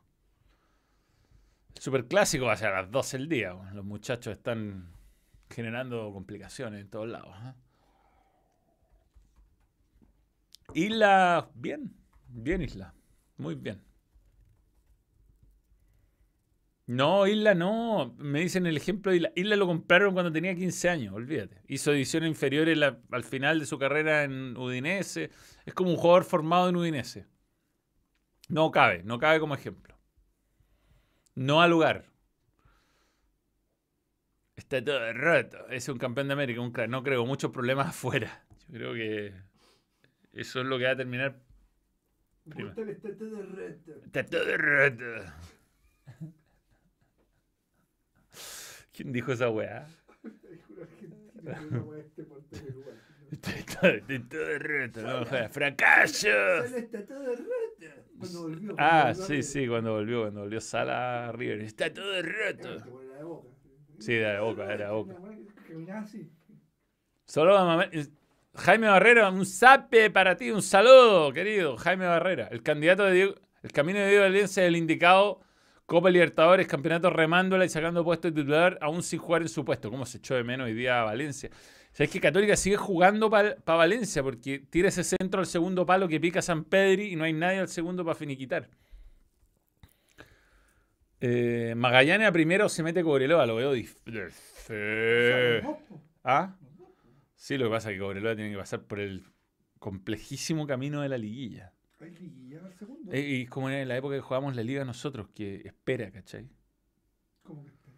Superclásico 1.85 2.47
va 2.47 2.55
a 2.55 2.57
ser 2.57 2.68
a 2.68 2.80
las 2.80 2.91
12 2.91 3.18
del 3.18 3.28
día. 3.28 3.53
Los 3.74 3.85
muchachos 3.85 4.32
están 4.32 4.91
generando 5.51 6.11
complicaciones 6.14 6.80
en 6.80 6.89
todos 6.89 7.07
lados. 7.07 7.28
¿ah? 7.35 7.55
Isla, 10.72 11.51
bien. 11.55 11.95
Bien, 12.26 12.62
Isla. 12.62 12.95
Muy 13.37 13.55
bien. 13.55 13.82
No, 16.87 17.26
Isla 17.26 17.55
no. 17.55 18.14
Me 18.16 18.41
dicen 18.41 18.64
el 18.64 18.78
ejemplo 18.78 19.11
de 19.11 19.18
Isla. 19.18 19.32
Isla 19.37 19.57
lo 19.57 19.66
compraron 19.66 20.14
cuando 20.14 20.32
tenía 20.32 20.55
15 20.55 20.89
años, 20.89 21.12
olvídate. 21.12 21.61
Hizo 21.68 21.93
ediciones 21.93 22.30
inferiores 22.30 22.78
al 23.11 23.24
final 23.24 23.61
de 23.61 23.66
su 23.66 23.78
carrera 23.78 24.24
en 24.24 24.57
Udinese. 24.57 25.28
Es 25.66 25.74
como 25.74 25.91
un 25.91 25.97
jugador 25.97 26.24
formado 26.24 26.70
en 26.70 26.76
Udinese. 26.76 27.26
No 28.49 28.70
cabe, 28.70 29.03
no 29.03 29.18
cabe 29.18 29.39
como 29.39 29.55
ejemplo. 29.55 29.93
No 31.35 31.61
al 31.61 31.70
lugar. 31.70 32.07
Está 34.57 34.85
todo 34.85 35.12
roto. 35.12 35.68
Es 35.68 35.89
un 35.89 35.99
campeón 35.99 36.28
de 36.28 36.35
América, 36.35 36.61
un 36.61 36.70
crack. 36.70 36.89
No 36.89 37.03
creo, 37.03 37.26
muchos 37.26 37.51
problemas 37.51 37.89
afuera. 37.91 38.45
Yo 38.68 38.78
creo 38.78 38.95
que 38.95 39.35
eso 40.32 40.61
es 40.61 40.66
lo 40.66 40.78
que 40.78 40.85
va 40.85 40.91
a 40.93 40.97
terminar. 40.97 41.37
Prima. 42.49 42.74
Está 42.76 43.16
todo 43.16 43.43
roto. 43.43 43.93
Está 44.05 44.26
todo 44.26 44.57
roto. 44.57 45.32
¿Quién 48.93 49.12
dijo 49.12 49.32
esa 49.32 49.51
weá? 49.51 49.87
Este. 53.32 53.49
Está 54.09 54.30
todo, 54.30 54.59
roto. 54.59 55.03
No. 55.03 55.24
¡Fracaso! 55.51 56.28
Está 56.28 57.05
todo 57.05 57.35
roto. 57.35 57.64
Cuando 58.19 58.43
volvió. 58.43 58.75
Ah, 58.79 59.01
cuando 59.12 59.21
volvió 59.23 59.37
sí, 59.37 59.43
sí, 59.43 59.69
cuando 59.69 59.93
volvió, 59.93 60.21
cuando 60.23 60.41
volvió 60.43 60.61
Sala 60.61 61.33
River. 61.33 61.61
Está 61.62 61.93
todo 61.93 62.23
roto. 62.23 62.69
la 63.11 63.17
de 63.19 63.25
boca. 63.25 63.49
Sí, 63.99 64.12
era 64.15 64.33
de 64.35 64.41
Boca, 64.41 64.65
era 64.73 64.87
de 64.89 64.93
Boca. 64.93 65.15
Así. 65.97 66.31
Solo 67.27 67.57
a 67.57 67.65
mamá- 67.65 67.91
Jaime 68.57 68.87
Barrera, 68.89 69.31
un 69.31 69.45
sape 69.47 70.11
para 70.11 70.37
ti, 70.37 70.51
un 70.51 70.62
saludo, 70.62 71.33
querido. 71.33 71.77
Jaime 71.77 72.07
Barrera, 72.07 72.49
el 72.51 72.62
candidato 72.62 73.05
de 73.05 73.12
Diego- 73.12 73.35
el 73.62 73.73
camino 73.73 73.99
de 73.99 74.09
Diego 74.09 74.23
Valencia 74.25 74.62
es 74.62 74.69
el 74.69 74.77
indicado. 74.77 75.41
Copa 75.87 76.09
Libertadores, 76.11 76.67
campeonato 76.67 77.11
remándola 77.11 77.65
y 77.65 77.69
sacando 77.69 78.05
puesto 78.05 78.29
de 78.31 78.41
titular, 78.41 78.79
aún 78.81 79.03
sin 79.03 79.19
jugar 79.19 79.43
en 79.43 79.49
su 79.49 79.65
puesto. 79.65 79.91
¿Cómo 79.91 80.07
se 80.07 80.19
echó 80.19 80.35
de 80.35 80.43
menos 80.45 80.67
hoy 80.67 80.75
día 80.75 81.01
a 81.01 81.05
Valencia? 81.05 81.51
¿Sabes 81.95 82.11
que 82.11 82.20
Católica 82.20 82.57
sigue 82.57 82.76
jugando 82.76 83.30
para 83.30 83.55
Valencia? 83.64 84.20
Porque 84.22 84.59
tira 84.59 84.88
ese 84.88 85.05
centro 85.05 85.38
al 85.40 85.47
segundo 85.47 85.86
palo 85.86 86.09
que 86.09 86.18
pica 86.20 86.42
San 86.42 86.64
Pedri 86.64 87.12
y 87.12 87.16
no 87.16 87.22
hay 87.24 87.32
nadie 87.32 87.61
al 87.61 87.68
segundo 87.68 88.05
para 88.05 88.16
finiquitar. 88.16 88.68
Eh, 91.20 91.74
Magallanes 91.76 92.26
a 92.28 92.32
primero 92.32 92.68
se 92.68 92.82
mete 92.82 93.03
Cobreloa, 93.03 93.47
lo 93.47 93.55
veo 93.57 93.72
difícil. 93.72 94.30
Sea. 94.30 95.78
¿Ah? 96.24 96.57
Sí, 97.36 97.57
lo 97.57 97.66
que 97.66 97.70
pasa 97.70 97.90
es 97.90 97.95
que 97.95 98.01
Cobreloa 98.01 98.34
tiene 98.34 98.51
que 98.51 98.59
pasar 98.59 98.82
por 98.82 98.99
el 98.99 99.24
complejísimo 99.78 100.66
camino 100.66 101.01
de 101.01 101.09
la 101.09 101.16
liguilla. 101.16 101.72
Hay 102.01 102.11
liguilla 102.11 102.61
al 102.64 102.74
segundo. 102.74 103.12
Eh, 103.12 103.20
Y 103.20 103.42
es 103.42 103.51
como 103.51 103.70
en 103.70 103.86
la 103.88 103.97
época 103.97 104.16
que 104.16 104.20
jugábamos 104.20 104.57
la 104.57 104.62
liga 104.64 104.84
nosotros, 104.84 105.28
que 105.32 105.62
espera, 105.64 106.11
¿cachai? 106.11 106.51
¿Cómo 107.45 107.62
que 107.62 107.70
espera? 107.70 107.97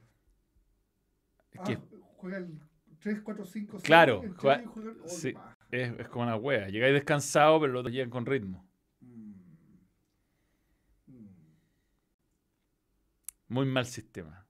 Es 1.53 1.61
Ah, 1.61 1.65
que 1.65 1.79
juega 2.17 2.37
el 2.37 2.61
3, 3.07 3.21
4, 3.23 3.45
5, 3.47 3.79
6. 3.79 3.83
Claro, 3.85 4.21
juega- 4.37 4.63
el- 4.63 4.69
oh, 4.69 5.09
sí. 5.09 5.33
es, 5.71 5.97
es 5.97 6.09
como 6.09 6.25
una 6.25 6.35
wea. 6.35 6.69
Llegáis 6.69 6.93
descansado, 6.93 7.61
pero 7.61 7.73
los 7.75 7.81
otros 7.81 7.93
llegan 7.95 8.11
con 8.11 8.27
ritmo. 8.27 8.69
Mm. 9.01 9.33
Mm. 11.07 11.29
Muy 13.47 13.67
mal 13.67 13.87
sistema. 13.87 14.45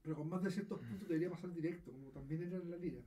Pero 0.00 0.16
con 0.16 0.30
más 0.30 0.42
de 0.42 0.50
ciertos 0.50 0.80
puntos 0.80 1.08
debería 1.08 1.28
pasar 1.28 1.52
directo, 1.52 1.92
como 1.92 2.08
también 2.08 2.42
era 2.44 2.56
en 2.56 2.70
la 2.70 2.76
liga. 2.78 3.00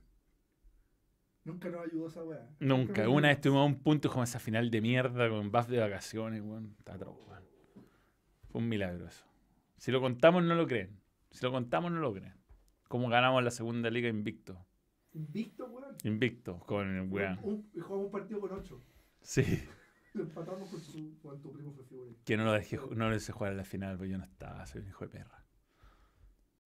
Nunca 1.42 1.70
nos 1.70 1.86
ayudó 1.86 2.06
esa 2.06 2.22
weá. 2.22 2.48
Nunca. 2.60 3.08
Una 3.08 3.28
vez 3.28 3.40
tuvimos 3.40 3.66
un 3.66 3.80
punto 3.82 4.08
como 4.10 4.22
esa 4.22 4.38
final 4.38 4.70
de 4.70 4.80
mierda 4.80 5.28
con 5.28 5.50
buff 5.50 5.66
de 5.66 5.80
vacaciones, 5.80 6.40
weón. 6.40 6.76
Está 6.78 6.94
atroz, 6.94 7.18
weón. 7.26 7.42
Fue 8.52 8.60
un 8.60 8.68
milagro 8.68 9.08
eso. 9.08 9.24
Si 9.76 9.90
lo 9.90 10.00
contamos, 10.00 10.44
no 10.44 10.54
lo 10.54 10.68
creen. 10.68 10.97
Si 11.30 11.44
lo 11.44 11.52
contamos, 11.52 11.92
no 11.92 12.00
lo 12.00 12.12
creen. 12.12 12.34
Cómo 12.88 13.08
ganamos 13.08 13.42
la 13.44 13.50
segunda 13.50 13.90
liga 13.90 14.08
invicto. 14.08 14.66
Invicto, 15.12 15.66
weón. 15.66 15.96
Invicto 16.04 16.58
con 16.60 16.88
el 16.96 17.08
weón. 17.10 17.38
Un- 17.42 17.70
y 17.74 17.80
jugamos 17.80 18.06
un 18.06 18.12
partido 18.12 18.40
con 18.40 18.52
8. 18.52 18.82
Sí. 19.22 19.42
Lo 20.14 20.22
empatamos 20.24 20.70
con, 20.70 20.80
su, 20.80 21.18
con 21.20 21.40
tu 21.42 21.52
primo 21.52 21.70
fue 21.72 21.84
figura. 21.84 22.10
Que 22.24 22.36
no 22.36 22.44
lo 22.44 22.52
dejé, 22.52 22.78
no 22.96 23.08
lo 23.10 23.14
hice 23.14 23.30
jugar 23.30 23.52
a 23.52 23.56
la 23.56 23.62
final, 23.64 23.96
porque 23.98 24.10
yo 24.10 24.18
no 24.18 24.24
estaba, 24.24 24.66
soy 24.66 24.80
un 24.80 24.88
hijo 24.88 25.04
de 25.04 25.10
perra. 25.10 25.44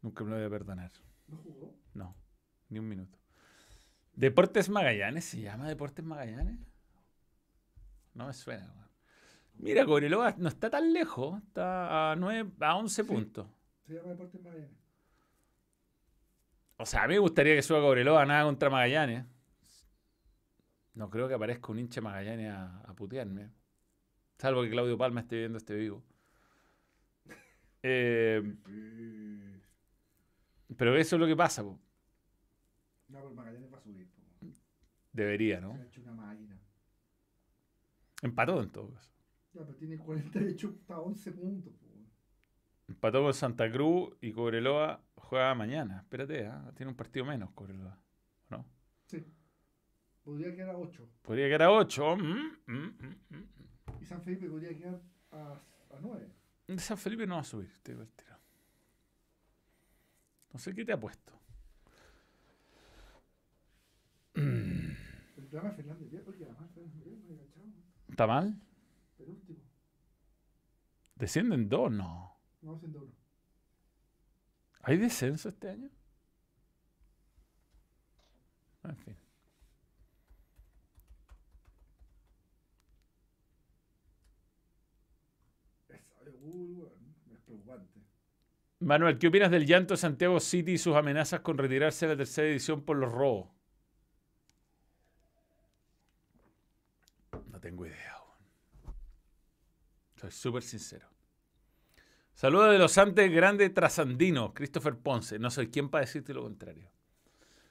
Nunca 0.01 0.23
me 0.25 0.31
lo 0.31 0.37
voy 0.37 0.47
a 0.47 0.51
perdonar. 0.51 0.91
¿No 1.27 1.37
jugó? 1.39 1.77
No, 1.93 2.17
ni 2.69 2.79
un 2.79 2.89
minuto. 2.89 3.19
¿Deportes 4.15 4.69
Magallanes? 4.71 5.25
¿Se 5.25 5.41
llama 5.41 5.69
Deportes 5.69 6.05
Magallanes? 6.05 6.61
No 8.15 8.27
me 8.29 8.33
suena. 8.33 8.73
weón. 8.73 8.89
Mira, 9.59 9.85
Cobreloa 9.85 10.35
no 10.39 10.49
está 10.49 10.71
tan 10.71 10.93
lejos, 10.93 11.43
está 11.43 12.13
a, 12.13 12.17
9, 12.17 12.53
a 12.61 12.77
11 12.77 13.03
Sí. 13.03 13.09
puntos. 13.09 13.49
Se 13.93 13.99
llama 13.99 14.09
Deportes 14.13 14.41
Magallanes. 14.43 14.79
O 16.79 16.87
sea, 16.87 17.03
a 17.05 17.09
mí 17.09 17.13
me 17.15 17.19
gustaría 17.21 17.55
que 17.55 17.61
suba 17.63 17.81
Cobreloa, 17.81 18.25
nada 18.25 18.45
contra 18.45 18.71
Magallanes. 18.71 19.27
No 20.95 21.11
creo 21.11 21.29
que 21.29 21.35
aparezca 21.35 21.71
un 21.73 21.79
hincha 21.79 22.01
Magallanes 22.01 22.51
a, 22.53 22.79
a 22.81 22.95
putearme. 22.95 23.51
Salvo 24.39 24.63
que 24.63 24.71
Claudio 24.71 24.97
Palma 24.97 25.21
esté 25.21 25.37
viendo 25.37 25.59
este 25.59 25.75
vivo. 25.75 26.03
Eh, 27.85 28.41
pero 30.77 30.97
eso 30.97 31.17
es 31.17 31.21
lo 31.21 31.27
que 31.27 31.35
pasa, 31.35 31.63
po. 31.65 31.79
No, 33.09 33.19
pero 33.19 33.35
Magallanes 33.35 33.71
va 33.73 33.77
a 33.77 33.81
subir. 33.81 34.09
po. 34.09 34.47
debería, 35.13 35.57
Se 35.57 35.63
¿no? 35.63 35.73
ha 35.75 35.83
hecho 35.83 36.01
una 36.01 36.13
máquina. 36.13 36.59
Empató 38.23 38.63
en 38.63 38.71
todo 38.71 38.91
caso. 38.95 39.11
Ya, 39.53 39.63
pero 39.67 39.77
tiene 39.77 39.99
48 39.99 40.77
hasta 40.81 40.99
11 41.01 41.33
puntos. 41.33 41.73
po. 41.75 41.92
Empató 42.89 43.23
con 43.23 43.35
Santa 43.35 43.71
Cruz 43.71 44.15
y 44.21 44.33
Cobreloa 44.33 45.01
juega 45.17 45.55
mañana. 45.55 46.01
Espérate, 46.01 46.47
¿ah? 46.47 46.73
tiene 46.75 46.91
un 46.91 46.97
partido 46.97 47.25
menos 47.25 47.51
Cobreloa. 47.53 47.99
¿No? 48.51 48.65
Sí. 49.07 49.25
Podría 50.25 50.55
quedar 50.55 50.71
a 50.71 50.79
8. 50.79 51.09
Podría 51.23 51.47
quedar 51.47 51.63
a 51.63 51.71
8. 51.73 52.17
Y 54.01 54.05
San 54.05 54.23
Felipe 54.23 54.49
podría 54.49 54.77
quedar 54.77 55.01
a, 55.33 55.53
a 55.53 56.01
9. 56.01 56.29
San 56.79 56.99
Felipe 56.99 57.27
no 57.27 57.37
va 57.37 57.41
a 57.41 57.45
subir, 57.45 57.71
te 57.83 57.93
digo 57.93 58.03
el 58.03 58.11
tiro. 58.11 58.37
No 60.53 60.59
sé 60.59 60.75
qué 60.75 60.85
te 60.85 60.93
ha 60.93 61.01
puesto. 61.01 61.33
El 64.35 64.97
de 65.37 65.61
Fernández 65.61 66.23
porque 66.25 66.45
además 66.45 66.71
Fernández 66.75 67.19
no 67.27 67.35
he 67.35 67.39
cachado. 67.39 67.67
¿Está 68.09 68.27
mal? 68.27 68.61
El 69.19 69.29
último. 69.29 69.59
¿Descienden 71.17 71.69
dos? 71.69 71.91
No. 71.91 72.32
No 72.63 72.77
haciendo 72.77 73.03
uno. 73.03 73.13
¿Hay 74.83 74.97
descenso 74.97 75.49
este 75.49 75.69
año? 75.69 75.91
En 78.85 78.97
fin. 78.97 79.17
Es 87.33 87.41
preocupante. 87.45 88.01
Manuel, 88.81 89.19
¿qué 89.19 89.29
opinas 89.29 89.51
del 89.51 89.67
llanto 89.67 89.95
de 89.95 89.99
Santiago 89.99 90.41
City 90.41 90.73
y 90.73 90.79
sus 90.79 90.97
amenazas 90.97 91.41
con 91.41 91.59
retirarse 91.59 92.07
de 92.07 92.15
la 92.15 92.17
tercera 92.19 92.49
edición 92.49 92.85
por 92.85 92.97
los 92.97 93.13
robos? 93.13 93.49
No 97.51 97.61
tengo 97.61 97.87
idea. 97.87 98.17
Soy 100.17 100.31
súper 100.33 100.63
sincero. 100.63 101.12
Saludos 102.35 102.73
de 102.73 102.79
los 102.79 102.97
antes 102.99 103.31
grandes 103.31 103.73
trasandinos, 103.73 104.53
Christopher 104.55 104.97
Ponce. 104.97 105.39
No 105.39 105.51
soy 105.51 105.69
quien 105.69 105.89
para 105.89 106.05
decirte 106.05 106.35
lo 106.35 106.43
contrario. 106.43 106.91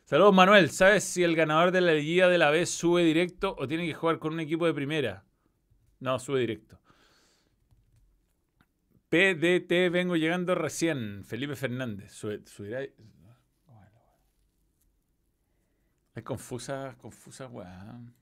Saludos, 0.05 0.33
Manuel. 0.33 0.69
¿Sabes 0.71 1.03
si 1.03 1.23
el 1.23 1.35
ganador 1.35 1.71
de 1.71 1.81
la 1.81 1.93
Liga 1.93 2.27
de 2.27 2.37
la 2.37 2.49
B 2.49 2.65
sube 2.65 3.03
directo 3.03 3.55
o 3.57 3.67
tiene 3.67 3.85
que 3.85 3.93
jugar 3.93 4.19
con 4.19 4.33
un 4.33 4.39
equipo 4.39 4.65
de 4.65 4.73
primera? 4.73 5.25
No, 5.99 6.19
sube 6.19 6.41
directo. 6.41 6.79
PDT, 9.09 9.89
vengo 9.91 10.15
llegando 10.15 10.55
recién. 10.55 11.23
Felipe 11.25 11.55
Fernández. 11.55 12.13
Sube- 12.13 12.45
subirá. 12.47 12.79
Bueno, 12.79 13.35
bueno. 13.65 14.01
Es 16.15 16.23
confusa, 16.23 16.95
confusa, 16.97 17.47
weón. 17.47 18.13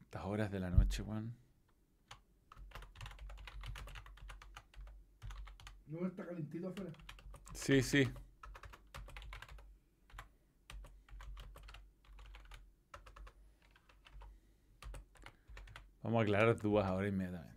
Estas 0.00 0.24
horas 0.24 0.50
de 0.50 0.60
la 0.60 0.70
noche, 0.70 1.02
weón. 1.02 1.34
No 5.86 6.06
está 6.06 6.26
calentito 6.26 6.68
afuera. 6.68 6.90
Sí, 7.54 7.82
sí. 7.82 8.08
Vamos 16.02 16.20
a 16.20 16.22
aclarar 16.22 16.58
dudas 16.58 16.86
ahora 16.86 17.08
inmediatamente. 17.08 17.54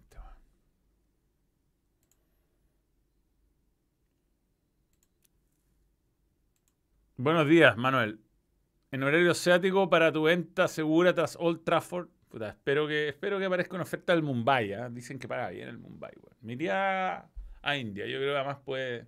Buenos 7.19 7.47
días, 7.47 7.75
Manuel. 7.75 8.19
En 8.91 9.01
horario 9.01 9.31
asiático 9.31 9.89
para 9.89 10.11
tu 10.11 10.23
venta 10.23 10.67
segura 10.67 11.15
tras 11.15 11.35
Old 11.39 11.63
Trafford. 11.63 12.09
Puta, 12.29 12.49
espero 12.49 12.87
que, 12.87 13.09
espero 13.09 13.39
que 13.39 13.45
aparezca 13.45 13.73
una 13.73 13.83
oferta 13.83 14.13
del 14.13 14.21
Mumbai. 14.21 14.73
¿ah? 14.73 14.87
Dicen 14.89 15.17
que 15.17 15.27
paga 15.27 15.49
bien 15.49 15.67
el 15.67 15.79
Mumbai. 15.79 16.13
weón. 16.21 16.37
Me 16.41 16.55
a 17.67 17.75
India. 17.75 18.05
Yo 18.05 18.17
creo 18.17 18.33
que 18.33 18.37
además 18.37 18.59
puede 18.63 19.07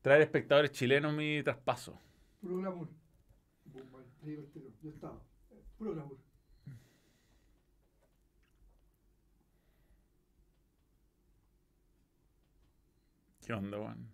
traer 0.00 0.22
espectadores 0.22 0.72
chilenos 0.72 1.12
mi 1.12 1.42
traspaso. 1.42 2.00
Puro 2.40 2.56
glamour. 2.56 2.88
Yo 4.82 4.90
estaba. 4.90 5.20
Puro 5.76 5.92
glamour. 5.92 6.18
¿Qué 13.44 13.52
onda, 13.52 13.78
weón? 13.78 14.08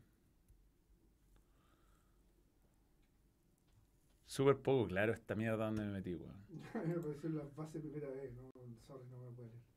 Súper 4.27 4.57
poco 4.57 4.89
claro 4.89 5.13
esta 5.13 5.35
mierda 5.37 5.67
donde 5.67 5.85
me 5.85 5.93
metí, 5.93 6.15
weón. 6.15 6.45
Me 6.89 6.95
pareció 6.95 7.31
la 7.31 7.45
base 7.55 7.79
primera 7.79 8.09
vez, 8.09 8.33
no, 8.33 8.51
sorry, 8.87 9.05
no 9.11 9.19
me 9.21 9.31
puede 9.33 9.49
leer. 9.49 9.68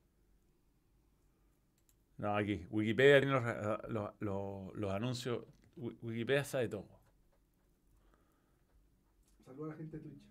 No, 2.22 2.36
aquí. 2.36 2.65
Wikipedia 2.69 3.19
tiene 3.19 3.34
los, 3.34 3.89
los- 3.89 4.11
los- 4.19 4.76
los 4.76 4.91
anuncios. 4.91 5.43
Wi- 5.76 5.97
Wikipedia 6.03 6.43
sabe 6.43 6.67
todo. 6.69 6.88
Saludos 9.43 9.65
a 9.65 9.72
la 9.74 9.78
gente 9.78 9.97
de 9.97 10.03
Twitch. 10.03 10.22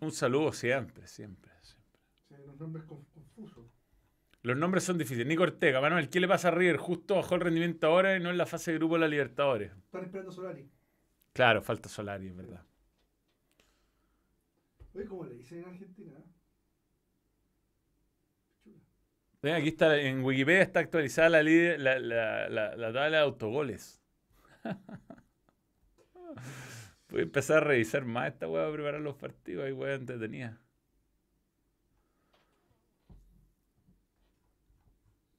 Un 0.00 0.12
saludo 0.12 0.52
siempre, 0.52 1.06
siempre, 1.08 1.50
siempre. 1.62 2.00
Sea, 2.28 2.38
los 2.38 2.56
nombres 2.60 2.86
conf- 2.86 3.06
confusos. 3.12 3.66
Los 4.42 4.56
nombres 4.56 4.84
son 4.84 4.98
difíciles. 4.98 5.26
Nico 5.26 5.42
Ortega, 5.42 5.80
Manuel, 5.80 6.08
¿qué 6.08 6.20
le 6.20 6.28
pasa 6.28 6.48
a 6.48 6.50
River? 6.52 6.76
Justo 6.76 7.16
bajó 7.16 7.34
el 7.34 7.40
rendimiento 7.40 7.88
ahora 7.88 8.16
y 8.16 8.20
no 8.20 8.30
en 8.30 8.38
la 8.38 8.46
fase 8.46 8.70
de 8.70 8.78
grupo 8.78 8.94
de 8.94 9.00
la 9.00 9.08
Libertadores. 9.08 9.72
Están 9.72 10.04
esperando 10.04 10.30
Solari. 10.30 10.70
Claro, 11.32 11.60
falta 11.62 11.88
Solari, 11.88 12.28
es 12.28 12.36
verdad. 12.36 12.64
Oye, 14.94 15.04
¿cómo 15.06 15.24
le 15.24 15.34
dicen 15.34 15.58
en 15.58 15.64
Argentina? 15.70 16.22
Chula. 18.62 18.78
Ven, 19.35 19.35
aquí 19.54 19.68
está, 19.68 19.96
en 19.98 20.24
Wikipedia 20.24 20.62
está 20.62 20.80
actualizada 20.80 21.28
la, 21.30 21.42
la 21.42 22.92
tabla 22.92 23.08
de 23.08 23.18
autogoles. 23.18 24.00
Voy 27.08 27.20
a 27.20 27.24
empezar 27.24 27.58
a 27.58 27.60
revisar 27.60 28.04
más 28.04 28.32
esta 28.32 28.48
weá 28.48 28.62
para 28.64 28.72
preparar 28.72 29.00
los 29.00 29.16
partidos. 29.16 29.66
Hay 29.66 29.72
weá 29.72 29.94
entretenida. 29.94 30.60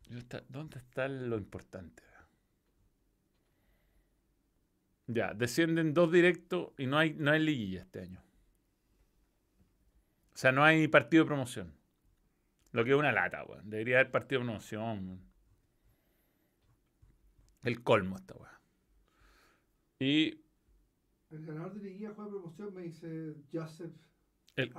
¿Dónde 0.08 0.20
está- 0.22 0.44
¿Dónde 0.48 0.78
está 0.80 1.08
lo 1.08 1.38
importante? 1.38 2.04
Ya, 5.08 5.34
descienden 5.34 5.94
dos 5.94 6.12
directos 6.12 6.72
y 6.78 6.86
no 6.86 6.98
hay, 6.98 7.14
no 7.14 7.32
hay 7.32 7.40
liguilla 7.42 7.82
este 7.82 8.02
año. 8.02 8.22
O 10.34 10.38
sea, 10.38 10.52
no 10.52 10.64
hay 10.64 10.88
partido 10.90 11.24
de 11.24 11.28
promoción. 11.28 11.74
Lo 12.78 12.86
que 12.86 12.92
es 12.92 12.96
una 12.96 13.12
lata, 13.12 13.44
weón. 13.44 13.68
Debería 13.68 13.96
haber 14.02 14.12
partido 14.12 14.42
promoción. 14.42 15.08
weón. 15.08 15.32
El 17.64 17.82
colmo 17.82 18.18
esta 18.18 18.36
weón. 18.36 18.54
Y 19.98 20.46
El 21.32 21.44
ganador 21.48 21.74
de 21.74 21.80
Liguilla 21.82 22.14
juega 22.16 22.30
promoción, 22.30 22.76
me 22.76 22.84
dice 22.84 23.36
Joseph 23.52 23.92
El- 24.56 24.72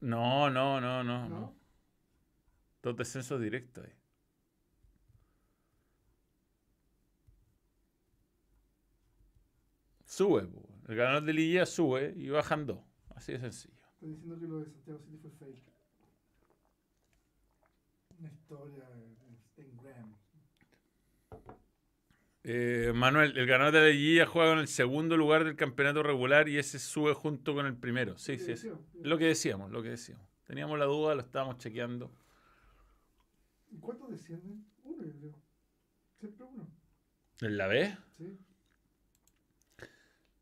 no, 0.00 0.48
no, 0.48 0.80
no, 0.80 1.02
no, 1.02 1.28
¿No? 1.28 1.28
no. 1.28 1.56
Dos 2.84 2.96
descensos 2.96 3.40
directos 3.40 3.84
ahí. 3.84 3.92
Sube, 10.06 10.46
po. 10.46 10.68
el 10.88 10.96
ganador 10.96 11.24
de 11.24 11.32
Liguilla 11.32 11.66
sube 11.66 12.14
y 12.16 12.28
bajan 12.28 12.66
dos. 12.66 12.78
Así 13.16 13.32
de 13.32 13.40
sencillo. 13.40 13.74
Están 13.94 14.10
diciendo 14.12 14.38
que 14.38 14.46
lo 14.46 14.58
de 14.60 14.66
Santiago 14.70 15.00
City 15.00 15.18
fue 15.18 15.30
fake. 15.32 15.73
Una 18.54 18.74
historia 18.74 18.84
en, 19.56 19.64
en 19.64 19.76
Graham. 19.82 20.16
Eh, 22.44 22.92
Manuel, 22.94 23.36
el 23.36 23.46
ganador 23.46 23.72
de 23.74 23.80
la 23.80 23.86
Liguilla 23.86 24.26
juega 24.26 24.52
en 24.52 24.58
el 24.58 24.68
segundo 24.68 25.16
lugar 25.16 25.44
del 25.44 25.56
campeonato 25.56 26.02
regular 26.02 26.48
y 26.48 26.58
ese 26.58 26.78
sube 26.78 27.14
junto 27.14 27.54
con 27.54 27.66
el 27.66 27.74
primero. 27.76 28.16
Sí, 28.18 28.38
sí, 28.38 28.56
sí. 28.56 28.70
Lo 29.02 29.18
que 29.18 29.26
decíamos, 29.26 29.70
lo 29.70 29.82
que 29.82 29.90
decíamos. 29.90 30.26
Teníamos 30.44 30.78
la 30.78 30.84
duda, 30.84 31.14
lo 31.14 31.22
estábamos 31.22 31.58
chequeando. 31.58 32.12
¿Y 33.70 33.78
cuántos 33.78 34.10
descienden? 34.10 34.64
Uno, 34.84 35.04
yo 35.04 35.12
creo. 35.18 35.34
Siempre 36.20 36.46
uno. 36.46 36.68
¿En 37.40 37.56
la 37.56 37.66
B? 37.66 37.96
¿Sí? 38.18 38.38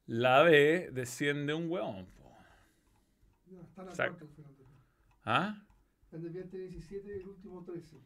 La 0.06 0.42
B 0.42 0.90
desciende 0.92 1.54
un 1.54 1.70
hueón. 1.70 2.06
po. 2.06 2.36
Ya. 3.94 4.16
¿Ah? 5.24 5.62
El 6.12 6.22
desviante 6.22 6.58
17 6.58 7.08
y 7.08 7.20
el 7.20 7.28
último 7.28 7.64
13. 7.64 7.96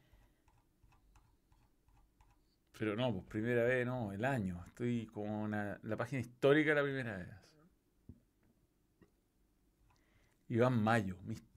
Pero 2.78 2.94
no, 2.94 3.12
pues 3.12 3.24
primera 3.26 3.64
vez 3.64 3.84
no, 3.86 4.12
el 4.12 4.24
año. 4.24 4.62
Estoy 4.66 5.06
con 5.06 5.28
una- 5.28 5.78
la 5.82 5.96
página 5.96 6.20
histórica 6.20 6.74
la 6.74 6.82
primera 6.82 7.16
vez. 7.16 7.28
Iván 10.48 10.80
Mayo, 10.82 11.16
místico. 11.24 11.56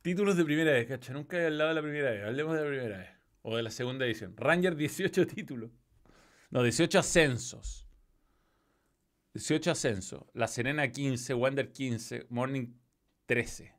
Títulos 0.00 0.36
de 0.36 0.44
primera 0.44 0.72
vez, 0.72 0.86
cacha. 0.86 1.12
Nunca 1.12 1.38
he 1.38 1.46
hablado 1.46 1.70
de 1.70 1.74
la 1.74 1.82
primera 1.82 2.10
vez. 2.10 2.24
Hablemos 2.24 2.54
de 2.56 2.62
la 2.62 2.68
primera 2.68 2.98
vez. 2.98 3.10
O 3.42 3.56
de 3.56 3.62
la 3.62 3.70
segunda 3.70 4.06
edición. 4.06 4.34
Ranger 4.36 4.76
18 4.76 5.26
títulos. 5.26 5.70
No, 6.50 6.62
18 6.62 6.98
ascensos. 6.98 7.86
18 9.34 9.70
ascensos. 9.72 10.22
La 10.32 10.46
Serena 10.46 10.90
15, 10.90 11.34
Wander 11.34 11.72
15, 11.72 12.26
Morning 12.30 12.68
13. 13.26 13.73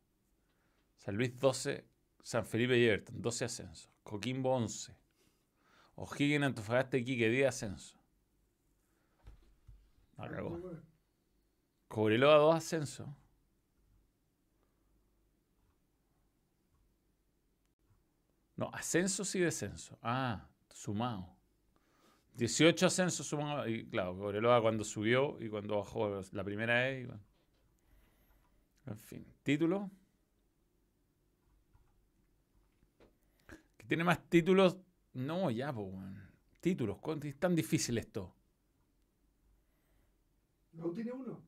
San 1.06 1.18
Luis 1.18 1.38
12, 1.40 1.86
San 2.24 2.48
Felipe 2.48 2.76
y 2.80 2.86
Everton, 2.86 3.22
12 3.22 3.46
ascensos. 3.46 3.92
Coquimbo 4.02 4.56
11. 4.56 4.96
O'Higgins, 5.98 6.44
Antofagasta 6.44 6.98
y 6.98 7.06
Quique 7.06 7.30
10 7.30 7.48
ascensos. 7.48 8.00
Bueno. 10.18 10.82
Cobreloa 11.88 12.38
2 12.38 12.56
ascensos. 12.56 13.08
No, 18.56 18.72
ascensos 18.74 19.36
y 19.36 19.42
descensos. 19.42 19.96
Ah, 20.02 20.48
sumado. 20.74 21.38
18 22.34 22.88
ascensos 22.88 23.28
sumados. 23.28 23.68
Y 23.68 23.86
claro, 23.86 24.18
Cobreloa 24.18 24.60
cuando 24.60 24.84
subió 24.84 25.38
y 25.40 25.50
cuando 25.50 25.78
bajó 25.78 26.20
la 26.32 26.44
primera 26.44 26.82
vez. 26.82 27.04
y 27.04 27.06
bueno. 27.06 27.24
En 28.88 28.98
fin, 28.98 29.36
título. 29.44 29.92
Que 33.86 33.90
tiene 33.90 34.04
más 34.04 34.20
títulos. 34.30 34.78
No, 35.14 35.52
ya, 35.52 35.72
pues, 35.72 35.88
Títulos, 36.60 36.98
¿cuánto- 36.98 37.28
es 37.28 37.38
tan 37.38 37.54
difícil 37.56 37.98
esto? 38.00 38.34
U 40.74 40.92
tiene 40.92 41.12
uno. 41.12 41.40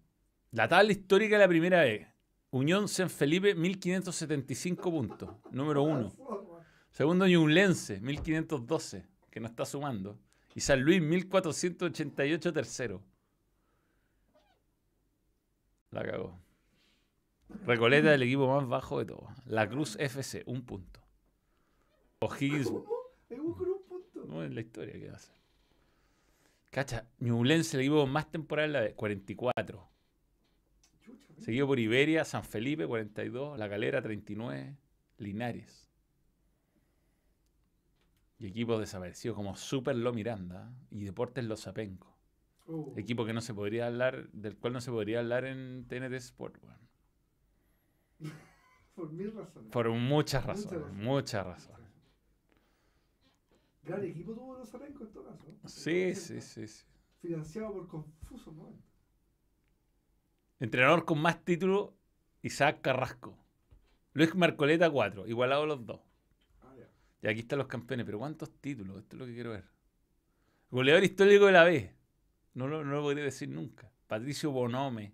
La 0.51 0.67
tabla 0.67 0.91
histórica 0.91 1.35
de 1.37 1.41
la 1.43 1.47
primera 1.47 1.81
vez. 1.81 2.07
Unión 2.51 2.87
San 2.87 3.09
Felipe, 3.09 3.55
1575 3.55 4.91
puntos. 4.91 5.29
Número 5.51 5.81
uno. 5.81 6.11
Segundo, 6.91 7.27
Ñublense, 7.27 7.99
1512, 8.01 9.05
que 9.31 9.39
no 9.39 9.47
está 9.47 9.65
sumando. 9.65 10.19
Y 10.53 10.59
San 10.61 10.81
Luis, 10.81 11.01
1488, 11.01 12.53
tercero. 12.53 13.03
La 15.91 16.03
cagó. 16.03 16.39
Recoleta, 17.65 18.13
el 18.13 18.21
equipo 18.23 18.47
más 18.55 18.67
bajo 18.67 18.99
de 18.99 19.05
todos. 19.05 19.29
La 19.45 19.67
Cruz 19.67 19.95
FC, 19.99 20.43
un 20.45 20.63
punto. 20.63 20.99
O'Higgins, 22.19 22.67
un 22.67 22.83
punto. 23.87 24.25
no 24.27 24.43
es 24.43 24.51
la 24.53 24.61
historia 24.61 24.93
que 24.93 25.07
va 25.07 25.13
a 25.13 25.17
hacer. 25.17 25.35
Cacha, 26.71 27.07
Ñublense, 27.19 27.77
el 27.77 27.81
equipo 27.81 28.05
más 28.07 28.29
temporada 28.31 28.65
en 28.65 28.73
la 28.73 28.81
B, 28.81 28.93
44. 28.95 29.87
Chucha. 31.01 31.33
Seguido 31.39 31.67
por 31.67 31.79
Iberia, 31.79 32.25
San 32.25 32.43
Felipe, 32.43 32.85
42, 32.87 33.57
La 33.57 33.69
Calera, 33.69 34.01
39, 34.01 34.75
Linares. 35.17 35.87
Y 38.39 38.47
equipos 38.47 38.79
desaparecidos 38.79 39.35
como 39.35 39.55
Super 39.55 39.95
Lo 39.95 40.13
Miranda 40.13 40.71
y 40.91 41.03
Deportes 41.05 41.43
Los 41.45 41.61
Zapenco. 41.63 42.15
Oh, 42.67 42.93
Equipo 42.97 43.25
que 43.25 43.33
no 43.33 43.41
se 43.41 43.53
podría 43.53 43.87
hablar, 43.87 44.27
del 44.31 44.57
cual 44.57 44.73
no 44.73 44.81
se 44.81 44.91
podría 44.91 45.19
hablar 45.19 45.45
en 45.45 45.85
TNT 45.87 46.13
Sport, 46.15 46.57
por 48.95 49.11
mil 49.11 49.31
razones. 49.31 49.71
Por 49.71 49.89
muchas 49.89 50.45
razones. 50.45 50.91
muchas 50.93 51.45
razones. 51.45 51.86
Gran 53.87 54.03
equipo 54.03 54.33
tuvo 54.33 54.57
los 54.57 54.73
Arenco 54.75 55.05
en 55.05 55.11
todo 55.13 55.25
caso. 55.25 55.45
¿no? 55.63 55.69
Sí, 55.69 56.13
sí, 56.13 56.41
sí, 56.41 56.67
sí. 56.67 56.85
Financiado 57.21 57.71
por 57.71 57.87
confusos 57.87 58.53
momentos. 58.53 58.83
Entrenador 60.59 61.05
con 61.05 61.21
más 61.21 61.43
títulos, 61.45 61.91
Isaac 62.41 62.81
Carrasco. 62.81 63.37
Luis 64.11 64.35
Marcoleta, 64.35 64.89
4, 64.89 65.27
igualado 65.27 65.65
los 65.65 65.85
dos. 65.85 66.01
Ah, 66.61 66.73
ya. 66.77 66.89
Y 67.21 67.31
aquí 67.31 67.41
están 67.41 67.59
los 67.59 67.67
campeones, 67.67 68.05
pero 68.05 68.19
¿cuántos 68.19 68.51
títulos? 68.59 68.97
Esto 68.97 69.15
es 69.15 69.19
lo 69.21 69.25
que 69.25 69.33
quiero 69.33 69.51
ver. 69.51 69.63
Goleador 70.69 71.03
histórico 71.05 71.45
de 71.45 71.51
la 71.53 71.63
B. 71.63 71.95
No 72.55 72.67
lo, 72.67 72.83
no 72.83 72.91
lo 72.91 73.01
podría 73.03 73.23
decir 73.23 73.47
nunca. 73.47 73.89
Patricio 74.07 74.51
Bonome, 74.51 75.13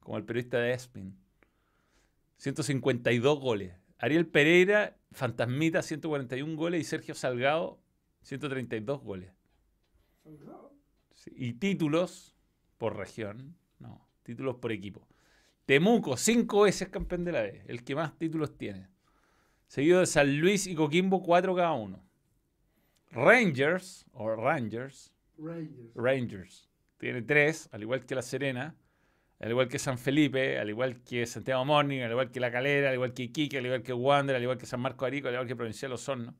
como 0.00 0.16
el 0.16 0.24
periodista 0.24 0.58
de 0.58 0.72
Espin. 0.72 1.16
152 2.38 3.38
goles. 3.38 3.74
Ariel 3.98 4.26
Pereira, 4.26 4.96
Fantasmita, 5.12 5.82
141 5.82 6.56
goles. 6.56 6.80
Y 6.80 6.84
Sergio 6.84 7.14
Salgado, 7.14 7.78
132 8.22 9.02
goles. 9.02 9.32
Sí, 11.14 11.32
Y 11.36 11.52
títulos 11.54 12.34
por 12.78 12.96
región. 12.96 13.56
No, 13.78 14.06
títulos 14.22 14.56
por 14.56 14.72
equipo. 14.72 15.06
Temuco, 15.66 16.16
cinco 16.16 16.62
veces 16.62 16.88
campeón 16.88 17.24
de 17.24 17.32
la 17.32 17.42
B. 17.42 17.62
El 17.66 17.84
que 17.84 17.94
más 17.94 18.18
títulos 18.18 18.56
tiene. 18.56 18.88
Seguido 19.66 20.00
de 20.00 20.06
San 20.06 20.38
Luis 20.38 20.66
y 20.66 20.74
Coquimbo, 20.74 21.22
cuatro 21.22 21.54
cada 21.54 21.72
uno. 21.72 22.04
Rangers, 23.10 24.06
o 24.12 24.34
Rangers, 24.34 25.12
Rangers. 25.38 25.94
Rangers, 25.94 26.68
tiene 26.98 27.22
tres, 27.22 27.68
al 27.72 27.82
igual 27.82 28.04
que 28.06 28.14
La 28.14 28.22
Serena, 28.22 28.74
al 29.38 29.50
igual 29.50 29.68
que 29.68 29.78
San 29.78 29.98
Felipe, 29.98 30.58
al 30.58 30.70
igual 30.70 31.02
que 31.02 31.26
Santiago 31.26 31.64
Morning, 31.64 32.00
al 32.00 32.12
igual 32.12 32.30
que 32.30 32.40
La 32.40 32.50
Calera, 32.50 32.88
al 32.88 32.94
igual 32.94 33.12
que 33.12 33.24
Iquique, 33.24 33.58
al 33.58 33.66
igual 33.66 33.82
que 33.82 33.92
Wander, 33.92 34.36
al 34.36 34.42
igual 34.42 34.56
que 34.56 34.66
San 34.66 34.80
Marco 34.80 35.04
Arico, 35.04 35.28
al 35.28 35.34
igual 35.34 35.46
que 35.46 35.56
Provincial 35.56 35.92
Osorno. 35.92 36.34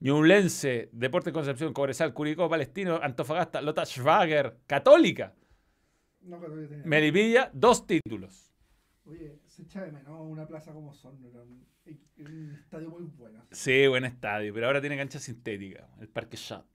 Ñublense, 0.00 0.90
Deportes 0.92 1.32
Concepción, 1.32 1.72
Cobresal, 1.72 2.12
Curicó, 2.12 2.48
Palestino, 2.48 2.98
Antofagasta, 3.02 3.62
Lota 3.62 3.84
Schwager, 3.86 4.58
Católica, 4.66 5.34
No, 6.22 6.40
Católica 6.40 6.68
tenía. 6.68 6.84
Melipilla, 6.86 7.50
dos 7.54 7.86
títulos. 7.86 8.52
Oye, 9.06 9.38
se 9.46 9.62
echa 9.62 9.82
de 9.84 9.92
menos 9.92 10.18
una 10.20 10.46
plaza 10.46 10.72
como 10.72 10.92
son. 10.92 11.22
Era 11.24 11.42
un, 11.42 11.66
un 12.18 12.54
estadio 12.62 12.90
muy 12.90 13.04
bueno. 13.04 13.44
Sí, 13.50 13.86
buen 13.86 14.04
estadio, 14.04 14.52
pero 14.52 14.66
ahora 14.66 14.80
tiene 14.80 14.96
cancha 14.96 15.18
sintética, 15.18 15.88
el 16.00 16.08
Parque 16.08 16.36
Shot. 16.36 16.66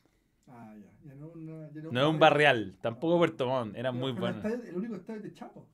Ah, 0.48 0.74
ya. 0.76 0.90
Ya 1.06 1.16
no, 1.16 1.28
una, 1.30 1.70
ya 1.72 1.82
No 1.92 2.02
es 2.02 2.08
un 2.08 2.20
barrial, 2.20 2.78
tampoco 2.82 3.18
Puerto 3.18 3.48
Montt, 3.48 3.76
era 3.76 3.92
muy 3.92 4.12
bueno. 4.12 4.42
El 4.48 4.76
único 4.76 4.96
estadio 4.96 5.22
de 5.22 5.34
Chapo. 5.34 5.68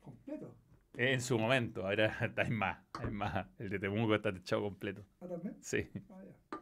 Completo. 0.00 0.54
En 0.94 1.20
su 1.22 1.38
momento, 1.38 1.86
ahora 1.86 2.14
hay 2.36 2.50
más, 2.50 2.78
hay 2.94 3.10
más. 3.10 3.46
El 3.58 3.70
de 3.70 3.78
Temuco 3.78 4.14
está 4.14 4.32
techado 4.32 4.62
completo. 4.62 5.04
Ah, 5.20 5.26
también. 5.28 5.56
Sí, 5.60 5.88
Ah, 6.10 6.20
ya. 6.24 6.58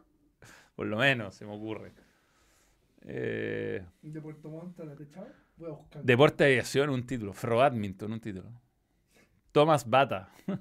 Por 0.75 0.87
lo 0.87 0.97
menos 0.97 1.35
se 1.35 1.45
me 1.45 1.53
ocurre. 1.55 1.91
Eh, 3.03 3.83
De 4.01 4.21
Puerto 4.21 4.49
Montt 4.49 4.79
a 4.79 4.85
la 4.85 4.95
techado. 4.95 5.27
Voy 5.57 5.69
a 5.69 5.73
buscar. 5.73 6.03
Deporte 6.03 6.43
de 6.43 6.49
aviación, 6.51 6.89
un 6.89 7.05
título. 7.05 7.33
Fro 7.33 7.57
Badminton, 7.57 8.11
un 8.13 8.19
título. 8.19 8.49
Thomas 9.51 9.89
Bata. 9.89 10.29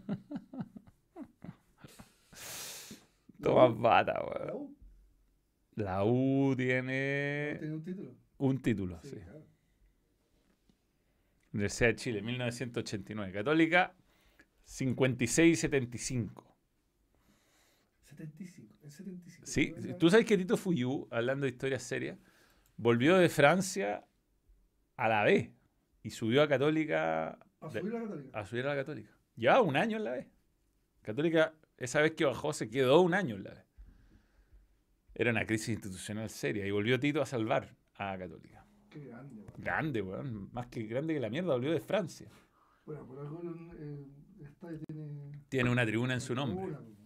Thomas 3.43 3.79
Bata, 3.79 4.13
La 4.15 4.25
weón. 4.25 4.57
U. 4.57 4.77
La 5.77 6.05
U 6.05 6.55
tiene 6.57 7.57
Tiene 7.59 7.75
un 7.75 7.83
título. 7.85 8.15
un 8.39 8.59
título, 8.61 9.01
sí. 9.03 9.17
claro. 9.17 9.47
Universidad 11.53 11.89
de 11.91 11.97
Chile, 11.97 12.23
1989. 12.23 13.33
Católica, 13.33 13.95
56 14.65 15.53
y 15.53 15.57
75. 15.61 16.50
75. 18.29 18.75
En 18.83 18.91
75. 18.91 19.47
Sí, 19.47 19.75
tú 19.99 20.11
sabes 20.11 20.27
que 20.27 20.37
Tito 20.37 20.57
Fuyú, 20.57 21.09
hablando 21.11 21.45
de 21.45 21.51
historias 21.53 21.83
serias, 21.83 22.19
volvió 22.77 23.17
de 23.17 23.29
Francia 23.29 24.05
a 24.97 25.09
la 25.09 25.25
B 25.25 25.55
y 26.03 26.11
subió 26.11 26.43
a 26.43 26.49
Católica 26.49 27.39
A 27.61 27.71
subir 27.71 27.93
la 27.93 28.01
Católica. 28.01 28.39
a 28.39 28.47
subir 28.47 28.67
a 28.67 28.69
la 28.71 28.77
Católica. 28.77 29.11
Llevaba 29.37 29.63
un 29.63 29.77
año 29.77 29.97
en 29.97 30.05
la 30.05 30.11
B. 30.13 30.29
Católica, 31.03 31.55
esa 31.79 32.01
vez 32.03 32.13
que 32.13 32.25
bajó, 32.27 32.53
se 32.53 32.69
quedó 32.69 33.01
un 33.01 33.15
año 33.15 33.37
en 33.37 33.45
la 33.45 33.55
B. 33.55 33.65
Era 35.15 35.31
una 35.31 35.47
crisis 35.47 35.71
institucional 35.71 36.29
seria 36.31 36.67
y 36.67 36.71
volvió 36.71 37.01
Tito 37.01 37.23
a 37.23 37.27
salvar 37.27 37.77
a 37.95 38.17
Católica. 38.19 38.67
Qué 38.91 39.01
grande, 39.01 39.43
weón. 39.43 39.55
Grande, 39.59 40.03
weón. 40.03 40.53
Más 40.53 40.67
que 40.67 40.83
grande 40.83 41.15
que 41.15 41.21
la 41.21 41.31
mierda, 41.31 41.55
volvió 41.55 41.73
de 41.73 41.81
Francia. 41.81 42.29
Bueno, 42.85 43.07
por 43.07 43.19
algo 43.21 43.41
el 43.43 44.11
estadio 44.45 44.79
tiene. 44.87 45.33
Tiene 45.49 45.71
una 45.71 45.87
tribuna 45.87 46.15
en 46.15 46.21
su 46.21 46.35
nombre. 46.35 46.61
tribuna, 46.61 46.81
pues. 46.85 47.00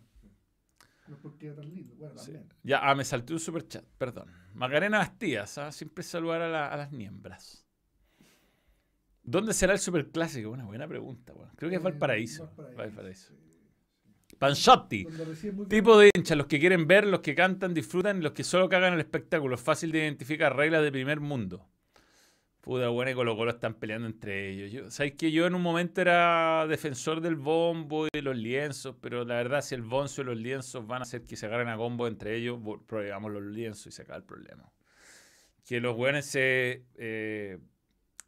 No 1.08 1.16
es 1.16 1.20
porque 1.22 1.46
era 1.48 1.56
tan 1.56 1.68
lindo. 1.74 1.94
Bueno, 1.96 2.16
Sí. 2.18 2.32
también. 2.32 2.52
Ya, 2.62 2.78
ah, 2.82 2.94
me 2.94 3.04
salté 3.04 3.32
un 3.34 3.40
super 3.40 3.66
chat, 3.68 3.84
perdón. 3.98 4.30
Macarena 4.54 4.98
Bastías, 4.98 5.58
ah, 5.58 5.70
siempre 5.72 6.02
saludar 6.02 6.42
a, 6.42 6.48
la- 6.48 6.68
a 6.68 6.76
las 6.76 6.92
miembros. 6.92 7.66
¿Dónde 9.22 9.52
será 9.54 9.72
el 9.72 9.78
superclásico? 9.78 10.50
Una 10.50 10.64
buena 10.64 10.86
pregunta. 10.86 11.32
Creo 11.56 11.70
que 11.70 11.76
es 11.76 11.80
Eh, 11.80 11.84
Valparaíso. 11.84 12.46
Valparaíso, 12.46 12.76
Valparaíso. 12.76 13.32
sí. 13.34 14.36
Panchotti. 14.38 15.06
Tipo 15.68 15.96
de 15.98 16.10
hinchas, 16.14 16.36
los 16.36 16.46
que 16.46 16.58
quieren 16.58 16.86
ver, 16.86 17.06
los 17.06 17.20
que 17.20 17.34
cantan, 17.34 17.72
disfrutan 17.72 18.18
y 18.18 18.20
los 18.22 18.32
que 18.32 18.42
solo 18.44 18.68
cagan 18.68 18.92
el 18.94 19.00
espectáculo. 19.00 19.56
Fácil 19.56 19.92
de 19.92 19.98
identificar, 20.00 20.54
reglas 20.56 20.82
de 20.82 20.90
primer 20.92 21.20
mundo. 21.20 21.66
Puta, 22.64 22.88
bueno, 22.88 23.10
y 23.10 23.14
Colo 23.14 23.36
Colo 23.36 23.50
están 23.50 23.74
peleando 23.74 24.08
entre 24.08 24.48
ellos. 24.48 24.72
Yo, 24.72 24.90
¿Sabes 24.90 25.12
que 25.12 25.30
Yo 25.30 25.46
en 25.46 25.54
un 25.54 25.60
momento 25.60 26.00
era 26.00 26.66
defensor 26.66 27.20
del 27.20 27.36
bombo 27.36 28.06
y 28.06 28.08
de 28.10 28.22
los 28.22 28.34
lienzos, 28.34 28.96
pero 29.02 29.22
la 29.26 29.34
verdad, 29.34 29.60
si 29.60 29.74
el 29.74 29.82
bonzo 29.82 30.22
y 30.22 30.24
los 30.24 30.38
lienzos 30.38 30.86
van 30.86 31.00
a 31.00 31.02
hacer 31.02 31.26
que 31.26 31.36
se 31.36 31.44
agarren 31.44 31.68
a 31.68 31.76
combo 31.76 32.06
entre 32.06 32.36
ellos, 32.36 32.58
probemos 32.86 33.30
los 33.30 33.42
lienzos 33.42 33.88
y 33.88 33.90
se 33.90 34.00
acaba 34.00 34.16
el 34.16 34.24
problema. 34.24 34.72
Que 35.66 35.78
los 35.78 35.94
buenos 35.94 36.24
se 36.24 36.86
eh, 36.94 37.58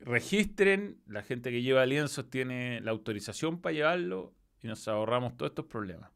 registren, 0.00 1.00
la 1.06 1.22
gente 1.22 1.50
que 1.50 1.62
lleva 1.62 1.86
lienzos 1.86 2.28
tiene 2.28 2.82
la 2.82 2.90
autorización 2.90 3.62
para 3.62 3.72
llevarlo 3.72 4.34
y 4.62 4.66
nos 4.66 4.86
ahorramos 4.86 5.38
todos 5.38 5.52
estos 5.52 5.64
problemas. 5.64 6.10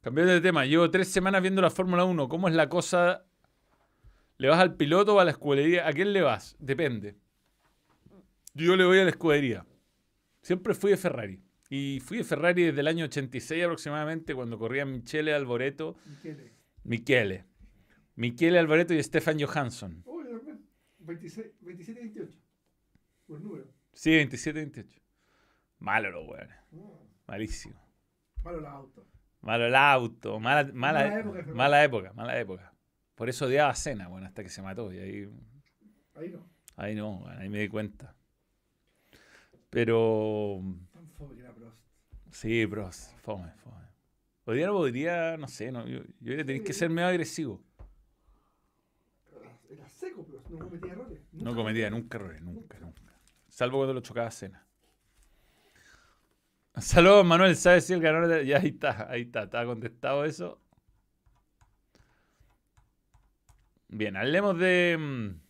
Cambiando 0.00 0.32
de 0.32 0.40
tema, 0.40 0.64
llevo 0.64 0.90
tres 0.90 1.08
semanas 1.08 1.42
viendo 1.42 1.60
la 1.60 1.70
Fórmula 1.70 2.04
1. 2.04 2.30
¿Cómo 2.30 2.48
es 2.48 2.54
la 2.54 2.70
cosa? 2.70 3.26
¿Le 4.44 4.50
vas 4.50 4.60
al 4.60 4.76
piloto 4.76 5.14
o 5.14 5.20
a 5.20 5.24
la 5.24 5.30
escudería? 5.30 5.88
¿A 5.88 5.92
quién 5.94 6.12
le 6.12 6.20
vas? 6.20 6.54
Depende. 6.58 7.16
Yo 8.52 8.76
le 8.76 8.84
voy 8.84 8.98
a 8.98 9.04
la 9.04 9.08
escudería. 9.08 9.64
Siempre 10.42 10.74
fui 10.74 10.90
de 10.90 10.98
Ferrari. 10.98 11.42
Y 11.70 12.00
fui 12.04 12.18
de 12.18 12.24
Ferrari 12.24 12.64
desde 12.64 12.78
el 12.82 12.88
año 12.88 13.06
86 13.06 13.64
aproximadamente, 13.64 14.34
cuando 14.34 14.58
corrían 14.58 14.92
Michele 14.92 15.32
Alboreto, 15.32 15.96
Michele. 16.04 16.52
Michele. 16.82 17.44
Michele 18.16 18.58
Alboreto 18.58 18.92
y 18.92 19.02
Stefan 19.02 19.40
Johansson. 19.40 20.02
Uy, 20.04 20.24
también. 20.24 20.68
26, 20.98 21.46
27 21.62 22.00
y 22.00 22.04
28. 22.04 22.38
Por 23.26 23.40
número. 23.40 23.64
Sí, 23.94 24.10
27-28. 24.10 25.00
Malo 25.78 26.10
los 26.10 26.28
weones. 26.28 26.54
Ah, 26.74 26.98
Malísimo. 27.28 27.80
malo 28.42 28.60
los 28.60 28.68
autos. 28.70 29.06
Malo 29.40 29.64
el 29.68 29.74
auto. 29.74 30.38
Mala, 30.38 30.70
mala, 30.74 31.00
Mala 31.00 31.18
época, 31.18 31.42
mala 31.54 31.82
época, 31.84 32.12
mala 32.12 32.38
época. 32.38 32.73
Por 33.14 33.28
eso 33.28 33.46
odiaba 33.46 33.70
a 33.70 33.74
Cena, 33.74 34.08
bueno, 34.08 34.26
hasta 34.26 34.42
que 34.42 34.48
se 34.48 34.60
mató. 34.62 34.92
Y 34.92 34.98
ahí 34.98 35.28
Ahí 36.14 36.30
no. 36.30 36.46
Ahí 36.76 36.94
no, 36.94 37.18
bueno, 37.18 37.40
ahí 37.40 37.48
me 37.48 37.60
di 37.60 37.68
cuenta. 37.68 38.14
Pero 39.70 40.60
Tan 40.92 41.08
fome 41.10 41.34
que 41.36 41.40
era 41.42 41.52
Prost. 41.52 41.76
sí, 42.30 42.64
bros, 42.66 43.10
fome, 43.22 43.52
fome. 43.54 43.84
No 44.46 44.72
podría, 44.72 45.36
no 45.36 45.48
sé, 45.48 45.72
no, 45.72 45.86
yo, 45.86 46.00
yo 46.20 46.36
tenés 46.44 46.62
que 46.62 46.72
ser 46.72 46.90
medio 46.90 47.08
agresivo. 47.08 47.62
Era- 49.70 49.88
seco 49.88 50.24
Prost. 50.24 50.48
No 50.50 50.58
cometía 50.58 50.92
errores. 50.92 51.20
No 51.32 51.38
Nunca 51.44 51.56
cometía 51.56 51.88
cometía. 51.88 51.90
nunca 51.90 52.18
errores, 52.18 52.42
nunca, 52.42 52.78
nunca. 52.80 53.02
Salvo 53.48 53.78
cuando 53.78 53.94
lo 53.94 54.00
chocaba 54.00 54.26
a 54.28 54.30
cena. 54.32 54.66
Saludos, 56.76 57.24
Manuel, 57.24 57.54
¿sabes 57.56 57.86
si 57.86 57.92
el 57.92 58.00
ganador 58.00 58.28
de- 58.28 58.46
Ya 58.46 58.58
ahí 58.58 58.68
está, 58.68 59.08
ahí 59.10 59.22
está, 59.22 59.44
está 59.44 59.64
contestado 59.64 60.24
eso. 60.24 60.60
Bien, 63.88 64.16
hablemos 64.16 64.58
de... 64.58 64.96
mm, 64.98 65.40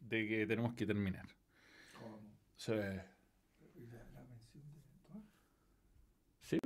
De 0.00 0.28
que 0.28 0.46
tenemos 0.46 0.74
que 0.74 0.86
terminar. 0.86 1.26
¿Cómo? 1.98 2.20
Sí. 6.40 6.58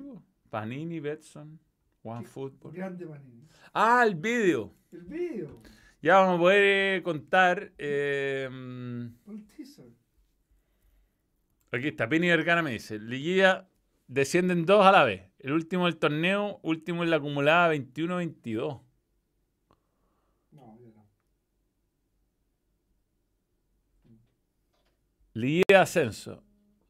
Panini, 0.51 1.01
Betson, 1.01 1.59
OneFootball. 2.03 2.73
Grande 2.73 3.07
Manini. 3.07 3.47
Ah, 3.73 4.05
el 4.07 4.15
vídeo. 4.15 4.75
El 4.93 5.03
video. 5.03 5.63
Ya 6.03 6.17
vamos 6.19 6.37
a 6.37 6.39
poder 6.41 6.99
eh, 6.99 7.03
contar. 7.03 7.73
eh, 7.79 8.49
El 8.51 9.47
teaser. 9.47 9.93
aquí 11.73 11.89
está, 11.89 12.09
Pini 12.09 12.29
Vergara 12.29 12.63
me 12.63 12.73
dice: 12.73 12.99
Liguilla 12.99 13.69
descienden 14.07 14.65
dos 14.67 14.85
a 14.87 14.93
la 14.93 15.05
vez. 15.05 15.31
El 15.39 15.53
último 15.53 15.87
del 15.87 15.97
torneo, 15.99 16.59
último 16.63 17.03
en 17.05 17.11
la 17.11 17.17
acumulada 17.17 17.73
21-22. 17.75 18.83
No, 20.53 20.79
ya 20.81 20.89
no. 20.91 21.07
Liguilla 25.39 25.65
de 25.69 25.77
ascenso. 25.77 26.43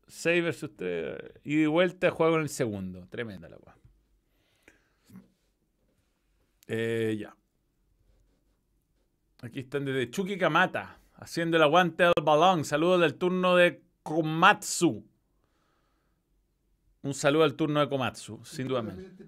6 0.07 0.43
versus 0.43 0.75
3. 0.75 1.19
Y 1.45 1.57
de 1.57 1.67
vuelta 1.67 2.11
juego 2.11 2.37
en 2.37 2.43
el 2.43 2.49
segundo. 2.49 3.07
Tremenda 3.09 3.47
la 3.47 3.59
weá. 3.59 3.77
Eh, 6.67 7.17
ya. 7.21 7.37
Aquí 9.43 9.61
están 9.61 9.85
desde 9.85 10.11
Chucky 10.11 10.39
Kamata. 10.39 10.99
Haciendo 11.17 11.59
el 11.59 11.63
aguante 11.63 12.05
al 12.05 12.15
balón. 12.25 12.65
Saludos 12.65 13.03
del 13.03 13.17
turno 13.17 13.55
de 13.55 13.83
Komatsu. 14.03 15.05
Un 17.03 17.15
saludo 17.15 17.45
al 17.45 17.55
turno 17.55 17.81
de 17.81 17.89
Komatsu, 17.89 18.45
sin 18.45 18.67
duda 18.67 18.83
este. 18.99 19.27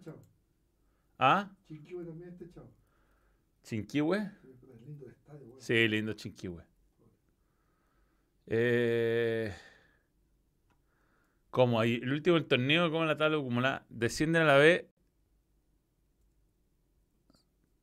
¿Ah? 1.18 1.50
Chiquiwe 1.68 2.04
también 2.04 2.30
este 2.30 2.50
chavo. 2.50 2.72
¿Chinquihue? 3.62 4.18
Sí, 4.42 4.56
pero 4.60 4.74
es 4.74 4.80
lindo 4.80 5.04
el 5.04 5.12
estadio, 5.12 5.46
weón. 5.46 5.60
Sí, 5.60 5.88
lindo 5.88 6.12
Chinquihue. 6.14 6.69
Eh, 8.52 9.54
¿Cómo? 11.50 11.80
Ahí, 11.80 12.00
el 12.02 12.12
último 12.12 12.34
del 12.34 12.46
torneo, 12.46 12.90
¿cómo 12.90 13.04
la 13.04 13.16
tabla 13.16 13.38
acumulada? 13.38 13.86
Descienden 13.88 14.42
a 14.42 14.44
la 14.44 14.56
B 14.56 14.90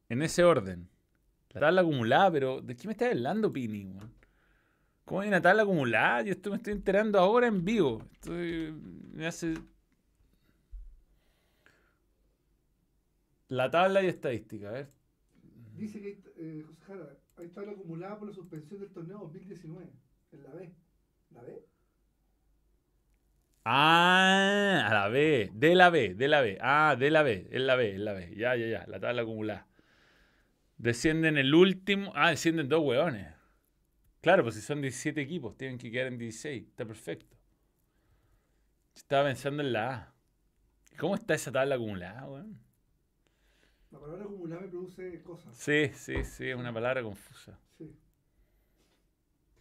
en 0.10 0.22
ese 0.22 0.44
orden. 0.44 0.90
La 1.52 1.62
tabla 1.62 1.82
acumulada, 1.82 2.32
pero 2.32 2.62
¿de 2.62 2.76
qué 2.76 2.88
me 2.88 2.92
estás 2.94 3.12
hablando, 3.12 3.52
Pini? 3.52 3.86
weón? 3.86 4.14
¿Cómo 5.06 5.22
hay 5.22 5.30
una 5.30 5.42
tabla 5.42 5.64
acumulada? 5.64 6.24
Yo 6.24 6.34
esto 6.34 6.50
me 6.50 6.58
estoy 6.58 6.74
enterando 6.74 7.18
ahora 7.18 7.48
en 7.48 7.64
vivo. 7.64 8.04
Estoy, 8.12 8.74
me 9.14 9.26
hace... 9.26 9.56
La 13.48 13.72
tabla 13.72 14.04
y 14.04 14.08
estadística, 14.08 14.68
a 14.68 14.72
ver. 14.74 14.92
Dice 15.78 16.02
que, 16.02 16.22
eh, 16.36 16.64
José 16.68 16.82
Jara, 16.86 17.18
hay 17.38 17.48
tabla 17.48 17.72
acumulada 17.72 18.20
por 18.20 18.28
la 18.28 18.34
suspensión 18.34 18.82
del 18.82 18.90
torneo 18.90 19.20
2019. 19.20 19.88
En 20.38 20.44
la 20.44 20.52
B. 20.52 20.72
¿La 21.32 21.42
B? 21.42 21.66
Ah, 23.66 24.86
a 24.88 24.94
la 24.94 25.08
B, 25.10 25.50
de 25.54 25.76
la 25.76 25.90
B, 25.90 26.14
de 26.14 26.28
la 26.28 26.42
B. 26.42 26.58
Ah, 26.62 26.96
de 26.98 27.10
la 27.12 27.24
B, 27.24 27.48
en 27.52 27.68
la 27.68 27.76
B, 27.76 27.96
en 27.96 28.06
la 28.06 28.14
B. 28.14 28.34
Ya, 28.36 28.56
ya, 28.56 28.68
ya, 28.68 28.86
la 28.88 29.00
tabla 29.00 29.24
acumulada. 29.24 29.68
Descienden 30.78 31.38
el 31.38 31.54
último. 31.54 32.14
Ah, 32.16 32.30
descienden 32.30 32.70
dos 32.70 32.82
hueones. 32.84 33.34
Claro, 34.22 34.44
pues 34.44 34.56
si 34.56 34.62
son 34.62 34.82
17 34.82 35.20
equipos, 35.22 35.58
tienen 35.58 35.78
que 35.78 35.92
quedar 35.92 36.08
en 36.08 36.18
16. 36.18 36.68
Está 36.68 36.86
perfecto. 36.86 37.36
Estaba 38.96 39.26
pensando 39.26 39.64
en 39.64 39.74
la 39.74 39.94
A. 39.94 40.14
¿Cómo 40.98 41.16
está 41.16 41.34
esa 41.34 41.52
tabla 41.52 41.76
acumulada, 41.76 42.28
weón? 42.28 42.60
La 43.92 44.00
palabra 44.00 44.26
acumulada 44.26 44.62
me 44.62 44.68
produce 44.68 45.22
cosas. 45.24 45.58
Sí, 45.58 45.90
sí, 45.94 46.24
sí, 46.24 46.50
es 46.50 46.56
una 46.56 46.74
palabra 46.74 47.02
confusa. 47.02 47.60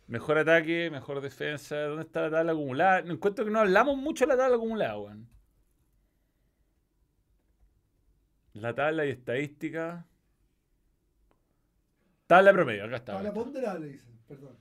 Mejor 0.09 0.39
ataque, 0.39 0.89
mejor 0.91 1.21
defensa. 1.21 1.77
¿Dónde 1.83 2.03
está 2.05 2.23
la 2.23 2.31
tabla 2.31 2.53
acumulada? 2.53 2.99
Encuentro 3.01 3.45
que 3.45 3.51
no 3.51 3.61
hablamos 3.61 3.97
mucho 3.97 4.25
de 4.25 4.29
la 4.29 4.37
tabla 4.37 4.57
acumulada, 4.57 4.99
weón. 4.99 5.29
La 8.55 8.75
tabla 8.75 9.05
y 9.05 9.11
estadística. 9.11 10.07
Tabla 12.27 12.53
promedio, 12.53 12.85
acá 12.85 12.97
está. 12.97 13.13
Tabla 13.15 13.33
ponderable, 13.33 13.87
dicen. 13.89 14.19
Perdón. 14.27 14.57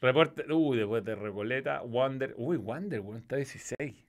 Reporte. 0.00 0.52
Uy, 0.52 0.76
después 0.76 1.04
de 1.04 1.14
Recoleta, 1.14 1.82
Wander. 1.82 2.34
Uy, 2.36 2.56
Wander, 2.56 3.00
weón, 3.00 3.18
está 3.18 3.36
16. 3.36 4.04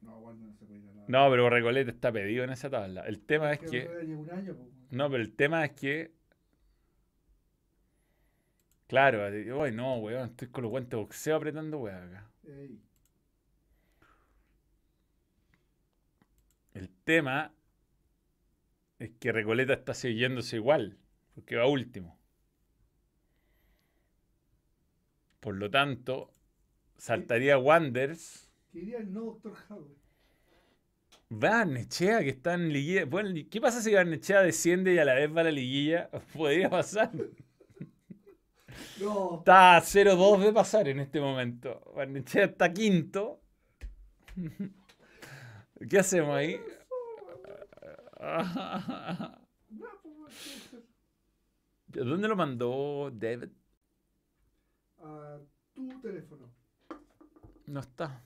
No, 0.00 0.20
bueno, 0.20 0.40
no 0.46 0.52
se 0.54 0.64
puede 0.64 0.80
ir 0.80 0.88
a 0.88 0.92
nada. 0.92 1.06
No, 1.08 1.30
pero 1.30 1.50
Recoleta 1.50 1.90
está 1.90 2.12
pedido 2.12 2.44
en 2.44 2.50
esa 2.50 2.70
tabla. 2.70 3.02
El 3.06 3.20
tema 3.20 3.52
es 3.52 3.60
Que 3.60 3.66
que. 3.66 3.86
ahora 3.88 4.02
lleva 4.02 4.20
un 4.20 4.30
año, 4.30 4.54
pues. 4.54 4.68
No, 4.90 5.10
pero 5.10 5.22
el 5.22 5.34
tema 5.34 5.64
es 5.64 5.72
que. 5.72 6.17
Claro, 8.88 9.28
uy, 9.60 9.70
no, 9.72 9.98
weón, 9.98 10.30
estoy 10.30 10.48
con 10.48 10.62
los 10.62 10.70
guantes 10.70 10.90
de 10.90 10.96
boxeo 10.96 11.36
apretando, 11.36 11.78
weón, 11.78 12.08
acá. 12.08 12.30
Ey. 12.44 12.80
El 16.72 16.88
tema 17.04 17.52
es 18.98 19.10
que 19.20 19.30
Recoleta 19.30 19.74
está 19.74 19.92
siguiéndose 19.92 20.56
igual, 20.56 20.96
porque 21.34 21.56
va 21.56 21.66
último. 21.66 22.18
Por 25.40 25.56
lo 25.56 25.70
tanto, 25.70 26.32
saltaría 26.96 27.58
Wanders. 27.58 28.50
Que 28.72 28.80
diría 28.80 28.98
el 28.98 29.12
no 29.12 29.20
Doctor 29.20 29.54
Howe. 29.68 29.96
Barnechea, 31.28 32.20
que 32.20 32.30
está 32.30 32.54
en 32.54 32.72
liguilla. 32.72 33.04
Bueno, 33.04 33.30
¿qué 33.50 33.60
pasa 33.60 33.82
si 33.82 33.92
Barnechea 33.92 34.40
desciende 34.40 34.94
y 34.94 34.98
a 34.98 35.04
la 35.04 35.12
vez 35.14 35.34
va 35.34 35.42
a 35.42 35.44
la 35.44 35.50
liguilla? 35.50 36.08
Podría 36.32 36.70
pasar. 36.70 37.12
No. 39.00 39.38
Está 39.38 39.76
a 39.76 39.80
0-2 39.80 40.40
de 40.40 40.52
pasar 40.52 40.88
en 40.88 41.00
este 41.00 41.20
momento. 41.20 41.80
Barnechea 41.94 42.44
está 42.46 42.72
quinto. 42.72 43.40
¿Qué 45.88 45.98
hacemos 45.98 46.34
ahí? 46.34 46.60
¿Dónde 51.86 52.28
lo 52.28 52.36
mandó 52.36 53.10
David? 53.12 53.50
A 55.00 55.38
tu 55.74 56.00
teléfono. 56.00 56.50
No 57.66 57.80
está. 57.80 58.22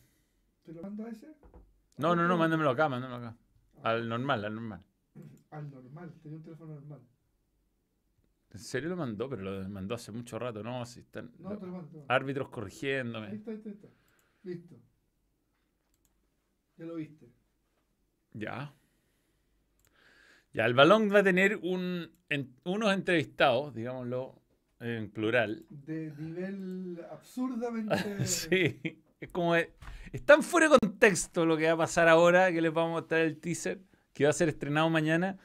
¿Te 0.65 0.73
lo 0.73 0.83
mando 0.83 1.07
a 1.07 1.11
ese? 1.11 1.29
No, 1.99 2.17
no, 2.17 2.27
no, 2.27 2.37
mándamelo 2.37 2.71
acá, 2.71 2.89
mándamelo 2.89 3.27
acá. 3.27 3.37
Al 3.83 4.09
normal, 4.09 4.45
al 4.45 4.55
normal. 4.55 4.85
Al 5.51 5.71
normal. 5.71 6.15
Tenía 6.23 6.39
un 6.39 6.45
teléfono 6.45 6.75
normal. 6.75 7.01
¿En 8.53 8.59
serio 8.59 8.91
lo 8.91 8.97
mandó? 8.97 9.29
Pero 9.31 9.43
lo 9.43 9.69
mandó 9.69 9.95
hace 9.95 10.13
mucho 10.13 10.39
rato, 10.39 10.63
¿no? 10.63 10.85
Si 10.87 11.01
están 11.01 11.31
No, 11.39 11.57
te 11.59 11.67
lo 11.67 11.73
mando. 11.73 12.05
árbitros 12.09 12.47
Ahí 12.49 12.53
corrigiéndome. 12.53 13.35
está, 13.35 13.51
ahí 13.51 13.57
está, 13.57 13.69
ahí 13.71 13.75
está. 13.75 13.89
Listo. 14.43 14.77
Ya 16.77 16.85
lo 16.87 16.95
viste. 16.97 17.29
Ya. 18.35 18.75
Ya, 20.53 20.67
el 20.67 20.75
balón 20.75 21.11
va 21.13 21.21
a 21.21 21.23
tener 21.23 21.57
un, 21.63 22.11
en- 22.29 22.55
unos 22.65 22.93
entrevistados, 22.93 23.75
digámoslo 23.75 24.39
en 24.81 25.11
plural. 25.11 25.65
De 25.71 26.13
nivel 26.19 27.03
absurdamente. 27.11 27.95
Sí, 28.27 28.81
es 29.21 29.31
como. 29.31 29.55
de- 29.55 29.73
es 30.13 30.23
tan 30.27 30.43
fuera 30.43 30.69
de 30.69 30.77
contexto 30.79 31.47
lo 31.47 31.57
que 31.57 31.67
va 31.69 31.73
a 31.73 31.77
pasar 31.79 32.07
ahora 32.09 32.53
que 32.53 32.61
les 32.61 32.73
vamos 32.73 32.91
a 32.91 33.01
mostrar 33.01 33.23
el 33.23 33.39
teaser, 33.39 33.81
que 34.13 34.25
va 34.25 34.31
a 34.31 34.35
ser 34.35 34.51
estrenado 34.51 34.91
mañana, 34.91 35.39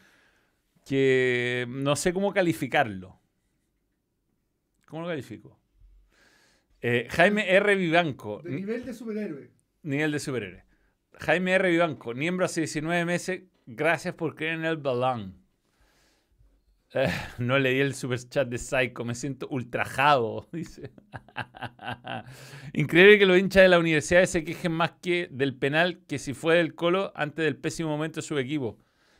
que 0.87 1.65
no 1.67 1.95
sé 1.95 2.13
cómo 2.13 2.33
calificarlo. 2.33 3.19
¿Cómo 4.87 5.01
lo 5.03 5.07
califico? 5.09 5.59
Eh, 6.81 7.07
Jaime 7.09 7.49
R. 7.55 7.75
Vivanco, 7.75 8.41
De 8.43 8.51
ni- 8.51 8.55
nivel 8.57 8.85
de 8.85 8.93
superhéroe. 8.93 9.51
nivel 9.83 10.11
de 10.11 10.19
superhéroe. 10.19 10.63
Jaime 11.19 11.53
R. 11.53 11.69
Vivanco, 11.71 12.13
miembro 12.13 12.45
hace 12.45 12.61
19 12.61 13.03
meses, 13.05 13.43
gracias 13.65 14.13
por 14.13 14.35
creer 14.35 14.53
en 14.55 14.65
el 14.65 14.77
balón. 14.77 15.43
Eh, 16.93 17.11
no 17.39 17.59
leí 17.59 17.79
el 17.81 17.93
super 17.95 18.17
chat 18.29 18.47
de 18.47 18.57
Psycho, 18.57 19.03
me 19.03 19.13
siento 19.15 19.47
ultrajado, 19.49 20.47
dice. 20.53 20.91
Increíble 22.73 23.19
que 23.19 23.25
los 23.25 23.37
hinchas 23.37 23.63
de 23.63 23.69
la 23.69 23.79
universidad 23.79 24.23
se 24.25 24.43
quejen 24.45 24.71
más 24.71 24.91
que 25.01 25.27
del 25.31 25.55
penal 25.55 25.99
que 26.07 26.17
si 26.19 26.33
fue 26.33 26.55
del 26.55 26.75
Colo 26.75 27.11
antes 27.15 27.43
del 27.43 27.57
pésimo 27.57 27.89
momento 27.89 28.17
de 28.21 28.27
su 28.27 28.37
equipo. 28.37 28.77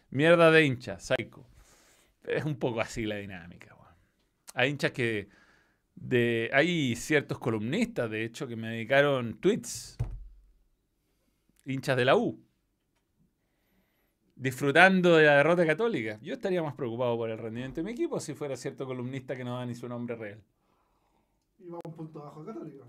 Mierda 0.10 0.50
de 0.52 0.64
hincha, 0.66 1.00
Psycho. 1.00 1.46
Es 2.28 2.46
un 2.46 2.58
poco 2.58 2.82
así 2.82 3.06
la 3.06 3.16
dinámica. 3.16 3.76
Hay 4.54 4.70
hinchas 4.70 4.92
que... 4.92 5.30
De, 5.96 6.50
hay 6.54 6.96
ciertos 6.96 7.40
columnistas, 7.40 8.10
de 8.10 8.24
hecho, 8.24 8.48
que 8.48 8.56
me 8.56 8.70
dedicaron 8.70 9.40
tweets. 9.40 9.98
Hinchas 11.66 11.98
de 11.98 12.06
la 12.06 12.16
U. 12.16 12.44
Disfrutando 14.36 15.16
de 15.16 15.26
la 15.26 15.38
derrota 15.38 15.66
católica. 15.66 16.20
Yo 16.22 16.34
estaría 16.34 16.62
más 16.62 16.76
preocupado 16.76 17.18
por 17.18 17.30
el 17.32 17.38
rendimiento 17.38 17.82
de 17.82 17.86
mi 17.86 17.92
equipo 17.92 18.20
si 18.20 18.36
fuera 18.36 18.56
cierto 18.56 18.86
columnista 18.86 19.36
que 19.36 19.44
no 19.44 19.58
da 19.58 19.66
ni 19.66 19.74
su 19.74 19.90
nombre 19.90 20.16
real. 20.16 20.44
Y 21.58 21.70
va 21.70 21.80
un 21.84 21.94
punto 21.94 22.20
bajo 22.20 22.46
católico. 22.46 22.86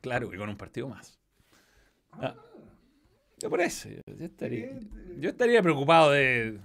Claro, 0.00 0.34
y 0.34 0.36
con 0.36 0.48
un 0.48 0.56
partido 0.56 0.88
más. 0.88 1.20
Ah, 2.12 2.34
Yo 3.38 3.48
por 3.48 3.60
eso, 3.60 3.88
yo, 3.88 4.24
estaría, 4.24 4.66
eh, 4.66 4.80
yo 5.18 5.30
estaría 5.30 5.62
preocupado 5.62 6.10
de... 6.10 6.60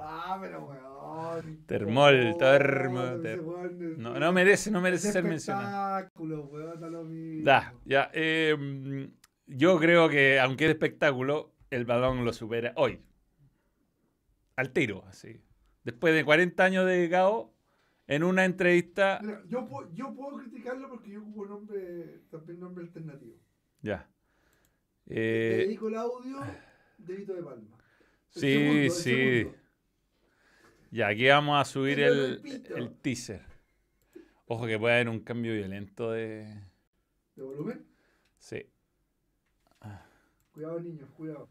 Ah, 0.00 0.38
pero 0.40 0.64
weón. 0.66 1.64
Termol, 1.66 2.36
termo, 2.38 3.20
ter- 3.20 3.42
No, 3.98 4.18
no 4.18 4.32
merece, 4.32 4.70
no 4.70 4.80
merece 4.80 5.12
ser 5.12 5.24
mencionado. 5.24 5.98
espectáculo, 5.98 6.44
weón, 6.46 7.44
da 7.44 7.74
ya. 7.84 8.10
eh, 8.12 9.08
yo 9.46 9.78
creo 9.78 10.08
que, 10.08 10.38
aunque 10.40 10.64
es 10.66 10.70
espectáculo, 10.70 11.54
el 11.70 11.84
balón 11.84 12.24
lo 12.24 12.32
supera 12.32 12.72
hoy. 12.76 13.00
Al 14.56 14.70
tiro, 14.72 15.04
así. 15.06 15.40
Después 15.84 16.14
de 16.14 16.24
40 16.24 16.64
años 16.64 16.86
dedicado, 16.86 17.54
en 18.06 18.24
una 18.24 18.44
entrevista. 18.44 19.20
Mira, 19.22 19.42
yo, 19.48 19.66
puedo, 19.66 19.92
yo 19.94 20.14
puedo 20.14 20.38
criticarlo 20.38 20.88
porque 20.88 21.10
yo 21.10 21.20
ocupo 21.20 21.46
nombre, 21.46 22.22
también 22.30 22.58
nombre 22.60 22.84
alternativo. 22.84 23.36
Ya. 23.82 24.08
Eh, 25.06 25.64
dedico 25.66 25.88
el 25.88 25.94
audio 25.96 26.40
de 26.98 27.16
Vito 27.16 27.34
de 27.34 27.42
Palma. 27.42 27.76
El 28.34 28.40
sí, 28.40 28.52
segundo, 28.54 28.90
sí. 28.94 29.02
segundo. 29.02 29.58
Ya, 30.90 31.08
aquí 31.08 31.28
vamos 31.28 31.60
a 31.60 31.64
subir 31.64 32.00
el, 32.00 32.40
el 32.76 32.94
teaser. 33.00 33.42
Ojo 34.46 34.66
que 34.66 34.78
puede 34.78 34.94
haber 34.94 35.08
un 35.08 35.20
cambio 35.20 35.52
violento 35.52 36.10
de. 36.12 36.44
¿De 37.36 37.42
volumen? 37.42 37.86
Sí. 38.38 38.66
Cuidado, 40.52 40.80
niños, 40.80 41.08
cuidado. 41.16 41.48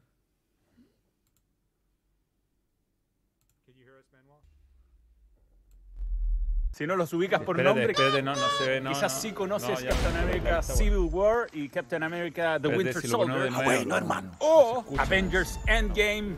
Si 6.72 6.86
no 6.86 6.96
los 6.96 7.12
ubicas 7.12 7.42
por 7.42 7.56
espérate, 7.60 7.80
nombre, 7.80 7.92
espérate, 7.92 8.22
no, 8.22 8.36
no 8.36 8.48
se 8.60 8.70
ve. 8.70 8.82
No, 8.82 8.92
quizás 8.92 9.12
no, 9.16 9.20
sí 9.20 9.32
conoces 9.32 9.70
no, 9.70 9.80
ya, 9.80 9.90
Captain 9.90 10.16
America 10.18 10.62
Civil. 10.62 11.10
War 11.12 11.48
y 11.52 11.70
Captain 11.70 12.04
America 12.04 12.60
The 12.62 12.68
Espérate, 12.68 12.78
Winter 12.78 13.02
si 13.02 13.08
Soldier. 13.08 13.38
nuevo, 13.52 13.64
bueno, 13.64 13.86
no, 13.86 13.98
hermano. 13.98 14.32
no 14.34 14.38
O. 14.42 14.86
Avengers 15.00 15.60
Endgame. 15.66 16.36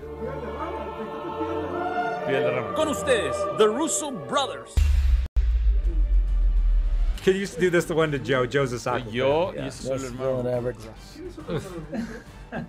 Con 2.76 2.88
ustedes, 2.90 3.36
The 3.58 3.68
Russo 3.68 4.12
Brothers. 4.12 4.74
Can 7.24 7.36
you 7.36 7.46
do 7.48 7.70
this 7.70 7.86
the 7.86 7.94
one 7.96 8.12
to 8.12 8.20
Joe? 8.20 8.46
Joe's 8.46 8.72
a 8.72 8.80
Soy 8.80 9.00
soccer 9.00 9.10
yo 9.12 9.52
y. 9.52 9.70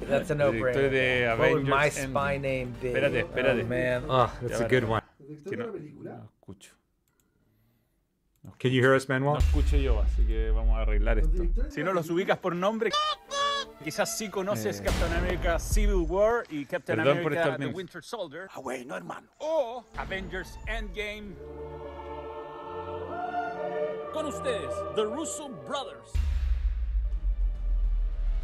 That's 0.09 0.31
a 0.31 0.35
no-brainer. 0.35 0.91
de 0.91 1.63
my 1.63 1.89
spy 1.89 2.37
name 2.39 2.75
be? 2.81 2.89
Espérate, 2.89 3.21
espérate. 3.21 3.63
Oh, 3.63 3.67
man. 3.67 4.05
Oh, 4.09 4.31
that's 4.43 4.61
a 4.61 4.69
good 4.69 4.85
one. 4.85 5.03
¿El 5.21 5.27
director 5.45 5.73
Que 5.73 5.81
de 5.81 5.95
no, 6.03 6.31
escucho. 6.35 6.73
Can 8.59 8.73
you 8.73 8.83
hear 8.83 8.95
us, 8.95 9.09
No 9.09 9.15
Manuel? 9.15 9.39
escucho 9.39 9.77
yo, 9.77 10.01
así 10.01 10.27
que 10.27 10.51
vamos 10.51 10.77
a 10.77 10.83
arreglar 10.83 11.19
esto. 11.19 11.45
Si 11.71 11.83
no 11.83 11.93
los 11.95 12.11
ubicas 12.11 12.39
por 12.39 12.55
nombre, 12.55 12.91
Quizás 13.83 14.17
sí 14.19 14.29
conoces 14.29 14.81
Eh. 14.81 14.85
Captain 14.85 15.13
America 15.15 15.59
Civil 15.59 16.07
War 16.09 16.45
y 16.51 16.65
Captain 16.67 16.97
Perdón 16.99 17.23
por 17.23 17.33
America 17.33 17.41
estar 17.41 17.59
The 17.59 17.65
bien- 17.65 17.75
Winter 17.77 18.03
Soldier. 18.05 18.49
Ah, 18.55 18.61
bueno, 18.61 18.95
hermano. 18.95 19.29
O 19.39 19.85
Avengers 19.97 20.59
Endgame. 20.67 21.35
Con 24.13 24.27
ustedes, 24.27 24.75
The 24.97 25.05
Russo 25.07 25.49
Brothers. 25.67 26.13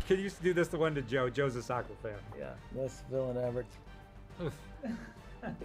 Kid 0.09 0.21
used 0.21 0.39
to 0.39 0.43
do 0.45 0.55
this 0.55 0.69
the 0.69 0.79
one 0.79 0.95
to 0.95 1.03
Joe. 1.03 1.29
Joe's 1.29 1.57
a 1.57 1.63
soccer 1.63 1.95
fan. 2.01 2.15
Yeah, 2.39 2.55
best 2.73 3.05
villain 3.11 3.37
ever. 3.37 3.65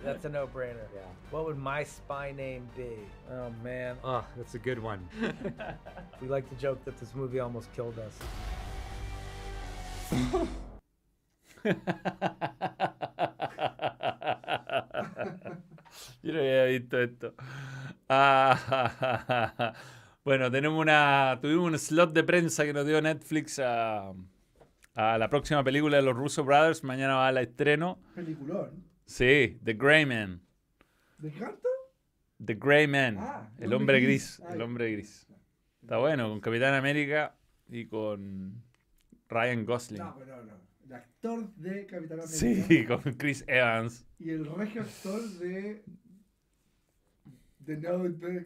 That's 0.03 0.25
a 0.25 0.29
no-brainer. 0.29 0.87
Yeah. 0.93 1.01
What 1.29 1.45
would 1.45 1.57
my 1.57 1.83
spy 1.83 2.33
name 2.35 2.67
be? 2.75 2.89
Oh 3.31 3.51
man, 3.63 3.95
Oh, 4.03 4.23
that's 4.35 4.53
a 4.55 4.59
good 4.59 4.79
one. 4.79 5.07
we 6.21 6.27
like 6.27 6.47
to 6.49 6.55
joke 6.55 6.83
that 6.85 6.97
this 6.99 7.15
movie 7.15 7.39
almost 7.39 7.71
killed 7.73 7.97
us. 7.99 8.13
Yo 16.23 16.33
no 16.33 16.39
había 16.39 16.65
visto 16.65 17.01
esto. 17.01 17.33
Ah, 18.09 19.73
bueno, 20.25 20.51
tenemos 20.51 20.79
una, 20.79 21.39
tuvimos 21.41 21.65
un 21.65 21.79
slot 21.79 22.13
de 22.13 22.23
prensa 22.23 22.65
que 22.65 22.73
nos 22.73 22.85
dio 22.85 23.01
Netflix 23.01 23.57
a, 23.59 24.11
a 24.95 25.17
la 25.17 25.29
próxima 25.29 25.63
película 25.63 25.95
de 25.97 26.03
los 26.03 26.15
Russo 26.15 26.43
Brothers. 26.43 26.83
Mañana 26.83 27.15
va 27.15 27.29
al 27.29 27.37
estreno. 27.37 27.99
Peliculón. 28.15 28.83
Sí, 29.05 29.59
The 29.63 29.73
Grey 29.73 30.05
Man. 30.05 30.41
¿De 31.19 31.31
canto? 31.31 31.69
The 32.43 32.55
Grey 32.55 32.87
Man. 32.87 33.17
Ah, 33.19 33.49
el 33.59 33.73
hombre 33.73 34.01
gris. 34.01 34.41
El 34.51 34.61
hombre 34.61 34.91
gris. 34.91 35.25
Está 35.81 35.97
bueno, 35.97 36.29
con 36.29 36.41
Capitán 36.41 36.73
América 36.73 37.35
y 37.69 37.85
con 37.85 38.61
Ryan 39.31 39.65
Gosling. 39.65 39.99
No, 39.99 40.15
pero 40.19 40.37
no, 40.37 40.43
no. 40.43 40.61
El 40.85 40.93
actor 40.93 41.53
de 41.55 41.85
Capitán 41.87 42.19
América. 42.19 42.27
Sí, 42.67 42.85
con 42.87 43.01
Chris 43.13 43.43
Evans. 43.47 44.05
Y 44.19 44.29
el 44.31 44.45
regio 44.45 44.81
actor 44.81 45.21
de 45.39 45.83
The 47.65 47.77
Notebook, 47.77 48.45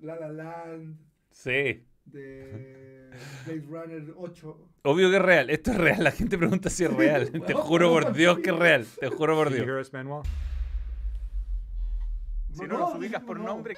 La 0.00 0.16
La 0.16 0.28
Land, 0.28 0.98
Sí. 1.30 1.84
de 2.04 3.10
Blade 3.46 3.64
Runner 3.68 4.14
8. 4.16 4.68
Obvio 4.82 5.10
que 5.10 5.16
es 5.16 5.22
real. 5.22 5.50
Esto 5.50 5.70
es 5.72 5.76
real. 5.78 6.04
La 6.04 6.10
gente 6.10 6.36
pregunta 6.38 6.68
si 6.70 6.84
es 6.84 6.92
real. 6.92 7.30
Te 7.46 7.54
juro 7.54 7.90
por 7.90 8.12
Dios 8.12 8.38
que 8.40 8.50
es 8.50 8.56
real. 8.56 8.86
Te 9.00 9.08
juro 9.08 9.34
por 9.36 9.50
Dios. 9.52 9.90
Hear 12.54 12.64
us, 12.64 12.68
Manuel? 12.68 12.68
Si 12.68 12.68
no 12.68 12.78
los 12.78 12.94
ubicas 12.94 13.22
por 13.24 13.38
nombre, 13.38 13.74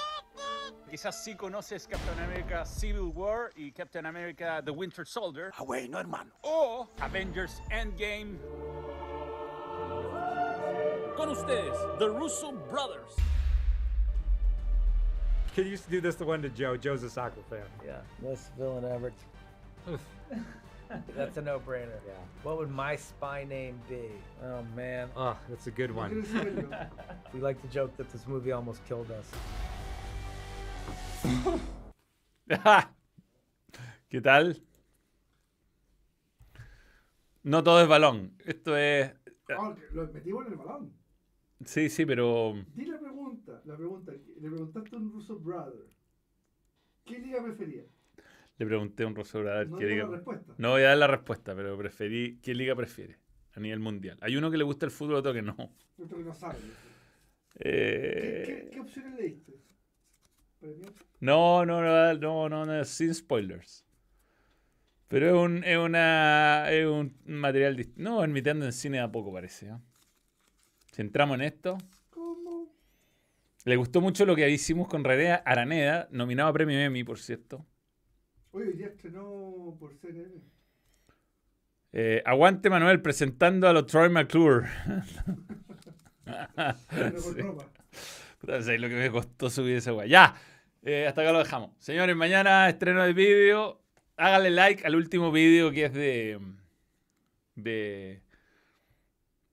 quizás 0.90 1.24
sí 1.24 1.36
conoces 1.36 1.86
Captain 1.86 2.18
America 2.20 2.64
Civil 2.64 3.12
War 3.14 3.50
y 3.56 3.70
Captain 3.72 4.06
America 4.06 4.62
The 4.64 4.72
Winter 4.72 5.04
Soldier. 5.06 5.52
Ah, 5.58 5.64
bueno, 5.64 5.98
hermano. 5.98 6.30
O 6.42 6.88
Avengers 7.00 7.60
Endgame. 7.70 8.38
Con 11.16 11.28
ustedes, 11.30 11.76
The 11.98 12.08
Russo 12.08 12.52
Brothers. 12.70 13.14
Kid 15.54 15.66
used 15.66 15.84
to 15.84 15.90
do 15.90 16.00
this 16.00 16.14
the 16.14 16.24
one 16.24 16.40
to 16.42 16.48
Joe. 16.48 16.76
Joe's 16.76 17.02
a 17.02 17.10
soccer 17.10 17.42
fan. 17.50 17.66
Yeah, 17.84 18.00
best 18.22 18.52
villain 18.56 18.84
ever. 18.84 19.12
That's 21.16 21.36
a 21.36 21.42
no-brainer. 21.42 22.00
Yeah. 22.06 22.14
What 22.42 22.58
would 22.58 22.70
my 22.70 22.96
spy 22.96 23.44
name 23.44 23.80
be? 23.88 24.10
Oh 24.42 24.62
man, 24.74 25.08
Oh, 25.16 25.36
that's 25.48 25.66
a 25.66 25.70
good 25.70 25.94
one. 25.94 26.10
we 27.34 27.40
like 27.40 27.60
to 27.62 27.68
joke 27.68 27.96
that 27.96 28.10
this 28.10 28.26
movie 28.26 28.52
almost 28.52 28.84
killed 28.86 29.10
us. 29.10 29.30
¿Qué 34.10 34.20
tal? 34.20 34.56
No 37.44 37.62
todo 37.62 37.80
es 37.80 37.88
balón. 37.88 38.32
Esto 38.44 38.76
es. 38.76 39.12
Que 39.46 39.54
lo 39.92 40.06
metimos 40.12 40.46
en 40.46 40.52
el 40.52 40.58
balón. 40.58 40.92
Sí, 41.64 41.88
sí, 41.88 42.04
pero. 42.04 42.54
Di 42.74 42.86
la 42.86 42.98
pregunta, 42.98 43.62
la 43.64 43.76
pregunta. 43.76 44.12
Le 44.12 44.48
preguntaste 44.48 44.96
a 44.96 44.98
un 44.98 45.12
Russo 45.12 45.38
Brother. 45.38 45.86
¿Qué 47.04 47.18
liga 47.18 47.42
prefería? 47.42 47.84
Le 48.60 48.66
pregunté 48.66 49.04
a 49.04 49.06
un 49.06 49.14
Brother 49.14 49.70
No 49.70 49.78
qué 49.78 49.86
liga. 49.86 50.06
No 50.58 50.72
voy 50.72 50.82
a 50.82 50.88
dar 50.88 50.98
la 50.98 51.06
respuesta, 51.06 51.54
pero 51.56 51.78
preferí. 51.78 52.38
¿Qué 52.42 52.54
liga 52.54 52.76
prefiere? 52.76 53.16
A 53.54 53.60
nivel 53.60 53.80
mundial. 53.80 54.18
Hay 54.20 54.36
uno 54.36 54.50
que 54.50 54.58
le 54.58 54.64
gusta 54.64 54.84
el 54.84 54.92
fútbol, 54.92 55.14
otro 55.14 55.32
que 55.32 55.40
no. 55.40 55.56
Otro 55.98 56.18
que 56.18 56.24
no 56.24 56.34
sabe. 56.34 56.58
¿Qué, 57.54 57.58
Eh, 57.58 58.42
qué, 58.46 58.70
qué 58.70 58.80
opciones 58.80 59.14
le 59.14 59.22
diste? 59.22 59.54
No, 61.20 61.64
no, 61.64 61.80
no, 61.80 62.14
no, 62.18 62.48
no, 62.50 62.66
no, 62.66 62.84
sin 62.84 63.14
spoilers. 63.14 63.86
Pero 65.08 65.28
es 65.28 65.34
un, 65.34 65.64
es 65.64 65.78
una, 65.78 66.70
es 66.70 66.86
un 66.86 67.16
material 67.24 67.76
distinto. 67.76 68.02
No, 68.02 68.22
Ermiteando 68.22 68.66
en 68.66 68.74
cine 68.74 69.00
a 69.00 69.10
poco 69.10 69.32
parece. 69.32 69.68
¿eh? 69.68 69.78
Si 70.92 71.00
entramos 71.00 71.36
en 71.36 71.44
esto. 71.44 71.78
¿Cómo? 72.10 72.74
Le 73.64 73.76
gustó 73.76 74.02
mucho 74.02 74.26
lo 74.26 74.36
que 74.36 74.50
hicimos 74.50 74.86
con 74.86 75.02
René 75.02 75.40
Araneda, 75.46 76.08
nominado 76.10 76.50
a 76.50 76.52
premio 76.52 76.78
Emmy, 76.78 77.04
por 77.04 77.18
cierto. 77.18 77.64
Oye, 78.52 78.66
hoy 78.66 78.72
día 78.72 78.88
estrenó 78.88 79.76
por 79.78 79.94
CNN. 79.94 80.42
Eh, 81.92 82.22
aguante 82.24 82.68
Manuel 82.68 83.00
presentando 83.00 83.68
a 83.68 83.72
los 83.72 83.86
Troy 83.86 84.08
McClure. 84.08 84.68
Sí. 86.90 87.40
ropa. 87.42 87.66
Puta, 88.40 88.62
¿sabes 88.62 88.80
lo 88.80 88.88
que 88.88 88.94
me 88.94 89.10
costó 89.10 89.50
subir 89.50 89.76
esa 89.76 89.92
weá? 89.92 90.06
Ya, 90.06 90.34
eh, 90.82 91.06
hasta 91.06 91.22
acá 91.22 91.32
lo 91.32 91.38
dejamos. 91.38 91.70
Señores, 91.78 92.14
mañana 92.16 92.68
estreno 92.68 93.04
de 93.04 93.12
vídeo. 93.12 93.80
Háganle 94.16 94.50
like 94.50 94.86
al 94.86 94.96
último 94.96 95.32
vídeo 95.32 95.70
que 95.70 95.86
es 95.86 95.92
de. 95.92 96.40
de. 97.54 98.22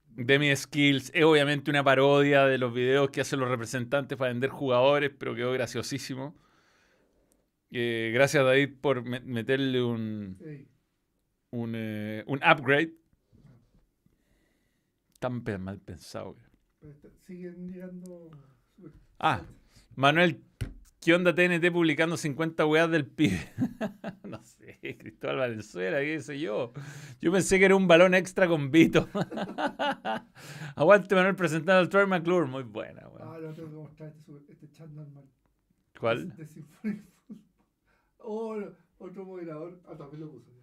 de 0.09 0.39
mis 0.39 0.59
skills. 0.59 1.11
Es 1.13 1.23
obviamente 1.23 1.71
una 1.71 1.83
parodia 1.83 2.45
de 2.45 2.57
los 2.57 2.73
videos 2.73 3.09
que 3.09 3.21
hacen 3.21 3.39
los 3.39 3.49
representantes 3.49 4.17
para 4.17 4.31
vender 4.31 4.49
jugadores, 4.49 5.11
pero 5.17 5.35
quedó 5.35 5.51
graciosísimo. 5.53 6.35
Eh, 7.71 8.11
gracias, 8.13 8.43
David, 8.45 8.75
por 8.81 9.03
me- 9.03 9.19
meterle 9.19 9.83
un, 9.83 10.37
un, 11.51 11.73
eh, 11.75 12.23
un 12.27 12.37
upgrade. 12.43 12.93
Tan 15.19 15.43
pe- 15.43 15.57
mal 15.57 15.79
pensado. 15.79 16.35
siguen 17.25 17.71
llegando. 17.71 18.31
Ah, 19.19 19.41
Manuel, 19.95 20.43
¿qué 21.01 21.13
onda 21.15 21.33
TNT 21.33 21.71
publicando 21.71 22.15
50 22.17 22.65
weas 22.67 22.89
del 22.91 23.05
pibe? 23.07 23.39
no 24.23 24.41
sé, 24.43 24.77
Cristóbal 24.99 25.37
Valenzuela, 25.37 25.99
qué 26.01 26.21
sé 26.21 26.39
yo. 26.39 26.71
Yo 27.19 27.31
pensé 27.31 27.57
que 27.57 27.65
era 27.65 27.75
un 27.75 27.87
balón 27.87 28.13
extra 28.13 28.47
con 28.47 28.69
Vito. 28.71 29.09
Aguante 30.75 31.15
Manuel 31.15 31.35
presentando 31.35 31.79
al 31.79 31.89
Troy 31.89 32.05
McClure. 32.05 32.45
Muy 32.47 32.63
buena, 32.63 33.07
weón. 33.09 33.27
Ah, 33.27 33.39
no 33.41 33.53
tengo 33.53 33.69
que 33.69 33.75
mostrar 33.75 34.09
este, 34.15 34.31
este 34.49 34.69
chat 34.69 34.89
normal. 34.91 35.25
¿Cuál? 35.99 36.35
De 36.37 36.45
Symphonic. 36.45 37.03
Oh, 38.29 38.57
otro 38.99 39.23
moderador. 39.25 39.79
Ah, 39.87 39.95
también 39.97 40.21
lo 40.21 40.31
puso 40.31 40.51
ya. 40.51 40.61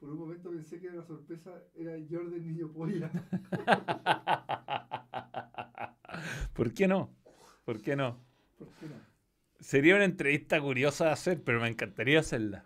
Por 0.00 0.10
un 0.10 0.18
momento 0.18 0.50
pensé 0.50 0.80
que 0.80 0.90
la 0.90 1.02
sorpresa 1.04 1.50
era 1.74 1.92
Jordan 2.10 2.44
Niño 2.44 2.72
Polla. 2.72 3.10
¿Por 6.52 6.72
qué 6.74 6.88
no? 6.88 7.14
¿Por 7.64 7.80
qué 7.82 7.96
no? 7.96 8.20
¿Por 8.58 8.74
qué 8.74 8.88
no? 8.88 8.96
Sería 9.60 9.94
una 9.94 10.04
entrevista 10.04 10.60
curiosa 10.60 11.04
de 11.06 11.10
hacer, 11.12 11.44
pero 11.44 11.60
me 11.60 11.68
encantaría 11.68 12.18
hacerla. 12.18 12.64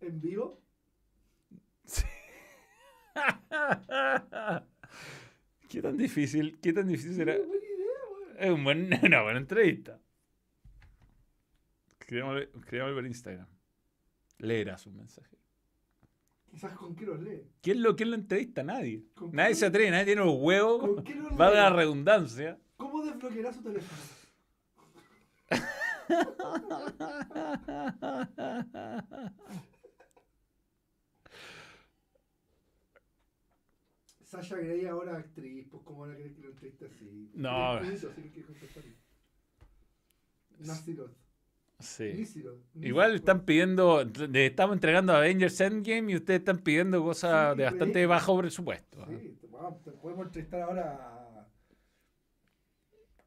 ¿En 0.00 0.20
vivo? 0.20 0.62
¿Qué 5.68 5.82
tan 5.82 5.96
difícil? 5.96 6.58
¿Qué 6.60 6.72
tan 6.72 6.86
difícil 6.88 7.14
será? 7.14 7.34
Buena 7.36 7.64
idea, 7.64 7.86
weón. 8.10 8.36
Es 8.38 8.50
un 8.50 8.64
buen- 8.64 8.90
una 9.06 9.22
buena 9.22 9.38
entrevista. 9.38 10.00
Escribámosle 12.04 12.48
por 12.94 13.06
Instagram. 13.06 13.46
Leerá 14.38 14.76
su 14.76 14.90
mensaje. 14.90 15.38
Quizás 16.50 16.74
con 16.74 16.94
qué 16.94 17.06
los 17.06 17.18
lee. 17.20 17.42
¿Quién 17.62 17.82
lo, 17.82 17.96
quién 17.96 18.10
lo 18.10 18.16
entrevista? 18.16 18.62
Nadie. 18.62 19.06
¿Con 19.14 19.32
Nadie 19.32 19.50
qué? 19.50 19.54
se 19.56 19.66
atreve, 19.66 19.90
nadie 19.90 20.04
tiene 20.04 20.20
los 20.22 20.36
huevos. 20.38 20.80
¿Con 20.80 21.02
qué 21.02 21.14
los 21.14 21.32
Va 21.40 21.48
a 21.48 21.52
la 21.52 21.70
redundancia. 21.70 22.58
¿Cómo 22.76 23.02
desbloqueará 23.04 23.52
su 23.54 23.62
teléfono? 23.62 24.00
Sasha 34.24 34.56
Grey 34.56 34.86
ahora 34.86 35.16
actriz, 35.16 35.66
pues 35.70 35.82
cómo 35.84 36.00
van 36.00 36.12
a 36.12 36.16
querer 36.16 36.34
que 36.34 36.42
lo 36.42 36.48
entreviste 36.50 36.84
así. 36.84 37.30
No. 37.34 37.80
Tiene 37.80 37.96
Sí. 41.84 42.24
Igual 42.80 43.14
están 43.14 43.44
pidiendo, 43.44 44.04
le 44.04 44.46
estamos 44.46 44.74
entregando 44.74 45.12
a 45.12 45.18
Avengers 45.18 45.60
Endgame 45.60 46.12
y 46.12 46.16
ustedes 46.16 46.40
están 46.40 46.58
pidiendo 46.58 47.02
cosas 47.02 47.52
Sí, 47.52 47.58
de 47.58 47.64
bastante 47.64 47.92
proyectos. 47.92 48.08
bajo 48.10 48.38
presupuesto. 48.38 49.02
¿ah? 49.02 49.06
Sí, 49.08 49.38
vamos, 49.50 49.82
podemos 50.00 50.26
entrevistar 50.26 50.62
ahora 50.62 50.82
a. 50.92 51.46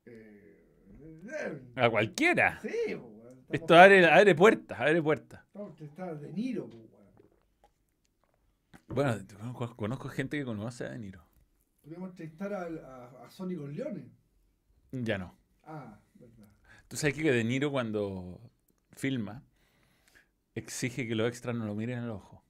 Eh, 0.06 1.62
A 1.76 1.90
cualquiera. 1.90 2.60
sí, 2.62 2.70
pues. 2.70 2.98
Estamos- 2.98 3.48
Esto 3.50 3.76
abre, 3.76 4.06
abre 4.06 4.36
puertas, 4.36 4.80
abre 4.80 5.02
puertas. 5.02 5.42
Estamos 5.46 5.68
a 5.68 5.72
entrevistar 5.72 6.10
a 6.10 6.16
De 6.16 6.32
Niro, 6.34 6.70
pues. 6.70 6.84
Bueno, 8.90 9.16
conozco- 9.38 9.76
conozco 9.76 10.10
gente 10.10 10.38
que 10.38 10.46
conoce 10.46 10.86
a 10.86 10.90
De 10.90 11.00
Niro. 11.00 11.24
Podríamos 11.82 12.10
entrevistar 12.12 12.54
al- 12.54 12.80
a, 12.84 13.26
a 13.26 13.30
Sonny 13.30 13.56
Corleone. 13.56 14.10
Ya 14.92 15.18
no. 15.18 15.36
Ah, 15.64 16.00
verdad. 16.16 16.48
Tú 16.88 16.96
sabes 16.98 17.16
que 17.16 17.32
De 17.32 17.44
Niro 17.44 17.72
cuando 17.72 18.40
filma 18.92 19.44
exige 20.56 21.08
que 21.08 21.16
los 21.16 21.28
extras 21.28 21.56
no 21.56 21.66
lo 21.66 21.76
miren 21.76 22.00
al 22.00 22.12
ojo. 22.12 22.44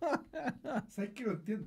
¿Sabes 0.88 1.10
que 1.10 1.24
no 1.24 1.32
entiendo? 1.32 1.66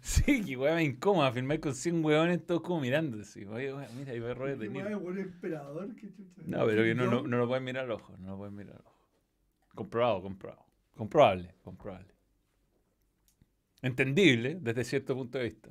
Sí, 0.00 0.44
que 0.44 0.56
weá 0.56 0.74
me 0.74 0.84
incómoda 0.84 1.32
filmar 1.32 1.58
con 1.60 1.74
100 1.74 2.04
weones 2.04 2.46
todos 2.46 2.62
como 2.62 2.80
mirando. 2.80 3.20
así. 3.20 3.44
Oye, 3.46 3.74
weá, 3.74 3.88
mira, 3.96 4.12
ahí 4.12 4.20
va 4.20 4.34
Robert 4.34 4.58
De 4.58 4.66
¿Qué 4.68 4.72
Niro. 4.72 5.00
buen 5.00 5.18
emperador? 5.18 5.94
¿Qué 5.96 6.12
chucha? 6.12 6.42
No, 6.44 6.66
pero 6.66 6.82
que 6.82 6.94
no, 6.94 7.10
no, 7.10 7.22
no 7.22 7.38
lo 7.38 7.48
pueden 7.48 7.64
mirar 7.64 7.84
al 7.84 7.90
ojo. 7.92 8.14
No 8.18 8.32
lo 8.32 8.36
pueden 8.38 8.54
mirar 8.54 8.76
al 8.76 8.82
ojo. 8.86 8.92
Comprobado, 9.74 10.22
comprobado. 10.22 10.64
Comprobable, 10.94 11.54
comprobable. 11.62 12.12
Entendible 13.80 14.58
desde 14.60 14.84
cierto 14.84 15.14
punto 15.16 15.38
de 15.38 15.44
vista. 15.44 15.70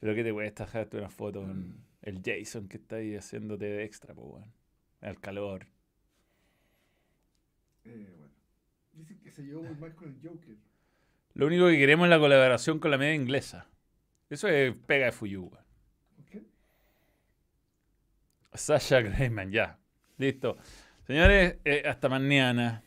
Pero 0.00 0.14
¿qué 0.14 0.22
te 0.22 0.32
cuesta 0.32 0.64
dejarte 0.64 0.96
una 0.96 1.10
foto 1.10 1.40
con 1.40 1.84
el 2.02 2.22
Jason 2.24 2.68
que 2.68 2.76
está 2.76 2.96
ahí 2.96 3.16
haciéndote 3.16 3.64
de 3.64 3.84
extra, 3.84 4.14
pues, 4.14 4.26
weón? 4.26 4.52
Al 5.00 5.20
calor. 5.20 5.66
Eh, 7.84 8.14
bueno. 8.16 8.34
Dicen 8.92 9.20
que 9.20 9.30
se 9.30 9.42
llevó 9.42 9.62
muy 9.62 9.76
mal 9.76 9.94
con 9.94 10.08
el 10.08 10.20
Joker. 10.22 10.56
Lo 11.34 11.46
único 11.46 11.66
que 11.68 11.78
queremos 11.78 12.06
es 12.06 12.10
la 12.10 12.18
colaboración 12.18 12.78
con 12.78 12.90
la 12.90 12.98
media 12.98 13.14
inglesa. 13.14 13.68
Eso 14.30 14.48
es 14.48 14.74
pega 14.86 15.06
de 15.06 15.12
Fuyu, 15.12 15.42
weón. 15.42 15.64
¿Por 16.16 16.24
qué? 16.26 16.42
Sasha 18.54 19.00
Greyman, 19.00 19.50
ya. 19.50 19.78
Listo. 20.16 20.56
Señores, 21.06 21.58
eh, 21.64 21.84
hasta 21.86 22.08
mañana. 22.08 22.82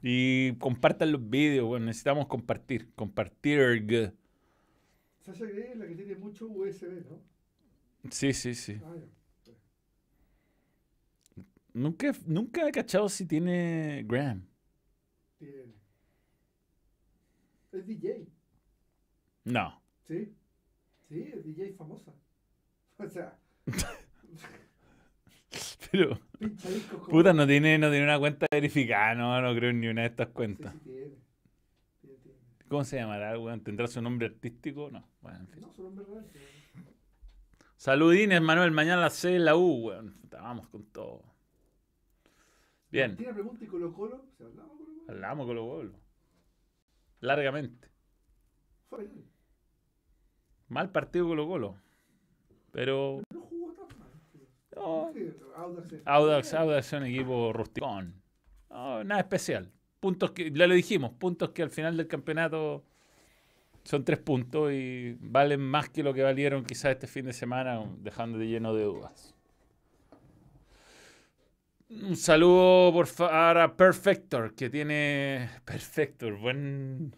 Y 0.00 0.54
compartan 0.54 1.12
los 1.12 1.28
vídeos, 1.28 1.66
bueno, 1.66 1.86
necesitamos 1.86 2.26
compartir. 2.26 2.92
Compartir. 2.94 4.14
Sasha 5.24 5.44
Grey 5.46 5.70
es 5.72 5.76
la 5.78 5.86
que 5.86 5.94
tiene 5.94 6.16
mucho 6.16 6.46
USB, 6.48 7.04
¿no? 7.08 7.20
Sí, 8.10 8.32
sí, 8.32 8.54
sí. 8.54 8.80
Ah, 8.84 8.94
ya. 8.96 9.06
Nunca, 11.74 12.08
he- 12.08 12.12
nunca 12.26 12.68
he 12.68 12.72
cachado 12.72 13.08
si 13.08 13.26
tiene 13.26 14.02
Graham. 14.06 14.46
Tiene. 15.38 15.72
Es 17.72 17.86
DJ, 17.86 18.26
No. 19.44 19.80
¿sí? 20.06 20.34
Sí, 21.08 21.30
es 21.34 21.44
DJ 21.44 21.74
famosa. 21.76 22.12
O 22.98 23.08
sea, 23.08 23.36
Pero, 25.90 26.18
puta, 27.10 27.32
no 27.32 27.46
tiene, 27.46 27.78
no 27.78 27.90
tiene 27.90 28.04
una 28.04 28.18
cuenta 28.18 28.46
verificada. 28.50 29.14
No, 29.14 29.40
no 29.42 29.54
creo 29.54 29.70
en 29.70 29.80
ni 29.80 29.88
una 29.88 30.02
de 30.02 30.08
estas 30.08 30.28
Sí, 30.28 30.32
cuentas. 30.34 30.74
sí. 30.74 30.80
Tiene, 30.90 31.00
tiene. 31.08 31.21
¿Cómo 32.72 32.84
se 32.84 32.96
llamará, 32.96 33.38
weón? 33.38 33.62
¿Tendrá 33.62 33.86
su 33.86 34.00
nombre 34.00 34.28
artístico? 34.28 34.90
No. 34.90 35.06
Bueno, 35.20 35.40
en 35.40 35.48
fin. 35.48 35.60
No, 35.60 35.70
su 35.74 35.82
nombre 35.82 36.06
real. 36.06 36.24
Saludines, 37.76 38.40
Manuel. 38.40 38.70
Mañana 38.70 39.02
a 39.02 39.04
las 39.04 39.12
6 39.12 39.36
en 39.36 39.44
la 39.44 39.56
U, 39.56 39.88
weón. 39.88 40.16
Vamos 40.30 40.68
con 40.68 40.82
todo. 40.86 41.22
Bien. 42.90 43.14
Tiene 43.18 43.34
pregunta 43.34 43.62
y 43.62 43.68
Colo 43.68 43.92
Colo. 43.92 44.24
¿Se 44.38 44.44
hablaba 44.44 44.70
Colo 44.70 44.86
Colo? 44.86 45.02
Hablamos 45.06 45.46
con 45.46 45.56
los 45.56 45.64
golos. 45.66 45.94
Largamente. 47.20 47.90
Fue 48.88 49.00
bien. 49.04 49.30
Mal 50.68 50.90
partido 50.90 51.26
Colo 51.26 51.46
Colo. 51.46 51.76
Pero 52.70 53.20
No 53.34 53.40
jugó 53.42 53.72
tan 53.74 53.98
mal. 53.98 54.08
no, 54.76 55.12
Audax. 55.56 55.92
Audax, 56.06 56.54
Audax 56.54 56.86
es 56.86 56.92
un 56.94 57.04
equipo 57.04 57.52
rusticón. 57.52 58.22
No, 58.70 59.04
nada 59.04 59.20
especial. 59.20 59.70
Puntos 60.02 60.32
que, 60.32 60.50
ya 60.50 60.66
lo 60.66 60.74
dijimos, 60.74 61.12
puntos 61.12 61.50
que 61.50 61.62
al 61.62 61.70
final 61.70 61.96
del 61.96 62.08
campeonato 62.08 62.82
son 63.84 64.04
tres 64.04 64.18
puntos 64.18 64.72
y 64.72 65.16
valen 65.20 65.60
más 65.60 65.90
que 65.90 66.02
lo 66.02 66.12
que 66.12 66.24
valieron 66.24 66.64
quizás 66.64 66.90
este 66.90 67.06
fin 67.06 67.24
de 67.24 67.32
semana, 67.32 67.80
dejando 68.00 68.36
de 68.36 68.48
lleno 68.48 68.74
de 68.74 68.82
dudas. 68.82 69.32
Un 71.88 72.16
saludo 72.16 72.92
por 72.92 73.06
favor 73.06 73.58
a 73.58 73.76
Perfector, 73.76 74.56
que 74.56 74.68
tiene. 74.68 75.48
Perfector, 75.64 76.36
buen. 76.36 77.14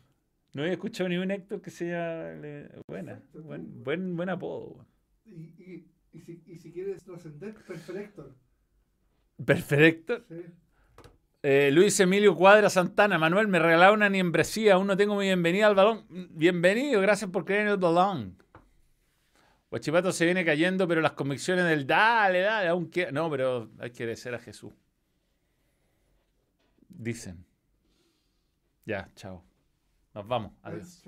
No 0.52 0.60
había 0.60 0.74
escuchado 0.74 1.08
ni 1.08 1.16
un 1.16 1.30
Héctor 1.30 1.62
que 1.62 1.70
sea. 1.70 2.38
Buena, 2.86 3.22
buen, 3.32 3.82
buen, 3.82 4.14
buen 4.14 4.28
apodo. 4.28 4.86
Y, 5.24 5.54
y, 5.56 5.86
y, 6.12 6.20
si, 6.20 6.42
y 6.44 6.58
si 6.58 6.70
quieres 6.70 7.02
trascender, 7.02 7.54
Perfector. 7.66 8.34
Perfector. 9.42 10.26
Sí. 10.28 10.44
Eh, 11.46 11.70
Luis 11.70 12.00
Emilio 12.00 12.34
Cuadra 12.34 12.70
Santana, 12.70 13.18
Manuel, 13.18 13.48
me 13.48 13.58
regalaron 13.58 13.96
una 13.96 14.08
niembresía, 14.08 14.74
aún 14.74 14.86
no 14.86 14.96
tengo 14.96 15.14
mi 15.14 15.26
bienvenida 15.26 15.66
al 15.66 15.74
balón. 15.74 16.06
Bienvenido, 16.08 17.02
gracias 17.02 17.30
por 17.30 17.44
creer 17.44 17.66
en 17.66 17.68
el 17.68 17.76
balón. 17.76 18.42
Guachipato 19.68 20.10
se 20.10 20.24
viene 20.24 20.42
cayendo, 20.42 20.88
pero 20.88 21.02
las 21.02 21.12
convicciones 21.12 21.66
del 21.66 21.86
dale, 21.86 22.40
dale, 22.40 22.68
aún 22.68 22.90
queda- 22.90 23.10
No, 23.12 23.28
pero 23.30 23.70
hay 23.78 23.90
que 23.90 24.04
obedecer 24.04 24.34
a 24.34 24.38
Jesús. 24.38 24.72
Dicen. 26.88 27.44
Ya, 28.86 29.10
chao. 29.14 29.44
Nos 30.14 30.26
vamos. 30.26 30.52
Adiós. 30.62 31.02